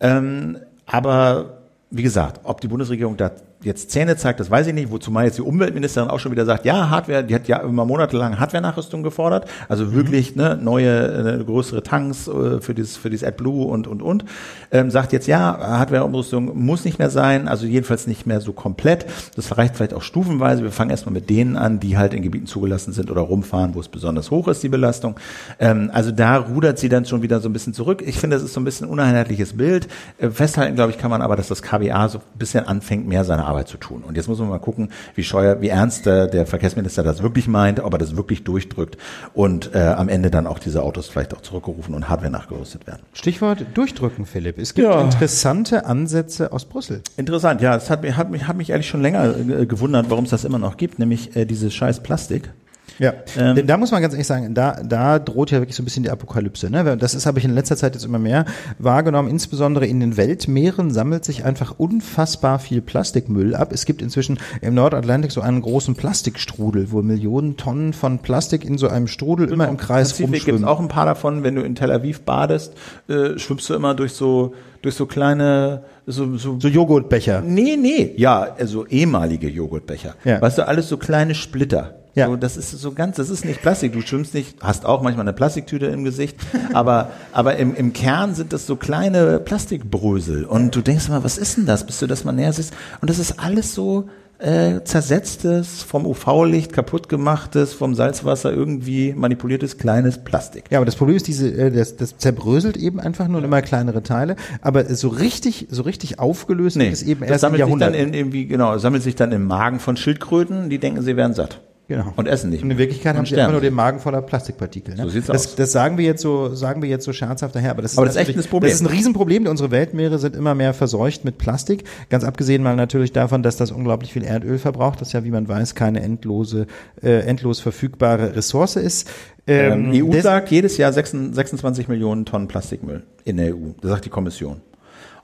Ähm, 0.00 0.58
aber 0.86 1.58
wie 1.90 2.02
gesagt, 2.02 2.40
ob 2.44 2.60
die 2.60 2.68
Bundesregierung 2.68 3.16
da 3.16 3.30
jetzt 3.64 3.90
Zähne 3.90 4.16
zeigt, 4.16 4.40
das 4.40 4.50
weiß 4.50 4.66
ich 4.66 4.74
nicht, 4.74 4.90
wozu 4.90 5.10
mal 5.10 5.24
jetzt 5.24 5.38
die 5.38 5.42
Umweltministerin 5.42 6.10
auch 6.10 6.18
schon 6.18 6.32
wieder 6.32 6.44
sagt, 6.44 6.64
ja, 6.64 6.90
Hardware, 6.90 7.24
die 7.24 7.34
hat 7.34 7.48
ja 7.48 7.58
immer 7.58 7.84
monatelang 7.84 8.38
Hardware-Nachrüstung 8.38 9.02
gefordert, 9.02 9.48
also 9.68 9.86
mhm. 9.86 9.94
wirklich 9.94 10.36
ne, 10.36 10.58
neue, 10.60 11.40
äh, 11.40 11.44
größere 11.44 11.82
Tanks 11.82 12.28
äh, 12.28 12.60
für 12.60 12.74
dieses, 12.74 12.96
für 12.96 13.10
dieses 13.10 13.26
AdBlue 13.26 13.64
und, 13.64 13.86
und, 13.86 14.02
und, 14.02 14.24
ähm, 14.70 14.90
sagt 14.90 15.12
jetzt, 15.12 15.26
ja, 15.26 15.58
Hardware-Umrüstung 15.58 16.56
muss 16.64 16.84
nicht 16.84 16.98
mehr 16.98 17.10
sein, 17.10 17.48
also 17.48 17.66
jedenfalls 17.66 18.06
nicht 18.06 18.26
mehr 18.26 18.40
so 18.40 18.52
komplett, 18.52 19.06
das 19.36 19.56
reicht 19.56 19.76
vielleicht 19.76 19.94
auch 19.94 20.02
stufenweise, 20.02 20.62
wir 20.62 20.72
fangen 20.72 20.90
erstmal 20.90 21.14
mit 21.14 21.30
denen 21.30 21.56
an, 21.56 21.80
die 21.80 21.96
halt 21.96 22.14
in 22.14 22.22
Gebieten 22.22 22.46
zugelassen 22.46 22.92
sind 22.92 23.10
oder 23.10 23.22
rumfahren, 23.22 23.74
wo 23.74 23.80
es 23.80 23.88
besonders 23.88 24.30
hoch 24.30 24.48
ist, 24.48 24.62
die 24.62 24.68
Belastung, 24.68 25.16
ähm, 25.58 25.90
also 25.92 26.10
da 26.10 26.36
rudert 26.36 26.78
sie 26.78 26.88
dann 26.88 27.06
schon 27.06 27.22
wieder 27.22 27.40
so 27.40 27.48
ein 27.48 27.52
bisschen 27.52 27.72
zurück, 27.72 28.02
ich 28.04 28.18
finde, 28.18 28.36
das 28.36 28.44
ist 28.44 28.52
so 28.52 28.60
ein 28.60 28.64
bisschen 28.64 28.88
ein 28.88 28.90
uneinheitliches 28.90 29.56
Bild, 29.56 29.88
äh, 30.18 30.28
festhalten, 30.28 30.74
glaube 30.74 30.90
ich, 30.90 30.98
kann 30.98 31.10
man 31.10 31.22
aber, 31.22 31.36
dass 31.36 31.48
das 31.48 31.62
KBA 31.62 32.08
so 32.08 32.18
ein 32.18 32.38
bisschen 32.38 32.66
anfängt, 32.66 33.06
mehr 33.06 33.24
seine 33.24 33.44
Arbeit 33.44 33.53
zu 33.62 33.76
tun. 33.76 34.02
Und 34.02 34.16
jetzt 34.16 34.28
muss 34.28 34.38
man 34.38 34.48
mal 34.48 34.58
gucken, 34.58 34.90
wie 35.14 35.22
scheuer, 35.22 35.60
wie 35.60 35.68
ernst 35.68 36.06
der, 36.06 36.26
der 36.26 36.46
Verkehrsminister 36.46 37.02
das 37.02 37.22
wirklich 37.22 37.46
meint, 37.46 37.80
ob 37.80 37.92
er 37.92 37.98
das 37.98 38.16
wirklich 38.16 38.44
durchdrückt 38.44 38.98
und 39.32 39.74
äh, 39.74 39.78
am 39.78 40.08
Ende 40.08 40.30
dann 40.30 40.46
auch 40.46 40.58
diese 40.58 40.82
Autos 40.82 41.08
vielleicht 41.08 41.34
auch 41.34 41.40
zurückgerufen 41.40 41.94
und 41.94 42.08
Hardware 42.08 42.30
nachgerüstet 42.30 42.86
werden. 42.86 43.02
Stichwort 43.12 43.64
durchdrücken, 43.74 44.26
Philipp. 44.26 44.58
Es 44.58 44.74
gibt 44.74 44.88
ja. 44.88 45.00
interessante 45.00 45.86
Ansätze 45.86 46.52
aus 46.52 46.64
Brüssel. 46.64 47.02
Interessant, 47.16 47.60
ja. 47.60 47.76
Es 47.76 47.90
hat, 47.90 48.02
mich, 48.02 48.16
hat, 48.16 48.28
hat 48.28 48.56
mich 48.56 48.70
ehrlich 48.70 48.88
schon 48.88 49.02
länger 49.02 49.36
äh, 49.36 49.66
gewundert, 49.66 50.06
warum 50.10 50.24
es 50.24 50.30
das 50.30 50.44
immer 50.44 50.58
noch 50.58 50.76
gibt, 50.76 50.98
nämlich 50.98 51.36
äh, 51.36 51.44
dieses 51.44 51.72
scheiß 51.74 52.02
Plastik. 52.02 52.50
Ja, 52.98 53.12
ähm, 53.36 53.66
da 53.66 53.76
muss 53.76 53.90
man 53.90 54.02
ganz 54.02 54.14
ehrlich 54.14 54.26
sagen, 54.26 54.54
da, 54.54 54.82
da 54.82 55.18
droht 55.18 55.50
ja 55.50 55.58
wirklich 55.60 55.76
so 55.76 55.82
ein 55.82 55.84
bisschen 55.84 56.02
die 56.02 56.10
Apokalypse. 56.10 56.70
Ne? 56.70 56.96
Das 56.96 57.14
ist, 57.14 57.26
habe 57.26 57.38
ich 57.38 57.44
in 57.44 57.54
letzter 57.54 57.76
Zeit 57.76 57.94
jetzt 57.94 58.04
immer 58.04 58.18
mehr 58.18 58.44
wahrgenommen. 58.78 59.28
Insbesondere 59.28 59.86
in 59.86 60.00
den 60.00 60.16
Weltmeeren 60.16 60.90
sammelt 60.90 61.24
sich 61.24 61.44
einfach 61.44 61.74
unfassbar 61.78 62.58
viel 62.58 62.80
Plastikmüll 62.80 63.54
ab. 63.54 63.72
Es 63.72 63.84
gibt 63.84 64.02
inzwischen 64.02 64.38
im 64.60 64.74
Nordatlantik 64.74 65.32
so 65.32 65.40
einen 65.40 65.60
großen 65.60 65.94
Plastikstrudel, 65.94 66.92
wo 66.92 67.02
Millionen 67.02 67.56
Tonnen 67.56 67.92
von 67.92 68.20
Plastik 68.20 68.64
in 68.64 68.78
so 68.78 68.88
einem 68.88 69.06
Strudel 69.06 69.46
genau. 69.46 69.54
immer 69.64 69.68
im 69.68 69.76
Kreis 69.76 70.10
Pazifik 70.10 70.26
rumschwimmen. 70.26 70.60
gibt 70.60 70.70
auch 70.70 70.80
ein 70.80 70.88
paar 70.88 71.06
davon. 71.06 71.42
Wenn 71.42 71.56
du 71.56 71.62
in 71.62 71.74
Tel 71.74 71.90
Aviv 71.90 72.22
badest, 72.22 72.74
äh, 73.08 73.38
schwimmst 73.38 73.68
du 73.70 73.74
immer 73.74 73.94
durch 73.94 74.12
so 74.12 74.54
durch 74.82 74.94
so 74.94 75.06
kleine 75.06 75.82
so, 76.06 76.36
so, 76.36 76.60
so 76.60 76.68
Joghurtbecher. 76.68 77.40
Nee, 77.40 77.76
nee, 77.76 78.12
ja, 78.16 78.54
also 78.58 78.86
ehemalige 78.86 79.48
Joghurtbecher. 79.48 80.14
Ja. 80.24 80.40
Weißt 80.42 80.58
du, 80.58 80.68
alles 80.68 80.88
so 80.88 80.98
kleine 80.98 81.34
Splitter. 81.34 82.03
Ja. 82.14 82.26
So, 82.26 82.36
das 82.36 82.56
ist 82.56 82.70
so 82.70 82.92
ganz, 82.92 83.16
das 83.16 83.28
ist 83.28 83.44
nicht 83.44 83.60
Plastik. 83.60 83.92
Du 83.92 84.00
schwimmst 84.00 84.34
nicht, 84.34 84.62
hast 84.62 84.86
auch 84.86 85.02
manchmal 85.02 85.24
eine 85.24 85.32
Plastiktüte 85.32 85.86
im 85.86 86.04
Gesicht, 86.04 86.36
aber, 86.72 87.10
aber 87.32 87.56
im, 87.56 87.74
im 87.74 87.92
Kern 87.92 88.34
sind 88.34 88.52
das 88.52 88.66
so 88.66 88.76
kleine 88.76 89.40
Plastikbrösel. 89.40 90.44
Und 90.44 90.74
du 90.74 90.80
denkst 90.80 91.08
mal, 91.08 91.24
was 91.24 91.38
ist 91.38 91.56
denn 91.56 91.66
das, 91.66 91.86
bis 91.86 91.98
du 91.98 92.06
das 92.06 92.24
mal 92.24 92.32
näher 92.32 92.52
siehst? 92.52 92.72
Und 93.00 93.10
das 93.10 93.18
ist 93.18 93.40
alles 93.40 93.74
so, 93.74 94.08
äh, 94.38 94.82
zersetztes, 94.84 95.82
vom 95.82 96.06
UV-Licht 96.06 96.72
kaputt 96.72 97.08
gemachtes, 97.08 97.72
vom 97.72 97.94
Salzwasser 97.94 98.52
irgendwie 98.52 99.12
manipuliertes 99.12 99.78
kleines 99.78 100.18
Plastik. 100.18 100.64
Ja, 100.70 100.78
aber 100.78 100.86
das 100.86 100.96
Problem 100.96 101.16
ist, 101.16 101.26
diese, 101.28 101.50
äh, 101.50 101.70
das, 101.70 101.96
das 101.96 102.18
zerbröselt 102.18 102.76
eben 102.76 103.00
einfach 103.00 103.28
nur 103.28 103.38
in 103.38 103.44
immer 103.44 103.62
kleinere 103.62 104.02
Teile, 104.02 104.36
aber 104.60 104.84
so 104.94 105.08
richtig, 105.08 105.68
so 105.70 105.82
richtig 105.82 106.18
aufgelöst 106.18 106.76
nee, 106.76 106.88
ist 106.88 107.02
eben 107.02 107.22
erst 107.22 107.34
das 107.34 107.40
sammelt 107.42 107.60
im 107.60 107.66
Jahrhundert. 107.66 107.92
Sich 107.92 108.00
dann 108.00 108.08
in, 108.08 108.14
irgendwie, 108.14 108.46
genau, 108.46 108.76
sammelt 108.78 109.02
sich 109.02 109.14
dann 109.14 109.32
im 109.32 109.46
Magen 109.46 109.78
von 109.78 109.96
Schildkröten, 109.96 110.68
die 110.68 110.78
denken, 110.78 111.02
sie 111.02 111.16
wären 111.16 111.32
satt. 111.32 111.60
Genau. 111.86 112.14
Und 112.16 112.26
essen 112.26 112.48
nicht. 112.48 112.62
Und 112.62 112.70
in 112.70 112.78
Wirklichkeit 112.78 113.14
haben 113.14 113.26
sie 113.26 113.36
einfach 113.36 113.52
nur 113.52 113.60
den 113.60 113.74
Magen 113.74 113.98
voller 114.00 114.22
Plastikpartikel. 114.22 114.94
Ne? 114.94 115.02
So 115.02 115.10
sieht's 115.10 115.26
das, 115.26 115.48
aus. 115.48 115.54
Das 115.56 115.72
sagen 115.72 115.98
wir 115.98 116.04
jetzt 116.06 116.22
so, 116.22 116.54
sagen 116.54 116.80
wir 116.80 116.88
jetzt 116.88 117.04
so 117.04 117.12
scherzhaft 117.12 117.54
daher, 117.54 117.72
aber 117.72 117.82
das 117.82 117.92
ist, 117.92 117.98
aber 117.98 118.06
das 118.06 118.16
ist 118.16 118.28
echt 118.28 118.38
ein 118.38 118.44
Problem. 118.44 118.70
Das 118.70 118.80
ist 118.80 118.86
ein 118.86 118.90
Riesenproblem. 118.90 119.46
Unsere 119.46 119.70
Weltmeere 119.70 120.18
sind 120.18 120.34
immer 120.34 120.54
mehr 120.54 120.72
verseucht 120.72 121.26
mit 121.26 121.36
Plastik. 121.36 121.84
Ganz 122.08 122.24
abgesehen 122.24 122.62
mal 122.62 122.74
natürlich 122.74 123.12
davon, 123.12 123.42
dass 123.42 123.58
das 123.58 123.70
unglaublich 123.70 124.14
viel 124.14 124.24
Erdöl 124.24 124.58
verbraucht, 124.58 125.02
das 125.02 125.12
ja, 125.12 125.24
wie 125.24 125.30
man 125.30 125.46
weiß, 125.46 125.74
keine 125.74 126.00
endlose, 126.02 126.66
äh, 127.02 127.20
endlos 127.20 127.60
verfügbare 127.60 128.34
Ressource 128.34 128.76
ist. 128.76 129.10
Ähm, 129.46 129.92
ähm, 129.92 130.08
EU 130.08 130.20
sagt 130.22 130.50
jedes 130.50 130.78
Jahr 130.78 130.90
26 130.90 131.88
Millionen 131.88 132.24
Tonnen 132.24 132.48
Plastikmüll 132.48 133.02
in 133.24 133.36
der 133.36 133.54
EU. 133.54 133.72
Das 133.82 133.90
sagt 133.90 134.06
die 134.06 134.10
Kommission. 134.10 134.62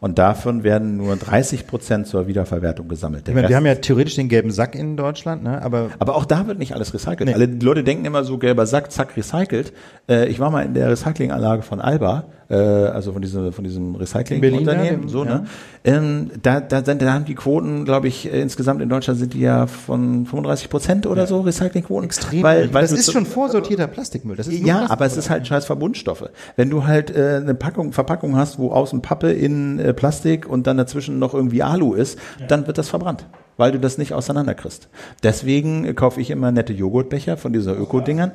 Und 0.01 0.19
davon 0.19 0.65
werden 0.65 0.97
nur 0.97 1.15
30 1.15 1.67
Prozent 1.67 2.07
zur 2.07 2.27
Wiederverwertung 2.27 2.89
gesammelt. 2.89 3.29
Meine, 3.29 3.49
wir 3.49 3.57
haben 3.57 3.67
ja 3.67 3.75
theoretisch 3.75 4.17
den 4.17 4.31
gelben 4.31 4.51
Sack 4.51 4.75
in 4.75 4.97
Deutschland, 4.97 5.43
ne? 5.43 5.61
aber 5.63 5.91
aber 5.99 6.17
auch 6.17 6.25
da 6.25 6.47
wird 6.47 6.59
nicht 6.59 6.75
alles 6.75 6.95
recycelt. 6.95 7.27
Nee. 7.27 7.35
Alle 7.35 7.47
Leute 7.47 7.85
denken 7.85 8.07
immer 8.07 8.25
so 8.25 8.39
gelber 8.39 8.65
Sack, 8.65 8.91
zack 8.91 9.17
recycelt. 9.17 9.75
Äh, 10.09 10.29
ich 10.29 10.41
war 10.41 10.51
mal 10.51 10.65
in 10.65 10.73
der 10.73 10.89
Recyclinganlage 10.89 11.63
von 11.63 11.81
Alba 11.81 12.25
äh, 12.51 12.57
also 12.57 13.13
von 13.13 13.23
diesem, 13.23 13.53
von 13.53 13.65
diesem 13.65 13.95
Recyclingunternehmen, 13.95 15.09
so, 15.09 15.25
ne? 15.25 15.47
Ähm, 15.83 16.31
da, 16.43 16.61
da, 16.61 16.85
sind, 16.85 17.01
da 17.01 17.13
haben 17.13 17.25
die 17.25 17.35
Quoten, 17.35 17.85
glaube 17.85 18.09
ich, 18.09 18.31
äh, 18.31 18.41
insgesamt 18.41 18.83
in 18.83 18.89
Deutschland 18.89 19.19
sind 19.19 19.33
die 19.33 19.41
ja 19.41 19.67
von 19.67 20.27
35 20.27 20.69
Prozent 20.69 21.07
oder 21.07 21.23
ja. 21.23 21.27
so 21.27 21.41
Recyclingquoten. 21.41 22.05
Extrem. 22.05 22.43
Weil, 22.43 22.75
weil 22.75 22.83
das 22.83 22.93
ist 22.93 23.13
schon 23.13 23.25
vorsortierter 23.25 23.87
Plastikmüll. 23.87 24.37
Das 24.37 24.49
ist 24.49 24.59
ja, 24.59 24.75
Plastik 24.75 24.91
aber 24.91 25.07
es 25.07 25.17
ist 25.17 25.31
halt 25.31 25.47
scheiß 25.47 25.65
Verbundstoffe. 25.65 26.29
Wenn 26.57 26.69
du 26.69 26.85
halt 26.87 27.17
äh, 27.17 27.41
eine 27.41 27.55
Packung, 27.55 27.93
Verpackung 27.93 28.37
hast, 28.37 28.59
wo 28.59 28.73
außen 28.73 29.01
Pappe 29.01 29.31
in 29.31 29.79
äh, 29.91 29.95
Plastik 29.95 30.49
und 30.49 30.67
dann 30.67 30.77
dazwischen 30.77 31.19
noch 31.19 31.35
irgendwie 31.35 31.63
Alu 31.63 31.95
ist, 31.95 32.19
ja. 32.39 32.47
dann 32.47 32.67
wird 32.67 32.79
das 32.79 32.89
verbrannt 32.89 33.27
weil 33.57 33.73
du 33.73 33.79
das 33.79 33.99
nicht 33.99 34.15
auseinanderkriegst. 34.15 34.89
Deswegen 35.23 35.95
kaufe 35.95 36.19
ich 36.19 36.31
immer 36.31 36.51
nette 36.51 36.73
Joghurtbecher 36.73 37.37
von 37.37 37.53
dieser 37.53 37.79
Öko-Dingern. 37.79 38.33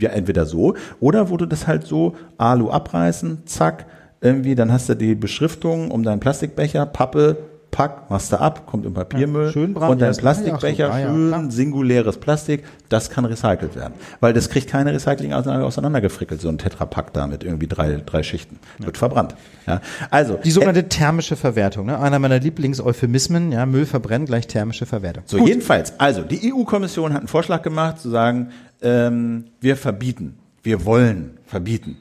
Ja, 0.00 0.10
entweder 0.10 0.46
so 0.46 0.74
oder 0.98 1.30
wo 1.30 1.36
du 1.36 1.46
das 1.46 1.68
halt 1.68 1.86
so 1.86 2.16
Alu 2.38 2.68
abreißen, 2.68 3.46
zack, 3.46 3.86
irgendwie, 4.20 4.56
dann 4.56 4.72
hast 4.72 4.88
du 4.88 4.96
die 4.96 5.14
Beschriftung 5.14 5.92
um 5.92 6.02
deinen 6.02 6.18
Plastikbecher, 6.18 6.86
Pappe, 6.86 7.36
pack, 7.70 8.10
machst 8.10 8.32
du 8.32 8.40
ab, 8.40 8.66
kommt 8.66 8.86
im 8.86 8.94
Papiermüll 8.94 9.46
ja, 9.46 9.52
schön 9.52 9.76
und 9.76 10.00
dein 10.00 10.16
Plastikbecher, 10.16 10.92
so. 10.92 10.98
schön 10.98 11.30
ja, 11.30 11.50
singuläres 11.50 12.18
Plastik, 12.18 12.64
das 12.88 13.10
kann 13.10 13.24
recycelt 13.24 13.76
werden. 13.76 13.94
Weil 14.20 14.32
das 14.32 14.48
kriegt 14.48 14.68
keine 14.68 14.92
Recycling 14.92 15.32
auseinandergefrickelt, 15.32 16.40
so 16.40 16.48
ein 16.48 16.58
Tetrapack 16.58 17.12
da 17.12 17.26
mit 17.26 17.44
irgendwie 17.44 17.66
drei, 17.66 18.02
drei 18.04 18.22
Schichten. 18.22 18.58
Wird 18.78 18.96
verbrannt. 18.96 19.34
Ja. 19.66 19.80
Also, 20.10 20.38
Die 20.42 20.50
sogenannte 20.50 20.80
äh, 20.80 20.88
thermische 20.88 21.36
Verwertung, 21.36 21.86
ne? 21.86 21.98
einer 21.98 22.18
meiner 22.18 22.40
Lieblingseuphemismen, 22.40 23.52
ja, 23.52 23.66
Müll 23.66 23.86
verbrennen 23.86 24.26
gleich 24.26 24.46
thermische 24.46 24.86
Verwertung. 24.86 25.24
So, 25.26 25.38
Gut. 25.38 25.48
jedenfalls, 25.48 25.98
also 26.00 26.22
die 26.22 26.52
EU-Kommission 26.52 27.12
hat 27.12 27.20
einen 27.20 27.28
Vorschlag 27.28 27.62
gemacht, 27.62 28.00
zu 28.00 28.10
sagen, 28.10 28.50
ähm, 28.82 29.44
wir 29.60 29.76
verbieten, 29.76 30.38
wir 30.62 30.84
wollen 30.84 31.38
verbieten. 31.46 31.98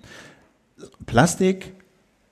Plastik 1.05 1.73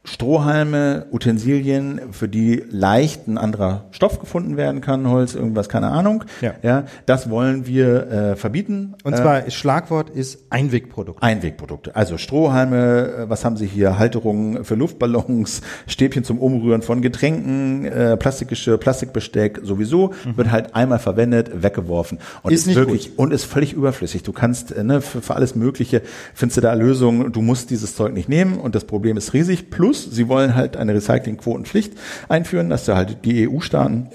Strohhalme, 0.06 1.08
Utensilien, 1.12 2.00
für 2.12 2.28
die 2.28 2.64
leicht 2.70 3.28
ein 3.28 3.38
anderer 3.38 3.86
Stoff 3.92 4.20
gefunden 4.20 4.56
werden 4.56 4.80
kann, 4.82 5.10
Holz, 5.10 5.36
irgendwas, 5.36 5.68
keine 5.68 5.88
Ahnung. 5.90 6.24
Ja. 6.42 6.54
ja 6.62 6.84
das 7.06 7.30
wollen 7.30 7.68
wir 7.68 8.08
äh, 8.12 8.36
verbieten. 8.36 8.96
Und 9.04 9.14
Äh, 9.14 9.18
zwar, 9.18 9.50
Schlagwort 9.52 10.10
ist 10.12 10.46
Einwegprodukt. 10.52 11.22
Einwegprodukte. 11.24 11.96
Also 11.96 12.18
Strohhalme, 12.18 13.26
äh, 13.26 13.30
was 13.30 13.44
haben 13.44 13.58
Sie 13.58 13.66
hier? 13.66 13.98
Halterungen 13.98 14.64
für 14.64 14.76
Luftballons, 14.76 15.62
Stäbchen 15.88 16.24
zum 16.24 16.38
Umrühren 16.40 16.82
von 16.84 17.02
Getränken, 17.02 17.86
äh, 17.86 18.16
Plastikgeschirr, 18.18 18.78
Plastikbesteck 18.78 19.62
sowieso, 19.64 20.14
wird 20.36 20.52
halt 20.52 20.76
einmal 20.76 21.00
verwendet, 21.00 21.64
weggeworfen. 21.64 22.20
Und 22.44 22.54
Ist 22.54 22.68
nicht 22.68 22.76
wirklich, 22.76 23.18
und 23.18 23.34
ist 23.34 23.46
völlig 23.46 23.74
überflüssig. 23.74 24.22
Du 24.24 24.34
kannst, 24.34 24.72
äh, 24.72 24.84
ne, 24.84 25.02
für, 25.02 25.22
für 25.22 25.36
alles 25.36 25.56
Mögliche 25.56 26.02
findest 26.34 26.58
du 26.58 26.62
da 26.62 26.74
Lösungen. 26.74 27.32
Du 27.32 27.42
musst 27.42 27.72
dieses 27.72 27.96
Zeug 27.96 28.14
nicht 28.14 28.30
nehmen 28.30 28.60
und 28.60 28.76
das 28.76 28.84
Problem 28.86 29.18
ist 29.18 29.34
riesig. 29.34 29.70
Plus, 29.72 29.95
sie 30.04 30.28
wollen 30.28 30.56
halt 30.56 30.78
eine 30.78 30.94
Recyclingquotenpflicht 30.94 31.94
einführen, 32.30 32.70
dass 32.70 32.86
da 32.86 32.96
halt 32.96 33.26
die 33.26 33.48
EU-Staaten 33.48 34.10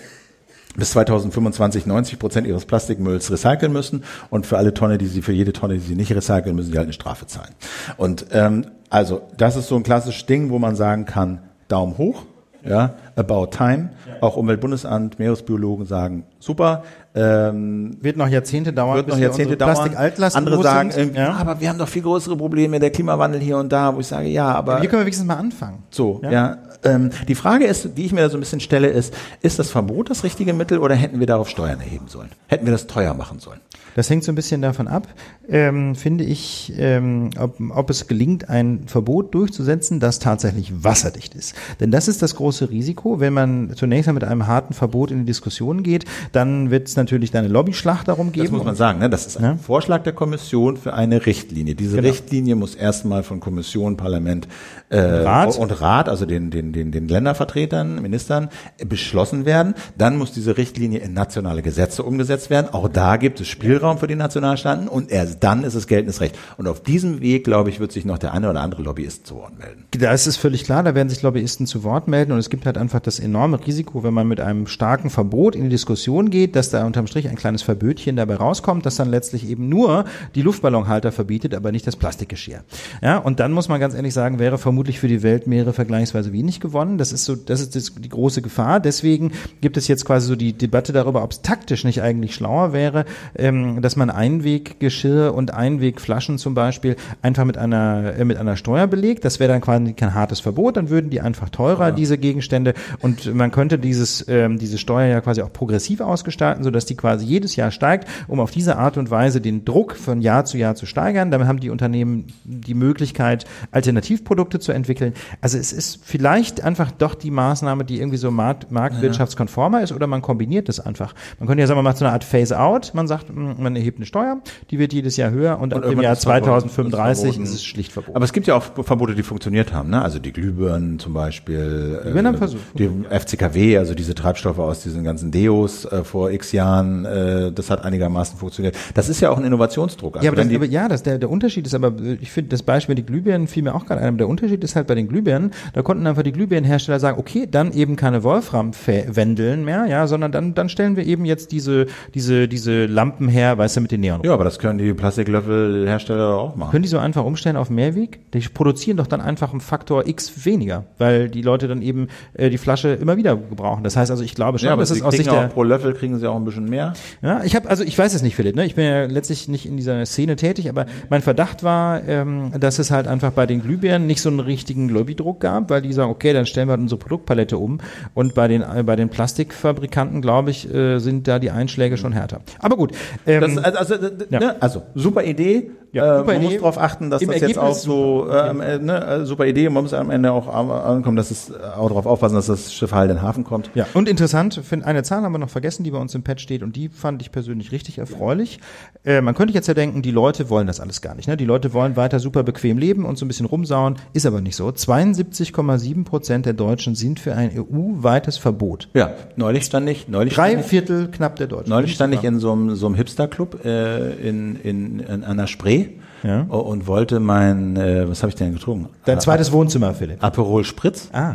bis 0.76 0.93
2025 0.93 1.87
90 1.87 2.18
Prozent 2.18 2.47
ihres 2.47 2.64
Plastikmülls 2.64 3.31
recyceln 3.31 3.72
müssen. 3.72 4.05
Und 4.31 4.47
für 4.47 4.59
alle 4.59 4.74
Tonne, 4.74 4.99
die 4.99 5.07
sie 5.07 5.22
für 5.22 5.33
jede 5.33 5.53
Tonne, 5.53 5.74
die 5.74 5.81
sie 5.81 5.95
nicht 5.95 6.12
recyceln, 6.12 6.55
müssen 6.55 6.72
sie 6.72 6.78
halt 6.78 6.87
eine 6.87 6.93
Strafe 6.93 7.26
zahlen. 7.26 7.55
Und 7.97 8.26
ähm, 8.33 8.66
also 8.89 9.22
das 9.37 9.57
ist 9.57 9.68
so 9.68 9.76
ein 9.76 9.83
klassisches 9.83 10.26
Ding, 10.26 10.51
wo 10.51 10.59
man 10.59 10.76
sagen 10.76 11.05
kann, 11.05 11.43
Daumen 11.68 11.99
hoch, 11.99 12.24
ja, 12.65 12.95
about 13.17 13.47
time. 13.47 13.91
Auch 14.21 14.37
Umweltbundesamt, 14.37 15.19
Meeresbiologen 15.19 15.87
sagen, 15.87 16.25
super. 16.39 16.83
Ähm, 17.15 17.97
Wird 18.01 18.17
noch 18.17 18.29
Jahrzehnte 18.29 18.73
dauern, 18.73 18.97
wird 18.97 19.09
noch 19.09 19.19
Jahrzehnte 19.19 19.57
dauern. 19.57 19.75
Plastik 19.75 19.99
altlasten 19.99 20.39
Andere 20.47 20.63
sagen 20.63 20.91
sind. 20.91 21.17
ja. 21.17 21.33
aber 21.33 21.61
wir 21.61 21.69
haben 21.69 21.79
doch 21.79 21.89
viel 21.89 22.03
größere 22.03 22.37
Probleme, 22.37 22.79
der 22.79 22.91
Klimawandel 22.91 23.41
hier 23.41 23.57
und 23.59 23.71
da, 23.73 23.95
wo 23.95 24.01
ich 24.01 24.07
sage, 24.07 24.29
ja, 24.29 24.53
aber 24.53 24.81
Hier 24.81 24.89
können 24.89 25.01
wir 25.01 25.07
wenigstens 25.07 25.27
mal 25.27 25.37
anfangen. 25.37 25.83
so, 25.91 26.21
Ja. 26.23 26.31
ja. 26.31 26.59
ähm, 26.85 27.11
die 27.27 27.35
Frage 27.35 27.65
ist, 27.65 27.97
die 27.97 28.05
ich 28.07 28.13
mir 28.13 28.21
da 28.21 28.29
so 28.29 28.37
ein 28.37 28.41
bisschen 28.41 28.61
stelle, 28.61 28.89
ist, 28.89 29.15
ist 29.43 29.59
das 29.59 29.71
Verbot 29.71 30.11
das 30.11 30.23
richtige 30.23 30.53
Mittel 30.53 30.79
oder 30.79 30.95
hätten 30.95 31.19
wir 31.19 31.27
darauf 31.27 31.49
Steuern 31.49 31.81
erheben 31.81 32.09
sollen? 32.09 32.29
Hätten 32.47 32.67
wir 32.67 32.73
das 32.73 32.87
teuer 32.87 33.15
machen 33.15 33.41
sollen? 33.41 33.61
Das 33.97 34.09
hängt 34.11 34.24
so 34.24 34.32
ein 34.32 34.34
bisschen 34.34 34.62
davon 34.62 34.88
ab, 34.88 35.09
ähm, 35.49 35.95
finde 35.95 36.24
ich, 36.24 36.72
ähm, 36.78 37.30
ob, 37.38 37.57
ob 37.70 37.91
es 37.91 38.07
gelingt, 38.07 38.49
ein 38.49 38.84
Verbot 38.86 39.34
durchzusetzen, 39.34 39.99
das 40.01 40.18
tatsächlich 40.20 40.84
wasserdicht 40.84 41.34
ist. 41.34 41.55
Denn 41.80 41.91
das 41.91 42.07
ist 42.09 42.22
das 42.22 42.36
große 42.36 42.70
Risiko. 42.70 43.18
Wenn 43.20 43.32
man 43.32 43.72
zunächst 43.74 44.07
mal 44.07 44.12
mit 44.12 44.24
einem 44.24 44.47
harten 44.47 44.74
Verbot 44.74 45.11
in 45.11 45.18
die 45.20 45.24
Diskussion 45.24 45.82
geht, 45.82 46.05
dann 46.32 46.70
wird 46.70 46.88
es 46.88 46.97
natürlich 46.97 47.36
eine 47.36 47.49
Lobbyschlacht 47.49 48.07
darum 48.09 48.30
geben. 48.32 48.47
Das 48.47 48.53
muss 48.53 48.64
man 48.64 48.76
sagen, 48.76 49.01
ne? 49.01 49.11
Das 49.11 49.26
ist 49.26 49.36
ein 49.38 49.45
Ja. 49.45 49.57
Vorschlag 49.57 50.03
der 50.05 50.12
Kommission 50.12 50.76
für 50.76 50.95
eine 50.95 51.26
Richtlinie. 51.26 51.74
Diese 51.74 51.97
Genau. 51.97 52.09
Richtlinie 52.09 52.55
muss 52.55 52.74
erstmal 52.76 53.22
von 53.24 53.41
Kommission, 53.41 53.97
Parlament 53.97 54.47
äh, 54.91 54.99
Rat. 55.01 55.57
und 55.57 55.80
Rat, 55.80 56.09
also 56.09 56.26
den, 56.26 56.51
den, 56.51 56.72
den, 56.72 56.93
den 56.93 57.09
Ländervertretern, 57.09 58.01
Ministern, 58.01 58.49
beschlossen 58.86 59.45
werden. 59.45 59.74
Dann 59.99 60.16
muss 60.16 60.32
diese 60.32 60.57
Richtlinie 60.57 61.01
in 61.01 61.12
nationale 61.12 61.62
Gesetze 61.62 62.03
umgesetzt 62.05 62.51
werden. 62.51 62.68
Auch 62.72 62.88
da 62.88 63.16
gibt 63.16 63.41
es 63.41 63.49
Spielraum 63.49 63.80
für 63.99 64.07
die 64.07 64.14
Nationalstaaten 64.14 64.89
und 64.89 65.11
erst 65.11 65.43
dann 65.43 65.64
ist 65.64 65.74
es 65.74 65.87
geltendes 65.87 66.20
Recht. 66.20 66.37
Und 66.57 66.68
auf 66.68 66.83
diesem 66.83 67.20
Weg, 67.20 67.45
glaube 67.45 67.70
ich, 67.70 67.81
wird 67.81 67.93
sich 67.93 68.05
noch 68.05 68.18
der 68.18 68.33
eine 68.33 68.51
oder 68.51 68.61
andere 68.61 68.83
Lobbyist 68.83 69.26
zu 69.26 69.37
Wort 69.37 69.59
melden. 69.59 69.85
Das 69.93 70.26
ist 70.26 70.37
völlig 70.37 70.64
klar, 70.64 70.83
da 70.83 70.95
werden 70.95 71.09
sich 71.09 71.22
Lobbyisten 71.22 71.66
zu 71.66 71.85
Wort 71.85 72.09
melden 72.09 72.33
und 72.33 72.39
es 72.39 72.51
gibt 72.51 72.66
halt 72.66 72.78
einfach 72.78 73.01
das 73.01 73.18
enorme 73.18 73.64
Risiko, 73.66 74.03
wenn 74.03 74.14
man 74.14 74.28
mit 74.28 74.41
einem 74.41 74.66
starken 74.66 75.11
Verbot 75.11 75.55
in 75.57 75.64
die 75.64 75.68
Diskussion 75.70 76.31
geht, 76.31 76.57
dass 76.57 76.70
da 76.70 76.85
unterm 76.85 77.07
Strich 77.07 77.28
ein 77.28 77.37
kleines 77.37 77.62
Verbötchen 77.62 78.16
dabei 78.16 78.37
rauskommt, 78.37 78.87
das 78.87 78.97
dann 78.97 79.11
letztlich 79.11 79.49
eben 79.49 79.68
nur 79.68 80.05
die 80.35 80.43
Luftballonhalter 80.43 81.12
verbietet, 81.12 81.55
aber 81.55 81.72
nicht 81.72 81.87
das 81.87 81.97
Plastikgeschirr. 81.97 82.62
Ja, 83.03 83.18
und 83.18 83.41
dann 83.41 83.53
muss 83.53 83.68
man 83.68 83.81
ganz 83.81 83.95
ehrlich 83.95 84.14
sagen, 84.14 84.39
wäre 84.39 84.59
vermutlich 84.59 85.01
für 85.01 85.09
die 85.09 85.22
Weltmeere 85.22 85.72
vergleichsweise 85.72 86.33
wenig 86.33 86.61
gewonnen. 86.61 86.99
Das 86.99 87.12
ist 87.12 87.24
so, 87.24 87.37
das 87.37 87.61
ist 87.61 88.05
die 88.05 88.09
große 88.09 88.43
Gefahr. 88.43 88.81
Deswegen 88.81 89.33
gibt 89.61 89.76
es 89.76 89.89
jetzt 89.89 90.05
quasi 90.05 90.26
so 90.26 90.37
die 90.37 90.53
Debatte 90.53 90.93
darüber, 90.93 91.22
ob 91.22 91.33
es 91.33 91.43
taktisch 91.43 91.85
nicht 91.85 92.03
eigentlich 92.03 92.35
schlauer 92.35 92.72
wäre, 92.72 93.05
ähm, 93.37 93.70
dass 93.81 93.97
man 93.97 94.11
Einweggeschirr 94.11 95.35
und 95.35 95.55
Einwegflaschen 95.55 96.39
zum 96.39 96.55
Beispiel 96.55 96.97
einfach 97.23 97.45
mit 97.45 97.57
einer 97.57 98.14
äh, 98.18 98.25
mit 98.25 98.37
einer 98.39 98.57
Steuer 98.57 98.87
belegt. 98.87 99.25
Das 99.25 99.41
wäre 99.41 99.53
dann 99.53 99.61
quasi 99.61 99.93
kein 99.93 100.14
hartes 100.14 100.41
Verbot, 100.41 100.77
dann 100.77 100.91
würden 100.91 101.11
die 101.11 101.21
einfach 101.21 101.49
teurer, 101.49 101.93
diese 101.93 102.18
Gegenstände. 102.18 102.75
Und 103.01 103.35
man 103.35 103.51
könnte 103.51 103.79
dieses, 103.79 104.27
ähm, 104.29 104.59
diese 104.59 104.79
Steuer 104.79 105.07
ja 105.07 105.21
quasi 105.21 105.43
auch 105.43 105.53
progressiv 105.53 106.01
ausgestalten, 106.01 106.64
sodass 106.64 106.87
die 106.87 106.97
quasi 106.97 107.27
jedes 107.27 107.57
Jahr 107.57 107.71
steigt, 107.71 108.09
um 108.29 108.41
auf 108.41 108.51
diese 108.51 108.77
Art 108.77 108.97
und 108.97 109.11
Weise 109.11 109.41
den 109.41 109.64
Druck 109.64 109.97
von 109.97 110.21
Jahr 110.21 110.45
zu 110.45 110.59
Jahr 110.59 110.75
zu 110.75 110.87
steigern. 110.87 111.31
Damit 111.31 111.49
haben 111.49 111.61
die 111.61 111.71
Unternehmen 111.71 112.27
die 112.45 112.75
Möglichkeit, 112.75 113.45
Alternativprodukte 113.71 114.59
zu 114.59 114.73
entwickeln. 114.73 115.14
Also 115.41 115.59
es 115.59 115.73
ist 115.73 116.01
vielleicht 116.05 116.62
einfach 116.62 116.91
doch 116.91 117.14
die 117.14 117.31
Maßnahme, 117.31 117.85
die 117.85 117.99
irgendwie 117.99 118.18
so 118.18 118.31
markt 118.31 118.71
marktwirtschaftskonformer 118.71 119.83
ist 119.83 119.93
oder 119.93 120.07
man 120.07 120.23
kombiniert 120.23 120.68
das 120.68 120.81
einfach. 120.81 121.14
Man 121.39 121.47
könnte 121.47 121.61
ja 121.61 121.66
sagen, 121.66 121.79
man 121.79 121.85
macht 121.85 121.99
so 121.99 122.05
eine 122.05 122.12
Art 122.12 122.25
Phase-out. 122.25 122.93
Man 122.95 123.07
sagt, 123.07 123.27
man 123.61 123.77
erhebt 123.77 123.99
eine 123.99 124.07
Steuer, 124.07 124.41
die 124.71 124.79
wird 124.79 124.93
jedes 124.93 125.17
Jahr 125.17 125.31
höher 125.31 125.59
und, 125.61 125.75
ab 125.75 125.83
dem 125.83 126.01
Jahr 126.01 126.13
ist 126.15 126.25
verboten. 126.25 126.45
2035 126.69 127.31
Ist 127.31 127.39
ist 127.39 127.55
es 127.55 127.65
schlicht 127.65 127.93
verboten. 127.93 128.17
Aber 128.17 128.25
es 128.25 128.33
gibt 128.33 128.47
ja 128.47 128.55
auch 128.57 128.63
Verbote, 128.63 129.15
die 129.15 129.23
funktioniert 129.23 129.73
haben, 129.73 129.91
ne? 129.91 130.03
Also 130.03 130.19
die 130.19 130.33
Glühbirnen 130.33 130.99
zum 130.99 131.13
Beispiel. 131.15 132.01
Haben 132.05 132.35
äh, 132.35 132.37
versucht. 132.39 132.63
Die 132.79 132.91
FCKW, 133.09 133.79
also 133.79 133.95
diese 133.95 134.15
Treibstoffe 134.15 134.59
aus 134.59 134.83
diesen 134.83 135.05
ganzen 135.05 135.31
Deos 135.31 135.85
äh, 135.85 136.05
vor 136.05 136.31
x 136.31 136.53
Jahren, 136.53 137.05
äh, 137.05 137.53
das 137.53 137.71
hat 137.71 137.85
einigermaßen 137.85 138.39
funktioniert. 138.39 138.77
Das 138.95 139.09
ist 139.09 139.21
ja 139.21 139.31
auch 139.31 139.39
ein 139.39 139.45
Innovationsdruck. 139.45 140.17
Also 140.17 140.25
Ja, 140.25 140.31
aber, 140.33 140.37
das, 140.43 140.49
die- 140.49 140.57
aber 140.57 140.67
ja, 140.67 140.89
das, 140.89 141.03
der, 141.03 141.19
der 141.19 141.31
Unterschied 141.31 141.67
ist 141.67 141.75
aber, 141.75 141.93
ich 142.21 142.31
finde 142.31 142.51
das 142.51 142.63
Beispiel 142.63 142.95
die 142.95 143.05
Glühbirnen 143.07 143.47
fiel 143.49 143.63
mir 143.63 143.75
auch 143.75 143.87
gerade 143.87 144.01
ein, 144.01 144.09
aber 144.09 144.19
der 144.19 144.29
Unterschied 144.29 144.63
ist 144.65 144.77
halt 144.77 144.87
bei 144.87 144.95
den 144.95 145.09
Glühbirnen, 145.09 145.51
da 145.73 145.83
konnten 145.83 146.07
einfach 146.07 146.23
die 146.23 146.33
Glühbirnenhersteller 146.33 147.01
sagen, 147.01 147.19
okay, 147.19 147.47
dann 147.51 147.73
eben 147.73 147.97
keine 147.97 148.23
Wolfram-Wendeln 148.23 149.65
mehr, 149.65 149.87
ja, 149.87 150.07
sondern 150.07 150.33
dann, 150.33 150.55
dann 150.55 150.69
stellen 150.69 150.97
wir 150.97 151.07
eben 151.07 151.25
jetzt 151.25 151.53
diese, 151.53 151.87
diese, 152.15 152.49
diese 152.49 152.87
Lampen 152.87 153.29
her, 153.29 153.49
weißt 153.57 153.76
du, 153.76 153.80
mit 153.80 153.90
den 153.92 154.01
Neon. 154.01 154.20
ja, 154.24 154.32
aber 154.32 154.44
das 154.44 154.59
können 154.59 154.78
die 154.78 154.92
Plastiklöffelhersteller 154.92 156.34
auch 156.34 156.57
machen. 156.57 156.70
Können 156.70 156.82
die 156.82 156.88
so 156.88 156.98
einfach 156.98 157.24
umstellen 157.24 157.57
auf 157.57 157.70
Mehrweg? 157.70 158.20
Die 158.32 158.40
produzieren 158.40 158.96
doch 158.96 159.07
dann 159.07 159.20
einfach 159.20 159.53
einen 159.53 159.61
Faktor 159.61 160.07
X 160.07 160.44
weniger, 160.44 160.84
weil 160.98 161.28
die 161.28 161.42
Leute 161.42 161.68
dann 161.68 161.82
eben 161.82 162.09
äh, 162.34 162.51
die 162.51 162.59
Flasche 162.59 162.90
immer 162.90 163.16
wieder 163.16 163.36
gebrauchen. 163.36 163.84
Das 163.84 163.96
heißt 163.96 164.11
also, 164.11 164.22
ich 164.22 164.34
glaube 164.34 164.59
schon, 164.59 164.66
Ja, 164.66 164.72
aber 164.72 164.82
dass 164.82 164.90
es 164.90 165.03
aus 165.03 165.14
Sicht 165.14 165.28
auch 165.28 165.34
der 165.34 165.48
pro 165.48 165.62
Löffel 165.62 165.94
kriegen 165.94 166.18
sie 166.18 166.28
auch 166.28 166.36
ein 166.36 166.44
bisschen 166.44 166.68
mehr. 166.68 166.92
Ja, 167.22 167.42
ich 167.44 167.57
habe 167.57 167.68
also 167.68 167.84
ich 167.84 167.98
weiß 167.98 168.14
es 168.14 168.22
nicht, 168.22 168.36
Philipp. 168.36 168.57
Ne? 168.57 168.64
Ich 168.64 168.74
bin 168.74 168.84
ja 168.84 169.05
letztlich 169.05 169.48
nicht 169.48 169.66
in 169.66 169.76
dieser 169.76 170.05
Szene 170.07 170.36
tätig, 170.36 170.68
aber 170.68 170.86
mein 171.09 171.22
Verdacht 171.22 171.62
war, 171.62 172.07
ähm, 172.09 172.53
dass 172.59 172.78
es 172.78 172.90
halt 172.90 173.07
einfach 173.07 173.32
bei 173.32 173.46
den 173.46 173.62
Glühbirnen 173.62 174.07
nicht 174.07 174.22
so 174.22 174.28
einen 174.28 174.40
richtigen 174.40 174.88
Lobbydruck 174.88 175.40
gab, 175.40 175.70
weil 175.70 175.82
die 175.82 175.92
sagen, 175.92 176.11
okay, 176.11 176.32
dann 176.32 176.46
stellen 176.46 176.68
wir 176.68 176.72
halt 176.72 176.80
unsere 176.80 176.98
Produktpalette 176.98 177.59
um. 177.59 177.78
Und 178.14 178.34
bei 178.34 178.48
den 178.48 178.62
äh, 178.62 178.82
bei 178.84 178.96
den 178.96 179.09
Plastikfabrikanten, 179.09 180.22
glaube 180.22 180.51
ich, 180.51 180.72
äh, 180.72 180.98
sind 180.98 181.28
da 181.28 181.38
die 181.38 181.51
Einschläge 181.51 181.96
schon 181.96 182.12
härter. 182.12 182.40
Aber 182.59 182.76
gut. 182.76 182.92
Ähm, 183.26 183.39
Das, 183.41 183.59
also, 183.59 183.95
also, 183.95 184.09
d- 184.09 184.24
Ja. 184.30 184.41
ne, 184.41 184.57
also 184.62 184.82
super 184.95 185.22
Idee. 185.24 185.70
Ja, 185.93 186.05
äh, 186.05 186.18
super 186.18 186.32
man 186.32 186.36
Idee. 186.36 186.45
muss 186.45 186.55
darauf 186.61 186.78
achten, 186.78 187.11
dass 187.11 187.20
Im 187.22 187.30
das 187.30 187.41
jetzt 187.41 187.59
auch 187.59 187.62
Ergebnis 187.64 187.82
so 187.82 188.28
äh, 188.30 188.32
am 188.38 188.61
Ende, 188.61 188.84
ne, 188.86 189.05
äh, 189.07 189.24
super 189.26 189.45
Idee. 189.47 189.68
Man 189.70 189.82
muss 189.82 189.93
am 189.93 190.11
Ende 190.11 190.30
auch 190.30 190.47
ankommen, 190.49 191.16
dass 191.16 191.32
es 191.32 191.51
äh, 191.51 191.55
auch 191.76 191.88
darauf 191.88 192.07
aufpassen, 192.07 192.36
dass 192.36 192.47
das 192.47 192.72
Schiff 192.72 192.93
heil 192.93 193.11
in 193.11 193.16
den 193.16 193.22
Hafen 193.22 193.43
kommt. 193.43 193.70
Ja, 193.74 193.86
und 193.95 194.09
interessant, 194.09 194.55
find, 194.62 194.84
eine 194.84 195.03
Zahl 195.03 195.22
haben 195.22 195.32
wir 195.32 195.38
noch 195.38 195.51
vergessen, 195.51 195.82
die 195.82 195.91
bei 195.91 195.99
uns 195.99 196.14
im 196.14 196.22
Pad 196.22 196.41
steht 196.41 196.62
und 196.62 196.76
die 196.76 196.88
fand 196.88 197.20
ich 197.22 197.32
persönlich 197.32 197.72
richtig 197.72 197.99
erfreulich. 197.99 198.61
Äh, 199.05 199.20
man 199.20 199.34
könnte 199.34 199.53
jetzt 199.53 199.66
ja 199.66 199.74
denken, 199.74 200.01
die 200.03 200.12
Leute 200.12 200.49
wollen 200.49 200.68
das 200.68 200.78
alles 200.78 201.01
gar 201.01 201.16
nicht. 201.16 201.26
Ne? 201.26 201.36
Die 201.36 201.45
Leute 201.45 201.72
wollen 201.72 201.97
weiter 201.97 202.20
super 202.20 202.45
bequem 202.45 202.78
leben 202.78 203.05
und 203.05 203.18
so 203.18 203.24
ein 203.24 203.28
bisschen 203.28 203.47
rumsauen, 203.47 203.97
ist 204.12 204.26
aber 204.26 204.41
nicht 204.41 204.55
so. 204.57 204.68
72,7 204.68 206.05
Prozent 206.05 206.47
der 206.47 206.53
Deutschen 206.53 206.95
sind 206.95 207.20
für 207.20 207.34
ein 207.34 207.51
EU-weites 207.57 208.38
Verbot. 208.38 208.88
Ja, 208.95 209.12
neulich 209.36 209.64
stand 209.64 209.88
ich, 209.88 210.09
neulich 210.09 210.34
Drei 210.34 210.51
stand 210.51 210.64
ich, 210.64 210.70
Viertel 210.70 211.09
knapp 211.11 211.36
der 211.36 211.47
Deutschen. 211.47 211.70
neulich 211.70 211.95
stand 211.95 212.14
ich 212.14 212.22
in 212.24 212.38
so 212.38 212.53
einem, 212.53 212.74
so 212.76 212.86
einem 212.86 212.95
Hipster-Club 213.31 213.64
äh, 213.64 214.28
in, 214.28 214.57
in, 214.57 215.01
in 215.01 215.24
einer 215.24 215.47
Spree 215.47 215.89
Ja. 216.22 216.43
und 216.43 216.87
wollte 216.87 217.20
mein, 217.20 217.76
äh, 217.76 218.09
was 218.09 218.22
habe 218.22 218.31
ich 218.31 218.37
denn 218.37 218.53
getrunken? 218.53 218.89
Dein 219.05 219.20
zweites 219.20 219.53
Wohnzimmer, 219.53 219.95
Philipp. 219.95 220.22
Aperol 220.22 220.64
Spritz. 220.64 221.09
Ah, 221.12 221.35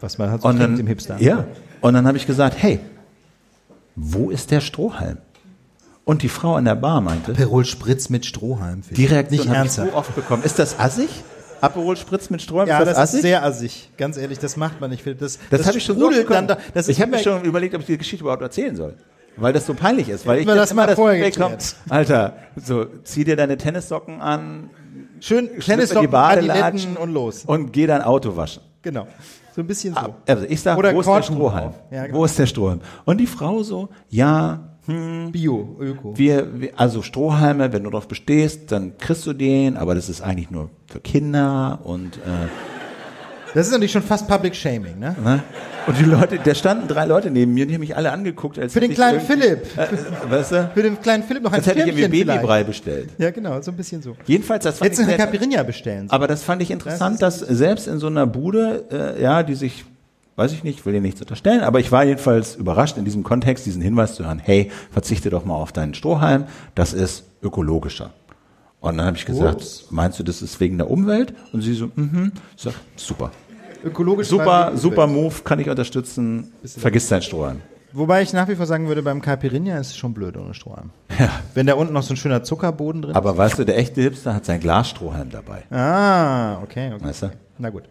was 0.00 0.18
man 0.18 0.30
hat 0.30 0.42
so 0.42 0.48
Und 0.48 0.58
dann, 0.60 0.78
im 0.78 0.86
Hipster. 0.86 1.16
ja, 1.20 1.44
und 1.80 1.94
dann 1.94 2.06
habe 2.06 2.16
ich 2.16 2.26
gesagt, 2.26 2.56
hey, 2.58 2.80
wo 3.94 4.30
ist 4.30 4.50
der 4.50 4.60
Strohhalm? 4.60 5.18
Und 6.04 6.22
die 6.22 6.28
Frau 6.28 6.54
an 6.54 6.64
der 6.66 6.76
Bar 6.76 7.00
meinte, 7.00 7.32
Perol 7.32 7.64
Spritz 7.64 8.10
mit 8.10 8.24
Strohhalm. 8.24 8.82
Philipp. 8.82 8.96
die 8.96 9.06
Reaktion 9.06 9.38
Nicht 9.40 9.48
habe 9.48 9.54
ich 9.56 9.58
ernsthaft. 9.58 9.90
so 9.90 9.96
oft 9.96 10.14
bekommen. 10.14 10.42
Ist 10.44 10.58
das 10.58 10.78
assig? 10.78 11.08
Aperol 11.60 11.96
Spritz 11.96 12.30
mit 12.30 12.42
Strohhalm, 12.42 12.68
Ja, 12.68 12.78
ist 12.80 12.86
das, 12.88 12.96
das 12.96 13.14
ist 13.14 13.22
sehr 13.22 13.42
assig. 13.42 13.90
Ganz 13.96 14.16
ehrlich, 14.16 14.38
das 14.38 14.56
macht 14.56 14.80
man 14.80 14.90
nicht, 14.90 15.02
Philipp. 15.02 15.18
Das, 15.18 15.38
das 15.50 15.66
habe 15.66 15.78
ich 15.78 15.84
schon 15.84 15.98
so 15.98 16.10
da, 16.10 16.58
das 16.74 16.88
Ich 16.88 17.00
habe 17.00 17.10
mir 17.12 17.18
schon 17.18 17.42
überlegt, 17.44 17.74
ob 17.74 17.80
ich 17.80 17.86
die 17.86 17.98
Geschichte 17.98 18.22
überhaupt 18.22 18.42
erzählen 18.42 18.76
soll. 18.76 18.94
Weil 19.36 19.52
das 19.52 19.66
so 19.66 19.74
peinlich 19.74 20.08
ist. 20.08 20.26
Weil 20.26 20.40
ich 20.40 20.46
das 20.46 20.70
immer 20.70 20.82
mal 20.82 20.86
das 20.86 20.96
vorher 20.96 21.22
Feedback 21.24 21.42
komme, 21.42 21.56
geklärt. 21.56 21.76
Alter, 21.88 22.36
so, 22.56 22.86
zieh 23.04 23.24
dir 23.24 23.36
deine 23.36 23.56
Tennissocken 23.56 24.20
an, 24.20 24.70
schön 25.20 25.50
Tennissocken, 25.60 26.10
Badelatschen 26.10 26.96
und 26.96 27.12
los. 27.12 27.44
und 27.44 27.72
geh 27.72 27.86
dein 27.86 28.02
Auto 28.02 28.36
waschen. 28.36 28.62
Genau. 28.82 29.06
So 29.54 29.62
ein 29.62 29.66
bisschen 29.66 29.94
so. 29.94 30.14
Also 30.26 30.44
ich 30.48 30.60
sage, 30.60 30.78
Oder 30.78 30.94
wo 30.94 31.00
ist 31.00 31.06
der 31.08 31.22
Strohhalm? 31.22 31.70
drauf. 31.70 31.82
Ja, 31.90 32.06
genau. 32.06 32.18
Wo 32.18 32.24
ist 32.24 32.38
der 32.38 32.46
Strohhalm? 32.46 32.80
Und 33.04 33.18
die 33.18 33.26
Frau 33.26 33.62
so, 33.62 33.88
ja, 34.10 34.76
Bio, 34.86 35.76
Öko. 35.80 36.16
wir, 36.16 36.60
wir 36.60 36.70
also 36.78 37.02
Strohhalme, 37.02 37.72
wenn 37.72 37.82
du 37.82 37.90
darauf 37.90 38.06
bestehst, 38.06 38.70
dann 38.70 38.96
kriegst 38.98 39.26
du 39.26 39.32
den, 39.32 39.76
aber 39.76 39.94
das 39.96 40.08
ist 40.08 40.20
eigentlich 40.20 40.50
nur 40.50 40.70
für 40.86 41.00
Kinder 41.00 41.80
und 41.82 42.18
äh, 42.18 42.48
Das 43.56 43.68
ist 43.68 43.72
natürlich 43.72 43.92
schon 43.92 44.02
fast 44.02 44.28
Public 44.28 44.54
Shaming, 44.54 44.98
ne? 44.98 45.16
Ne? 45.24 45.42
Und 45.86 45.98
die 45.98 46.04
Leute, 46.04 46.38
da 46.44 46.54
standen 46.54 46.88
drei 46.88 47.06
Leute 47.06 47.30
neben 47.30 47.54
mir, 47.54 47.64
die 47.64 47.72
haben 47.72 47.80
mich 47.80 47.96
alle 47.96 48.12
angeguckt. 48.12 48.58
Als 48.58 48.74
Für 48.74 48.80
den 48.80 48.92
kleinen 48.92 49.18
Philipp. 49.18 49.60
Äh, 49.78 49.86
weißt 50.28 50.52
du? 50.52 50.70
Für 50.74 50.82
den 50.82 51.00
kleinen 51.00 51.22
Philipp 51.22 51.42
noch 51.42 51.52
ein 51.52 51.60
Als 51.60 51.66
hätte 51.66 51.80
ich 51.80 51.86
irgendwie 51.86 52.22
Babybrei 52.22 52.64
bestellt. 52.64 53.08
Ja, 53.16 53.30
genau, 53.30 53.58
so 53.62 53.70
ein 53.70 53.76
bisschen 53.78 54.02
so. 54.02 54.14
Jedenfalls, 54.26 54.64
das 54.64 54.76
fand 54.76 54.90
Hättest 54.90 55.08
ich 55.08 55.08
eine 55.08 55.16
Caipirinha 55.16 55.62
bestellen 55.62 56.00
sollen. 56.00 56.10
Aber 56.10 56.26
das 56.26 56.42
fand 56.42 56.60
ich 56.60 56.70
interessant, 56.70 57.22
dass 57.22 57.38
selbst 57.38 57.88
in 57.88 57.98
so 57.98 58.08
einer 58.08 58.26
Bude, 58.26 58.84
äh, 58.90 59.22
ja, 59.22 59.42
die 59.42 59.54
sich, 59.54 59.86
weiß 60.36 60.52
ich 60.52 60.62
nicht, 60.62 60.84
will 60.84 60.92
dir 60.92 61.00
nichts 61.00 61.22
unterstellen, 61.22 61.62
aber 61.62 61.80
ich 61.80 61.90
war 61.90 62.04
jedenfalls 62.04 62.56
überrascht 62.56 62.98
in 62.98 63.06
diesem 63.06 63.22
Kontext, 63.22 63.64
diesen 63.64 63.80
Hinweis 63.80 64.16
zu 64.16 64.26
hören, 64.26 64.38
hey, 64.38 64.70
verzichte 64.90 65.30
doch 65.30 65.46
mal 65.46 65.54
auf 65.54 65.72
deinen 65.72 65.94
Strohhalm, 65.94 66.44
das 66.74 66.92
ist 66.92 67.24
ökologischer. 67.42 68.10
Und 68.80 68.98
dann 68.98 69.06
habe 69.06 69.16
ich 69.16 69.24
gesagt, 69.24 69.62
Ups. 69.62 69.86
meinst 69.88 70.18
du, 70.18 70.24
das 70.24 70.42
ist 70.42 70.60
wegen 70.60 70.76
der 70.76 70.90
Umwelt? 70.90 71.32
Und 71.52 71.62
sie 71.62 71.72
so, 71.72 71.90
mhm, 71.96 72.32
ich 72.54 72.62
sag, 72.62 72.74
super. 72.96 73.32
Ökologisch 73.86 74.28
Super, 74.28 74.72
super 74.74 75.06
Move, 75.06 75.34
kann 75.44 75.58
ich 75.60 75.68
unterstützen. 75.70 76.52
Vergiss 76.64 77.08
dein 77.08 77.22
Strohhalm. 77.22 77.60
Wobei 77.92 78.20
ich 78.20 78.32
nach 78.34 78.46
wie 78.48 78.56
vor 78.56 78.66
sagen 78.66 78.88
würde, 78.88 79.02
beim 79.02 79.22
Caipirinha 79.22 79.78
ist 79.78 79.88
es 79.88 79.96
schon 79.96 80.12
blöd 80.12 80.36
ohne 80.36 80.52
Strohhalm. 80.52 80.90
Ja. 81.18 81.30
Wenn 81.54 81.66
da 81.66 81.74
unten 81.74 81.94
noch 81.94 82.02
so 82.02 82.12
ein 82.12 82.18
schöner 82.18 82.42
Zuckerboden 82.42 83.00
drin 83.00 83.16
Aber 83.16 83.36
weißt 83.38 83.58
du, 83.58 83.64
der 83.64 83.78
echte 83.78 84.02
Hipster 84.02 84.34
hat 84.34 84.44
sein 84.44 84.60
Glasstrohhalm 84.60 85.30
dabei. 85.30 85.60
ist. 85.60 85.72
Ah, 85.72 86.60
okay, 86.62 86.92
okay. 86.94 87.04
Weißt 87.04 87.22
du? 87.22 87.30
Na 87.58 87.70
gut. 87.70 87.84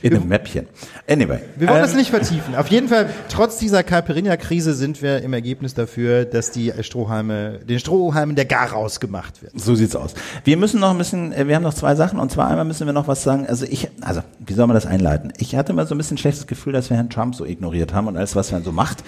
In 0.00 0.14
einem 0.14 0.26
Mäppchen. 0.26 0.66
Anyway. 1.08 1.40
Wir 1.56 1.68
wollen 1.68 1.78
ähm, 1.78 1.82
das 1.82 1.94
nicht 1.94 2.10
vertiefen. 2.10 2.54
Auf 2.54 2.68
jeden 2.68 2.88
Fall, 2.88 3.10
trotz 3.28 3.58
dieser 3.58 3.82
Caipirinha-Krise 3.82 4.72
sind 4.72 5.02
wir 5.02 5.22
im 5.22 5.32
Ergebnis 5.34 5.74
dafür, 5.74 6.24
dass 6.24 6.50
die 6.50 6.72
Strohhalme, 6.80 7.58
den 7.58 7.78
Strohhalmen 7.78 8.34
der 8.34 8.46
Garaus 8.46 9.00
gemacht 9.00 9.42
wird. 9.42 9.52
So 9.60 9.74
sieht's 9.74 9.94
aus. 9.94 10.14
Wir 10.44 10.56
müssen 10.56 10.80
noch 10.80 10.90
ein 10.90 10.98
bisschen, 10.98 11.32
äh, 11.32 11.46
wir 11.46 11.56
haben 11.56 11.62
noch 11.62 11.74
zwei 11.74 11.94
Sachen 11.94 12.18
und 12.18 12.32
zwar 12.32 12.48
einmal 12.48 12.64
müssen 12.64 12.86
wir 12.86 12.94
noch 12.94 13.06
was 13.06 13.22
sagen. 13.22 13.46
Also 13.46 13.66
ich, 13.66 13.90
also 14.00 14.22
wie 14.38 14.54
soll 14.54 14.66
man 14.66 14.74
das 14.74 14.86
einleiten? 14.86 15.32
Ich 15.36 15.54
hatte 15.54 15.74
mal 15.74 15.86
so 15.86 15.94
ein 15.94 15.98
bisschen 15.98 16.16
schlechtes 16.16 16.46
Gefühl, 16.46 16.72
dass 16.72 16.88
wir 16.88 16.96
Herrn 16.96 17.10
Trump 17.10 17.34
so 17.34 17.44
ignoriert 17.44 17.92
haben 17.92 18.06
und 18.08 18.16
alles, 18.16 18.34
was 18.34 18.50
er 18.50 18.62
so 18.62 18.72
macht. 18.72 19.04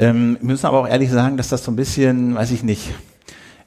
Ähm, 0.00 0.38
wir 0.40 0.46
müssen 0.46 0.66
aber 0.66 0.80
auch 0.80 0.88
ehrlich 0.88 1.10
sagen, 1.10 1.36
dass 1.36 1.50
das 1.50 1.62
so 1.62 1.70
ein 1.70 1.76
bisschen, 1.76 2.34
weiß 2.34 2.50
ich 2.52 2.62
nicht, 2.62 2.90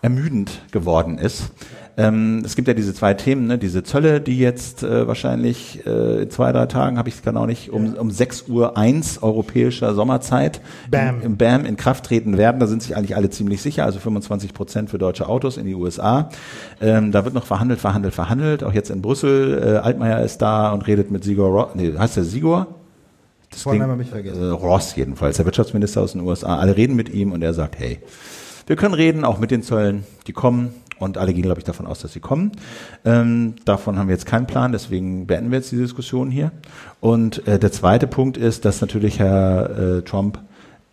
ermüdend 0.01 0.61
geworden 0.71 1.17
ist. 1.17 1.51
Ähm, 1.97 2.41
es 2.43 2.55
gibt 2.57 2.67
ja 2.67 2.73
diese 2.73 2.93
zwei 2.93 3.13
Themen, 3.13 3.47
ne? 3.47 3.57
diese 3.57 3.81
Zölle, 3.83 4.19
die 4.19 4.37
jetzt 4.37 4.83
äh, 4.83 5.07
wahrscheinlich 5.07 5.85
äh, 5.85 6.23
in 6.23 6.29
zwei, 6.29 6.51
drei 6.51 6.65
Tagen, 6.65 6.97
habe 6.97 7.07
ich 7.07 7.15
es 7.15 7.21
genau 7.21 7.45
nicht, 7.45 7.69
um, 7.71 7.93
um 7.93 8.11
6 8.11 8.49
Uhr 8.49 8.75
eins 8.77 9.23
europäischer 9.23 9.93
Sommerzeit 9.95 10.59
Bam. 10.91 11.17
In, 11.19 11.21
im 11.23 11.37
BAM 11.37 11.65
in 11.65 11.77
Kraft 11.77 12.05
treten 12.05 12.37
werden. 12.37 12.59
Da 12.59 12.67
sind 12.67 12.83
sich 12.83 12.97
eigentlich 12.97 13.15
alle 13.15 13.29
ziemlich 13.29 13.61
sicher, 13.61 13.85
also 13.85 13.99
25 13.99 14.53
Prozent 14.53 14.89
für 14.89 14.97
deutsche 14.97 15.29
Autos 15.29 15.55
in 15.55 15.65
die 15.65 15.75
USA. 15.75 16.29
Ähm, 16.81 17.13
da 17.13 17.23
wird 17.23 17.33
noch 17.33 17.45
verhandelt, 17.45 17.79
verhandelt, 17.79 18.13
verhandelt. 18.13 18.63
Auch 18.65 18.73
jetzt 18.73 18.89
in 18.89 19.01
Brüssel. 19.01 19.61
Äh, 19.63 19.77
Altmaier 19.77 20.21
ist 20.21 20.39
da 20.41 20.73
und 20.73 20.87
redet 20.87 21.11
mit 21.11 21.23
Sigor, 21.23 21.49
Ro 21.49 21.69
nee, 21.75 21.93
heißt 21.97 22.17
der 22.17 22.25
Sigor? 22.25 22.67
Das 23.51 23.61
Vornamen 23.61 23.95
klingt- 24.01 24.11
hab 24.11 24.19
ich 24.19 24.31
vergessen. 24.31 24.43
Äh, 24.49 24.51
Ross 24.51 24.95
jedenfalls, 24.97 25.37
der 25.37 25.45
Wirtschaftsminister 25.45 26.01
aus 26.01 26.11
den 26.11 26.21
USA. 26.21 26.57
Alle 26.57 26.75
reden 26.75 26.97
mit 26.97 27.07
ihm 27.07 27.31
und 27.31 27.41
er 27.41 27.53
sagt, 27.53 27.79
hey, 27.79 27.99
wir 28.67 28.75
können 28.75 28.95
reden, 28.95 29.23
auch 29.23 29.39
mit 29.39 29.51
den 29.51 29.61
Zöllen, 29.63 30.03
die 30.27 30.33
kommen. 30.33 30.73
Und 30.97 31.17
alle 31.17 31.33
gehen, 31.33 31.43
glaube 31.43 31.59
ich, 31.59 31.65
davon 31.65 31.87
aus, 31.87 31.99
dass 31.99 32.13
sie 32.13 32.19
kommen. 32.19 32.51
Ähm, 33.03 33.55
davon 33.65 33.97
haben 33.97 34.07
wir 34.07 34.15
jetzt 34.15 34.25
keinen 34.25 34.47
Plan, 34.47 34.71
deswegen 34.71 35.27
beenden 35.27 35.51
wir 35.51 35.57
jetzt 35.57 35.71
die 35.71 35.77
Diskussion 35.77 36.31
hier. 36.31 36.51
Und 37.01 37.45
äh, 37.47 37.59
der 37.59 37.71
zweite 37.71 38.07
Punkt 38.07 38.37
ist, 38.37 38.65
dass 38.65 38.81
natürlich 38.81 39.19
Herr 39.19 39.97
äh, 39.97 40.01
Trump 40.03 40.39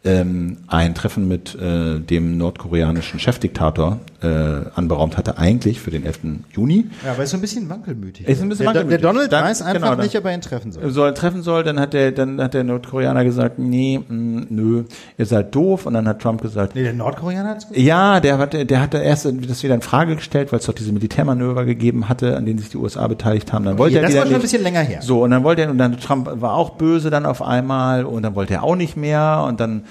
ähm, 0.05 0.59
ein 0.67 0.95
Treffen 0.97 1.29
mit 1.29 1.55
äh, 1.55 2.01
dem 2.01 2.37
nordkoreanischen 2.37 3.21
Chefdiktator 3.21 4.01
äh, 4.21 4.27
anberaumt 4.75 5.17
hatte, 5.17 5.39
eigentlich 5.39 5.81
für 5.81 5.93
den 5.93 6.05
11. 6.05 6.21
Juni. 6.53 6.87
Ja, 7.05 7.13
aber 7.13 7.23
ist 7.23 7.31
so 7.31 7.37
ein 7.37 7.41
bisschen 7.41 7.69
wankelmütig. 7.69 8.27
Ist 8.27 8.43
ein 8.43 8.49
bisschen 8.49 8.65
der, 8.65 8.75
wankelmütig. 8.75 9.01
Der 9.01 9.11
Donald 9.13 9.33
Dann- 9.33 9.45
weiß 9.45 9.63
einfach 9.63 9.75
genau, 9.81 9.95
dann- 9.95 10.05
nicht, 10.05 10.17
ob 10.19 10.25
er 10.25 10.35
ihn 10.35 10.41
treffen 10.41 10.73
soll. 10.73 10.91
soll 10.91 11.15
treffen 11.15 11.43
soll, 11.43 11.63
dann 11.63 11.79
hat 11.79 11.93
der, 11.93 12.11
dann 12.11 12.41
hat 12.41 12.53
der 12.55 12.65
Nordkoreaner 12.65 13.23
gesagt, 13.25 13.61
nee, 13.61 14.01
mh, 14.09 14.47
nö, 14.51 14.85
ihr 15.19 15.27
seid 15.27 15.55
doof. 15.55 15.87
Und 15.87 15.95
dann 15.95 16.09
hat 16.09 16.21
Trump 16.21 16.43
gesagt, 16.43 16.75
Nee, 16.75 16.83
der 16.83 16.95
Nordkoreaner 16.95 17.51
hat's 17.51 17.69
gut. 17.69 17.77
ja, 17.77 18.19
der 18.19 18.39
hat, 18.39 18.55
der 18.55 18.81
hatte 18.81 18.99
erst 18.99 19.25
das 19.27 19.63
wieder 19.63 19.75
in 19.77 19.83
Frage 19.83 20.17
gestellt, 20.17 20.51
weil 20.53 20.59
es 20.59 20.67
doch 20.67 20.75
diese 20.75 20.93
Militärmanöver 20.93 21.65
gegeben 21.65 22.09
hatte, 22.09 22.37
an 22.37 22.45
denen 22.45 22.59
sich 22.59 22.71
die 22.71 22.77
USA 22.77 23.07
beteiligt 23.07 23.53
haben. 23.53 23.65
Dann 23.65 23.79
wollte 23.79 23.97
er 23.97 24.03
das 24.03 24.11
wieder 24.11 24.21
war 24.21 24.27
schon 24.27 24.35
ein 24.35 24.39
nicht. 24.41 24.43
bisschen 24.51 24.63
länger 24.65 24.81
her. 24.81 25.01
So, 25.03 25.23
und 25.23 25.31
dann 25.31 25.45
wollte 25.45 25.63
er, 25.63 25.71
und 25.71 25.79
dann 25.79 25.97
Trump 25.99 26.29
war 26.41 26.55
auch 26.55 26.71
böse 26.71 27.11
dann 27.11 27.25
auf 27.25 27.41
einmal 27.43 28.05
und 28.05 28.23
dann 28.25 28.35
wollte 28.35 28.55
er 28.55 28.65
auch 28.65 28.75
nicht 28.77 28.97
mehr 28.97 29.45
und 29.49 29.61
dann 29.61 29.85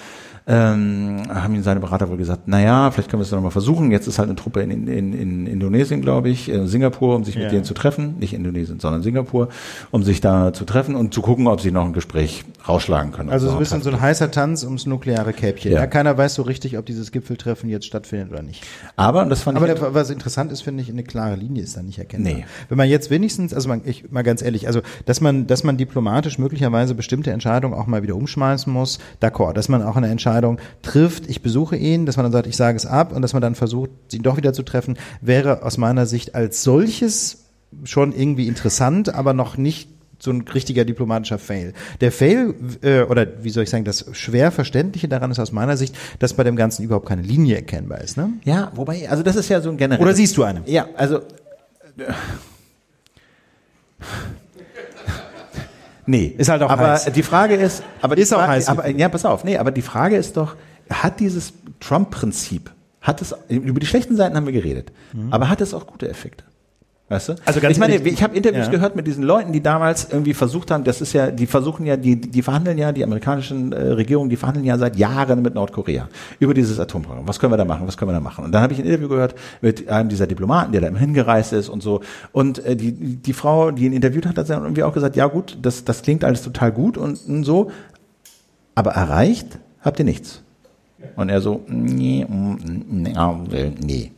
ähm, 0.48 1.22
haben 1.30 1.54
ihm 1.56 1.64
seine 1.64 1.80
Berater 1.80 2.10
wohl 2.10 2.18
gesagt, 2.18 2.44
na 2.48 2.60
ja, 2.62 2.92
vielleicht 2.92 3.10
können 3.10 3.22
wir 3.22 3.26
es 3.26 3.32
noch 3.32 3.42
mal 3.42 3.52
versuchen. 3.52 3.92
Jetzt 3.92 4.08
ist 4.08 4.18
halt 4.20 4.28
eine 4.30 4.36
Truppe 4.36 4.62
in, 4.62 4.88
in, 4.88 5.14
in 5.14 5.48
Indonesien, 5.48 6.02
glaube 6.02 6.30
ich, 6.30 6.50
äh, 6.52 6.66
Singapur, 6.68 7.16
um 7.16 7.24
sich 7.24 7.36
Ja. 7.36 7.44
mit 7.44 7.52
denen 7.52 7.64
zu 7.64 7.74
treffen. 7.74 8.16
Nicht 8.20 8.34
Indonesien, 8.34 8.80
sondern 8.80 9.04
Singapur, 9.04 9.50
um 9.92 10.04
sich 10.04 10.20
da 10.20 10.52
zu 10.52 10.66
treffen 10.66 10.96
und 10.96 11.14
zu 11.14 11.22
gucken, 11.22 11.48
ob 11.48 11.62
sie 11.62 11.72
noch 11.72 11.86
ein 11.86 11.94
Gespräch 11.94 12.44
rausschlagen 12.68 13.12
können. 13.12 13.30
Also 13.30 13.48
so 13.48 13.54
ein 13.54 13.60
bisschen 13.60 13.82
so 13.84 13.92
ein 13.92 14.02
heißer 14.02 14.32
Tanz 14.32 14.64
ums 14.64 14.86
nukleare 14.86 15.32
Käppchen. 15.34 15.72
Ja. 15.72 15.80
Ja. 15.82 15.88
keiner 15.88 16.18
weiß 16.18 16.34
so 16.34 16.42
richtig, 16.42 16.78
ob 16.78 16.86
dieses 16.88 17.12
Gipfeltreffen 17.12 17.70
jetzt 17.70 17.86
stattfindet 17.86 18.32
oder 18.32 18.42
nicht. 18.42 18.64
Aber, 18.96 19.22
und 19.22 19.30
das 19.30 19.44
fand 19.44 19.58
Aber 19.58 19.68
ich, 19.72 19.80
der, 19.80 19.94
was 19.94 20.10
interessant 20.10 20.52
ist, 20.52 20.62
finde 20.62 20.82
ich, 20.82 20.90
eine 20.90 21.04
klare 21.04 21.36
Linie 21.36 21.62
ist 21.64 21.78
da 21.78 21.84
nicht 21.84 22.00
erkennbar. 22.00 22.34
Nee. 22.34 22.46
Wenn 22.68 22.78
man 22.78 22.90
jetzt 22.90 23.10
wenigstens, 23.12 23.54
also 23.54 23.70
man, 23.70 23.82
ich 23.86 24.12
mal 24.12 24.24
ganz 24.24 24.42
ehrlich, 24.42 24.66
also 24.68 24.82
dass 25.06 25.22
man, 25.22 25.46
dass 25.48 25.64
man 25.64 25.78
diplomatisch 25.78 26.40
möglicherweise 26.40 26.96
bestimmte 26.96 27.32
Entscheidungen 27.32 27.74
auch 27.76 27.86
mal 27.88 28.02
wieder 28.04 28.16
umschmeißen 28.16 28.72
muss, 28.74 28.98
d'accord. 29.22 29.54
Dass 29.54 29.70
man 29.70 29.84
auch 29.84 29.96
eine 29.98 30.08
Entscheidung 30.08 30.31
trifft, 30.82 31.30
ich 31.30 31.42
besuche 31.42 31.76
ihn, 31.76 32.06
dass 32.06 32.18
man 32.18 32.26
dann 32.26 32.32
sagt, 32.32 32.48
ich 32.48 32.58
sage 32.58 32.78
es 32.78 32.86
ab 32.86 33.14
und 33.16 33.22
dass 33.22 33.34
man 33.34 33.42
dann 33.42 33.56
versucht, 33.56 33.90
ihn 34.12 34.24
doch 34.24 34.38
wieder 34.38 34.54
zu 34.54 34.64
treffen, 34.64 34.98
wäre 35.22 35.64
aus 35.64 35.78
meiner 35.78 36.06
Sicht 36.06 36.36
als 36.36 36.64
solches 36.64 37.46
schon 37.84 38.14
irgendwie 38.14 38.48
interessant, 38.48 39.14
aber 39.14 39.34
noch 39.34 39.58
nicht 39.58 39.90
so 40.20 40.32
ein 40.32 40.42
richtiger 40.42 40.86
diplomatischer 40.86 41.40
Fail. 41.40 41.74
Der 42.00 42.12
Fail, 42.12 42.54
äh, 42.84 43.02
oder 43.04 43.44
wie 43.44 43.50
soll 43.50 43.64
ich 43.64 43.70
sagen, 43.70 43.86
das 43.86 44.06
schwer 44.12 44.52
Verständliche 44.52 45.08
daran 45.08 45.32
ist 45.32 45.40
aus 45.40 45.52
meiner 45.52 45.78
Sicht, 45.78 45.96
dass 46.20 46.34
bei 46.34 46.44
dem 46.44 46.56
Ganzen 46.56 46.84
überhaupt 46.84 47.08
keine 47.08 47.24
Linie 47.24 47.56
erkennbar 47.56 48.02
ist. 48.02 48.18
Ne? 48.18 48.34
ja, 48.44 48.72
wobei, 48.76 49.10
also 49.10 49.24
das 49.24 49.36
ist 49.36 49.50
ja 49.50 49.62
so 49.62 49.70
ein 49.70 49.78
generelles. 49.78 50.04
Oder 50.04 50.14
siehst 50.16 50.38
du 50.38 50.44
eine? 50.44 50.62
Ja, 50.66 50.88
also. 50.96 51.18
äh, 51.98 52.04
Nee. 56.12 56.36
Ist 56.38 56.50
halt 56.50 56.62
auch 56.62 56.70
Aber 56.70 56.90
heiß. 56.92 57.06
die 57.14 57.24
Frage 57.24 57.56
ist, 57.56 57.84
aber 58.02 58.18
die 58.18 58.22
Ist 58.24 58.34
auch 58.34 58.40
Frage, 58.40 58.52
heiß. 58.52 58.68
Aber, 58.68 58.90
ja, 58.90 59.08
pass 59.08 59.24
auf, 59.24 59.46
nee, 59.46 59.58
aber 59.58 59.72
die 59.72 59.82
Frage 59.82 60.18
ist 60.18 60.36
doch, 60.36 60.56
hat 60.90 61.22
dieses 61.22 61.54
Trump-Prinzip, 61.80 62.70
hat 63.00 63.22
es, 63.22 63.34
über 63.48 63.80
die 63.80 63.86
schlechten 63.86 64.18
Seiten 64.18 64.36
haben 64.36 64.46
wir 64.46 64.52
geredet, 64.52 64.92
aber 65.30 65.48
hat 65.50 65.62
es 65.62 65.74
auch 65.74 65.88
gute 65.88 66.10
Effekte? 66.10 66.44
Weißt 67.12 67.28
du? 67.28 67.36
Also 67.44 67.60
ganz 67.60 67.74
ich 67.74 67.80
meine, 67.82 67.96
ich 67.96 68.24
habe 68.24 68.38
Interviews 68.38 68.68
ja. 68.68 68.72
gehört 68.72 68.96
mit 68.96 69.06
diesen 69.06 69.26
Leuten, 69.26 69.52
die 69.52 69.62
damals 69.62 70.08
irgendwie 70.10 70.34
versucht 70.34 70.72
haben, 70.72 70.86
das 70.86 71.02
ist 71.02 71.12
ja, 71.12 71.30
die 71.30 71.46
versuchen 71.46 71.86
ja, 71.86 71.98
die, 71.98 72.16
die 72.16 72.42
verhandeln 72.42 72.78
ja, 72.78 72.94
die 72.94 73.04
amerikanischen 73.04 73.74
äh, 73.74 73.82
Regierungen, 73.90 74.30
die 74.30 74.38
verhandeln 74.38 74.66
ja 74.66 74.78
seit 74.78 74.96
Jahren 74.96 75.42
mit 75.42 75.54
Nordkorea 75.54 76.08
über 76.40 76.54
dieses 76.54 76.80
Atomprogramm. 76.80 77.28
Was 77.28 77.38
können 77.38 77.52
wir 77.52 77.58
da 77.58 77.66
machen? 77.66 77.86
Was 77.86 77.98
können 77.98 78.12
wir 78.12 78.14
da 78.14 78.22
machen? 78.22 78.46
Und 78.46 78.54
dann 78.54 78.62
habe 78.62 78.72
ich 78.72 78.80
ein 78.80 78.86
Interview 78.86 79.10
gehört 79.10 79.36
mit 79.60 79.90
einem 79.90 80.08
dieser 80.08 80.26
Diplomaten, 80.26 80.72
der 80.72 80.80
da 80.80 80.88
immer 80.88 81.00
hingereist 81.00 81.52
ist 81.52 81.68
und 81.68 81.84
so. 81.84 82.00
Und 82.32 82.64
äh, 82.64 82.78
die, 82.78 82.94
die 82.94 83.34
Frau, 83.34 83.72
die 83.72 83.88
ihn 83.88 83.94
interviewt 83.94 84.26
hat, 84.26 84.38
hat 84.38 84.50
dann 84.50 84.64
irgendwie 84.64 84.84
auch 84.84 84.94
gesagt, 84.94 85.18
ja 85.18 85.28
gut, 85.28 85.58
das, 85.62 85.84
das 85.84 86.04
klingt 86.04 86.24
alles 86.24 86.44
total 86.44 86.72
gut 86.72 86.98
und, 86.98 87.20
und 87.28 87.44
so, 87.44 87.72
aber 88.74 88.92
erreicht 88.92 89.60
habt 89.82 90.00
ihr 90.00 90.06
nichts. 90.06 90.44
Und 91.18 91.28
er 91.28 91.42
so, 91.42 91.62
nee, 91.68 92.26
mm, 92.26 92.84
nee, 92.90 93.12
äh, 93.52 93.72
nee. 93.84 94.12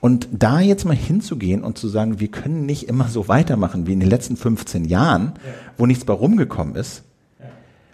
Und 0.00 0.28
da 0.32 0.60
jetzt 0.60 0.84
mal 0.86 0.96
hinzugehen 0.96 1.62
und 1.62 1.76
zu 1.76 1.88
sagen, 1.88 2.20
wir 2.20 2.28
können 2.28 2.64
nicht 2.64 2.88
immer 2.88 3.08
so 3.08 3.28
weitermachen 3.28 3.86
wie 3.86 3.92
in 3.92 4.00
den 4.00 4.08
letzten 4.08 4.36
15 4.36 4.86
Jahren, 4.86 5.32
wo 5.76 5.86
nichts 5.86 6.04
bei 6.04 6.14
rumgekommen 6.14 6.74
ist, 6.74 7.02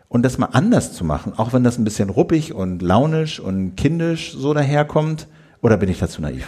und 0.08 0.22
das 0.22 0.38
mal 0.38 0.50
anders 0.52 0.92
zu 0.92 1.04
machen, 1.04 1.32
auch 1.36 1.52
wenn 1.52 1.64
das 1.64 1.78
ein 1.78 1.84
bisschen 1.84 2.10
ruppig 2.10 2.54
und 2.54 2.80
launisch 2.80 3.40
und 3.40 3.76
kindisch 3.76 4.32
so 4.32 4.54
daherkommt, 4.54 5.26
oder 5.62 5.76
bin 5.76 5.88
ich 5.88 5.98
dazu 5.98 6.22
naiv? 6.22 6.46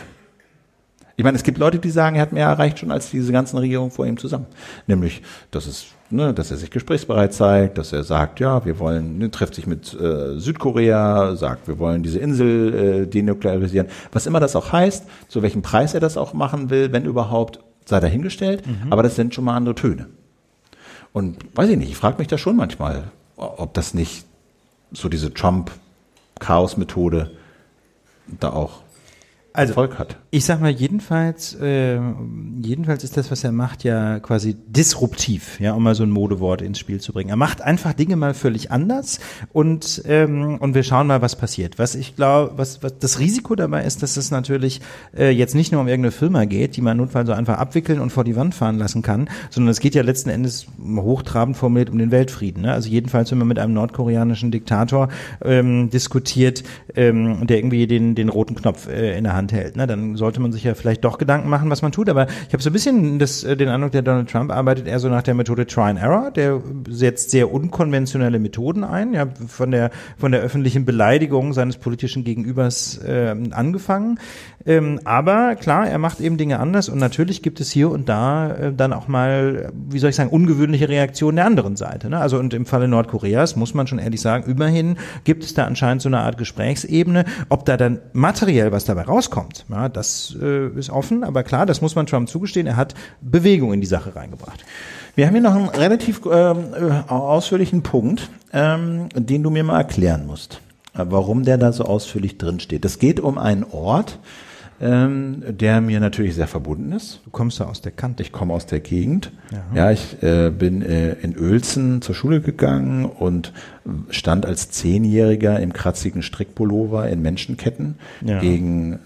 Ich 1.18 1.24
meine, 1.24 1.36
es 1.36 1.42
gibt 1.42 1.58
Leute, 1.58 1.80
die 1.80 1.90
sagen, 1.90 2.14
er 2.14 2.22
hat 2.22 2.32
mehr 2.32 2.46
erreicht 2.46 2.78
schon 2.78 2.92
als 2.92 3.10
diese 3.10 3.32
ganzen 3.32 3.58
Regierungen 3.58 3.90
vor 3.90 4.06
ihm 4.06 4.18
zusammen. 4.18 4.46
Nämlich, 4.86 5.20
dass 5.50 5.66
es, 5.66 5.86
ne, 6.10 6.32
dass 6.32 6.52
er 6.52 6.58
sich 6.58 6.70
gesprächsbereit 6.70 7.34
zeigt, 7.34 7.76
dass 7.76 7.92
er 7.92 8.04
sagt, 8.04 8.38
ja, 8.38 8.64
wir 8.64 8.78
wollen, 8.78 9.18
ne, 9.18 9.28
trifft 9.28 9.56
sich 9.56 9.66
mit 9.66 9.92
äh, 9.94 10.38
Südkorea, 10.38 11.34
sagt, 11.34 11.66
wir 11.66 11.80
wollen 11.80 12.04
diese 12.04 12.20
Insel 12.20 13.02
äh, 13.02 13.06
denuklearisieren. 13.08 13.88
Was 14.12 14.26
immer 14.26 14.38
das 14.38 14.54
auch 14.54 14.70
heißt, 14.70 15.06
zu 15.26 15.42
welchem 15.42 15.60
Preis 15.60 15.92
er 15.92 15.98
das 15.98 16.16
auch 16.16 16.34
machen 16.34 16.70
will, 16.70 16.92
wenn 16.92 17.04
überhaupt, 17.04 17.58
sei 17.84 17.98
dahingestellt. 17.98 18.62
Aber 18.88 19.02
das 19.02 19.16
sind 19.16 19.34
schon 19.34 19.44
mal 19.44 19.56
andere 19.56 19.74
Töne. 19.74 20.06
Und 21.12 21.38
weiß 21.56 21.68
ich 21.70 21.78
nicht, 21.78 21.90
ich 21.90 21.96
frage 21.96 22.18
mich 22.18 22.28
da 22.28 22.38
schon 22.38 22.54
manchmal, 22.54 23.10
ob 23.36 23.74
das 23.74 23.92
nicht 23.92 24.24
so 24.92 25.08
diese 25.08 25.34
Trump-Chaos-Methode 25.34 27.32
da 28.38 28.50
auch 28.50 28.82
also, 29.58 29.72
Erfolg 29.72 29.98
hat. 29.98 30.16
Ich 30.30 30.44
sag 30.44 30.60
mal, 30.60 30.70
jedenfalls, 30.70 31.54
äh, 31.60 31.98
jedenfalls 32.62 33.04
ist 33.04 33.16
das, 33.16 33.30
was 33.30 33.44
er 33.44 33.52
macht, 33.52 33.84
ja 33.84 34.20
quasi 34.20 34.56
disruptiv, 34.66 35.58
ja, 35.60 35.72
um 35.72 35.82
mal 35.82 35.94
so 35.94 36.02
ein 36.02 36.10
Modewort 36.10 36.62
ins 36.62 36.78
Spiel 36.78 37.00
zu 37.00 37.12
bringen. 37.12 37.30
Er 37.30 37.36
macht 37.36 37.60
einfach 37.60 37.92
Dinge 37.92 38.16
mal 38.16 38.34
völlig 38.34 38.70
anders 38.70 39.20
und, 39.52 40.02
ähm, 40.06 40.58
und 40.60 40.74
wir 40.74 40.82
schauen 40.82 41.06
mal, 41.06 41.22
was 41.22 41.36
passiert. 41.36 41.78
Was 41.78 41.94
ich 41.94 42.16
glaube, 42.16 42.52
was, 42.56 42.82
was 42.82 42.98
das 42.98 43.18
Risiko 43.18 43.54
dabei 43.54 43.84
ist, 43.84 44.02
dass 44.02 44.16
es 44.16 44.30
natürlich 44.30 44.80
äh, 45.16 45.30
jetzt 45.30 45.54
nicht 45.54 45.72
nur 45.72 45.80
um 45.80 45.88
irgendeine 45.88 46.12
Firma 46.12 46.44
geht, 46.44 46.76
die 46.76 46.80
man 46.80 46.96
notfalls 46.96 47.26
so 47.26 47.32
einfach 47.32 47.58
abwickeln 47.58 48.00
und 48.00 48.10
vor 48.10 48.24
die 48.24 48.36
Wand 48.36 48.54
fahren 48.54 48.78
lassen 48.78 49.02
kann, 49.02 49.28
sondern 49.50 49.70
es 49.70 49.80
geht 49.80 49.94
ja 49.94 50.02
letzten 50.02 50.30
Endes 50.30 50.66
hochtrabend 50.96 51.56
formuliert 51.56 51.90
um 51.90 51.98
den 51.98 52.10
Weltfrieden. 52.10 52.62
Ne? 52.62 52.72
Also 52.72 52.88
jedenfalls, 52.88 53.30
wenn 53.30 53.38
man 53.38 53.48
mit 53.48 53.58
einem 53.58 53.74
nordkoreanischen 53.74 54.50
Diktator 54.50 55.08
ähm, 55.44 55.90
diskutiert, 55.90 56.62
ähm, 56.94 57.46
der 57.46 57.58
irgendwie 57.58 57.86
den, 57.86 58.14
den 58.14 58.28
roten 58.28 58.54
Knopf 58.54 58.88
äh, 58.88 59.16
in 59.16 59.24
der 59.24 59.34
Hand 59.34 59.47
Hand 59.48 59.52
hält. 59.52 59.76
Ne? 59.76 59.86
Dann 59.86 60.16
sollte 60.16 60.40
man 60.40 60.52
sich 60.52 60.64
ja 60.64 60.74
vielleicht 60.74 61.04
doch 61.04 61.18
Gedanken 61.18 61.48
machen, 61.48 61.70
was 61.70 61.82
man 61.82 61.92
tut. 61.92 62.08
Aber 62.08 62.26
ich 62.46 62.52
habe 62.52 62.62
so 62.62 62.70
ein 62.70 62.72
bisschen 62.72 63.18
das, 63.18 63.44
äh, 63.44 63.56
den 63.56 63.68
Eindruck, 63.68 63.92
der 63.92 64.02
Donald 64.02 64.30
Trump 64.30 64.52
arbeitet 64.52 64.86
eher 64.86 64.98
so 64.98 65.08
nach 65.08 65.22
der 65.22 65.34
Methode 65.34 65.66
Try 65.66 65.82
and 65.82 66.00
Error. 66.00 66.30
Der 66.30 66.60
setzt 66.88 67.30
sehr 67.30 67.52
unkonventionelle 67.52 68.38
Methoden 68.38 68.84
ein, 68.84 69.14
ja, 69.14 69.26
von 69.46 69.70
der 69.70 69.90
von 70.16 70.32
der 70.32 70.40
öffentlichen 70.40 70.84
Beleidigung 70.84 71.52
seines 71.52 71.76
politischen 71.76 72.24
Gegenübers 72.24 72.98
äh, 72.98 73.34
angefangen. 73.50 74.18
Ähm, 74.66 75.00
aber 75.04 75.56
klar, 75.56 75.88
er 75.88 75.98
macht 75.98 76.20
eben 76.20 76.36
Dinge 76.36 76.58
anders 76.58 76.90
und 76.90 76.98
natürlich 76.98 77.42
gibt 77.42 77.58
es 77.60 77.70
hier 77.70 77.90
und 77.90 78.08
da 78.08 78.50
äh, 78.50 78.72
dann 78.72 78.92
auch 78.92 79.08
mal, 79.08 79.72
wie 79.72 79.98
soll 79.98 80.10
ich 80.10 80.16
sagen, 80.16 80.28
ungewöhnliche 80.28 80.90
Reaktionen 80.90 81.36
der 81.36 81.46
anderen 81.46 81.76
Seite. 81.76 82.10
Ne? 82.10 82.18
Also 82.18 82.38
und 82.38 82.52
im 82.52 82.66
Falle 82.66 82.86
Nordkoreas 82.86 83.56
muss 83.56 83.72
man 83.72 83.86
schon 83.86 83.98
ehrlich 83.98 84.20
sagen, 84.20 84.50
immerhin 84.50 84.98
gibt 85.24 85.44
es 85.44 85.54
da 85.54 85.64
anscheinend 85.64 86.02
so 86.02 86.10
eine 86.10 86.20
Art 86.20 86.36
Gesprächsebene. 86.36 87.24
Ob 87.48 87.64
da 87.64 87.78
dann 87.78 88.00
materiell 88.12 88.70
was 88.70 88.84
dabei 88.84 89.02
rauskommt, 89.02 89.27
ja, 89.68 89.88
das 89.88 90.36
äh, 90.40 90.68
ist 90.68 90.90
offen, 90.90 91.24
aber 91.24 91.42
klar, 91.42 91.66
das 91.66 91.80
muss 91.80 91.94
man 91.94 92.06
Trump 92.06 92.28
zugestehen, 92.28 92.66
er 92.66 92.76
hat 92.76 92.94
Bewegung 93.20 93.72
in 93.72 93.80
die 93.80 93.86
Sache 93.86 94.16
reingebracht. 94.16 94.64
Wir 95.14 95.26
haben 95.26 95.34
hier 95.34 95.42
noch 95.42 95.54
einen 95.54 95.68
relativ 95.68 96.22
ähm, 96.30 96.74
äh, 96.74 97.10
ausführlichen 97.10 97.82
Punkt, 97.82 98.30
ähm, 98.52 99.08
den 99.14 99.42
du 99.42 99.50
mir 99.50 99.64
mal 99.64 99.78
erklären 99.78 100.26
musst, 100.26 100.60
äh, 100.94 101.04
warum 101.08 101.44
der 101.44 101.58
da 101.58 101.72
so 101.72 101.84
ausführlich 101.84 102.38
drin 102.38 102.60
steht. 102.60 102.84
Es 102.84 102.98
geht 102.98 103.20
um 103.20 103.38
einen 103.38 103.64
Ort, 103.64 104.18
ähm, 104.80 105.42
der 105.48 105.80
mir 105.80 105.98
natürlich 105.98 106.36
sehr 106.36 106.46
verbunden 106.46 106.92
ist. 106.92 107.20
Du 107.24 107.30
kommst 107.30 107.58
ja 107.58 107.66
aus 107.66 107.80
der 107.80 107.90
Kante. 107.90 108.22
Ich 108.22 108.30
komme 108.30 108.54
aus 108.54 108.66
der 108.66 108.78
Gegend. 108.78 109.32
Ja, 109.50 109.64
ja 109.74 109.90
ich 109.90 110.22
äh, 110.22 110.50
bin 110.50 110.82
äh, 110.82 111.14
in 111.14 111.36
Uelzen 111.36 112.00
zur 112.00 112.14
Schule 112.14 112.40
gegangen 112.40 113.04
und 113.04 113.52
stand 114.10 114.46
als 114.46 114.70
Zehnjähriger 114.70 115.58
im 115.58 115.72
kratzigen 115.72 116.22
Strickpullover 116.22 117.08
in 117.08 117.22
Menschenketten 117.22 117.96
ja. 118.20 118.38
gegen 118.38 118.94
äh, 118.94 118.96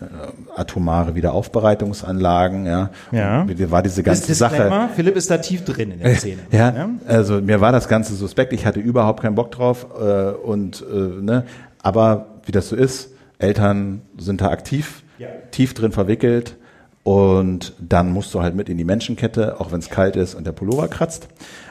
atomare 0.57 1.15
Wiederaufbereitungsanlagen. 1.15 2.67
Ja, 2.67 2.91
ja. 3.11 3.43
Und 3.43 3.71
war 3.71 3.83
diese 3.83 4.03
ganze 4.03 4.35
Sache. 4.35 4.91
Philipp 4.95 5.17
ist 5.17 5.31
da 5.31 5.39
tief 5.39 5.65
drin 5.65 5.93
in 5.93 6.01
der 6.01 6.17
Szene. 6.17 6.43
ja, 6.51 6.71
ja, 6.71 6.91
also 7.07 7.41
mir 7.41 7.61
war 7.61 7.73
das 7.73 7.89
Ganze 7.89 8.15
suspekt. 8.15 8.53
Ich 8.53 8.67
hatte 8.67 8.81
überhaupt 8.81 9.23
keinen 9.23 9.37
Bock 9.37 9.53
drauf 9.53 9.87
äh, 9.99 10.33
und 10.33 10.85
äh, 10.93 11.23
ne, 11.23 11.45
aber 11.83 12.27
wie 12.45 12.53
das 12.53 12.69
so 12.69 12.77
ist, 12.77 13.11
Eltern 13.39 14.03
sind 14.19 14.41
da 14.41 14.49
aktiv 14.49 15.03
ja. 15.23 15.29
tief 15.51 15.75
drin 15.75 15.93
verwickelt 15.93 16.57
und 17.05 17.73
dann 17.81 18.13
musst 18.13 18.33
du 18.33 18.43
halt 18.43 18.55
mit 18.55 18.69
in 18.69 18.79
die 18.79 18.85
Menschenkette, 18.85 19.61
auch 19.61 19.73
wenn 19.73 19.81
es 19.81 19.91
kalt 19.91 20.15
ist 20.15 20.37
und 20.37 20.47
der 20.47 20.53
Pullover 20.53 20.87
kratzt. 20.87 21.27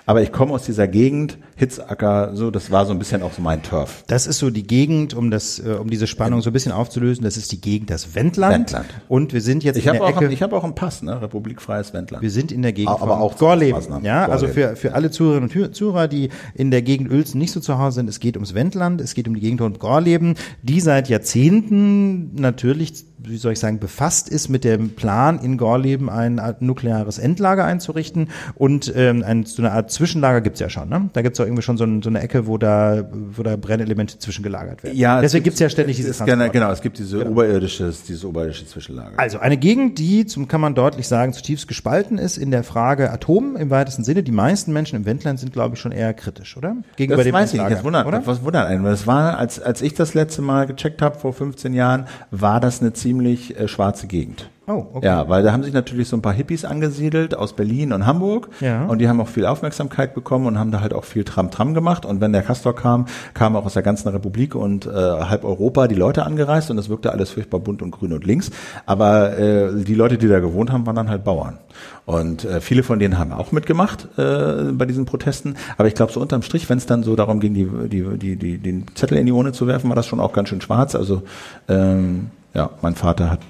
Aber 0.05 0.21
ich 0.21 0.33
komme 0.33 0.51
aus 0.51 0.63
dieser 0.63 0.89
Gegend, 0.89 1.37
Hitzacker, 1.55 2.31
so, 2.35 2.51
das 2.51 2.69
war 2.69 2.85
so 2.85 2.91
ein 2.91 2.99
bisschen 2.99 3.21
auch 3.21 3.31
so 3.31 3.41
mein 3.41 3.63
Turf. 3.63 4.03
Das 4.07 4.27
ist 4.27 4.39
so 4.39 4.49
die 4.49 4.67
Gegend, 4.67 5.13
um 5.13 5.31
das, 5.31 5.59
äh, 5.59 5.77
um 5.79 5.89
diese 5.89 6.05
Spannung 6.05 6.41
so 6.41 6.49
ein 6.49 6.53
bisschen 6.53 6.73
aufzulösen. 6.73 7.23
Das 7.23 7.37
ist 7.37 7.51
die 7.53 7.61
Gegend, 7.61 7.91
das 7.91 8.13
Wendland. 8.13 8.73
Wendland. 8.73 8.87
Und 9.07 9.31
wir 9.31 9.39
sind 9.39 9.63
jetzt 9.63 9.77
ich 9.77 9.85
in 9.85 9.93
der 9.93 10.03
auch, 10.03 10.09
Ecke. 10.09 10.27
Ich 10.33 10.41
habe 10.41 10.57
auch 10.57 10.65
einen 10.65 10.75
Pass, 10.75 11.01
ne, 11.01 11.21
republikfreies 11.21 11.93
Wendland. 11.93 12.23
Wir 12.23 12.31
sind 12.31 12.51
in 12.51 12.61
der 12.61 12.73
Gegend 12.73 12.99
aber 12.99 13.21
auch 13.21 13.37
Gorleben. 13.37 14.03
Ja, 14.03 14.27
also 14.27 14.49
für 14.49 14.75
für 14.75 14.95
alle 14.95 15.11
Zuhörerinnen 15.11 15.49
und 15.49 15.75
Zuhörer, 15.75 16.09
die 16.09 16.27
in 16.55 16.71
der 16.71 16.81
Gegend 16.81 17.09
Uelzen 17.09 17.39
nicht 17.39 17.51
so 17.51 17.61
zu 17.61 17.77
Hause 17.77 17.95
sind, 17.95 18.09
es 18.09 18.19
geht 18.19 18.35
ums 18.35 18.53
Wendland, 18.53 18.99
es 18.99 19.13
geht 19.13 19.29
um 19.29 19.35
die 19.35 19.41
Gegend 19.41 19.61
rund 19.61 19.79
Gorleben, 19.79 20.35
die 20.61 20.81
seit 20.81 21.07
Jahrzehnten 21.07 22.35
natürlich 22.35 23.05
wie 23.23 23.37
soll 23.37 23.53
ich 23.53 23.59
sagen, 23.59 23.79
befasst 23.79 24.29
ist 24.29 24.49
mit 24.49 24.63
dem 24.63 24.95
Plan, 24.95 25.39
in 25.39 25.57
Gorleben 25.57 26.09
ein 26.09 26.41
nukleares 26.59 27.19
Endlager 27.19 27.65
einzurichten 27.65 28.29
und 28.55 28.91
ähm, 28.95 29.23
ein, 29.23 29.45
so 29.45 29.61
eine 29.61 29.71
Art 29.71 29.91
Zwischenlager 29.91 30.41
gibt's 30.41 30.59
ja 30.59 30.69
schon. 30.69 30.89
Ne? 30.89 31.09
Da 31.13 31.21
gibt's 31.21 31.39
auch 31.39 31.45
irgendwie 31.45 31.61
schon 31.61 31.77
so, 31.77 31.83
ein, 31.83 32.01
so, 32.01 32.09
eine 32.09 32.21
Ecke, 32.21 32.47
wo 32.47 32.57
da, 32.57 33.07
wo 33.11 33.43
da 33.43 33.55
Brennelemente 33.57 34.17
zwischengelagert 34.17 34.83
werden. 34.83 34.97
Ja, 34.97 35.21
Deswegen 35.21 35.43
gibt's 35.43 35.59
ja 35.59 35.69
ständig 35.69 35.97
diese 35.97 36.13
Transporte. 36.13 36.49
Genau, 36.51 36.71
es 36.71 36.81
gibt 36.81 36.97
diese 36.97 37.19
genau. 37.19 37.31
oberirdische, 37.31 37.93
dieses 38.07 38.25
oberirdische 38.25 38.65
Zwischenlager. 38.65 39.19
Also 39.19 39.39
eine 39.39 39.57
Gegend, 39.57 39.99
die, 39.99 40.25
zum 40.25 40.47
kann 40.47 40.61
man 40.61 40.73
deutlich 40.73 41.07
sagen, 41.07 41.33
zutiefst 41.33 41.67
gespalten 41.67 42.17
ist 42.17 42.37
in 42.37 42.51
der 42.51 42.63
Frage 42.63 43.11
Atom 43.11 43.55
im 43.55 43.69
weitesten 43.69 44.03
Sinne. 44.03 44.23
Die 44.23 44.31
meisten 44.31 44.73
Menschen 44.73 44.95
im 44.95 45.05
Wendland 45.05 45.39
sind, 45.39 45.53
glaube 45.53 45.75
ich, 45.75 45.81
schon 45.81 45.91
eher 45.91 46.13
kritisch, 46.13 46.57
oder? 46.57 46.77
Gegenüber 46.95 47.17
das 47.17 47.25
dem 47.25 47.33
weiß 47.33 47.51
Endlager, 47.51 47.67
ich 47.67 47.69
nicht. 47.69 47.77
Das 47.79 47.85
wundert, 47.85 48.05
oder? 48.07 48.25
Was 48.25 48.43
wundert 48.43 48.67
einen? 48.67 48.83
Das 48.83 49.05
war, 49.05 49.37
als, 49.37 49.61
als 49.61 49.81
ich 49.81 49.93
das 49.93 50.13
letzte 50.13 50.41
Mal 50.41 50.65
gecheckt 50.65 51.01
habe, 51.01 51.19
vor 51.19 51.33
15 51.33 51.73
Jahren, 51.73 52.07
war 52.31 52.59
das 52.59 52.81
eine 52.81 52.93
ziemlich 52.93 53.10
äh, 53.19 53.67
schwarze 53.67 54.07
Gegend. 54.07 54.49
Oh, 54.67 54.85
okay. 54.93 55.05
Ja, 55.05 55.27
weil 55.27 55.43
da 55.43 55.51
haben 55.51 55.63
sich 55.63 55.73
natürlich 55.73 56.07
so 56.07 56.15
ein 56.15 56.21
paar 56.21 56.33
Hippies 56.33 56.65
angesiedelt 56.65 57.35
aus 57.35 57.53
Berlin 57.53 57.91
und 57.93 58.05
Hamburg. 58.05 58.49
Ja. 58.61 58.85
Und 58.85 58.99
die 58.99 59.09
haben 59.09 59.19
auch 59.19 59.27
viel 59.27 59.45
Aufmerksamkeit 59.45 60.13
bekommen 60.13 60.45
und 60.45 60.57
haben 60.59 60.71
da 60.71 60.81
halt 60.81 60.93
auch 60.93 61.03
viel 61.03 61.23
Tram-Tram 61.23 61.73
gemacht. 61.73 62.05
Und 62.05 62.21
wenn 62.21 62.31
der 62.31 62.43
Castor 62.43 62.75
kam, 62.75 63.07
kamen 63.33 63.55
auch 63.55 63.65
aus 63.65 63.73
der 63.73 63.81
ganzen 63.81 64.07
Republik 64.09 64.55
und 64.55 64.85
äh, 64.85 64.91
halb 64.91 65.43
Europa 65.43 65.87
die 65.87 65.95
Leute 65.95 66.25
angereist 66.25 66.69
und 66.69 66.77
das 66.77 66.89
wirkte 66.89 67.11
alles 67.11 67.31
furchtbar 67.31 67.59
bunt 67.59 67.81
und 67.81 67.91
grün 67.91 68.13
und 68.13 68.25
links. 68.25 68.51
Aber 68.85 69.37
äh, 69.37 69.83
die 69.83 69.95
Leute, 69.95 70.17
die 70.17 70.27
da 70.27 70.39
gewohnt 70.39 70.71
haben, 70.71 70.85
waren 70.85 70.95
dann 70.95 71.09
halt 71.09 71.23
Bauern. 71.23 71.57
Und 72.05 72.45
äh, 72.45 72.61
viele 72.61 72.83
von 72.83 72.99
denen 72.99 73.17
haben 73.17 73.33
auch 73.33 73.51
mitgemacht 73.51 74.07
äh, 74.17 74.71
bei 74.71 74.85
diesen 74.85 75.05
Protesten. 75.05 75.55
Aber 75.77 75.87
ich 75.87 75.95
glaube, 75.95 76.11
so 76.13 76.21
unterm 76.21 76.43
Strich, 76.43 76.69
wenn 76.69 76.77
es 76.77 76.85
dann 76.85 77.03
so 77.03 77.15
darum 77.15 77.39
ging, 77.39 77.53
die, 77.53 77.67
die, 77.89 78.17
die, 78.17 78.35
die, 78.35 78.57
den 78.59 78.85
Zettel 78.93 79.17
in 79.17 79.25
die 79.25 79.31
Urne 79.31 79.53
zu 79.53 79.67
werfen, 79.67 79.89
war 79.89 79.95
das 79.95 80.05
schon 80.05 80.19
auch 80.19 80.33
ganz 80.33 80.49
schön 80.49 80.61
schwarz. 80.61 80.95
Also 80.95 81.23
ähm, 81.67 82.29
ja, 82.53 82.69
mein 82.81 82.95
Vater 82.95 83.29
hat 83.29 83.41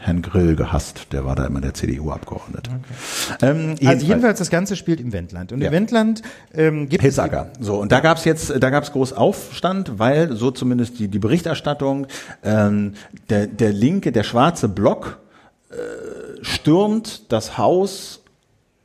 Herrn 0.00 0.22
Grill 0.22 0.54
gehasst. 0.54 1.12
Der 1.12 1.24
war 1.24 1.34
da 1.34 1.46
immer 1.46 1.60
der 1.60 1.74
CDU-Abgeordnete. 1.74 2.70
Okay. 2.70 3.38
Ähm, 3.42 3.58
jedenfalls, 3.58 3.88
also 3.88 4.06
jedenfalls 4.06 4.38
das 4.38 4.50
Ganze 4.50 4.76
spielt 4.76 5.00
im 5.00 5.12
Wendland. 5.12 5.52
Und 5.52 5.60
ja. 5.60 5.68
im 5.68 5.72
Wendland 5.72 6.22
ähm, 6.54 6.88
gibt 6.88 7.02
Hitzacker. 7.02 7.50
es... 7.58 7.66
So, 7.66 7.76
und 7.80 7.90
da 7.90 8.00
gab's 8.00 8.24
jetzt, 8.24 8.52
da 8.62 8.70
gab's 8.70 8.92
groß 8.92 9.12
Aufstand, 9.12 9.98
weil 9.98 10.34
so 10.36 10.50
zumindest 10.50 10.98
die, 10.98 11.08
die 11.08 11.18
Berichterstattung, 11.18 12.06
ähm, 12.44 12.94
der, 13.28 13.46
der 13.48 13.72
linke, 13.72 14.12
der 14.12 14.22
schwarze 14.22 14.68
Block 14.68 15.18
äh, 15.70 15.74
stürmt 16.42 17.32
das 17.32 17.58
Haus 17.58 18.22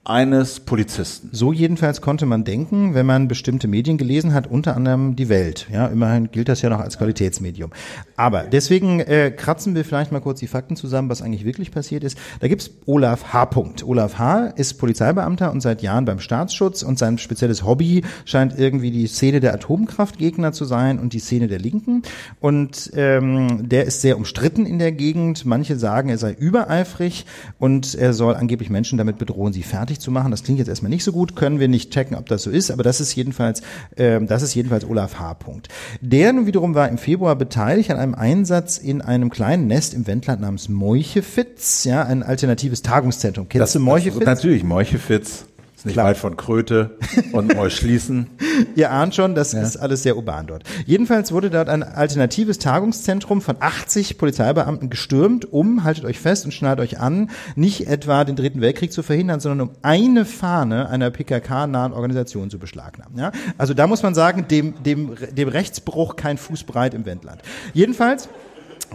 eines 0.06 0.60
Polizisten. 0.60 1.30
So 1.32 1.54
jedenfalls 1.54 2.02
konnte 2.02 2.26
man 2.26 2.44
denken, 2.44 2.94
wenn 2.94 3.06
man 3.06 3.30
bestimmte 3.30 3.70
Medien 3.70 3.98
gelesen 3.98 4.34
hat, 4.34 4.48
unter 4.48 4.76
anderem 4.76 5.16
die 5.16 5.30
Welt. 5.30 5.68
Ja, 5.72 5.88
immerhin 5.88 6.30
gilt 6.30 6.50
das 6.50 6.62
ja 6.62 6.70
noch 6.70 6.82
als 6.82 6.98
Qualitätsmedium. 6.98 7.72
Aber 8.18 8.44
deswegen 8.44 9.00
äh, 9.00 9.32
kratzen 9.32 9.76
wir 9.76 9.86
vielleicht 9.86 10.12
mal 10.12 10.20
kurz 10.20 10.42
die 10.42 10.48
Fakten 10.48 10.76
zusammen, 10.76 11.10
was 11.10 11.22
eigentlich 11.22 11.46
wirklich 11.46 11.72
passiert 11.72 12.04
ist. 12.04 12.18
Da 12.42 12.50
gibt's 12.50 12.72
Olaf 12.86 13.32
H. 13.32 13.50
Olaf 13.86 14.18
H. 14.18 14.48
ist 14.56 14.74
Polizeibeamter 14.74 15.52
und 15.52 15.62
seit 15.62 15.82
Jahren 15.82 16.04
beim 16.04 16.20
Staatsschutz 16.20 16.84
und 16.84 17.00
sein 17.00 17.18
spezielles 17.18 17.64
Hobby 17.64 18.04
scheint 18.26 18.58
irgendwie 18.58 18.92
die 18.92 19.08
Szene 19.08 19.40
der 19.40 19.54
Atomkraftgegner 19.54 20.52
zu 20.52 20.66
sein 20.66 21.00
und 21.00 21.14
die 21.14 21.20
Szene 21.20 21.48
der 21.48 21.60
Linken. 21.60 22.02
Und 22.42 22.92
ähm, 22.96 23.70
der 23.70 23.86
ist 23.86 24.02
sehr 24.02 24.18
umstritten 24.18 24.66
in 24.66 24.80
der 24.80 24.92
Gegend. 24.92 25.46
Manche 25.46 25.78
sagen, 25.78 26.10
er 26.10 26.18
sei 26.18 26.34
übereifrig 26.34 27.26
und 27.58 27.96
er 27.96 28.12
soll 28.12 28.36
angeblich 28.36 28.70
Menschen 28.70 28.98
damit 28.98 29.18
bedrohen, 29.18 29.54
sie 29.54 29.64
fertig 29.64 29.93
fertig 29.94 30.00
zu 30.00 30.12
machen. 30.12 30.32
Das 30.32 30.44
klingt 30.44 30.60
jetzt 30.60 30.68
erstmal 30.68 30.90
nicht 30.90 31.04
so 31.04 31.12
gut, 31.12 31.36
können 31.36 31.60
wir 31.60 31.68
nicht 31.68 31.92
checken, 31.92 32.18
ob 32.18 32.28
das 32.28 32.44
so 32.44 32.50
ist, 32.50 32.72
aber 32.72 32.84
das 32.84 33.00
ist 33.00 33.16
jedenfalls, 33.16 33.62
äh, 33.96 34.20
das 34.22 34.42
ist 34.42 34.56
jedenfalls 34.56 34.86
Olaf 34.86 35.20
H. 35.20 35.36
Punkt. 35.36 35.68
Der 36.02 36.34
nun 36.34 36.46
wiederum 36.46 36.76
war 36.76 36.90
im 36.90 36.98
Februar 36.98 37.36
beteiligt 37.36 37.92
an 37.92 37.98
einem 37.98 38.16
Einsatz 38.16 38.78
in 38.78 39.02
einem 39.02 39.30
kleinen 39.30 39.68
Nest 39.68 39.94
im 39.94 40.08
Wendland 40.08 40.42
namens 40.42 40.70
Moichefitz, 40.70 41.84
ja, 41.84 42.04
ein 42.04 42.24
alternatives 42.24 42.82
Tagungszentrum. 42.82 43.48
Kennst 43.50 43.62
das, 43.62 43.74
du 43.74 43.80
Moichefitz? 43.80 44.26
natürlich, 44.26 44.64
Moichefitz. 44.64 45.46
Ist 45.84 45.88
nicht 45.88 45.96
Klar. 45.96 46.06
weit 46.06 46.18
von 46.18 46.38
Kröte 46.38 46.92
und 47.34 47.54
Neuschließen. 47.54 48.28
Ihr 48.78 48.90
ahnt 48.90 49.16
schon, 49.16 49.36
das 49.36 49.52
ja. 49.52 49.62
ist 49.62 49.76
alles 49.76 50.02
sehr 50.04 50.16
urban 50.16 50.48
dort. 50.48 50.64
Jedenfalls 50.86 51.34
wurde 51.34 51.50
dort 51.50 51.68
ein 51.68 51.84
alternatives 51.84 52.58
Tagungszentrum 52.58 53.42
von 53.42 53.58
80 53.60 54.18
Polizeibeamten 54.18 54.90
gestürmt, 54.90 55.52
um, 55.52 55.84
haltet 55.84 56.06
euch 56.06 56.22
fest 56.22 56.46
und 56.46 56.54
schnallt 56.54 56.80
euch 56.80 57.02
an, 57.02 57.32
nicht 57.58 57.86
etwa 57.88 58.24
den 58.24 58.38
Dritten 58.38 58.62
Weltkrieg 58.62 58.94
zu 58.94 59.04
verhindern, 59.04 59.42
sondern 59.42 59.68
um 59.68 59.76
eine 59.82 60.24
Fahne 60.24 60.88
einer 60.88 61.12
PKK-nahen 61.12 61.92
Organisation 61.92 62.50
zu 62.50 62.60
beschlagnahmen. 62.60 63.18
Ja? 63.18 63.34
Also 63.58 63.74
da 63.74 63.86
muss 63.86 64.04
man 64.04 64.16
sagen, 64.16 64.48
dem, 64.48 64.82
dem, 64.84 65.18
dem 65.34 65.50
Rechtsbruch 65.50 66.16
kein 66.16 66.38
Fuß 66.38 66.64
breit 66.64 66.94
im 66.94 67.06
Wendland. 67.06 67.42
Jedenfalls 67.74 68.30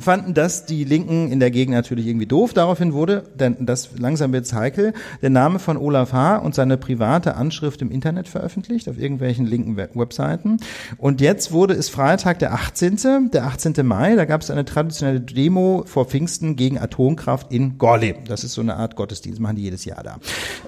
fanden 0.01 0.35
das 0.35 0.66
die 0.66 0.85
Linken 0.85 1.31
in 1.31 1.41
der 1.41 1.51
Gegend 1.51 1.75
natürlich 1.75 2.07
irgendwie 2.07 2.27
doof. 2.27 2.53
Daraufhin 2.53 2.93
wurde, 2.93 3.25
denn 3.39 3.57
das 3.61 3.91
langsam 3.99 4.33
wird's 4.33 4.53
heikel, 4.53 4.93
der 5.23 5.31
Name 5.31 5.59
von 5.59 5.77
Olaf 5.77 6.12
H. 6.12 6.37
und 6.39 6.55
seine 6.55 6.77
private 6.77 7.37
Anschrift 7.37 7.83
im 7.83 7.91
Internet 7.91 8.29
veröffentlicht, 8.29 8.89
auf 8.89 8.99
irgendwelchen 8.99 9.47
linken 9.47 9.77
Webseiten. 9.77 10.59
Und 10.97 11.20
jetzt 11.20 11.53
wurde 11.53 11.75
es 11.75 11.89
Freitag 11.89 12.39
der 12.39 12.55
18., 12.55 13.31
der 13.33 13.45
18. 13.47 13.75
Mai, 13.85 14.16
da 14.16 14.25
gab 14.25 14.41
es 14.43 14.51
eine 14.51 14.65
traditionelle 14.65 15.20
Demo 15.20 15.85
vor 15.87 16.07
Pfingsten 16.07 16.57
gegen 16.57 16.79
Atomkraft 16.79 17.53
in 17.53 17.79
Gorleben. 17.79 18.25
Das 18.27 18.45
ist 18.45 18.55
so 18.55 18.61
eine 18.61 18.77
Art 18.77 18.97
Gottesdienst, 18.97 19.41
machen 19.41 19.57
die 19.57 19.62
jedes 19.62 19.85
Jahr 19.85 20.03
da. 20.03 20.16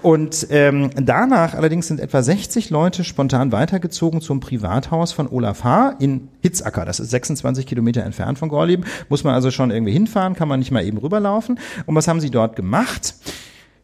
Und 0.03 0.47
ähm, 0.51 0.91
danach 0.97 1.55
allerdings 1.55 1.87
sind 1.89 2.01
etwa 2.01 2.23
60 2.23 2.71
Leute 2.71 3.05
spontan 3.05 3.53
weitergezogen 3.53 4.21
zum 4.21 4.41
Privathaus 4.41 5.13
von 5.13 5.29
Olaf 5.29 5.65
H. 5.65 5.97
in 5.99 6.29
Hitzacker. 6.43 6.85
Das 6.85 7.01
ist 7.01 7.11
26 7.11 7.67
Kilometer 7.67 8.03
entfernt 8.03 8.39
von 8.39 8.49
Gorleben. 8.49 8.85
Muss 9.09 9.25
man 9.25 9.35
also 9.35 9.51
schon 9.51 9.71
irgendwie 9.71 9.93
hinfahren, 9.93 10.35
kann 10.35 10.49
man 10.49 10.61
nicht 10.61 10.71
mal 10.71 10.85
eben 10.85 10.99
rüberlaufen. 10.99 11.59
Und 11.87 11.95
was 11.95 12.09
haben 12.09 12.21
sie 12.21 12.31
dort 12.31 12.57
gemacht? 12.57 13.15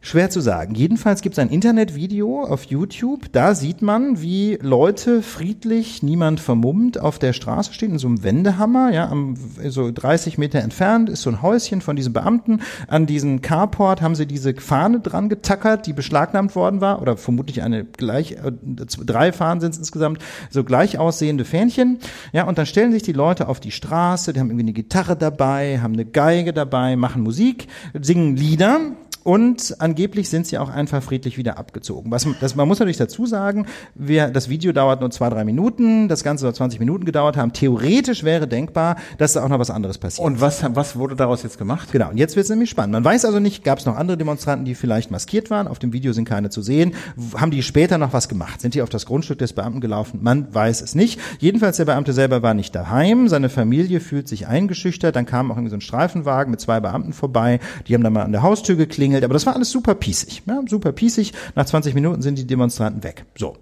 Schwer 0.06 0.30
zu 0.30 0.40
sagen. 0.40 0.76
Jedenfalls 0.76 1.20
gibt 1.20 1.32
es 1.32 1.40
ein 1.40 1.48
Internetvideo 1.48 2.44
auf 2.44 2.62
YouTube. 2.62 3.32
Da 3.32 3.56
sieht 3.56 3.82
man, 3.82 4.22
wie 4.22 4.56
Leute 4.62 5.20
friedlich, 5.20 6.00
niemand 6.00 6.38
vermummt, 6.38 7.00
auf 7.00 7.18
der 7.18 7.32
Straße 7.32 7.72
stehen, 7.72 7.90
in 7.90 7.98
so 7.98 8.06
einem 8.06 8.22
Wendehammer, 8.22 8.92
ja, 8.92 9.08
am, 9.08 9.34
so 9.66 9.90
30 9.90 10.38
Meter 10.38 10.60
entfernt 10.60 11.10
ist 11.10 11.22
so 11.22 11.30
ein 11.30 11.42
Häuschen 11.42 11.80
von 11.80 11.96
diesen 11.96 12.12
Beamten. 12.12 12.60
An 12.86 13.06
diesen 13.06 13.42
Carport 13.42 14.00
haben 14.00 14.14
sie 14.14 14.26
diese 14.26 14.54
Fahne 14.54 15.00
dran 15.00 15.28
getackert, 15.28 15.88
die 15.88 15.92
beschlagnahmt 15.92 16.54
worden 16.54 16.80
war, 16.80 17.02
oder 17.02 17.16
vermutlich 17.16 17.62
eine 17.62 17.84
gleich, 17.84 18.34
äh, 18.34 18.52
drei 18.62 19.32
Fahnen 19.32 19.60
sind 19.60 19.72
es 19.72 19.78
insgesamt, 19.78 20.22
so 20.50 20.62
gleich 20.62 21.00
aussehende 21.00 21.44
Fähnchen. 21.44 21.98
Ja, 22.32 22.46
und 22.46 22.58
dann 22.58 22.66
stellen 22.66 22.92
sich 22.92 23.02
die 23.02 23.12
Leute 23.12 23.48
auf 23.48 23.58
die 23.58 23.72
Straße, 23.72 24.32
die 24.32 24.38
haben 24.38 24.50
irgendwie 24.50 24.66
eine 24.66 24.72
Gitarre 24.72 25.16
dabei, 25.16 25.80
haben 25.80 25.94
eine 25.94 26.04
Geige 26.04 26.52
dabei, 26.52 26.94
machen 26.94 27.24
Musik, 27.24 27.66
singen 28.00 28.36
Lieder 28.36 28.78
und 29.26 29.74
angeblich 29.80 30.28
sind 30.28 30.46
sie 30.46 30.56
auch 30.56 30.68
einfach 30.68 31.02
friedlich 31.02 31.36
wieder 31.36 31.58
abgezogen. 31.58 32.12
Was, 32.12 32.28
das, 32.40 32.54
man 32.54 32.68
muss 32.68 32.78
natürlich 32.78 32.96
dazu 32.96 33.26
sagen, 33.26 33.66
wir, 33.96 34.28
das 34.28 34.48
Video 34.48 34.70
dauert 34.70 35.00
nur 35.00 35.10
zwei, 35.10 35.28
drei 35.30 35.44
Minuten, 35.44 36.06
das 36.06 36.22
Ganze 36.22 36.42
soll 36.42 36.54
20 36.54 36.78
Minuten 36.78 37.04
gedauert 37.04 37.36
haben. 37.36 37.52
Theoretisch 37.52 38.22
wäre 38.22 38.46
denkbar, 38.46 38.94
dass 39.18 39.32
da 39.32 39.42
auch 39.42 39.48
noch 39.48 39.58
was 39.58 39.70
anderes 39.70 39.98
passiert. 39.98 40.24
Und 40.24 40.40
was, 40.40 40.62
was 40.76 40.94
wurde 40.94 41.16
daraus 41.16 41.42
jetzt 41.42 41.58
gemacht? 41.58 41.90
Genau, 41.90 42.10
und 42.10 42.18
jetzt 42.18 42.36
wird 42.36 42.44
es 42.44 42.50
nämlich 42.50 42.70
spannend. 42.70 42.92
Man 42.92 43.04
weiß 43.04 43.24
also 43.24 43.40
nicht, 43.40 43.64
gab 43.64 43.80
es 43.80 43.84
noch 43.84 43.96
andere 43.96 44.16
Demonstranten, 44.16 44.64
die 44.64 44.76
vielleicht 44.76 45.10
maskiert 45.10 45.50
waren, 45.50 45.66
auf 45.66 45.80
dem 45.80 45.92
Video 45.92 46.12
sind 46.12 46.28
keine 46.28 46.48
zu 46.50 46.62
sehen. 46.62 46.94
Haben 47.34 47.50
die 47.50 47.64
später 47.64 47.98
noch 47.98 48.12
was 48.12 48.28
gemacht? 48.28 48.60
Sind 48.60 48.74
die 48.74 48.82
auf 48.82 48.90
das 48.90 49.06
Grundstück 49.06 49.38
des 49.38 49.54
Beamten 49.54 49.80
gelaufen? 49.80 50.20
Man 50.22 50.54
weiß 50.54 50.82
es 50.82 50.94
nicht. 50.94 51.18
Jedenfalls, 51.40 51.78
der 51.78 51.86
Beamte 51.86 52.12
selber 52.12 52.44
war 52.44 52.54
nicht 52.54 52.76
daheim, 52.76 53.26
seine 53.26 53.48
Familie 53.48 53.98
fühlt 53.98 54.28
sich 54.28 54.46
eingeschüchtert, 54.46 55.16
dann 55.16 55.26
kam 55.26 55.50
auch 55.50 55.56
irgendwie 55.56 55.70
so 55.70 55.78
ein 55.78 55.80
Streifenwagen 55.80 56.52
mit 56.52 56.60
zwei 56.60 56.78
Beamten 56.78 57.12
vorbei, 57.12 57.58
die 57.88 57.94
haben 57.94 58.04
dann 58.04 58.12
mal 58.12 58.22
an 58.22 58.30
der 58.30 58.42
Haustür 58.42 58.76
geklingelt, 58.76 59.15
geklingelt, 59.16 59.24
aber 59.24 59.34
das 59.34 59.46
war 59.46 59.54
alles 59.54 59.70
super 59.70 59.94
pießig. 59.94 60.42
Ja, 60.46 60.60
super 60.66 60.92
pießig. 60.92 61.32
Nach 61.54 61.64
20 61.64 61.94
Minuten 61.94 62.22
sind 62.22 62.38
die 62.38 62.46
Demonstranten 62.46 63.02
weg. 63.02 63.24
So. 63.36 63.56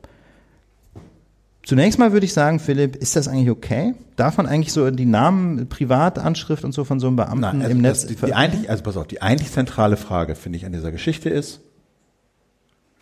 Zunächst 1.63 1.99
mal 1.99 2.13
würde 2.13 2.27
ich 2.27 2.35
sagen, 2.35 2.61
Philipp, 2.61 2.97
ist 2.97 3.17
das 3.17 3.27
eigentlich 3.27 3.51
okay? 3.51 3.95
Darf 4.17 4.37
man 4.37 4.47
eigentlich 4.47 4.73
so 4.73 4.91
die 4.91 5.07
Namen, 5.07 5.67
Privatanschrift 5.69 6.63
und 6.63 6.73
so 6.73 6.85
von 6.85 7.01
so 7.01 7.07
einem 7.07 7.17
Beamten 7.17 7.41
Nein, 7.41 7.63
also 7.63 7.71
im 7.73 7.81
Netz? 7.81 8.07
Die, 8.07 8.17
die 8.17 8.35
eigentlich, 8.35 8.69
also 8.69 8.83
pass 8.83 8.97
auf, 8.99 9.07
die 9.07 9.23
eigentlich 9.23 9.51
zentrale 9.51 9.97
Frage, 9.97 10.35
finde 10.35 10.59
ich, 10.59 10.67
an 10.67 10.73
dieser 10.73 10.93
Geschichte 10.93 11.31
ist, 11.31 11.61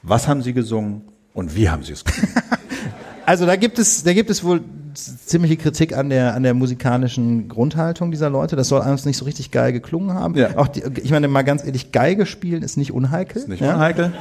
was 0.03 0.29
haben 0.29 0.43
sie 0.43 0.53
gesungen 0.53 1.03
und 1.35 1.57
wie 1.57 1.70
haben 1.70 1.83
sie 1.83 1.93
es 1.93 2.05
gesungen? 2.05 2.35
also 3.27 3.47
da 3.47 3.57
gibt 3.57 3.81
es, 3.81 4.05
da 4.05 4.12
gibt 4.12 4.31
es 4.31 4.45
wohl 4.45 4.61
ziemliche 4.94 5.56
Kritik 5.56 5.97
an 5.97 6.10
der, 6.10 6.35
an 6.35 6.43
der 6.43 6.55
musikalischen 6.55 7.48
Grundhaltung 7.48 8.10
dieser 8.10 8.31
Leute. 8.31 8.56
Das 8.56 8.69
soll 8.69 8.81
alles 8.81 9.05
nicht 9.05 9.16
so 9.16 9.24
richtig 9.24 9.51
geil 9.51 9.73
geklungen 9.73 10.14
haben. 10.14 10.36
Ja. 10.36 10.56
Auch 10.56 10.69
die, 10.69 10.82
ich 11.02 11.10
meine, 11.10 11.28
mal 11.28 11.43
ganz 11.43 11.64
ehrlich, 11.64 11.93
Geige 11.93 12.27
spielen 12.27 12.62
ist 12.62 12.77
nicht 12.77 12.93
unheikel. 12.93 13.43
Ist 13.43 13.48
nicht 13.48 13.60
ja? 13.60 13.74
unheikel. 13.74 14.12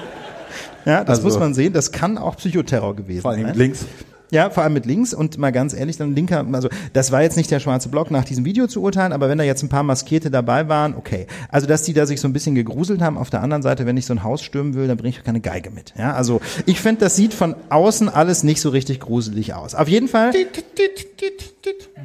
Ja, 0.86 1.04
das 1.04 1.20
also, 1.20 1.30
muss 1.30 1.40
man 1.40 1.54
sehen. 1.54 1.74
Das 1.74 1.92
kann 1.92 2.18
auch 2.18 2.38
Psychoterror 2.38 2.96
gewesen 2.96 3.22
sein. 3.22 3.40
Vor 3.40 3.48
allem 3.48 3.58
links. 3.58 3.86
Ja, 4.32 4.50
vor 4.50 4.64
allem 4.64 4.74
mit 4.74 4.86
links 4.86 5.14
und 5.14 5.38
mal 5.38 5.52
ganz 5.52 5.74
ehrlich, 5.74 5.98
dann 5.98 6.16
linker, 6.16 6.46
also 6.54 6.70
das 6.94 7.12
war 7.12 7.22
jetzt 7.22 7.36
nicht 7.36 7.52
der 7.52 7.60
schwarze 7.60 7.90
Block 7.90 8.12
nach 8.12 8.24
diesem 8.24 8.46
Video 8.46 8.66
zu 8.66 8.82
urteilen, 8.82 9.12
aber 9.12 9.28
wenn 9.28 9.38
da 9.38 9.44
jetzt 9.44 9.62
ein 9.62 9.70
paar 9.70 9.84
Maskierte 9.84 10.32
dabei 10.32 10.70
waren, 10.70 10.96
okay. 10.96 11.28
Also 11.50 11.68
dass 11.68 11.84
die 11.84 11.92
da 11.92 12.06
sich 12.06 12.22
so 12.22 12.30
ein 12.30 12.34
bisschen 12.34 12.56
gegruselt 12.56 13.02
haben, 13.02 13.18
auf 13.18 13.30
der 13.30 13.42
anderen 13.42 13.62
Seite, 13.62 13.86
wenn 13.86 13.98
ich 13.98 14.06
so 14.06 14.14
ein 14.14 14.24
Haus 14.24 14.42
stürmen 14.42 14.74
will, 14.74 14.88
dann 14.88 14.96
bringe 14.96 15.10
ich 15.10 15.24
keine 15.24 15.42
Geige 15.42 15.70
mit. 15.70 15.94
Ja, 15.98 16.14
also 16.14 16.40
ich 16.66 16.80
finde, 16.80 17.02
das 17.02 17.18
sieht 17.18 17.34
von 17.34 17.56
außen 17.70 18.08
alles 18.08 18.44
nicht 18.44 18.62
so 18.62 18.70
richtig 18.70 19.02
gruselig 19.02 19.54
aus. 19.54 19.76
Auf 19.76 19.90
jeden 19.90 20.08
Fall. 20.08 20.32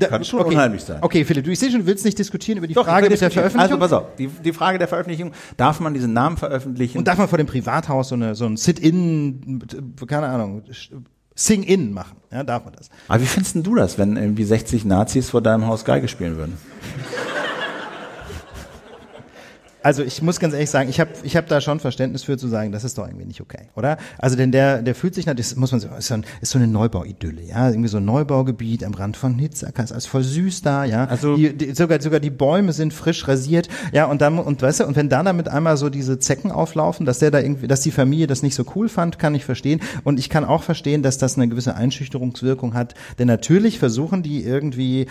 Kann 0.00 0.24
schon 0.24 0.40
okay. 0.40 0.54
unheimlich 0.54 0.82
sein. 0.82 0.98
Okay, 1.00 1.24
Philipp, 1.24 1.44
du, 1.44 1.52
ich 1.52 1.58
sehe 1.58 1.70
schon, 1.70 1.80
du 1.80 1.86
willst 1.86 2.04
nicht 2.04 2.18
diskutieren 2.18 2.58
über 2.58 2.66
die 2.66 2.74
Doch, 2.74 2.84
Frage 2.84 3.08
der 3.08 3.18
Veröffentlichung. 3.18 3.60
Also 3.60 3.78
pass 3.78 3.92
auf, 3.92 4.16
die, 4.18 4.26
die 4.26 4.52
Frage 4.52 4.78
der 4.78 4.88
Veröffentlichung, 4.88 5.32
darf 5.56 5.78
man 5.78 5.94
diesen 5.94 6.12
Namen 6.12 6.36
veröffentlichen? 6.36 6.98
Und 6.98 7.06
darf 7.06 7.18
man 7.18 7.28
vor 7.28 7.38
dem 7.38 7.46
Privathaus 7.46 8.08
so, 8.08 8.16
eine, 8.16 8.34
so 8.34 8.46
ein 8.46 8.56
Sit-in, 8.56 9.62
keine 10.06 10.26
Ahnung, 10.26 10.62
Sing-In 11.36 11.92
machen. 11.92 12.16
Ja, 12.32 12.42
darf 12.42 12.64
man 12.64 12.74
das. 12.74 12.88
Aber 13.06 13.20
wie 13.20 13.26
findest 13.26 13.54
du 13.64 13.74
das, 13.74 13.98
wenn 13.98 14.16
irgendwie 14.16 14.44
60 14.44 14.84
Nazis 14.84 15.30
vor 15.30 15.42
deinem 15.42 15.66
Haus 15.66 15.84
Geige 15.84 16.08
spielen 16.08 16.36
würden? 16.36 16.58
Also 19.86 20.02
ich 20.02 20.20
muss 20.20 20.40
ganz 20.40 20.52
ehrlich 20.52 20.68
sagen, 20.68 20.90
ich 20.90 20.98
habe 20.98 21.10
ich 21.22 21.36
hab 21.36 21.46
da 21.46 21.60
schon 21.60 21.78
Verständnis 21.78 22.24
für 22.24 22.36
zu 22.36 22.48
sagen, 22.48 22.72
das 22.72 22.82
ist 22.82 22.98
doch 22.98 23.06
irgendwie 23.06 23.24
nicht 23.24 23.40
okay, 23.40 23.68
oder? 23.76 23.98
Also 24.18 24.36
denn 24.36 24.50
der 24.50 24.82
der 24.82 24.96
fühlt 24.96 25.14
sich 25.14 25.26
natürlich, 25.26 25.54
muss 25.54 25.70
man 25.70 25.80
sagen, 25.80 25.96
ist 25.96 26.08
so, 26.08 26.14
ein, 26.14 26.24
ist 26.40 26.50
so 26.50 26.58
eine 26.58 26.66
Neubauidylle, 26.66 27.42
ja, 27.42 27.70
irgendwie 27.70 27.88
so 27.88 27.98
ein 27.98 28.04
Neubaugebiet 28.04 28.82
am 28.82 28.94
Rand 28.94 29.16
von 29.16 29.38
Hitzacker, 29.38 29.84
ist 29.84 29.92
alles 29.92 30.06
voll 30.06 30.24
süß 30.24 30.62
da, 30.62 30.84
ja. 30.84 31.04
Also 31.04 31.36
die, 31.36 31.56
die, 31.56 31.72
sogar 31.72 32.00
sogar 32.00 32.18
die 32.18 32.30
Bäume 32.30 32.72
sind 32.72 32.92
frisch 32.92 33.28
rasiert, 33.28 33.68
ja, 33.92 34.06
und 34.06 34.22
dann 34.22 34.40
und 34.40 34.60
weißt 34.60 34.80
du, 34.80 34.86
und 34.86 34.96
wenn 34.96 35.08
da 35.08 35.22
damit 35.22 35.46
einmal 35.46 35.76
so 35.76 35.88
diese 35.88 36.18
Zecken 36.18 36.50
auflaufen, 36.50 37.06
dass 37.06 37.20
der 37.20 37.30
da 37.30 37.38
irgendwie, 37.38 37.68
dass 37.68 37.82
die 37.82 37.92
Familie 37.92 38.26
das 38.26 38.42
nicht 38.42 38.56
so 38.56 38.64
cool 38.74 38.88
fand, 38.88 39.20
kann 39.20 39.36
ich 39.36 39.44
verstehen 39.44 39.80
und 40.02 40.18
ich 40.18 40.28
kann 40.28 40.44
auch 40.44 40.64
verstehen, 40.64 41.04
dass 41.04 41.18
das 41.18 41.36
eine 41.36 41.46
gewisse 41.46 41.76
Einschüchterungswirkung 41.76 42.74
hat, 42.74 42.94
denn 43.20 43.28
natürlich 43.28 43.78
versuchen 43.78 44.24
die 44.24 44.42
irgendwie 44.42 45.06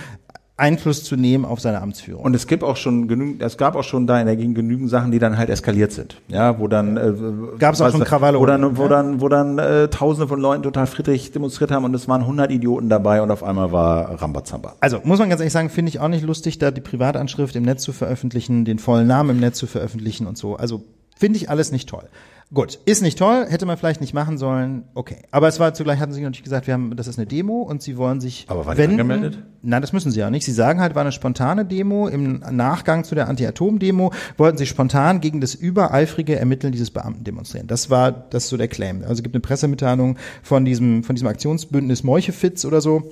Einfluss 0.57 1.03
zu 1.03 1.18
nehmen 1.18 1.44
auf 1.44 1.60
seine 1.60 1.82
Amtsführung. 1.82 2.23
Und 2.23 2.34
es 2.34 2.48
gibt 2.48 2.64
auch 2.64 2.77
schon 2.77 3.10
genügend, 3.10 3.41
es 3.41 3.57
gab 3.57 3.76
auch 3.76 3.84
schon 3.84 4.07
da 4.07 4.19
in 4.22 4.26
der 4.26 4.38
Gegend 4.38 4.56
genügend 4.56 4.90
Sachen, 4.90 5.11
die 5.11 5.19
dann 5.19 5.38
halt 5.38 5.49
eskaliert 5.49 5.91
sind. 5.91 6.22
Ja, 6.30 6.57
wo 6.60 6.69
dann 6.69 6.95
äh, 6.95 7.14
gab 7.60 7.73
es 7.73 7.82
auch 7.82 7.91
schon 7.91 8.06
Krawalle. 8.06 8.40
Wo 8.40 8.45
dann, 8.45 8.77
wo 8.77 8.88
dann, 8.88 9.19
wo 9.19 9.27
dann 9.27 9.60
äh, 9.60 9.90
Tausende 9.90 10.30
von 10.30 10.40
Leuten 10.40 10.64
total 10.64 10.88
friedlich 10.88 11.34
demonstriert 11.34 11.72
haben 11.72 11.84
und 11.84 11.94
es 11.94 12.07
waren 12.07 12.22
100 12.22 12.52
Idioten 12.52 12.88
dabei 12.88 13.22
und 13.22 13.32
auf 13.32 13.44
einmal 13.44 13.73
war 13.73 14.22
Rambazamba. 14.22 14.76
Also 14.80 15.02
muss 15.03 15.19
man 15.19 15.27
ganz 15.30 15.41
ehrlich 15.41 15.52
sagen, 15.52 15.69
finde 15.69 15.90
ich 15.90 15.99
auch 15.99 16.07
nicht 16.07 16.23
lustig, 16.23 16.57
da 16.57 16.72
die 16.72 16.82
Privatanschrift 16.82 17.53
im 17.57 17.64
Netz 17.64 17.84
zu 17.84 17.91
veröffentlichen, 17.91 18.64
den 18.64 18.80
vollen 18.80 19.07
Namen 19.07 19.32
im 19.32 19.40
Netz 19.41 19.57
zu 19.57 19.68
veröffentlichen 19.68 20.26
und 20.26 20.38
so. 20.38 20.56
Also 20.56 20.86
finde 21.18 21.38
ich 21.38 21.49
alles 21.49 21.73
nicht 21.73 21.90
toll. 21.90 22.07
Gut, 22.54 22.80
ist 22.86 23.02
nicht 23.02 23.18
toll, 23.18 23.48
hätte 23.50 23.66
man 23.66 23.76
vielleicht 23.76 24.02
nicht 24.02 24.14
machen 24.14 24.38
sollen, 24.38 24.84
okay. 24.94 25.24
Aber 25.32 25.48
es 25.48 25.60
war 25.60 25.74
zugleich, 25.74 26.00
hatten 26.00 26.14
sie 26.14 26.22
natürlich 26.22 26.44
gesagt, 26.44 26.68
wir 26.68 26.76
haben, 26.76 26.96
das 26.96 27.08
ist 27.08 27.18
eine 27.18 27.26
Demo 27.26 27.64
und 27.64 27.82
sie 27.82 27.98
wollen 27.98 28.22
sich 28.22 28.46
Aber 28.48 28.68
war 28.68 28.78
wenden. 28.78 29.02
angemeldet? 29.02 29.40
Nein, 29.64 29.82
das 29.82 29.94
müssen 29.94 30.12
sie 30.12 30.20
ja 30.20 30.30
nicht. 30.30 30.46
Sie 30.46 30.52
sagen 30.52 30.80
halt, 30.80 30.94
war 30.94 31.02
eine 31.02 31.12
spontane 31.12 31.66
Demo. 31.66 32.08
Im 32.08 32.44
Nachgang 32.52 33.04
zu 33.04 33.16
der 33.16 33.28
Anti-Atom-Demo 33.30 34.14
wollten 34.38 34.60
sie 34.60 34.68
spontan 34.68 35.22
gegen 35.22 35.42
das 35.42 35.56
übereifrige 35.56 36.38
Ermitteln 36.38 36.72
dieses 36.72 36.92
Beamten 36.92 37.24
demonstrieren. 37.24 37.66
Das 37.66 37.90
war, 37.90 38.12
das 38.12 38.44
ist 38.44 38.50
so 38.50 38.58
der 38.58 38.68
Claim. 38.68 39.02
Also 39.02 39.14
es 39.14 39.24
gibt 39.24 39.34
eine 39.34 39.42
Pressemitteilung 39.42 40.18
von 40.44 40.66
diesem, 40.66 41.04
von 41.04 41.16
diesem 41.16 41.28
Aktionsbündnis 41.28 42.04
Meuchefitz 42.04 42.64
oder 42.64 42.80
so 42.80 43.12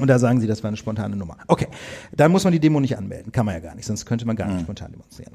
und 0.00 0.08
da 0.08 0.18
sagen 0.18 0.40
sie, 0.40 0.46
das 0.46 0.62
war 0.62 0.68
eine 0.68 0.76
spontane 0.76 1.16
Nummer. 1.16 1.36
Okay, 1.46 1.68
dann 2.12 2.32
muss 2.32 2.44
man 2.44 2.52
die 2.52 2.60
Demo 2.60 2.80
nicht 2.80 2.96
anmelden. 2.96 3.32
Kann 3.32 3.46
man 3.46 3.54
ja 3.54 3.60
gar 3.60 3.74
nicht, 3.74 3.86
sonst 3.86 4.06
könnte 4.06 4.26
man 4.26 4.36
gar 4.36 4.46
nicht 4.46 4.58
mhm. 4.58 4.62
spontan 4.62 4.92
demonstrieren. 4.92 5.32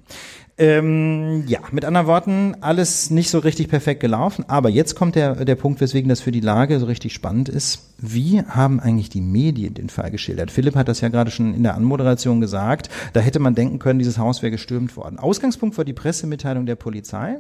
Ähm, 0.58 1.46
ja, 1.48 1.60
mit 1.72 1.86
anderen 1.86 2.08
Worten, 2.08 2.56
alles 2.62 3.10
nicht 3.10 3.30
so 3.30 3.40
richtig 3.40 3.70
perfekt 3.70 4.02
gelaufen. 4.02 4.46
Aber 4.48 4.70
jetzt 4.70 4.96
kommt 4.96 5.16
der, 5.16 5.46
der 5.46 5.56
Punkt, 5.56 5.80
weswegen 5.80 6.10
das 6.10 6.22
für 6.22 6.32
die 6.32 6.42
Lage 6.42 6.80
so 6.80 6.86
richtig 6.86 7.14
spannend 7.14 7.48
ist. 7.50 7.94
Wie 7.98 8.42
haben 8.42 8.80
eigentlich 8.80 9.10
die 9.10 9.22
Medien 9.22 9.74
den 9.74 9.90
Fall 9.90 10.12
geschildert? 10.12 10.52
Philipp 10.52 10.76
hat 10.76 10.88
das 10.88 11.02
ja 11.02 11.10
gerade 11.10 11.32
schon 11.32 11.54
in 11.54 11.64
der 11.64 11.76
Anmoderation 11.76 12.42
gesagt. 12.42 12.90
Da 13.14 13.20
hätte 13.22 13.40
man 13.40 13.56
denken 13.56 13.80
können, 13.80 14.00
dieses 14.00 14.18
Haus 14.18 14.42
wäre 14.42 14.52
gestürmt 14.52 14.98
worden. 14.98 15.20
Ausgangspunkt 15.20 15.78
war 15.78 15.86
die 15.86 15.94
Pressemitteilung 15.94 16.66
der 16.66 16.76
Polizei. 16.76 17.38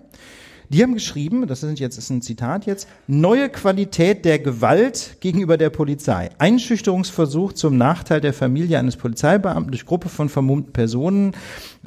Die 0.72 0.84
haben 0.84 0.94
geschrieben, 0.94 1.48
das 1.48 1.64
ist 1.64 1.80
jetzt 1.80 1.98
ist 1.98 2.12
ein 2.12 2.22
Zitat 2.22 2.68
jetzt, 2.68 2.88
neue 3.08 3.50
Qualität 3.50 4.24
der 4.24 4.38
Gewalt 4.38 5.18
gegenüber 5.20 5.58
der 5.58 5.72
Polizei. 5.72 6.30
Einschüchterungsversuch 6.38 7.54
zum 7.54 7.76
Nachteil 7.76 8.22
der 8.22 8.34
Familie 8.34 8.78
eines 8.78 8.96
Polizeibeamten 8.96 9.72
durch 9.72 9.88
Gruppe 9.88 10.10
von 10.10 10.30
vermummten 10.30 10.72
Personen. 10.72 11.36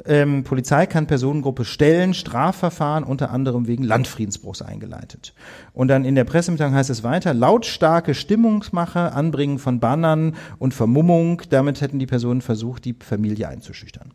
Ähm, 0.05 0.43
Polizei 0.43 0.85
kann 0.85 1.07
Personengruppe 1.07 1.63
stellen, 1.63 2.13
Strafverfahren 2.13 3.05
unter 3.05 3.31
anderem 3.31 3.67
wegen 3.67 3.85
Landfriedensbruchs 3.85 4.61
eingeleitet. 4.61 5.33
Und 5.73 5.87
dann 5.87 6.03
in 6.03 6.15
der 6.15 6.25
Pressemitteilung 6.25 6.75
heißt 6.75 6.89
es 6.89 7.03
weiter, 7.03 7.33
lautstarke 7.33 8.13
Stimmungsmache, 8.13 9.13
Anbringen 9.13 9.59
von 9.59 9.79
Bannern 9.79 10.35
und 10.59 10.73
Vermummung. 10.73 11.41
Damit 11.49 11.79
hätten 11.79 11.99
die 11.99 12.05
Personen 12.05 12.41
versucht, 12.41 12.83
die 12.83 12.95
Familie 12.99 13.47
einzuschüchtern. 13.47 14.11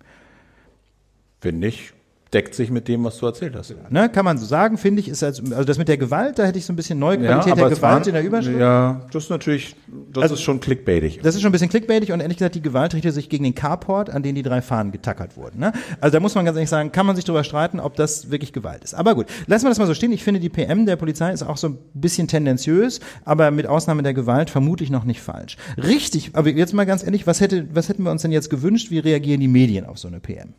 Finde 1.40 1.68
ich 1.68 1.94
deckt 2.32 2.54
sich 2.54 2.70
mit 2.70 2.88
dem, 2.88 3.04
was 3.04 3.18
du 3.18 3.26
erzählt 3.26 3.54
hast. 3.56 3.74
Ne, 3.90 4.08
kann 4.08 4.24
man 4.24 4.36
so 4.36 4.44
sagen, 4.44 4.76
finde 4.76 5.00
ich, 5.00 5.08
ist 5.08 5.22
als, 5.22 5.40
also 5.50 5.64
das 5.64 5.78
mit 5.78 5.88
der 5.88 5.96
Gewalt, 5.96 6.38
da 6.38 6.44
hätte 6.44 6.58
ich 6.58 6.66
so 6.66 6.72
ein 6.72 6.76
bisschen 6.76 6.98
neue 6.98 7.18
Qualität 7.18 7.56
der 7.56 7.70
Gewalt 7.70 7.82
waren, 7.82 8.02
in 8.06 8.12
der 8.14 8.22
Überschrift. 8.24 8.58
Ja, 8.60 9.00
das 9.12 9.24
ist 9.24 9.30
natürlich, 9.30 9.76
das 10.12 10.22
Also- 10.24 10.34
ist 10.34 10.42
schon 10.42 10.60
clickbaitig. 10.60 11.20
Das 11.22 11.34
ist 11.34 11.40
schon 11.40 11.48
ein 11.48 11.52
bisschen 11.52 11.70
clickbaitig 11.70 12.12
und 12.12 12.20
ehrlich 12.20 12.36
gesagt, 12.36 12.54
die 12.54 12.60
Gewalt 12.62 12.92
richtet 12.94 13.14
sich 13.14 13.28
gegen 13.28 13.44
den 13.44 13.54
Carport, 13.54 14.10
an 14.10 14.22
den 14.22 14.34
die 14.34 14.42
drei 14.42 14.60
Fahnen 14.60 14.92
getackert 14.92 15.36
wurden. 15.36 15.58
Ne? 15.60 15.72
Also 16.00 16.12
da 16.12 16.20
muss 16.20 16.34
man 16.34 16.44
ganz 16.44 16.56
ehrlich 16.56 16.68
sagen, 16.70 16.92
kann 16.92 17.06
man 17.06 17.16
sich 17.16 17.24
darüber 17.24 17.44
streiten, 17.44 17.80
ob 17.80 17.96
das 17.96 18.30
wirklich 18.30 18.52
Gewalt 18.52 18.84
ist. 18.84 18.94
Aber 18.94 19.14
gut, 19.14 19.26
lassen 19.46 19.64
wir 19.64 19.70
das 19.70 19.78
mal 19.78 19.86
so 19.86 19.94
stehen. 19.94 20.12
Ich 20.12 20.22
finde, 20.22 20.40
die 20.40 20.48
PM 20.50 20.84
der 20.86 20.96
Polizei 20.96 21.32
ist 21.32 21.42
auch 21.42 21.56
so 21.56 21.68
ein 21.68 21.78
bisschen 21.94 22.28
tendenziös, 22.28 23.00
aber 23.24 23.50
mit 23.50 23.66
Ausnahme 23.66 24.02
der 24.02 24.14
Gewalt 24.14 24.50
vermutlich 24.50 24.90
noch 24.90 25.04
nicht 25.04 25.20
falsch. 25.22 25.56
Richtig, 25.78 26.30
aber 26.34 26.50
jetzt 26.50 26.74
mal 26.74 26.84
ganz 26.84 27.02
ehrlich, 27.02 27.26
was, 27.26 27.40
hätte, 27.40 27.66
was 27.72 27.88
hätten 27.88 28.02
wir 28.02 28.10
uns 28.10 28.22
denn 28.22 28.32
jetzt 28.32 28.50
gewünscht? 28.50 28.90
Wie 28.90 28.98
reagieren 28.98 29.40
die 29.40 29.48
Medien 29.48 29.86
auf 29.86 29.98
so 29.98 30.08
eine 30.08 30.20
PM? 30.20 30.54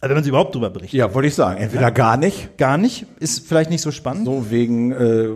Also 0.00 0.14
wenn 0.14 0.22
sie 0.22 0.28
überhaupt 0.28 0.54
drüber 0.54 0.70
berichten. 0.70 0.96
Ja, 0.96 1.12
wollte 1.14 1.28
ich 1.28 1.34
sagen. 1.34 1.60
Entweder 1.60 1.90
gar 1.90 2.16
nicht, 2.16 2.56
Gar 2.58 2.76
nicht, 2.78 3.06
ist 3.18 3.46
vielleicht 3.48 3.70
nicht 3.70 3.80
so 3.82 3.90
spannend. 3.90 4.26
so 4.26 4.50
wegen 4.50 4.92
äh, 4.92 5.28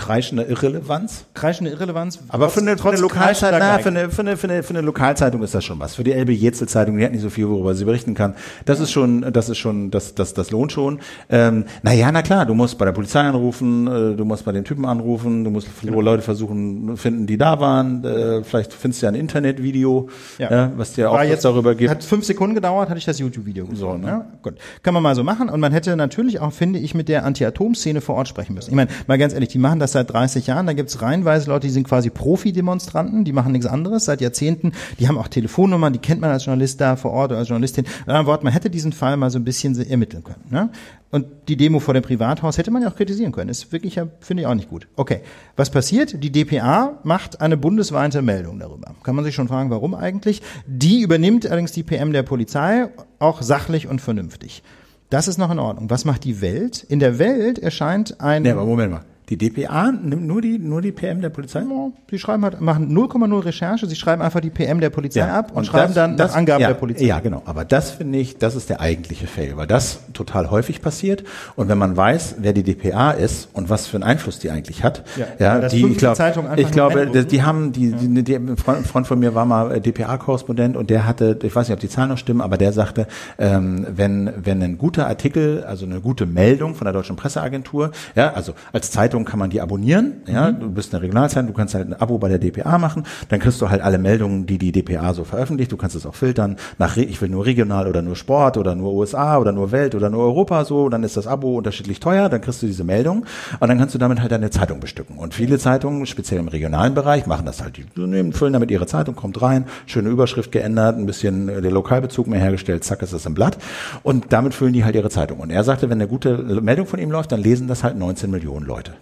kreischender 0.00 0.48
Irrelevanz. 0.48 1.26
Kreischende 1.34 1.70
Irrelevanz. 1.70 2.18
Aber 2.28 2.48
für 2.48 2.60
eine, 2.60 2.76
für 2.76 2.88
eine 2.88 2.96
trotz 2.96 3.00
Lokalzeitung, 3.00 3.58
kreischender 3.60 3.76
na, 3.76 3.78
für 3.78 3.88
eine, 3.90 4.10
für 4.10 4.22
eine, 4.22 4.36
für 4.36 4.48
eine, 4.48 4.62
für 4.62 4.70
eine 4.70 4.80
Lokalzeitung 4.80 5.42
ist 5.42 5.54
das 5.54 5.62
schon 5.64 5.78
was. 5.78 5.94
Für 5.94 6.04
die 6.04 6.12
Elbe 6.12 6.32
Jetzel 6.32 6.68
Zeitung, 6.68 6.96
die 6.96 7.04
hat 7.04 7.12
nicht 7.12 7.20
so 7.20 7.30
viel, 7.30 7.48
worüber 7.48 7.74
sie 7.74 7.84
berichten 7.84 8.14
kann. 8.14 8.34
Das 8.64 8.80
ist 8.80 8.90
schon, 8.90 9.30
das 9.32 9.48
ist 9.48 9.58
schon, 9.58 9.90
das, 9.90 10.14
das, 10.14 10.32
das 10.32 10.50
lohnt 10.50 10.72
schon. 10.72 11.00
Ähm, 11.28 11.66
na 11.82 11.92
ja, 11.92 12.10
na 12.10 12.22
klar, 12.22 12.46
du 12.46 12.54
musst 12.54 12.78
bei 12.78 12.86
der 12.86 12.92
Polizei 12.92 13.20
anrufen, 13.20 13.86
äh, 13.86 14.16
du 14.16 14.24
musst 14.24 14.44
bei 14.44 14.52
den 14.52 14.64
Typen 14.64 14.86
anrufen, 14.86 15.44
du 15.44 15.50
musst 15.50 15.68
Leute 15.82 16.22
versuchen 16.22 16.96
finden, 16.96 17.26
die 17.26 17.36
da 17.36 17.60
waren. 17.60 18.02
Äh, 18.02 18.42
vielleicht 18.42 18.72
findest 18.72 19.02
du 19.02 19.06
ja 19.06 19.12
ein 19.12 19.16
Internetvideo, 19.16 20.08
Ja. 20.38 20.50
ja. 20.50 20.72
was 20.76 20.94
dir 20.94 21.10
auch 21.10 21.14
War 21.14 21.24
jetzt, 21.24 21.44
darüber 21.44 21.74
gibt. 21.74 21.90
Hat 21.90 22.02
fünf 22.02 22.24
Sekunden 22.24 22.54
gedauert, 22.54 22.88
hatte 22.88 22.98
ich 22.98 23.04
das 23.04 23.18
YouTube-Video 23.18 23.66
gesehen. 23.66 23.76
So, 23.76 23.96
ne? 23.98 24.06
ja, 24.06 24.26
gut. 24.42 24.54
Kann 24.82 24.94
man 24.94 25.02
mal 25.02 25.14
so 25.14 25.24
machen. 25.24 25.50
Und 25.50 25.60
man 25.60 25.72
hätte 25.72 25.94
natürlich 25.96 26.40
auch, 26.40 26.52
finde 26.52 26.78
ich, 26.78 26.94
mit 26.94 27.08
der 27.08 27.24
Anti-Atom-Szene 27.24 28.00
vor 28.00 28.14
Ort 28.14 28.28
sprechen 28.28 28.54
müssen. 28.54 28.70
Ich 28.70 28.76
meine, 28.76 28.90
mal 29.06 29.18
ganz 29.18 29.34
ehrlich, 29.34 29.50
die 29.50 29.58
machen 29.58 29.78
das 29.78 29.89
seit 29.92 30.12
30 30.12 30.46
Jahren. 30.46 30.66
Da 30.66 30.72
gibt's 30.72 31.02
reihenweise 31.02 31.50
Leute, 31.50 31.66
die 31.66 31.72
sind 31.72 31.86
quasi 31.86 32.10
Profi-Demonstranten, 32.10 33.24
die 33.24 33.32
machen 33.32 33.52
nichts 33.52 33.66
anderes 33.66 34.04
seit 34.04 34.20
Jahrzehnten. 34.20 34.72
Die 34.98 35.08
haben 35.08 35.18
auch 35.18 35.28
Telefonnummern, 35.28 35.92
die 35.92 35.98
kennt 35.98 36.20
man 36.20 36.30
als 36.30 36.44
Journalist 36.44 36.80
da 36.80 36.96
vor 36.96 37.12
Ort 37.12 37.30
oder 37.30 37.38
als 37.38 37.48
Journalistin. 37.48 37.84
Mit 37.84 38.08
anderen 38.08 38.26
Worten, 38.26 38.44
man 38.44 38.52
hätte 38.52 38.70
diesen 38.70 38.92
Fall 38.92 39.16
mal 39.16 39.30
so 39.30 39.38
ein 39.38 39.44
bisschen 39.44 39.78
ermitteln 39.88 40.24
können. 40.24 40.44
Ne? 40.50 40.70
Und 41.10 41.26
die 41.48 41.56
Demo 41.56 41.80
vor 41.80 41.94
dem 41.94 42.02
Privathaus 42.02 42.56
hätte 42.56 42.70
man 42.70 42.82
ja 42.82 42.88
auch 42.88 42.94
kritisieren 42.94 43.32
können. 43.32 43.50
Ist 43.50 43.72
wirklich, 43.72 44.00
finde 44.20 44.42
ich 44.42 44.46
auch 44.46 44.54
nicht 44.54 44.70
gut. 44.70 44.86
Okay. 44.96 45.22
Was 45.56 45.70
passiert? 45.70 46.22
Die 46.22 46.30
DPA 46.30 47.00
macht 47.02 47.40
eine 47.40 47.56
bundesweite 47.56 48.22
Meldung 48.22 48.60
darüber. 48.60 48.94
Kann 49.02 49.16
man 49.16 49.24
sich 49.24 49.34
schon 49.34 49.48
fragen, 49.48 49.70
warum 49.70 49.94
eigentlich? 49.94 50.40
Die 50.66 51.00
übernimmt 51.00 51.46
allerdings 51.46 51.72
die 51.72 51.82
PM 51.82 52.12
der 52.12 52.22
Polizei 52.22 52.88
auch 53.18 53.42
sachlich 53.42 53.88
und 53.88 54.00
vernünftig. 54.00 54.62
Das 55.10 55.26
ist 55.26 55.38
noch 55.38 55.50
in 55.50 55.58
Ordnung. 55.58 55.90
Was 55.90 56.04
macht 56.04 56.22
die 56.22 56.40
Welt? 56.40 56.84
In 56.84 57.00
der 57.00 57.18
Welt 57.18 57.58
erscheint 57.58 58.20
ein, 58.20 58.44
Nee, 58.44 58.50
aber 58.50 58.64
Moment 58.64 58.92
mal. 58.92 59.04
Die 59.30 59.38
DPA 59.38 59.92
nimmt 59.92 60.26
nur 60.26 60.42
die, 60.42 60.58
nur 60.58 60.82
die 60.82 60.90
PM 60.90 61.20
der 61.20 61.30
Polizei? 61.30 61.60
Ja, 61.60 61.66
sie 62.10 62.18
schreiben 62.18 62.42
halt, 62.42 62.60
machen 62.60 62.92
0,0 62.92 63.44
Recherche, 63.44 63.86
sie 63.86 63.94
schreiben 63.94 64.22
einfach 64.22 64.40
die 64.40 64.50
PM 64.50 64.80
der 64.80 64.90
Polizei 64.90 65.22
ab 65.22 65.52
und, 65.54 65.66
schreiben 65.66 65.86
das- 65.86 65.94
dann 65.94 66.16
das, 66.16 66.32
nach 66.32 66.38
Angaben 66.38 66.62
ja, 66.62 66.68
der 66.68 66.74
Polizei. 66.74 67.04
Ja, 67.04 67.20
genau. 67.20 67.42
Aber 67.44 67.64
das 67.64 67.92
finde 67.92 68.18
ich, 68.18 68.38
das 68.38 68.56
ist 68.56 68.68
der 68.70 68.80
eigentliche 68.80 69.28
Fail, 69.28 69.56
weil 69.56 69.68
das 69.68 70.00
total 70.14 70.50
häufig 70.50 70.82
passiert. 70.82 71.22
Und 71.54 71.68
wenn 71.68 71.78
man 71.78 71.96
weiß, 71.96 72.36
wer 72.38 72.52
die 72.52 72.64
DPA 72.64 73.12
ist 73.12 73.48
und 73.52 73.70
was 73.70 73.86
für 73.86 73.98
einen 73.98 74.02
Einfluss 74.02 74.40
die 74.40 74.50
eigentlich 74.50 74.82
hat, 74.82 75.04
Ja, 75.16 75.26
ja, 75.60 75.68
die, 75.68 75.86
ich 75.86 75.98
glaube, 75.98 76.54
ich 76.56 76.70
glaube, 76.72 77.06
die, 77.06 77.24
die 77.24 77.42
haben, 77.44 77.70
die, 77.70 77.92
die, 77.92 78.24
die, 78.24 78.34
ein 78.34 78.56
Freund, 78.56 78.78
ein 78.78 78.84
Freund 78.84 79.06
von 79.06 79.20
mir 79.20 79.36
war 79.36 79.44
mal 79.46 79.76
äh, 79.76 79.80
DPA-Korrespondent 79.80 80.76
und 80.76 80.90
der 80.90 81.06
hatte, 81.06 81.38
ich 81.42 81.54
weiß 81.54 81.68
nicht, 81.68 81.74
ob 81.74 81.80
die 81.80 81.88
Zahlen 81.88 82.08
noch 82.08 82.18
stimmen, 82.18 82.40
aber 82.40 82.58
der 82.58 82.72
sagte, 82.72 83.06
ähm, 83.38 83.86
wenn, 83.94 84.32
wenn 84.42 84.60
ein 84.60 84.76
guter 84.76 85.06
Artikel, 85.06 85.62
also 85.62 85.86
eine 85.86 86.00
gute 86.00 86.26
Meldung 86.26 86.74
von 86.74 86.84
der 86.86 86.92
Deutschen 86.92 87.14
Presseagentur, 87.14 87.92
ja, 88.16 88.32
also 88.32 88.54
als 88.72 88.90
Zeitung 88.90 89.19
kann 89.24 89.38
man 89.38 89.50
die 89.50 89.60
abonnieren, 89.60 90.22
ja, 90.26 90.52
du 90.52 90.70
bist 90.70 90.94
eine 90.94 91.02
Regionalzeitung, 91.02 91.48
du 91.48 91.54
kannst 91.54 91.74
halt 91.74 91.88
ein 91.88 91.94
Abo 91.94 92.18
bei 92.18 92.28
der 92.28 92.38
DPA 92.38 92.78
machen, 92.78 93.04
dann 93.28 93.40
kriegst 93.40 93.60
du 93.60 93.70
halt 93.70 93.80
alle 93.80 93.98
Meldungen, 93.98 94.46
die 94.46 94.58
die 94.58 94.72
DPA 94.72 95.14
so 95.14 95.24
veröffentlicht, 95.24 95.72
du 95.72 95.76
kannst 95.76 95.96
es 95.96 96.06
auch 96.06 96.14
filtern 96.14 96.56
nach, 96.78 96.96
ich 96.96 97.20
will 97.20 97.28
nur 97.28 97.46
regional 97.46 97.88
oder 97.88 98.02
nur 98.02 98.16
Sport 98.16 98.56
oder 98.56 98.74
nur 98.74 98.92
USA 98.92 99.38
oder 99.38 99.52
nur 99.52 99.72
Welt 99.72 99.94
oder 99.94 100.10
nur 100.10 100.22
Europa 100.22 100.64
so, 100.64 100.88
dann 100.88 101.02
ist 101.02 101.16
das 101.16 101.26
Abo 101.26 101.58
unterschiedlich 101.58 102.00
teuer, 102.00 102.28
dann 102.28 102.40
kriegst 102.40 102.62
du 102.62 102.66
diese 102.66 102.84
Meldung 102.84 103.26
und 103.58 103.68
dann 103.68 103.78
kannst 103.78 103.94
du 103.94 103.98
damit 103.98 104.20
halt 104.20 104.32
deine 104.32 104.50
Zeitung 104.50 104.80
bestücken. 104.80 105.18
Und 105.18 105.34
viele 105.34 105.58
Zeitungen, 105.58 106.06
speziell 106.06 106.40
im 106.40 106.48
regionalen 106.48 106.94
Bereich, 106.94 107.26
machen 107.26 107.46
das 107.46 107.62
halt, 107.62 107.76
die 107.76 107.84
nehmen, 108.00 108.32
füllen 108.32 108.52
damit 108.52 108.70
ihre 108.70 108.86
Zeitung, 108.86 109.14
kommt 109.16 109.40
rein, 109.42 109.66
schöne 109.86 110.08
Überschrift 110.08 110.52
geändert, 110.52 110.96
ein 110.96 111.06
bisschen 111.06 111.48
äh, 111.48 111.60
der 111.60 111.70
Lokalbezug 111.70 112.26
mehr 112.26 112.40
hergestellt, 112.40 112.84
zack, 112.84 113.02
ist 113.02 113.12
das 113.12 113.26
im 113.26 113.34
Blatt 113.34 113.58
und 114.02 114.32
damit 114.32 114.54
füllen 114.54 114.72
die 114.72 114.84
halt 114.84 114.94
ihre 114.94 115.10
Zeitung. 115.10 115.40
Und 115.40 115.50
er 115.50 115.64
sagte, 115.64 115.90
wenn 115.90 115.98
eine 115.98 116.08
gute 116.08 116.38
Meldung 116.38 116.86
von 116.86 116.98
ihm 116.98 117.10
läuft, 117.10 117.32
dann 117.32 117.40
lesen 117.40 117.68
das 117.68 117.84
halt 117.84 117.96
19 117.96 118.30
Millionen 118.30 118.66
Leute. 118.66 118.94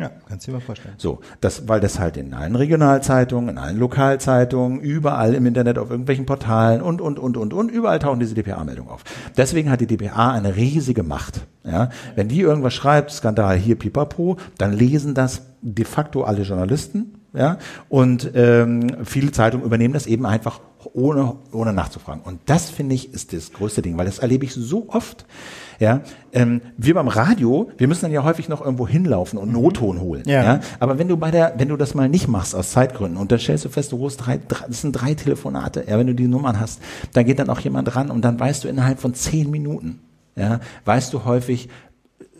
Ja, 0.00 0.10
kannst 0.26 0.46
du 0.46 0.50
dir 0.50 0.56
mal 0.56 0.62
vorstellen. 0.62 0.94
So, 0.96 1.20
das, 1.42 1.68
weil 1.68 1.80
das 1.80 1.98
halt 1.98 2.16
in 2.16 2.32
allen 2.32 2.56
Regionalzeitungen, 2.56 3.50
in 3.50 3.58
allen 3.58 3.78
Lokalzeitungen, 3.78 4.80
überall 4.80 5.34
im 5.34 5.44
Internet, 5.44 5.76
auf 5.76 5.90
irgendwelchen 5.90 6.24
Portalen 6.24 6.80
und, 6.80 7.02
und, 7.02 7.18
und, 7.18 7.36
und, 7.36 7.52
und, 7.52 7.70
überall 7.70 7.98
tauchen 7.98 8.18
diese 8.18 8.34
DPA-Meldungen 8.34 8.90
auf. 8.90 9.04
Deswegen 9.36 9.70
hat 9.70 9.82
die 9.82 9.86
DPA 9.86 10.32
eine 10.32 10.56
riesige 10.56 11.02
Macht. 11.02 11.42
Ja, 11.64 11.90
wenn 12.14 12.28
die 12.28 12.40
irgendwas 12.40 12.72
schreibt, 12.72 13.10
Skandal 13.10 13.58
hier, 13.58 13.76
pipapo, 13.76 14.38
dann 14.56 14.72
lesen 14.72 15.12
das 15.12 15.42
de 15.60 15.84
facto 15.84 16.22
alle 16.22 16.44
Journalisten. 16.44 17.16
Ja, 17.34 17.58
und 17.90 18.30
ähm, 18.34 19.04
viele 19.04 19.32
Zeitungen 19.32 19.66
übernehmen 19.66 19.92
das 19.94 20.06
eben 20.06 20.24
einfach 20.24 20.60
ohne, 20.94 21.36
ohne 21.52 21.74
nachzufragen. 21.74 22.22
Und 22.22 22.40
das 22.46 22.70
finde 22.70 22.94
ich 22.94 23.12
ist 23.12 23.34
das 23.34 23.52
größte 23.52 23.82
Ding, 23.82 23.98
weil 23.98 24.06
das 24.06 24.18
erlebe 24.18 24.46
ich 24.46 24.54
so 24.54 24.88
oft. 24.88 25.26
Ja, 25.80 26.02
ähm, 26.34 26.60
wir 26.76 26.92
beim 26.92 27.08
Radio, 27.08 27.70
wir 27.78 27.88
müssen 27.88 28.02
dann 28.02 28.12
ja 28.12 28.22
häufig 28.22 28.50
noch 28.50 28.60
irgendwo 28.62 28.86
hinlaufen 28.86 29.38
und 29.38 29.50
Notton 29.50 29.98
holen. 30.00 30.22
Ja. 30.26 30.44
ja? 30.44 30.60
Aber 30.78 30.98
wenn 30.98 31.08
du 31.08 31.16
bei 31.16 31.30
der, 31.30 31.54
wenn 31.56 31.68
du 31.68 31.78
das 31.78 31.94
mal 31.94 32.06
nicht 32.06 32.28
machst 32.28 32.54
aus 32.54 32.70
Zeitgründen 32.72 33.16
und 33.18 33.32
dann 33.32 33.38
stellst 33.38 33.64
du 33.64 33.70
fest, 33.70 33.90
du 33.92 33.96
rufst 33.96 34.26
drei, 34.26 34.38
drei 34.46 34.66
das 34.68 34.82
sind 34.82 34.92
drei 34.92 35.14
Telefonate, 35.14 35.84
ja, 35.88 35.98
wenn 35.98 36.06
du 36.06 36.14
die 36.14 36.28
Nummern 36.28 36.60
hast, 36.60 36.82
dann 37.14 37.24
geht 37.24 37.38
dann 37.38 37.48
auch 37.48 37.60
jemand 37.60 37.96
ran 37.96 38.10
und 38.10 38.22
dann 38.22 38.38
weißt 38.38 38.62
du 38.64 38.68
innerhalb 38.68 39.00
von 39.00 39.14
zehn 39.14 39.50
Minuten, 39.50 40.00
ja, 40.36 40.60
weißt 40.84 41.14
du 41.14 41.24
häufig 41.24 41.70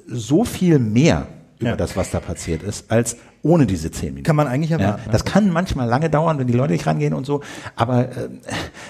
so 0.06 0.44
viel 0.44 0.78
mehr 0.78 1.26
über 1.58 1.70
Ja. 1.70 1.76
das, 1.76 1.96
was 1.96 2.10
da 2.10 2.20
passiert 2.20 2.62
ist, 2.62 2.90
als 2.90 3.16
ohne 3.42 3.66
diese 3.66 3.90
zehn 3.90 4.10
Minuten. 4.10 4.24
Kann 4.24 4.36
man 4.36 4.46
eigentlich 4.46 4.70
Ja, 4.70 4.78
erwarten. 4.78 5.10
das 5.12 5.24
kann 5.24 5.50
manchmal 5.50 5.88
lange 5.88 6.10
dauern, 6.10 6.38
wenn 6.38 6.46
die 6.46 6.52
Leute 6.52 6.72
nicht 6.72 6.86
rangehen 6.86 7.14
und 7.14 7.24
so. 7.24 7.40
Aber 7.74 8.08
äh, 8.10 8.28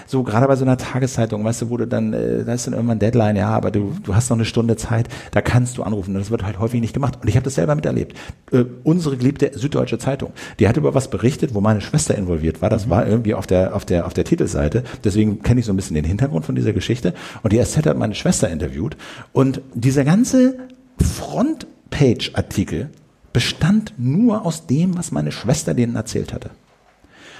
so 0.07 0.23
gerade 0.23 0.47
bei 0.47 0.55
so 0.57 0.65
einer 0.65 0.77
Tageszeitung, 0.77 1.43
weißt 1.45 1.61
du, 1.61 1.69
wo 1.69 1.77
du 1.77 1.87
dann, 1.87 2.11
äh, 2.13 2.43
da 2.43 2.53
ist 2.53 2.67
dann 2.67 2.73
irgendwann 2.73 2.99
Deadline, 2.99 3.37
ja, 3.37 3.49
aber 3.49 3.71
du, 3.71 3.93
du 4.03 4.13
hast 4.13 4.29
noch 4.29 4.37
eine 4.37 4.45
Stunde 4.45 4.75
Zeit, 4.75 5.07
da 5.31 5.41
kannst 5.41 5.77
du 5.77 5.83
anrufen. 5.83 6.15
Und 6.15 6.19
das 6.21 6.31
wird 6.31 6.43
halt 6.43 6.59
häufig 6.59 6.81
nicht 6.81 6.93
gemacht. 6.93 7.17
Und 7.21 7.27
ich 7.29 7.35
habe 7.35 7.43
das 7.45 7.55
selber 7.55 7.75
miterlebt. 7.75 8.17
Äh, 8.51 8.65
unsere 8.83 9.15
geliebte 9.15 9.51
Süddeutsche 9.57 9.97
Zeitung, 9.99 10.33
die 10.59 10.67
hat 10.67 10.75
über 10.75 10.93
was 10.93 11.09
berichtet, 11.09 11.53
wo 11.53 11.61
meine 11.61 11.79
Schwester 11.81 12.15
involviert 12.15 12.61
war. 12.61 12.69
Das 12.69 12.89
war 12.89 13.07
irgendwie 13.07 13.33
auf 13.33 13.47
der 13.47 13.75
auf 13.75 13.85
der 13.85 14.05
auf 14.05 14.13
der 14.13 14.25
Titelseite. 14.25 14.83
Deswegen 15.03 15.41
kenne 15.43 15.61
ich 15.61 15.65
so 15.65 15.71
ein 15.71 15.77
bisschen 15.77 15.95
den 15.95 16.03
Hintergrund 16.05 16.45
von 16.45 16.55
dieser 16.55 16.73
Geschichte. 16.73 17.13
Und 17.41 17.53
die 17.53 17.63
SZ 17.63 17.85
hat 17.85 17.97
meine 17.97 18.15
Schwester 18.15 18.49
interviewt. 18.49 18.97
Und 19.31 19.61
dieser 19.73 20.03
ganze 20.03 20.55
Frontpage-Artikel 21.01 22.89
bestand 23.33 23.93
nur 23.97 24.45
aus 24.45 24.67
dem, 24.67 24.97
was 24.97 25.11
meine 25.11 25.31
Schwester 25.31 25.73
denen 25.73 25.95
erzählt 25.95 26.33
hatte. 26.33 26.51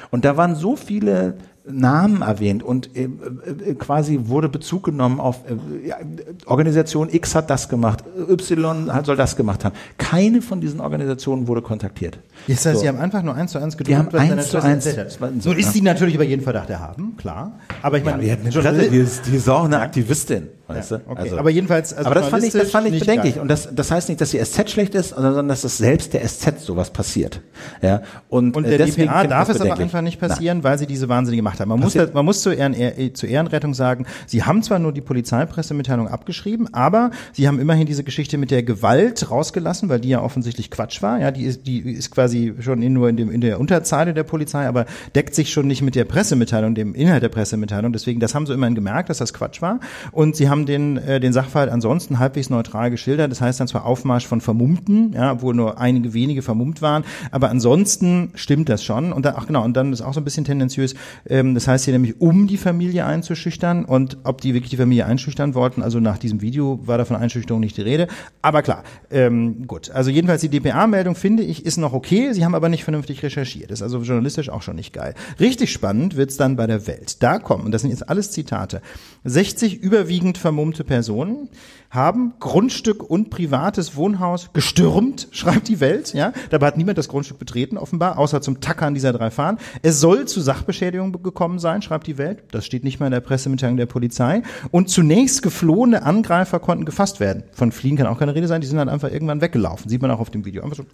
Und 0.09 0.25
da 0.25 0.37
waren 0.37 0.55
so 0.55 0.75
viele 0.75 1.37
Namen 1.69 2.21
erwähnt 2.23 2.63
und 2.63 2.95
äh, 2.97 3.03
äh, 3.03 3.75
quasi 3.75 4.19
wurde 4.23 4.49
Bezug 4.49 4.83
genommen 4.83 5.19
auf 5.19 5.41
äh, 5.47 5.87
ja, 5.87 5.97
Organisation 6.45 7.09
X 7.11 7.35
hat 7.35 7.49
das 7.49 7.69
gemacht, 7.69 8.03
Y 8.29 8.91
hat, 8.93 9.05
soll 9.05 9.15
das 9.15 9.35
gemacht 9.35 9.63
haben. 9.63 9.75
Keine 9.97 10.41
von 10.41 10.59
diesen 10.59 10.79
Organisationen 10.79 11.47
wurde 11.47 11.61
kontaktiert. 11.61 12.19
Das 12.47 12.65
heißt, 12.65 12.75
So. 12.77 12.81
Sie 12.81 12.87
haben 12.87 12.97
einfach 12.99 13.21
nur 13.21 13.35
eins 13.35 13.51
zu 13.51 13.59
eins 13.59 13.77
gedruckt, 13.77 14.11
was 14.11 14.21
eins 14.21 14.49
zu 14.49 14.61
eins- 14.63 14.97
hat. 14.97 15.11
so, 15.11 15.49
Nun 15.49 15.59
ist 15.59 15.65
ja. 15.67 15.71
sie 15.71 15.81
natürlich 15.81 16.15
über 16.15 16.23
jeden 16.23 16.41
Verdacht 16.41 16.69
erhaben, 16.69 17.15
klar. 17.17 17.59
Aber 17.81 17.97
ich 17.99 18.03
meine, 18.05 18.23
Ja, 18.25 18.35
die, 18.37 18.89
die, 18.89 18.97
ist, 18.97 19.27
die 19.27 19.35
ist 19.35 19.47
auch 19.47 19.65
eine 19.65 19.79
Aktivistin, 19.81 20.47
weißt 20.67 20.91
du? 20.91 21.01
okay. 21.07 21.31
Aber 21.37 21.51
jedenfalls, 21.51 21.93
also 21.93 22.07
aber 22.09 22.15
das 22.19 22.29
fand 22.29 22.43
ich, 22.43 22.53
das 22.53 22.71
fand 22.71 22.87
ich 22.87 22.99
bedenklich. 22.99 23.35
nicht 23.35 23.41
Und 23.41 23.47
das, 23.49 23.69
das 23.73 23.91
heißt 23.91 24.09
nicht, 24.09 24.19
dass 24.19 24.31
die 24.31 24.39
SZ 24.43 24.69
schlecht 24.71 24.95
ist, 24.95 25.09
sondern 25.09 25.47
dass 25.47 25.61
das 25.61 25.77
selbst 25.77 26.13
der 26.13 26.27
SZ 26.27 26.59
sowas 26.59 26.89
passiert. 26.89 27.41
Ja. 27.83 28.01
Und, 28.29 28.55
Und 28.55 28.65
äh, 28.65 28.69
der 28.69 28.77
deswegen 28.79 29.09
DPA 29.09 29.27
darf 29.27 29.49
es 29.49 29.61
aber 29.61 29.77
einfach 29.77 30.01
nicht 30.01 30.19
passieren, 30.19 30.63
weil 30.63 30.79
sie 30.79 30.87
diese 30.87 31.07
Wahnsinnige 31.07 31.43
Macht 31.43 31.50
haben. 31.59 31.69
Man 31.69 31.79
muss, 31.79 31.93
Passiert- 31.93 32.09
da, 32.09 32.13
man 32.13 32.25
muss 32.25 32.41
zur, 32.41 32.55
Ehren, 32.55 32.73
eh- 32.73 33.13
zur 33.13 33.29
Ehrenrettung 33.29 33.73
sagen, 33.73 34.05
sie 34.27 34.43
haben 34.43 34.63
zwar 34.63 34.79
nur 34.79 34.91
die 34.93 35.01
Polizeipressemitteilung 35.01 36.07
abgeschrieben, 36.07 36.73
aber 36.73 37.11
sie 37.33 37.47
haben 37.47 37.59
immerhin 37.59 37.85
diese 37.85 38.03
Geschichte 38.03 38.37
mit 38.37 38.51
der 38.51 38.63
Gewalt 38.63 39.29
rausgelassen, 39.29 39.89
weil 39.89 39.99
die 39.99 40.09
ja 40.09 40.21
offensichtlich 40.21 40.71
Quatsch 40.71 41.01
war. 41.01 41.19
Ja, 41.19 41.31
die 41.31 41.43
ist, 41.43 41.67
die 41.67 41.79
ist 41.79 42.11
quasi 42.11 42.53
schon 42.59 42.81
in, 42.81 42.93
nur 42.93 43.09
in, 43.09 43.17
dem, 43.17 43.31
in 43.31 43.41
der 43.41 43.59
Unterzeile 43.59 44.13
der 44.13 44.23
Polizei, 44.23 44.67
aber 44.67 44.85
deckt 45.15 45.35
sich 45.35 45.51
schon 45.51 45.67
nicht 45.67 45.81
mit 45.81 45.95
der 45.95 46.05
Pressemitteilung, 46.05 46.75
dem 46.75 46.93
Inhalt 46.95 47.23
der 47.23 47.29
Pressemitteilung. 47.29 47.91
Deswegen, 47.93 48.19
das 48.19 48.35
haben 48.35 48.45
sie 48.45 48.53
immerhin 48.53 48.75
gemerkt, 48.75 49.09
dass 49.09 49.17
das 49.17 49.33
Quatsch 49.33 49.61
war. 49.61 49.79
Und 50.11 50.35
sie 50.35 50.49
haben 50.49 50.65
den, 50.65 50.97
äh, 50.97 51.19
den 51.19 51.33
Sachverhalt 51.33 51.71
ansonsten 51.71 52.19
halbwegs 52.19 52.49
neutral 52.49 52.91
geschildert. 52.91 53.31
Das 53.31 53.41
heißt 53.41 53.59
dann 53.59 53.67
zwar 53.67 53.85
Aufmarsch 53.85 54.27
von 54.27 54.41
Vermummten, 54.41 55.13
ja, 55.13 55.31
obwohl 55.31 55.53
nur 55.53 55.79
einige 55.79 56.13
wenige 56.13 56.41
vermummt 56.41 56.81
waren, 56.81 57.03
aber 57.31 57.49
ansonsten 57.49 58.31
stimmt 58.35 58.69
das 58.69 58.83
schon. 58.83 59.13
Und 59.13 59.25
dann, 59.25 59.35
ach 59.37 59.47
genau, 59.47 59.63
und 59.63 59.75
dann 59.75 59.93
ist 59.93 60.01
auch 60.01 60.13
so 60.13 60.19
ein 60.21 60.23
bisschen 60.23 60.43
tendenziös, 60.45 60.95
äh, 61.25 61.40
Ähm, 61.41 61.55
das 61.55 61.67
heißt 61.67 61.85
hier 61.85 61.93
nämlich, 61.93 62.21
um 62.21 62.47
die 62.47 62.57
Familie 62.57 63.05
einzuschüchtern 63.05 63.85
und 63.85 64.17
ob 64.23 64.41
die 64.41 64.53
wirklich 64.53 64.69
die 64.69 64.77
Familie 64.77 65.05
einschüchtern 65.05 65.55
wollten, 65.55 65.81
also 65.81 65.99
nach 65.99 66.17
diesem 66.17 66.41
Video 66.41 66.79
war 66.83 66.97
davon 66.97 67.17
Einschüchterung 67.17 67.59
nicht 67.59 67.77
die 67.77 67.81
Rede. 67.81 68.07
Aber 68.41 68.61
klar, 68.61 68.83
ähm, 69.09 69.67
gut. 69.67 69.89
Also 69.91 70.11
jedenfalls 70.11 70.41
die 70.41 70.49
DPA-Meldung 70.49 71.15
finde 71.15 71.43
ich 71.43 71.65
ist 71.65 71.77
noch 71.77 71.93
okay, 71.93 72.33
sie 72.33 72.45
haben 72.45 72.55
aber 72.55 72.69
nicht 72.69 72.83
vernünftig 72.83 73.23
recherchiert. 73.23 73.71
Ist 73.71 73.81
also 73.81 73.99
journalistisch 74.01 74.49
auch 74.49 74.61
schon 74.61 74.75
nicht 74.75 74.93
geil. 74.93 75.15
Richtig 75.39 75.71
spannend 75.71 76.15
wird's 76.15 76.37
dann 76.37 76.55
bei 76.55 76.67
der 76.67 76.87
Welt. 76.87 77.23
Da 77.23 77.39
kommen, 77.39 77.65
und 77.65 77.71
das 77.71 77.81
sind 77.81 77.91
jetzt 77.91 78.07
alles 78.07 78.31
Zitate, 78.31 78.81
60 79.23 79.81
überwiegend 79.81 80.37
vermummte 80.37 80.83
Personen 80.83 81.49
haben 81.91 82.33
Grundstück 82.39 83.07
und 83.07 83.29
privates 83.29 83.95
Wohnhaus 83.95 84.49
gestürmt, 84.53 85.27
schreibt 85.31 85.67
die 85.67 85.79
Welt. 85.79 86.13
Ja, 86.13 86.33
dabei 86.49 86.67
hat 86.67 86.77
niemand 86.77 86.97
das 86.97 87.09
Grundstück 87.09 87.37
betreten 87.37 87.77
offenbar, 87.77 88.17
außer 88.17 88.41
zum 88.41 88.61
Tackern 88.61 88.93
dieser 88.93 89.13
drei 89.13 89.29
Fahnen. 89.29 89.59
Es 89.83 89.99
soll 89.99 90.25
zu 90.25 90.41
Sachbeschädigung 90.41 91.11
gekommen 91.21 91.59
sein, 91.59 91.81
schreibt 91.81 92.07
die 92.07 92.17
Welt. 92.17 92.43
Das 92.51 92.65
steht 92.65 92.83
nicht 92.83 92.99
mal 92.99 93.07
in 93.07 93.11
der 93.11 93.19
Pressemitteilung 93.19 93.77
der 93.77 93.85
Polizei. 93.85 94.41
Und 94.71 94.89
zunächst 94.89 95.43
geflohene 95.43 96.03
Angreifer 96.03 96.59
konnten 96.59 96.85
gefasst 96.85 97.19
werden. 97.19 97.43
Von 97.51 97.71
Fliehen 97.71 97.97
kann 97.97 98.07
auch 98.07 98.17
keine 98.17 98.33
Rede 98.33 98.47
sein. 98.47 98.61
Die 98.61 98.67
sind 98.67 98.77
dann 98.77 98.89
einfach 98.89 99.11
irgendwann 99.11 99.41
weggelaufen. 99.41 99.89
Sieht 99.89 100.01
man 100.01 100.11
auch 100.11 100.19
auf 100.19 100.29
dem 100.29 100.45
Video. 100.45 100.63
Einfach 100.63 100.77
so 100.77 100.85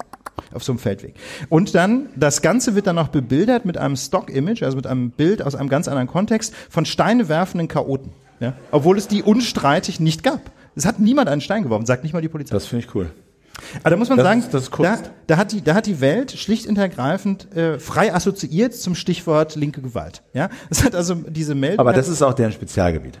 auf 0.52 0.64
so 0.64 0.72
einem 0.72 0.78
Feldweg. 0.78 1.14
Und 1.48 1.74
dann, 1.74 2.06
das 2.16 2.42
Ganze 2.42 2.74
wird 2.74 2.86
dann 2.86 2.96
noch 2.96 3.08
bebildert 3.08 3.64
mit 3.64 3.76
einem 3.76 3.96
Stock-Image, 3.96 4.62
also 4.62 4.76
mit 4.76 4.86
einem 4.86 5.10
Bild 5.10 5.42
aus 5.42 5.54
einem 5.54 5.68
ganz 5.68 5.88
anderen 5.88 6.08
Kontext 6.08 6.54
von 6.70 6.84
Steine 6.84 7.28
werfenden 7.28 7.68
Chaoten. 7.68 8.12
Ja? 8.40 8.54
Obwohl 8.70 8.96
es 8.98 9.08
die 9.08 9.22
unstreitig 9.22 10.00
nicht 10.00 10.22
gab. 10.22 10.40
Es 10.78 10.86
hat 10.86 10.98
niemand 11.00 11.28
einen 11.28 11.40
Stein 11.40 11.64
geworfen, 11.64 11.86
sagt 11.86 12.04
nicht 12.04 12.12
mal 12.12 12.22
die 12.22 12.28
Polizei. 12.28 12.54
Das 12.54 12.66
finde 12.66 12.84
ich 12.86 12.94
cool. 12.94 13.10
Aber 13.82 13.90
da 13.90 13.96
muss 13.96 14.08
man 14.08 14.18
Das 14.18 14.24
sagen, 14.26 14.40
ist- 14.40 14.54
das 14.54 14.62
ist 14.64 14.72
da, 14.78 14.98
da, 15.26 15.36
hat 15.36 15.50
die, 15.50 15.62
da 15.62 15.74
hat 15.74 15.86
die 15.86 16.00
Welt 16.00 16.30
schlicht 16.30 16.68
und 16.68 16.78
ergreifend 16.78 17.52
äh, 17.56 17.80
frei 17.80 18.14
assoziiert 18.14 18.72
zum 18.74 18.94
Stichwort 18.94 19.56
linke 19.56 19.82
Gewalt. 19.82 20.22
Ja, 20.32 20.48
das 20.68 20.84
hat 20.84 20.94
also 20.94 21.16
diese 21.16 21.56
Meldung. 21.56 21.80
Aber 21.80 21.92
das 21.92 22.06
ist 22.08 22.22
auch 22.22 22.34
deren 22.34 22.52
Spezialgebiet. 22.52 23.18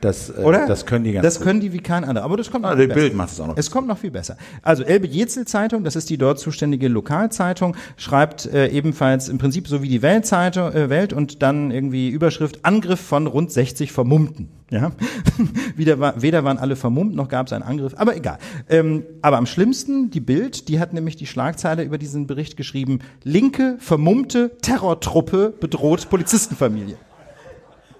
Das, 0.00 0.30
äh, 0.30 0.42
oder? 0.42 0.66
das 0.66 0.86
können 0.86 1.04
die 1.04 1.12
ganz 1.12 1.24
Das 1.24 1.36
gut. 1.38 1.46
können 1.46 1.60
die 1.60 1.72
wie 1.72 1.78
kein 1.80 2.04
anderer. 2.04 2.24
Aber 2.24 2.36
das 2.36 2.50
kommt 2.50 2.62
noch 2.62 2.70
Ah, 2.70 2.76
viel 2.76 2.86
der 2.88 2.94
besser. 2.94 3.06
Bild 3.08 3.14
macht 3.16 3.32
es 3.32 3.40
auch 3.40 3.46
noch. 3.48 3.56
Es 3.56 3.70
kommt 3.70 3.86
noch 3.88 3.98
viel 3.98 4.10
besser. 4.10 4.36
Also 4.62 4.82
Elbe 4.82 5.06
Jetzel 5.06 5.46
Zeitung, 5.46 5.84
das 5.84 5.96
ist 5.96 6.08
die 6.10 6.16
dort 6.18 6.38
zuständige 6.38 6.88
Lokalzeitung, 6.88 7.76
schreibt 7.96 8.46
äh, 8.46 8.68
ebenfalls 8.68 9.28
im 9.28 9.38
Prinzip 9.38 9.68
so 9.68 9.82
wie 9.82 9.88
die 9.88 10.02
Weltzeitung, 10.02 10.72
äh, 10.72 10.88
Welt 10.90 11.12
und 11.12 11.42
dann 11.42 11.70
irgendwie 11.70 12.08
Überschrift 12.08 12.64
Angriff 12.64 13.00
von 13.00 13.26
rund 13.26 13.52
60 13.52 13.92
Vermummten. 13.92 14.48
Ja, 14.70 14.92
Wieder 15.76 15.98
war, 15.98 16.22
weder 16.22 16.44
waren 16.44 16.56
alle 16.58 16.76
vermummt 16.76 17.14
noch 17.16 17.28
gab 17.28 17.48
es 17.48 17.52
einen 17.52 17.64
Angriff, 17.64 17.94
aber 17.96 18.14
egal. 18.16 18.38
Ähm, 18.68 19.02
aber 19.20 19.36
am 19.38 19.46
schlimmsten 19.46 20.10
die 20.10 20.20
Bild, 20.20 20.68
die 20.68 20.78
hat 20.78 20.92
nämlich 20.92 21.16
die 21.16 21.26
Schlagzeile 21.26 21.82
über 21.82 21.98
diesen 21.98 22.28
Bericht 22.28 22.56
geschrieben: 22.56 23.00
Linke 23.24 23.76
vermummte 23.80 24.52
Terrortruppe 24.62 25.52
bedroht 25.60 26.08
Polizistenfamilie. 26.08 26.94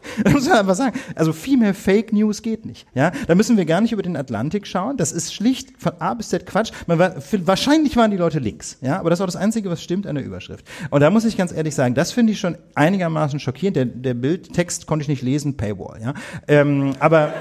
Da 0.24 0.30
muss 0.30 0.48
man 0.48 0.58
einfach 0.58 0.74
sagen, 0.74 0.98
also 1.14 1.32
viel 1.32 1.56
mehr 1.56 1.74
Fake 1.74 2.12
News 2.12 2.42
geht 2.42 2.66
nicht. 2.66 2.86
Ja, 2.94 3.12
da 3.26 3.34
müssen 3.34 3.56
wir 3.56 3.64
gar 3.64 3.80
nicht 3.80 3.92
über 3.92 4.02
den 4.02 4.16
Atlantik 4.16 4.66
schauen. 4.66 4.96
Das 4.96 5.12
ist 5.12 5.34
schlicht 5.34 5.70
von 5.78 5.92
A 5.98 6.14
bis 6.14 6.28
Z 6.28 6.46
Quatsch. 6.46 6.72
War, 6.86 7.14
wahrscheinlich 7.44 7.96
waren 7.96 8.10
die 8.10 8.16
Leute 8.16 8.38
links. 8.38 8.78
Ja, 8.80 8.98
aber 8.98 9.10
das 9.10 9.20
auch 9.20 9.26
das 9.26 9.36
Einzige, 9.36 9.70
was 9.70 9.82
stimmt 9.82 10.06
an 10.06 10.14
der 10.14 10.24
Überschrift. 10.24 10.66
Und 10.90 11.00
da 11.00 11.10
muss 11.10 11.24
ich 11.24 11.36
ganz 11.36 11.52
ehrlich 11.52 11.74
sagen, 11.74 11.94
das 11.94 12.12
finde 12.12 12.32
ich 12.32 12.40
schon 12.40 12.56
einigermaßen 12.74 13.40
schockierend. 13.40 13.76
Der, 13.76 13.84
der 13.86 14.14
Bildtext 14.14 14.86
konnte 14.86 15.02
ich 15.02 15.08
nicht 15.08 15.22
lesen, 15.22 15.56
Paywall. 15.56 16.00
Ja, 16.02 16.14
ähm, 16.48 16.94
aber 16.98 17.32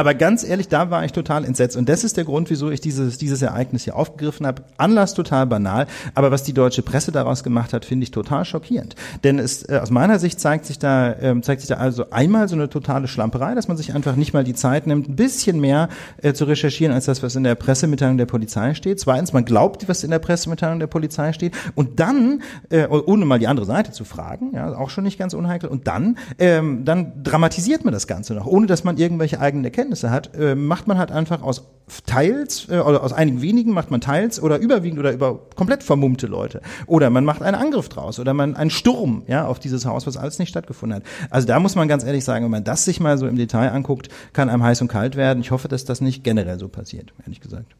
aber 0.00 0.14
ganz 0.14 0.44
ehrlich, 0.44 0.68
da 0.68 0.90
war 0.90 1.04
ich 1.04 1.12
total 1.12 1.44
entsetzt. 1.44 1.76
Und 1.76 1.86
das 1.90 2.04
ist 2.04 2.16
der 2.16 2.24
Grund, 2.24 2.48
wieso 2.48 2.70
ich 2.70 2.80
dieses, 2.80 3.18
dieses 3.18 3.42
Ereignis 3.42 3.84
hier 3.84 3.96
aufgegriffen 3.96 4.46
habe. 4.46 4.62
Anlass 4.78 5.12
total 5.12 5.46
banal. 5.46 5.86
Aber 6.14 6.30
was 6.30 6.42
die 6.42 6.54
deutsche 6.54 6.80
Presse 6.80 7.12
daraus 7.12 7.44
gemacht 7.44 7.74
hat, 7.74 7.84
finde 7.84 8.04
ich 8.04 8.10
total 8.10 8.46
schockierend. 8.46 8.94
Denn 9.24 9.38
es, 9.38 9.68
äh, 9.68 9.78
aus 9.78 9.90
meiner 9.90 10.18
Sicht 10.18 10.40
zeigt 10.40 10.64
sich 10.64 10.78
da, 10.78 11.14
ähm, 11.20 11.42
zeigt 11.42 11.60
sich 11.60 11.68
da 11.68 11.74
also 11.74 12.08
einmal 12.08 12.48
so 12.48 12.54
eine 12.54 12.70
totale 12.70 13.08
Schlamperei, 13.08 13.54
dass 13.54 13.68
man 13.68 13.76
sich 13.76 13.94
einfach 13.94 14.16
nicht 14.16 14.32
mal 14.32 14.42
die 14.42 14.54
Zeit 14.54 14.86
nimmt, 14.86 15.06
ein 15.06 15.16
bisschen 15.16 15.60
mehr 15.60 15.90
äh, 16.22 16.32
zu 16.32 16.46
recherchieren, 16.46 16.94
als 16.94 17.04
das, 17.04 17.22
was 17.22 17.36
in 17.36 17.44
der 17.44 17.54
Pressemitteilung 17.54 18.16
der 18.16 18.24
Polizei 18.24 18.72
steht. 18.72 19.00
Zweitens, 19.00 19.34
man 19.34 19.44
glaubt, 19.44 19.86
was 19.86 20.02
in 20.02 20.10
der 20.10 20.18
Pressemitteilung 20.18 20.78
der 20.78 20.86
Polizei 20.86 21.34
steht. 21.34 21.54
Und 21.74 22.00
dann, 22.00 22.40
äh, 22.70 22.86
ohne 22.86 23.26
mal 23.26 23.38
die 23.38 23.48
andere 23.48 23.66
Seite 23.66 23.92
zu 23.92 24.06
fragen, 24.06 24.52
ja, 24.54 24.74
auch 24.78 24.88
schon 24.88 25.04
nicht 25.04 25.18
ganz 25.18 25.34
unheikel. 25.34 25.68
Und 25.68 25.88
dann, 25.88 26.16
ähm, 26.38 26.86
dann 26.86 27.22
dramatisiert 27.22 27.84
man 27.84 27.92
das 27.92 28.06
Ganze 28.06 28.32
noch, 28.32 28.46
ohne 28.46 28.66
dass 28.66 28.82
man 28.82 28.96
irgendwelche 28.96 29.40
eigenen 29.40 29.66
Erkenntnisse 29.66 29.89
hat, 30.04 30.34
äh, 30.34 30.54
macht 30.54 30.86
man 30.88 30.98
halt 30.98 31.10
einfach 31.12 31.42
aus 31.42 31.64
teils 32.06 32.68
äh, 32.68 32.78
oder 32.78 33.02
aus 33.02 33.12
einigen 33.12 33.42
wenigen 33.42 33.72
macht 33.72 33.90
man 33.90 34.00
teils 34.00 34.40
oder 34.40 34.58
überwiegend 34.58 34.98
oder 35.00 35.12
über 35.12 35.40
komplett 35.56 35.82
vermummte 35.82 36.26
Leute 36.28 36.60
oder 36.86 37.10
man 37.10 37.24
macht 37.24 37.42
einen 37.42 37.56
Angriff 37.56 37.88
draus 37.88 38.20
oder 38.20 38.32
man 38.32 38.54
einen 38.54 38.70
Sturm 38.70 39.24
ja 39.26 39.46
auf 39.46 39.58
dieses 39.58 39.86
Haus, 39.86 40.06
was 40.06 40.16
alles 40.16 40.38
nicht 40.38 40.50
stattgefunden 40.50 40.96
hat. 40.96 41.02
Also 41.30 41.46
da 41.48 41.58
muss 41.58 41.74
man 41.74 41.88
ganz 41.88 42.04
ehrlich 42.04 42.24
sagen, 42.24 42.44
wenn 42.44 42.50
man 42.52 42.64
das 42.64 42.84
sich 42.84 43.00
mal 43.00 43.18
so 43.18 43.26
im 43.26 43.36
Detail 43.36 43.70
anguckt, 43.70 44.08
kann 44.32 44.48
einem 44.48 44.62
heiß 44.62 44.80
und 44.82 44.88
kalt 44.88 45.16
werden. 45.16 45.40
Ich 45.40 45.50
hoffe, 45.50 45.66
dass 45.68 45.84
das 45.84 46.00
nicht 46.00 46.22
generell 46.22 46.58
so 46.58 46.68
passiert, 46.68 47.12
ehrlich 47.24 47.40
gesagt. 47.40 47.74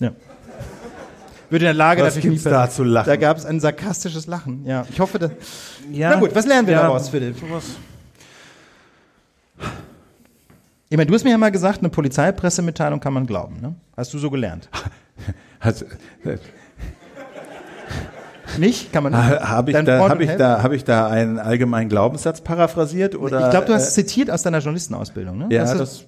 Ja. 0.00 0.12
Würde 1.50 1.64
in 1.64 1.66
der 1.66 1.74
Lage 1.74 2.02
Was 2.02 2.16
nie 2.22 2.38
da 2.38 2.70
zu 2.70 2.84
lachen? 2.84 3.08
Da 3.08 3.16
gab 3.16 3.36
es 3.36 3.44
ein 3.44 3.58
sarkastisches 3.58 4.26
Lachen. 4.28 4.64
Ja, 4.64 4.86
ich 4.88 5.00
hoffe, 5.00 5.18
dass. 5.18 5.32
Ja. 5.92 6.10
Na 6.10 6.20
gut, 6.20 6.34
was 6.34 6.46
lernen 6.46 6.68
wir 6.68 6.74
Ja. 6.74 6.82
daraus, 6.82 7.08
Philipp? 7.08 7.36
Ich 10.92 10.96
meine, 10.96 11.06
du 11.06 11.14
hast 11.14 11.22
mir 11.22 11.30
ja 11.30 11.38
mal 11.38 11.52
gesagt, 11.52 11.78
eine 11.78 11.88
Polizeipressemitteilung 11.88 12.98
kann 12.98 13.12
man 13.12 13.24
glauben. 13.24 13.60
Ne? 13.60 13.76
Hast 13.96 14.12
du 14.12 14.18
so 14.18 14.30
gelernt? 14.30 14.68
Also, 15.62 15.84
Nicht? 18.58 18.92
Kann 18.92 19.02
man 19.04 19.12
nicht? 19.12 19.22
habe 19.22 19.70
ich, 19.70 19.76
Dein 19.76 19.84
da, 19.86 20.08
hab 20.08 20.20
ich, 20.20 20.30
da, 20.36 20.62
hab 20.62 20.72
ich 20.72 20.84
da 20.84 21.06
einen 21.08 21.38
allgemeinen 21.38 21.88
Glaubenssatz 21.88 22.40
paraphrasiert? 22.40 23.14
Oder, 23.14 23.44
ich 23.44 23.50
glaube, 23.50 23.66
du 23.66 23.72
äh, 23.72 23.76
hast 23.76 23.94
zitiert 23.94 24.30
aus 24.30 24.42
deiner 24.42 24.58
Journalistenausbildung. 24.58 25.38
Ne? 25.38 25.46
Ja, 25.50 25.70
du- 25.72 25.78
das, 25.78 26.04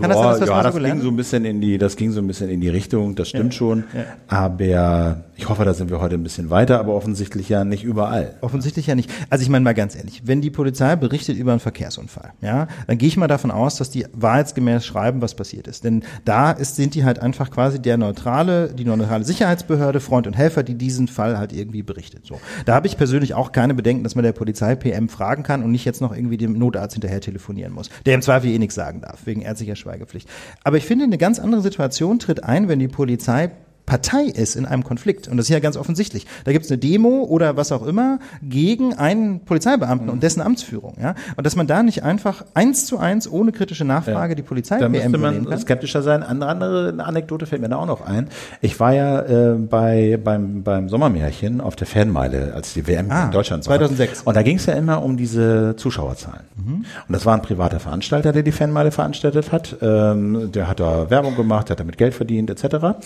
Kann 0.00 0.10
das 0.10 0.18
sein, 0.18 0.40
das 0.40 0.48
ja, 0.48 0.62
das 0.62 0.76
ging 0.76 1.00
so 1.00 1.08
ein 1.08 1.16
bisschen 1.16 1.44
in 1.44 1.60
die, 1.60 1.78
das 1.78 1.96
ging 1.96 2.12
so 2.12 2.20
ein 2.20 2.26
bisschen 2.26 2.48
in 2.50 2.60
die 2.60 2.68
Richtung, 2.68 3.14
das 3.14 3.28
stimmt 3.28 3.54
schon. 3.54 3.84
ja. 3.94 4.04
Aber 4.28 5.24
ich 5.36 5.48
hoffe, 5.48 5.64
da 5.64 5.74
sind 5.74 5.90
wir 5.90 6.00
heute 6.00 6.14
ein 6.14 6.22
bisschen 6.22 6.50
weiter, 6.50 6.78
aber 6.78 6.94
offensichtlich 6.94 7.48
ja 7.48 7.64
nicht 7.64 7.84
überall. 7.84 8.36
Offensichtlich 8.40 8.86
ja 8.86 8.94
nicht. 8.94 9.10
Also 9.30 9.42
ich 9.42 9.48
meine 9.48 9.64
mal 9.64 9.74
ganz 9.74 9.96
ehrlich, 9.96 10.22
wenn 10.24 10.40
die 10.40 10.50
Polizei 10.50 10.94
berichtet 10.96 11.36
über 11.36 11.52
einen 11.52 11.60
Verkehrsunfall, 11.60 12.32
ja, 12.40 12.68
dann 12.86 12.98
gehe 12.98 13.08
ich 13.08 13.16
mal 13.16 13.28
davon 13.28 13.50
aus, 13.50 13.76
dass 13.76 13.90
die 13.90 14.06
wahrheitsgemäß 14.12 14.84
schreiben, 14.86 15.20
was 15.20 15.34
passiert 15.34 15.66
ist. 15.66 15.84
Denn 15.84 16.02
da 16.24 16.50
ist, 16.52 16.76
sind 16.76 16.94
die 16.94 17.04
halt 17.04 17.18
einfach 17.20 17.50
quasi 17.50 17.80
der 17.80 17.96
neutrale, 17.96 18.72
die 18.72 18.84
neutrale 18.84 19.24
Sicherheitsbehörde, 19.24 20.00
Freund 20.00 20.26
und 20.26 20.34
Helfer, 20.36 20.62
die 20.62 20.74
diesen 20.76 21.08
Fall 21.08 21.38
halt 21.38 21.52
irgendwie 21.52 21.81
berichtet. 21.82 22.26
So. 22.26 22.40
Da 22.64 22.74
habe 22.74 22.86
ich 22.86 22.96
persönlich 22.96 23.34
auch 23.34 23.52
keine 23.52 23.74
Bedenken, 23.74 24.04
dass 24.04 24.14
man 24.14 24.24
der 24.24 24.32
Polizei 24.32 24.74
PM 24.74 25.08
fragen 25.08 25.42
kann 25.42 25.62
und 25.62 25.70
nicht 25.70 25.84
jetzt 25.84 26.00
noch 26.00 26.14
irgendwie 26.14 26.36
dem 26.36 26.54
Notarzt 26.54 26.94
hinterher 26.94 27.20
telefonieren 27.20 27.72
muss, 27.72 27.90
der 28.06 28.14
im 28.14 28.22
Zweifel 28.22 28.50
eh 28.50 28.58
nichts 28.58 28.74
sagen 28.74 29.00
darf, 29.00 29.26
wegen 29.26 29.42
ärztlicher 29.42 29.76
Schweigepflicht. 29.76 30.28
Aber 30.64 30.76
ich 30.76 30.84
finde, 30.84 31.04
eine 31.04 31.18
ganz 31.18 31.38
andere 31.38 31.62
Situation 31.62 32.18
tritt 32.18 32.44
ein, 32.44 32.68
wenn 32.68 32.78
die 32.78 32.88
Polizei 32.88 33.50
Partei 33.92 34.22
ist 34.24 34.56
in 34.56 34.64
einem 34.64 34.84
Konflikt. 34.84 35.28
Und 35.28 35.36
das 35.36 35.44
ist 35.44 35.50
ja 35.50 35.58
ganz 35.60 35.76
offensichtlich. 35.76 36.26
Da 36.44 36.52
gibt 36.52 36.64
es 36.64 36.70
eine 36.70 36.78
Demo 36.78 37.24
oder 37.24 37.58
was 37.58 37.72
auch 37.72 37.86
immer 37.86 38.20
gegen 38.42 38.94
einen 38.94 39.40
Polizeibeamten 39.40 40.08
und 40.08 40.22
dessen 40.22 40.40
Amtsführung. 40.40 40.96
Ja? 40.98 41.14
Und 41.36 41.46
dass 41.46 41.56
man 41.56 41.66
da 41.66 41.82
nicht 41.82 42.02
einfach 42.02 42.42
eins 42.54 42.86
zu 42.86 42.96
eins 42.96 43.30
ohne 43.30 43.52
kritische 43.52 43.84
Nachfrage 43.84 44.34
die 44.34 44.40
Polizei 44.40 44.78
Da 44.78 44.88
müsste 44.88 45.18
man 45.18 45.44
kann. 45.46 45.58
skeptischer 45.58 46.00
sein. 46.00 46.22
Eine 46.22 46.46
andere 46.46 46.94
Anekdote 47.04 47.44
fällt 47.44 47.60
mir 47.60 47.68
da 47.68 47.76
auch 47.76 47.84
noch 47.84 48.00
ein. 48.00 48.28
Ich 48.62 48.80
war 48.80 48.94
ja 48.94 49.20
äh, 49.20 49.54
bei, 49.58 50.18
beim, 50.24 50.62
beim 50.62 50.88
Sommermärchen 50.88 51.60
auf 51.60 51.76
der 51.76 51.86
Fanmeile, 51.86 52.54
als 52.54 52.72
die 52.72 52.86
WM 52.86 53.10
Ah, 53.10 53.26
in 53.26 53.30
Deutschland 53.32 53.66
war. 53.66 53.76
2006. 53.76 54.22
Und 54.22 54.34
da 54.34 54.42
ging 54.42 54.56
es 54.56 54.64
ja 54.64 54.72
immer 54.72 55.02
um 55.02 55.18
diese 55.18 55.76
Zuschauerzahlen. 55.76 56.44
Mhm. 56.56 56.72
Und 56.76 56.84
das 57.12 57.26
war 57.26 57.34
ein 57.34 57.42
privater 57.42 57.78
Veranstalter, 57.78 58.32
der 58.32 58.42
die 58.42 58.52
Fanmeile 58.52 58.90
veranstaltet 58.90 59.52
hat. 59.52 59.76
Ähm, 59.82 60.50
der 60.50 60.66
hat 60.68 60.80
da 60.80 61.10
Werbung 61.10 61.36
gemacht, 61.36 61.68
der 61.68 61.74
hat 61.74 61.80
damit 61.80 61.98
Geld 61.98 62.14
verdient, 62.14 62.48
etc. 62.48 62.96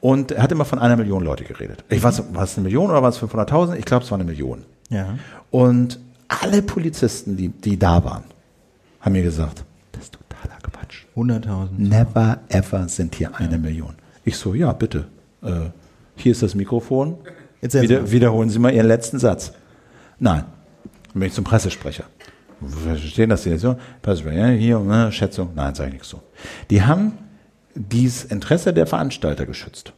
Und 0.00 0.35
er 0.36 0.42
hat 0.42 0.52
immer 0.52 0.64
von 0.64 0.78
einer 0.78 0.96
Million 0.96 1.24
Leute 1.24 1.44
geredet. 1.44 1.84
Ich 1.88 2.02
weiß, 2.02 2.34
war 2.34 2.44
es 2.44 2.56
eine 2.56 2.64
Million 2.64 2.90
oder 2.90 3.02
war 3.02 3.08
es 3.08 3.20
500.000? 3.20 3.76
Ich 3.76 3.84
glaube, 3.84 4.04
es 4.04 4.10
war 4.10 4.18
eine 4.18 4.24
Million. 4.24 4.64
Ja. 4.90 5.18
Und 5.50 5.98
alle 6.28 6.62
Polizisten, 6.62 7.36
die, 7.36 7.48
die 7.48 7.78
da 7.78 8.04
waren, 8.04 8.24
haben 9.00 9.12
mir 9.12 9.22
gesagt, 9.22 9.64
das 9.92 10.04
ist 10.04 10.14
totaler 10.14 10.58
Quatsch. 10.62 11.04
100.000. 11.16 11.68
Never 11.78 12.38
ever 12.48 12.88
sind 12.88 13.14
hier 13.14 13.34
eine 13.34 13.58
Million. 13.58 13.94
Ich 14.24 14.36
so, 14.36 14.54
ja, 14.54 14.72
bitte. 14.72 15.06
Äh, 15.42 15.70
hier 16.16 16.32
ist 16.32 16.42
das 16.42 16.54
Mikrofon. 16.54 17.16
Wieder, 17.60 18.10
wiederholen 18.10 18.50
Sie 18.50 18.58
mal 18.58 18.72
Ihren 18.72 18.88
letzten 18.88 19.18
Satz. 19.18 19.52
Nein. 20.18 20.44
Dann 21.12 21.20
bin 21.20 21.28
ich 21.28 21.32
zum 21.32 21.44
Pressesprecher. 21.44 22.04
Verstehen 22.84 23.30
das 23.30 23.44
hier 23.44 23.58
so? 23.58 23.76
Pressesprecher, 24.02 24.48
ja, 24.50 24.54
hier, 24.54 24.78
ne, 24.80 25.10
Schätzung. 25.12 25.50
Nein, 25.54 25.74
sage 25.74 25.88
ich 25.88 25.94
nichts 25.94 26.08
so. 26.10 26.22
Die 26.70 26.82
haben 26.82 27.12
dieses 27.74 28.24
Interesse 28.24 28.72
der 28.74 28.86
Veranstalter 28.86 29.46
geschützt. 29.46 29.92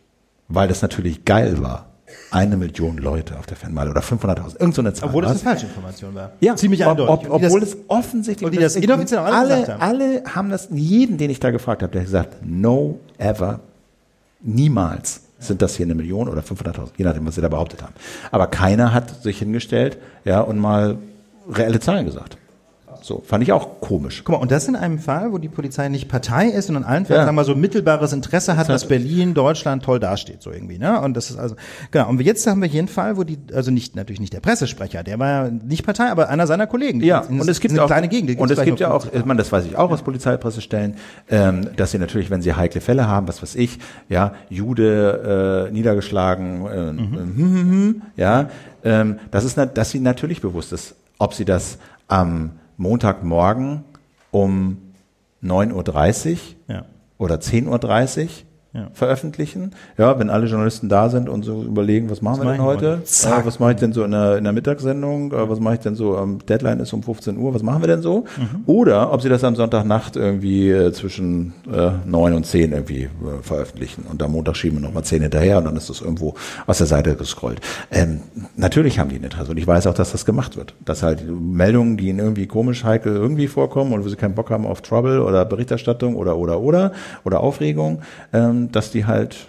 Weil 0.48 0.68
das 0.68 0.82
natürlich 0.82 1.24
geil 1.24 1.60
war. 1.62 1.86
Eine 2.30 2.56
Million 2.56 2.96
Leute 2.96 3.38
auf 3.38 3.44
der 3.46 3.56
Fanmeile 3.56 3.90
oder 3.90 4.00
500.000. 4.00 4.58
Irgend 4.60 4.74
so 4.74 4.80
eine 4.82 4.94
Zahl. 4.94 5.08
Obwohl 5.08 5.22
das 5.22 5.32
eine 5.32 5.40
falsche 5.40 5.66
Information 5.66 6.14
war. 6.14 6.32
Ja, 6.40 6.56
ziemlich 6.56 6.82
ob, 6.84 6.90
eindeutig. 6.92 7.28
Ob, 7.30 7.42
obwohl 7.42 7.60
das- 7.60 7.70
es 7.70 7.76
offensichtlich 7.88 8.50
die 8.50 8.56
das 8.58 8.76
inoffiziell 8.76 9.20
alle 9.20 9.66
haben. 9.68 9.80
alle 9.82 10.22
haben 10.34 10.48
das, 10.48 10.68
jeden, 10.70 11.18
den 11.18 11.28
ich 11.30 11.38
da 11.38 11.50
gefragt 11.50 11.82
habe, 11.82 11.92
der 11.92 12.00
hat 12.00 12.06
gesagt, 12.06 12.36
no 12.42 12.98
ever, 13.18 13.60
niemals 14.40 15.20
sind 15.38 15.60
das 15.62 15.76
hier 15.76 15.84
eine 15.86 15.94
Million 15.94 16.28
oder 16.28 16.40
500.000, 16.42 16.92
je 16.96 17.04
nachdem, 17.04 17.26
was 17.26 17.34
sie 17.34 17.40
da 17.42 17.48
behauptet 17.48 17.82
haben. 17.82 17.94
Aber 18.30 18.46
keiner 18.46 18.92
hat 18.94 19.22
sich 19.22 19.38
hingestellt, 19.38 19.98
ja, 20.24 20.40
und 20.40 20.58
mal 20.58 20.96
reelle 21.50 21.78
Zahlen 21.80 22.06
gesagt. 22.06 22.38
So, 23.08 23.22
fand 23.26 23.42
ich 23.42 23.52
auch 23.52 23.80
komisch. 23.80 24.22
Guck 24.22 24.34
mal, 24.34 24.42
und 24.42 24.50
das 24.50 24.68
in 24.68 24.76
einem 24.76 24.98
Fall, 24.98 25.32
wo 25.32 25.38
die 25.38 25.48
Polizei 25.48 25.88
nicht 25.88 26.08
Partei 26.08 26.48
ist, 26.48 26.66
sondern 26.66 26.84
allenfalls, 26.84 27.16
ja. 27.16 27.24
sagen 27.24 27.28
wir 27.28 27.40
mal, 27.40 27.44
so 27.46 27.54
mittelbares 27.54 28.12
Interesse 28.12 28.58
hat, 28.58 28.68
dass 28.68 28.86
Berlin, 28.86 29.32
Deutschland 29.32 29.82
toll 29.82 29.98
dasteht, 29.98 30.42
so 30.42 30.52
irgendwie, 30.52 30.76
ne? 30.76 31.00
Und 31.00 31.16
das 31.16 31.30
ist 31.30 31.38
also, 31.38 31.56
genau. 31.90 32.10
Und 32.10 32.20
jetzt 32.20 32.46
haben 32.46 32.60
wir 32.60 32.68
hier 32.68 32.80
einen 32.80 32.88
Fall, 32.88 33.16
wo 33.16 33.24
die, 33.24 33.38
also 33.54 33.70
nicht, 33.70 33.96
natürlich 33.96 34.20
nicht 34.20 34.34
der 34.34 34.40
Pressesprecher, 34.40 35.04
der 35.04 35.18
war 35.18 35.46
ja 35.46 35.50
nicht 35.50 35.86
Partei, 35.86 36.10
aber 36.10 36.28
einer 36.28 36.46
seiner 36.46 36.66
Kollegen. 36.66 37.02
Ja, 37.02 37.20
in, 37.20 37.40
und 37.40 37.48
es 37.48 37.60
gibt 37.60 37.72
eine 37.72 37.82
auch, 37.82 37.86
kleine 37.86 38.08
Gegend. 38.08 38.38
Und 38.38 38.50
es 38.50 38.60
gibt 38.60 38.78
ja 38.78 38.90
auch, 38.90 39.06
ich 39.10 39.24
meine, 39.24 39.38
das 39.38 39.50
weiß 39.50 39.64
ich 39.64 39.74
auch 39.74 39.90
aus 39.90 40.02
Polizeipressestellen, 40.02 40.96
ähm, 41.30 41.70
dass 41.76 41.92
sie 41.92 41.98
natürlich, 41.98 42.28
wenn 42.28 42.42
sie 42.42 42.52
heikle 42.52 42.82
Fälle 42.82 43.08
haben, 43.08 43.26
was 43.26 43.40
weiß 43.40 43.54
ich, 43.54 43.78
ja, 44.10 44.34
Jude, 44.50 45.68
äh, 45.70 45.72
niedergeschlagen, 45.72 46.66
äh, 46.66 46.92
mhm. 46.92 46.98
Hm, 46.98 47.36
hm, 47.36 47.70
hm, 47.70 48.02
ja, 48.16 48.50
ähm, 48.84 49.18
das 49.30 49.44
ist, 49.44 49.56
dass 49.56 49.90
sie 49.92 50.00
natürlich 50.00 50.42
bewusst 50.42 50.74
ist, 50.74 50.94
ob 51.16 51.32
sie 51.32 51.46
das 51.46 51.78
am 52.06 52.28
ähm, 52.28 52.50
Montagmorgen 52.78 53.84
um 54.30 54.78
9.30 55.42 56.32
Uhr 56.32 56.38
ja. 56.74 56.84
oder 57.18 57.34
10.30 57.36 58.22
Uhr 58.22 58.28
ja. 58.78 58.88
veröffentlichen. 58.92 59.72
Ja, 59.96 60.18
wenn 60.18 60.30
alle 60.30 60.46
Journalisten 60.46 60.88
da 60.88 61.08
sind 61.08 61.28
und 61.28 61.44
so 61.44 61.62
überlegen, 61.62 62.10
was 62.10 62.22
machen 62.22 62.40
was 62.40 62.46
wir 62.46 62.52
denn 62.52 62.62
heute? 62.62 63.02
Äh, 63.04 63.44
was 63.44 63.58
mache 63.58 63.72
ich 63.72 63.78
denn 63.78 63.92
so 63.92 64.04
in 64.04 64.12
der, 64.12 64.38
in 64.38 64.44
der 64.44 64.52
Mittagssendung? 64.52 65.32
Äh, 65.32 65.48
was 65.48 65.60
mache 65.60 65.74
ich 65.74 65.80
denn 65.80 65.94
so? 65.94 66.16
Ähm, 66.16 66.38
Deadline 66.46 66.80
ist 66.80 66.92
um 66.92 67.02
15 67.02 67.36
Uhr. 67.36 67.54
Was 67.54 67.62
machen 67.62 67.82
wir 67.82 67.88
denn 67.88 68.02
so? 68.02 68.24
Mhm. 68.36 68.62
Oder 68.66 69.12
ob 69.12 69.22
sie 69.22 69.28
das 69.28 69.44
am 69.44 69.56
Sonntagnacht 69.56 70.16
irgendwie 70.16 70.70
äh, 70.70 70.92
zwischen 70.92 71.54
äh, 71.72 71.90
9 72.04 72.34
und 72.34 72.46
10 72.46 72.72
irgendwie 72.72 73.04
äh, 73.04 73.08
veröffentlichen 73.42 74.04
und 74.10 74.22
am 74.22 74.32
Montag 74.32 74.56
schieben 74.56 74.78
wir 74.78 74.86
nochmal 74.86 75.04
10 75.04 75.22
hinterher 75.22 75.58
und 75.58 75.64
dann 75.64 75.76
ist 75.76 75.90
das 75.90 76.00
irgendwo 76.00 76.34
aus 76.66 76.78
der 76.78 76.86
Seite 76.86 77.14
gescrollt. 77.16 77.60
Ähm, 77.90 78.20
natürlich 78.56 78.98
haben 78.98 79.08
die 79.10 79.16
ein 79.16 79.24
Interesse 79.24 79.50
und 79.50 79.56
ich 79.56 79.66
weiß 79.66 79.86
auch, 79.86 79.94
dass 79.94 80.12
das 80.12 80.24
gemacht 80.24 80.56
wird. 80.56 80.74
Dass 80.84 81.02
halt 81.02 81.24
Meldungen, 81.28 81.96
die 81.96 82.08
ihnen 82.08 82.18
irgendwie 82.18 82.46
komisch 82.46 82.84
heikel 82.84 83.14
irgendwie 83.14 83.48
vorkommen 83.48 83.92
und 83.92 84.04
wo 84.04 84.08
sie 84.08 84.16
keinen 84.16 84.34
Bock 84.34 84.50
haben 84.50 84.66
auf 84.66 84.82
Trouble 84.82 85.22
oder 85.22 85.44
Berichterstattung 85.44 86.16
oder 86.16 86.36
oder 86.36 86.60
oder 86.60 86.92
oder 87.24 87.40
Aufregung, 87.40 88.02
ähm, 88.32 88.67
dass 88.72 88.90
die 88.90 89.06
halt 89.06 89.48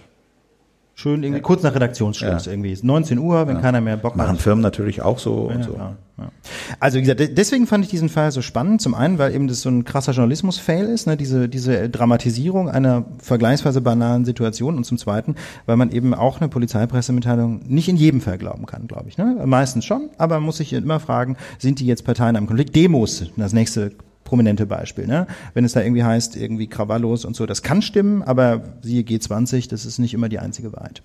schön 1.00 1.24
irgendwie 1.24 1.40
ja. 1.40 1.44
kurz 1.44 1.64
nach 1.64 1.74
Redaktionsschluss 1.74 2.46
ja. 2.46 2.52
irgendwie 2.52 2.78
19 2.82 3.18
Uhr, 3.20 3.48
wenn 3.48 3.56
ja. 3.56 3.62
keiner 3.62 3.82
mehr 3.82 3.98
Bock 3.98 4.16
Machen 4.16 4.28
hat. 4.28 4.36
Machen 4.36 4.44
Firmen 4.44 4.62
natürlich 4.62 5.02
auch 5.02 5.18
so 5.18 5.34
und 5.34 5.64
so. 5.64 5.80
Also 6.82 6.98
wie 6.98 7.02
gesagt, 7.04 7.38
deswegen 7.38 7.66
fand 7.66 7.86
ich 7.86 7.90
diesen 7.90 8.10
Fall 8.10 8.32
so 8.32 8.42
spannend. 8.42 8.82
Zum 8.82 8.94
einen, 8.94 9.18
weil 9.18 9.34
eben 9.34 9.48
das 9.48 9.62
so 9.62 9.70
ein 9.70 9.86
krasser 9.86 10.12
Journalismus-Fail 10.12 10.86
ist, 10.86 11.08
ne? 11.08 11.16
diese 11.16 11.48
diese 11.48 11.90
Dramatisierung 11.90 12.70
einer 12.70 13.06
vergleichsweise 13.20 13.80
banalen 13.80 14.26
Situation. 14.26 14.76
Und 14.76 14.84
zum 14.84 14.98
zweiten, 14.98 15.36
weil 15.66 15.78
man 15.78 15.92
eben 15.92 16.14
auch 16.14 16.42
eine 16.42 16.50
Polizeipressemitteilung 16.50 17.62
nicht 17.66 17.88
in 17.88 17.96
jedem 17.96 18.20
Fall 18.20 18.38
glauben 18.38 18.66
kann, 18.66 18.88
glaube 18.88 19.08
ich. 19.08 19.18
Ne? 19.18 19.42
Meistens 19.46 19.86
schon, 19.86 20.10
aber 20.18 20.36
man 20.36 20.44
muss 20.44 20.58
sich 20.58 20.74
immer 20.74 21.00
fragen, 21.00 21.38
sind 21.58 21.80
die 21.80 21.86
jetzt 21.86 22.04
Parteien 22.04 22.36
am 22.36 22.48
Konflikt? 22.48 22.76
Demos, 22.76 23.24
das 23.38 23.54
nächste 23.54 23.94
prominente 24.30 24.68
Beispiel. 24.68 25.08
Ne? 25.08 25.26
Wenn 25.56 25.66
es 25.66 25.74
da 25.74 25.82
irgendwie 25.82 26.04
heißt, 26.04 26.36
irgendwie 26.36 26.68
Krawallos 26.68 27.26
und 27.26 27.36
so, 27.36 27.48
das 27.48 27.64
kann 27.64 27.82
stimmen, 27.82 28.22
aber 28.22 28.62
siehe 28.84 29.02
G20, 29.02 29.68
das 29.70 29.86
ist 29.86 29.98
nicht 29.98 30.14
immer 30.14 30.30
die 30.30 30.38
einzige 30.38 30.72
Wahrheit. 30.72 31.02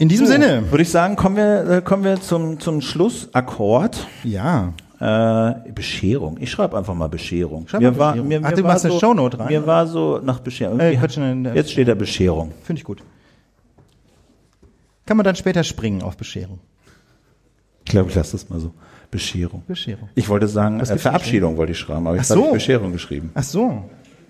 In 0.00 0.08
diesem 0.08 0.26
so, 0.26 0.32
Sinne 0.32 0.72
würde 0.72 0.82
ich 0.82 0.90
sagen, 0.90 1.14
kommen 1.14 1.36
wir, 1.36 1.70
äh, 1.70 1.82
kommen 1.82 2.02
wir 2.02 2.20
zum, 2.20 2.58
zum 2.58 2.80
Schlussakkord. 2.80 4.08
Ja. 4.24 4.72
Äh, 4.98 5.70
Bescherung. 5.72 6.38
Ich 6.40 6.50
schreibe 6.50 6.76
einfach 6.76 6.94
mal 6.94 7.08
Bescherung. 7.08 7.68
Schreib 7.68 7.80
mir 7.80 7.92
mal 7.92 7.98
war, 7.98 8.12
Bescherung. 8.12 8.28
Mir, 8.28 8.40
mir 8.40 8.46
Ach, 8.48 8.52
du 8.52 8.62
machst 8.62 8.82
so, 8.82 8.90
eine 8.90 8.98
Shownote 8.98 9.38
rein. 9.38 9.48
Mir 9.48 9.64
war 9.64 9.86
so 9.86 10.18
nach 10.18 10.40
Bescherung. 10.40 10.80
Äh, 10.80 10.98
jetzt 11.54 11.70
steht 11.70 11.86
da 11.86 11.94
Bescherung. 11.94 12.52
Finde 12.64 12.80
ich 12.80 12.84
gut. 12.84 13.04
Kann 15.04 15.16
man 15.16 15.22
dann 15.22 15.36
später 15.36 15.62
springen 15.62 16.02
auf 16.02 16.16
Bescherung? 16.16 16.58
Ich 17.84 17.92
glaube, 17.92 18.08
ich 18.08 18.16
lasse 18.16 18.32
das 18.32 18.48
mal 18.48 18.58
so. 18.58 18.72
Bescherung. 19.10 19.62
Bescherung. 19.66 20.08
Ich 20.14 20.28
wollte 20.28 20.48
sagen, 20.48 20.80
äh, 20.80 20.98
Verabschiedung 20.98 21.56
wollte 21.56 21.72
ich 21.72 21.78
schreiben, 21.78 22.06
aber 22.06 22.16
ich 22.16 22.28
habe 22.28 22.52
Bescherung 22.52 22.92
geschrieben. 22.92 23.30
Ach 23.34 23.42
so. 23.42 23.84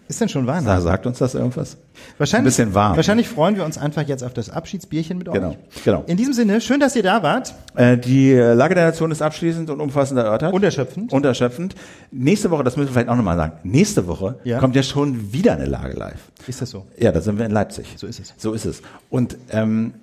Ist 0.09 0.21
denn 0.21 0.29
schon 0.29 0.47
Weihnachten? 0.47 0.83
sagt 0.83 1.07
uns 1.07 1.19
das 1.19 1.35
irgendwas? 1.35 1.77
Wahrscheinlich, 2.17 2.43
Ein 2.43 2.45
bisschen 2.45 2.75
warm. 2.75 2.97
Wahrscheinlich 2.97 3.29
freuen 3.29 3.57
wir 3.57 3.65
uns 3.65 3.77
einfach 3.77 4.03
jetzt 4.03 4.23
auf 4.23 4.33
das 4.33 4.51
Abschiedsbierchen 4.51 5.19
mit 5.19 5.33
genau, 5.33 5.51
euch. 5.51 5.57
Genau. 5.85 6.05
In 6.07 6.17
diesem 6.17 6.33
Sinne, 6.33 6.61
schön, 6.61 6.79
dass 6.79 6.95
ihr 6.95 7.03
da 7.03 7.25
wart. 7.25 7.55
Äh, 7.75 7.99
die 7.99 8.33
Lage 8.33 8.77
der 8.77 8.87
Nation 8.87 9.11
ist 9.11 9.21
abschließend 9.21 9.69
und 9.69 9.81
umfassend 9.81 10.21
erörtert. 10.21 10.53
Unterschöpfend. 10.53 11.13
Unterschöpfend. 11.13 11.75
Nächste 12.13 12.51
Woche, 12.53 12.63
das 12.63 12.77
müssen 12.77 12.91
wir 12.91 12.93
vielleicht 12.93 13.09
auch 13.09 13.17
nochmal 13.17 13.37
sagen, 13.37 13.55
nächste 13.65 14.07
Woche 14.07 14.39
ja. 14.45 14.61
kommt 14.61 14.77
ja 14.77 14.85
schon 14.85 15.33
wieder 15.33 15.55
eine 15.55 15.67
Lage 15.67 15.97
live. 15.97 16.31
Ist 16.47 16.63
das 16.63 16.71
so? 16.71 16.87
Ja, 16.97 17.11
da 17.11 17.21
sind 17.21 17.39
wir 17.39 17.47
in 17.47 17.53
Leipzig. 17.53 17.87
So 17.97 18.07
ist 18.07 18.21
es. 18.21 18.35
So 18.37 18.53
ist 18.53 18.65
es. 18.65 18.83
Und 19.11 19.37
ähm, 19.51 19.95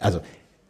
also 0.00 0.20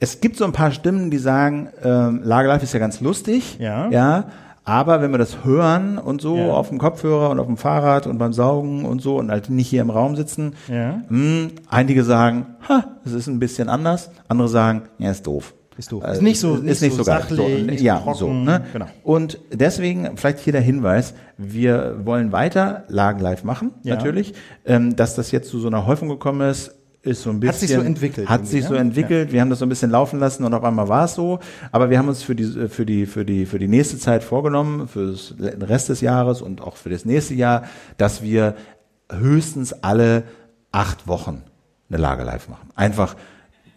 es 0.01 0.20
gibt 0.20 0.36
so 0.36 0.44
ein 0.44 0.52
paar 0.52 0.72
Stimmen, 0.72 1.10
die 1.10 1.18
sagen, 1.18 1.68
ähm, 1.85 2.22
Lage 2.24 2.48
live 2.48 2.62
ist 2.62 2.72
ja 2.72 2.81
ganz 2.81 3.01
lustig. 3.01 3.59
Ja. 3.60 3.89
Ja. 3.90 4.24
Aber 4.64 5.02
wenn 5.02 5.10
wir 5.10 5.18
das 5.18 5.44
hören 5.44 5.98
und 5.98 6.20
so 6.20 6.36
ja. 6.36 6.52
auf 6.52 6.68
dem 6.68 6.78
Kopfhörer 6.78 7.31
und 7.31 7.39
auf 7.39 7.47
dem 7.47 7.56
Fahrrad 7.56 8.06
und 8.06 8.18
beim 8.18 8.32
Saugen 8.32 8.85
und 8.85 9.02
so 9.02 9.16
und 9.16 9.31
halt 9.31 9.51
nicht 9.51 9.68
hier 9.68 9.82
im 9.82 9.90
Raum 9.90 10.16
sitzen, 10.16 10.55
ja. 10.68 11.02
mh, 11.09 11.09
hm, 11.09 11.51
einige 11.68 12.05
sagen, 12.05 12.47
ha, 12.68 12.85
es 13.05 13.12
ist 13.12 13.27
ein 13.27 13.39
bisschen 13.39 13.68
anders. 13.68 14.10
Andere 14.28 14.48
sagen, 14.48 14.82
ja, 14.98 15.10
ist 15.10 15.27
doof. 15.27 15.55
Ist 15.77 15.93
doof. 15.93 16.02
Ist 16.02 16.09
also, 16.09 16.22
nicht 16.22 16.40
so, 16.40 16.56
ist, 16.56 16.64
ist 16.64 16.82
nicht 16.82 16.97
so, 16.97 17.02
sachlich, 17.02 17.39
so, 17.39 17.48
nicht 17.48 17.81
ja, 17.82 17.98
trocken, 17.98 18.18
so, 18.18 18.32
ne? 18.32 18.64
genau. 18.72 18.86
Und 19.02 19.39
deswegen 19.52 20.16
vielleicht 20.16 20.40
hier 20.40 20.52
der 20.52 20.62
Hinweis, 20.62 21.14
wir 21.36 22.01
wollen 22.05 22.32
weiter 22.32 22.85
Lagen 22.89 23.20
live 23.20 23.44
machen, 23.44 23.72
ja. 23.82 23.97
natürlich. 23.97 24.35
Ähm, 24.64 24.97
dass 24.97 25.14
das 25.14 25.31
jetzt 25.31 25.51
zu 25.51 25.59
so 25.59 25.68
einer 25.68 25.86
Häufung 25.86 26.09
gekommen 26.09 26.48
ist, 26.48 26.80
ist 27.02 27.22
so 27.22 27.31
ein 27.31 27.40
bisschen. 27.40 27.55
Hat 27.55 27.60
sich 27.60 27.72
so 27.72 27.81
entwickelt. 27.81 28.28
Hat 28.28 28.47
sich 28.47 28.64
so 28.64 28.74
entwickelt. 28.74 29.28
Ja. 29.28 29.32
Wir 29.35 29.40
haben 29.40 29.51
das 29.51 29.60
so 29.60 29.66
ein 29.66 29.68
bisschen 29.68 29.90
laufen 29.90 30.20
lassen 30.20 30.44
und 30.44 30.52
auf 30.52 30.64
einmal 30.64 30.89
war 30.89 31.05
es 31.05 31.14
so. 31.14 31.40
Aber 31.72 31.90
wir 31.90 31.98
haben 31.98 32.09
uns 32.09 32.22
für 32.22 32.35
die, 32.35 32.68
für 32.68 32.85
die, 32.85 33.06
für 33.06 33.24
die, 33.24 33.47
für 33.47 33.59
die 33.59 33.68
nächste 33.68 33.98
Zeit 33.98 34.22
vorgenommen, 34.22 34.86
für 34.86 35.14
den 35.39 35.62
Rest 35.62 35.89
des 35.89 36.01
Jahres 36.01 36.43
und 36.43 36.60
auch 36.60 36.77
für 36.77 36.90
das 36.90 37.05
nächste 37.05 37.35
Jahr, 37.35 37.64
dass 37.97 38.22
wir 38.22 38.55
höchstens 39.10 39.72
alle 39.72 40.24
acht 40.72 41.06
Wochen 41.09 41.43
eine 41.89 41.98
Lage 41.98 42.22
live 42.22 42.48
machen. 42.48 42.70
Einfach, 42.74 43.16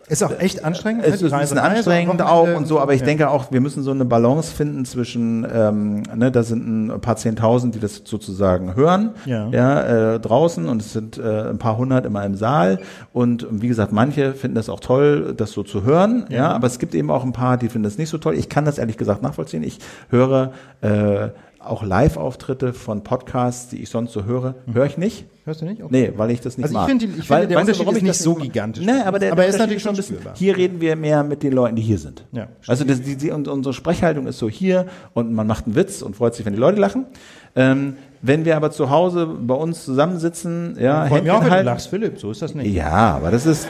ist 0.07 0.23
auch 0.23 0.37
echt 0.39 0.63
anstrengend. 0.63 1.05
Es 1.05 1.21
ist 1.21 1.33
ein 1.33 1.39
bisschen 1.39 1.57
anstrengend 1.57 2.21
auch 2.21 2.53
und 2.55 2.67
so, 2.67 2.79
aber 2.79 2.93
ich 2.93 3.01
ja. 3.01 3.05
denke 3.05 3.29
auch, 3.29 3.51
wir 3.51 3.61
müssen 3.61 3.83
so 3.83 3.91
eine 3.91 4.05
Balance 4.05 4.53
finden 4.53 4.85
zwischen, 4.85 5.47
ähm, 5.51 6.03
ne, 6.15 6.31
da 6.31 6.43
sind 6.43 6.87
ein 6.87 7.01
paar 7.01 7.15
Zehntausend, 7.15 7.75
die 7.75 7.79
das 7.79 8.01
sozusagen 8.03 8.75
hören, 8.75 9.11
ja, 9.25 9.47
ja 9.49 10.13
äh, 10.15 10.19
draußen 10.19 10.67
und 10.67 10.81
es 10.81 10.93
sind 10.93 11.17
äh, 11.17 11.49
ein 11.49 11.57
paar 11.57 11.77
hundert 11.77 12.05
immer 12.05 12.25
im 12.25 12.35
Saal 12.35 12.79
und 13.13 13.47
wie 13.49 13.67
gesagt, 13.67 13.91
manche 13.91 14.33
finden 14.33 14.55
das 14.55 14.69
auch 14.69 14.79
toll, 14.79 15.33
das 15.37 15.51
so 15.51 15.63
zu 15.63 15.83
hören, 15.83 16.25
ja, 16.29 16.37
ja 16.37 16.51
aber 16.51 16.67
es 16.67 16.79
gibt 16.79 16.95
eben 16.95 17.09
auch 17.09 17.23
ein 17.23 17.33
paar, 17.33 17.57
die 17.57 17.69
finden 17.69 17.83
das 17.83 17.97
nicht 17.97 18.09
so 18.09 18.17
toll. 18.17 18.35
Ich 18.35 18.49
kann 18.49 18.65
das 18.65 18.77
ehrlich 18.77 18.97
gesagt 18.97 19.21
nachvollziehen. 19.21 19.63
Ich 19.63 19.79
höre 20.09 20.51
äh, 20.81 21.29
auch 21.65 21.83
Live-Auftritte 21.83 22.73
von 22.73 23.03
Podcasts, 23.03 23.69
die 23.69 23.81
ich 23.81 23.89
sonst 23.89 24.13
so 24.13 24.25
höre, 24.25 24.55
mhm. 24.65 24.73
höre 24.73 24.85
ich 24.85 24.97
nicht. 24.97 25.25
Hörst 25.45 25.61
du 25.61 25.65
nicht? 25.65 25.83
Okay. 25.83 25.91
Nee, 25.91 26.13
weil 26.15 26.31
ich 26.31 26.39
das 26.39 26.57
nicht 26.57 26.65
also 26.65 26.73
mag. 26.73 26.83
Ich 26.83 26.89
finde, 26.89 27.05
ich 27.05 27.27
finde 27.27 27.47
der 27.47 27.57
weißt 27.57 27.69
Unterschied 27.69 27.87
du, 27.87 27.91
ist 27.97 28.03
nicht 28.03 28.19
so 28.19 28.35
gigantisch. 28.35 28.85
Nee, 28.85 29.01
aber 29.03 29.19
der, 29.19 29.33
aber 29.33 29.41
der 29.41 29.49
ist 29.49 29.59
natürlich 29.59 29.83
schon 29.83 29.95
spürbar. 29.95 30.33
Hier 30.35 30.55
reden 30.55 30.79
wir 30.79 30.95
mehr 30.95 31.23
mit 31.23 31.43
den 31.43 31.51
Leuten, 31.51 31.75
die 31.75 31.81
hier 31.81 31.97
sind. 31.97 32.23
Ja, 32.31 32.47
also 32.65 32.85
das, 32.85 33.01
die, 33.01 33.17
die, 33.17 33.31
unsere 33.31 33.73
Sprechhaltung 33.73 34.25
ist 34.27 34.37
so 34.37 34.49
hier 34.49 34.85
und 35.13 35.33
man 35.33 35.45
macht 35.45 35.65
einen 35.65 35.75
Witz 35.75 36.01
und 36.01 36.15
freut 36.15 36.33
sich, 36.35 36.45
wenn 36.45 36.53
die 36.53 36.59
Leute 36.59 36.79
lachen. 36.79 37.07
Ähm, 37.55 37.97
wenn 38.21 38.45
wir 38.45 38.55
aber 38.55 38.71
zu 38.71 38.89
Hause 38.89 39.25
bei 39.25 39.53
uns 39.53 39.83
zusammensitzen, 39.83 40.77
ja, 40.79 41.03
Händchen 41.03 41.29
auch, 41.29 41.43
wenn 41.43 41.51
du 41.51 41.63
lachst, 41.63 41.89
Philipp, 41.89 42.19
so 42.19 42.31
ist 42.31 42.41
das 42.41 42.55
nicht. 42.55 42.73
Ja, 42.73 43.15
aber 43.15 43.29
das 43.29 43.45
ist 43.45 43.67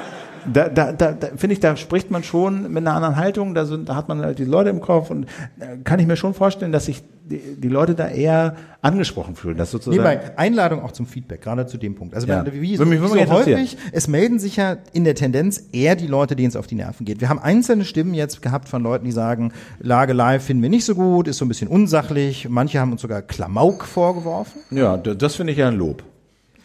da, 0.52 0.70
da, 0.70 0.92
da, 0.92 1.12
da 1.12 1.28
finde 1.36 1.54
ich, 1.54 1.60
da 1.60 1.76
spricht 1.76 2.12
man 2.12 2.24
schon 2.24 2.72
mit 2.72 2.78
einer 2.78 2.94
anderen 2.94 3.16
Haltung, 3.16 3.54
da, 3.54 3.66
sind, 3.66 3.90
da 3.90 3.96
hat 3.96 4.08
man 4.08 4.22
halt 4.22 4.40
die 4.40 4.46
Leute 4.46 4.70
im 4.70 4.82
Kopf 4.82 5.10
und 5.10 5.26
äh, 5.60 5.78
kann 5.84 6.00
ich 6.00 6.08
mir 6.08 6.18
schon 6.18 6.34
vorstellen, 6.34 6.72
dass 6.72 6.86
sich 6.86 7.04
die, 7.26 7.40
die 7.58 7.70
Leute 7.70 7.96
da 7.96 8.08
eher 8.08 8.56
angesprochen 8.82 9.36
fühlen. 9.36 9.58
Dass 9.58 9.72
sozusagen 9.72 10.04
Nebenbei, 10.04 10.38
Einladung 10.38 10.82
auch 10.82 10.92
zum 10.92 11.06
Feedback, 11.06 11.42
gerade 11.42 11.66
zu 11.66 11.78
dem 11.78 11.96
Punkt. 11.96 12.16
Also 12.16 12.28
ja. 12.28 12.46
wenn, 12.46 12.62
wie 12.62 12.76
so, 12.76 12.86
mich, 12.86 13.02
wie 13.02 13.08
so 13.08 13.32
häufig, 13.32 13.78
es 13.92 14.08
melden 14.08 14.40
sich 14.40 14.58
ja 14.58 14.78
in 14.92 15.04
der 15.04 15.16
Tendenz 15.16 15.64
eher 15.72 15.96
die 15.96 16.08
Leute, 16.08 16.36
denen 16.36 16.50
es 16.50 16.56
auf 16.56 16.68
die 16.68 16.76
Nerven 16.76 17.06
geht. 17.06 17.22
Wir 17.22 17.30
haben 17.30 17.40
einzelne 17.40 17.86
Stimmen 17.86 18.14
jetzt 18.14 18.42
gehabt 18.42 18.68
von 18.68 18.84
Leuten, 18.84 19.06
die 19.06 19.12
sagen, 19.12 19.54
Lage 19.80 20.14
live 20.14 20.44
finden 20.44 20.64
wir 20.64 20.70
nicht 20.70 20.86
so 20.86 20.96
gut, 20.96 21.28
ist 21.28 21.38
so 21.38 21.46
ein 21.46 21.48
bisschen 21.48 21.68
unsachlich. 21.68 22.48
Manche 22.50 22.80
haben 22.80 22.92
uns 22.92 23.02
sogar 23.02 23.22
Klamauk 23.22 23.86
vorgeworfen. 23.86 24.62
Ja, 24.72 24.98
das 24.98 25.36
finde 25.36 25.54
ich 25.54 25.60
ja 25.60 25.70
ein 25.70 25.76
Lob. 25.76 26.04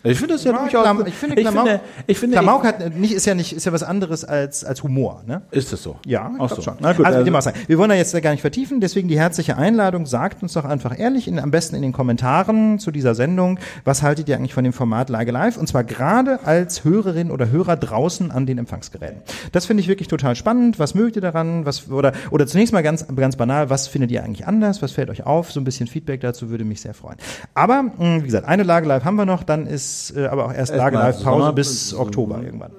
Ich 0.04 0.18
finde 0.18 0.34
das 0.34 0.44
ja, 0.44 0.52
ja 0.52 0.58
durchaus. 0.58 0.82
Klam 0.82 1.06
ich 1.06 1.14
finde, 1.14 1.36
Klamauk, 1.36 1.66
ich 1.66 1.72
finde, 1.72 1.80
ich 2.06 2.18
finde 2.18 2.36
Klamauk 2.36 2.64
hat 2.64 2.96
nicht, 2.96 3.12
ist 3.12 3.26
ja 3.26 3.34
nicht, 3.34 3.52
ist 3.52 3.66
ja 3.66 3.72
was 3.72 3.82
anderes 3.82 4.24
als, 4.24 4.64
als 4.64 4.82
Humor, 4.84 5.22
ne? 5.26 5.42
Ist 5.50 5.72
das 5.72 5.82
so? 5.82 5.96
Ja, 6.06 6.30
ich 6.40 6.50
so. 6.50 6.62
schon. 6.62 6.74
Na 6.78 6.92
gut, 6.92 7.04
also, 7.04 7.18
also. 7.18 7.50
Wir 7.66 7.78
wollen 7.78 7.90
da 7.90 7.96
jetzt 7.96 8.20
gar 8.22 8.30
nicht 8.30 8.40
vertiefen, 8.40 8.80
deswegen 8.80 9.08
die 9.08 9.18
herzliche 9.18 9.56
Einladung. 9.56 10.06
Sagt 10.06 10.42
uns 10.42 10.52
doch 10.52 10.64
einfach 10.64 10.96
ehrlich, 10.96 11.26
in, 11.26 11.40
am 11.40 11.50
besten 11.50 11.74
in 11.74 11.82
den 11.82 11.92
Kommentaren 11.92 12.78
zu 12.78 12.92
dieser 12.92 13.16
Sendung, 13.16 13.58
was 13.84 14.02
haltet 14.02 14.28
ihr 14.28 14.36
eigentlich 14.36 14.54
von 14.54 14.62
dem 14.62 14.72
Format 14.72 15.08
Lage 15.08 15.32
Live? 15.32 15.56
Und 15.56 15.66
zwar 15.66 15.82
gerade 15.82 16.40
als 16.44 16.84
Hörerin 16.84 17.32
oder 17.32 17.50
Hörer 17.50 17.76
draußen 17.76 18.30
an 18.30 18.46
den 18.46 18.58
Empfangsgeräten. 18.58 19.22
Das 19.50 19.66
finde 19.66 19.80
ich 19.80 19.88
wirklich 19.88 20.08
total 20.08 20.36
spannend. 20.36 20.78
Was 20.78 20.94
mögt 20.94 21.16
ihr 21.16 21.22
daran? 21.22 21.66
Was, 21.66 21.90
oder, 21.90 22.12
oder 22.30 22.46
zunächst 22.46 22.72
mal 22.72 22.82
ganz, 22.82 23.04
ganz 23.16 23.34
banal, 23.34 23.68
was 23.68 23.88
findet 23.88 24.12
ihr 24.12 24.22
eigentlich 24.22 24.46
anders? 24.46 24.80
Was 24.80 24.92
fällt 24.92 25.10
euch 25.10 25.26
auf? 25.26 25.50
So 25.50 25.60
ein 25.60 25.64
bisschen 25.64 25.88
Feedback 25.88 26.20
dazu 26.20 26.50
würde 26.50 26.64
mich 26.64 26.80
sehr 26.80 26.94
freuen. 26.94 27.16
Aber, 27.54 27.82
mh, 27.82 28.20
wie 28.20 28.26
gesagt, 28.26 28.46
eine 28.46 28.62
Lage 28.62 28.86
Live 28.86 29.04
haben 29.04 29.16
wir 29.16 29.26
noch, 29.26 29.42
dann 29.42 29.66
ist 29.66 29.88
äh, 30.16 30.26
aber 30.26 30.46
auch 30.46 30.52
erst 30.52 30.74
Lage 30.74 30.96
Live 30.96 31.22
Pause 31.22 31.52
bis 31.52 31.94
Oktober 31.94 32.42
irgendwann. 32.42 32.72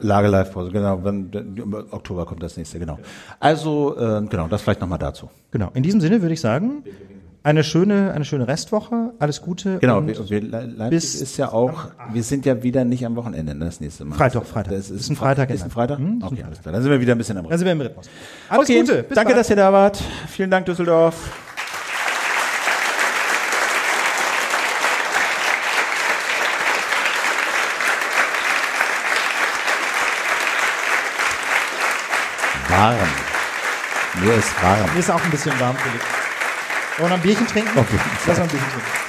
Lage 0.00 0.28
Live 0.28 0.52
Pause, 0.52 0.70
genau. 0.70 1.02
Wenn, 1.02 1.30
im 1.32 1.74
Oktober 1.90 2.24
kommt 2.26 2.42
das 2.42 2.56
nächste, 2.56 2.78
genau. 2.78 2.98
Also, 3.40 3.96
äh, 3.96 4.22
genau, 4.28 4.48
das 4.48 4.62
vielleicht 4.62 4.80
nochmal 4.80 4.98
dazu. 4.98 5.28
Genau. 5.50 5.70
In 5.74 5.82
diesem 5.82 6.00
Sinne 6.00 6.22
würde 6.22 6.34
ich 6.34 6.40
sagen, 6.40 6.84
eine 7.42 7.64
schöne, 7.64 8.12
eine 8.12 8.24
schöne 8.24 8.46
Restwoche, 8.46 9.14
alles 9.18 9.40
Gute. 9.40 9.78
Genau, 9.78 10.06
wir, 10.06 10.28
wir, 10.28 10.42
Leipzig 10.42 10.90
bis 10.90 11.14
ist 11.14 11.36
ja 11.36 11.52
auch, 11.52 11.86
wir 12.12 12.22
sind 12.22 12.44
ja 12.46 12.62
wieder 12.62 12.84
nicht 12.84 13.06
am 13.06 13.16
Wochenende, 13.16 13.54
ne, 13.54 13.64
das 13.64 13.80
nächste 13.80 14.04
Mal. 14.04 14.16
Freitag, 14.16 14.44
Freitag. 14.44 14.74
Das 14.74 14.90
ist, 14.90 15.00
Ist 15.00 15.10
ein 15.10 15.16
Freitag, 15.16 15.50
Ist 15.50 15.62
ein 15.62 15.70
Freitag? 15.70 15.98
Hm, 15.98 16.22
okay, 16.22 16.42
alles 16.44 16.60
klar. 16.60 16.72
Dann 16.72 16.82
sind 16.82 16.90
wir 16.90 17.00
wieder 17.00 17.12
ein 17.12 17.18
bisschen 17.18 17.38
am 17.38 17.48
dann 17.48 17.58
sind 17.58 17.64
wir 17.64 17.72
im 17.72 17.80
Rhythmus. 17.80 18.08
Alles 18.48 18.68
okay, 18.68 18.80
Gute. 18.80 19.02
Bis 19.04 19.14
danke, 19.14 19.30
bald. 19.30 19.40
dass 19.40 19.50
ihr 19.50 19.56
da 19.56 19.72
wart. 19.72 20.02
Vielen 20.28 20.50
Dank, 20.50 20.66
Düsseldorf. 20.66 21.47
Warm. 32.78 32.96
Mir 34.20 34.34
ist 34.34 34.62
warm. 34.62 34.92
Mir 34.92 35.00
ist 35.00 35.10
auch 35.10 35.20
ein 35.20 35.30
bisschen 35.32 35.58
warm, 35.58 35.76
Philipp. 35.76 36.00
Wollen 36.98 37.10
wir 37.10 37.14
ein 37.16 37.20
Bierchen 37.22 37.46
trinken? 37.48 37.76
Okay. 37.76 37.98
Lass 38.24 38.36
mal 38.36 38.44
ein 38.44 38.48
Bierchen 38.48 38.70
trinken. 38.70 39.07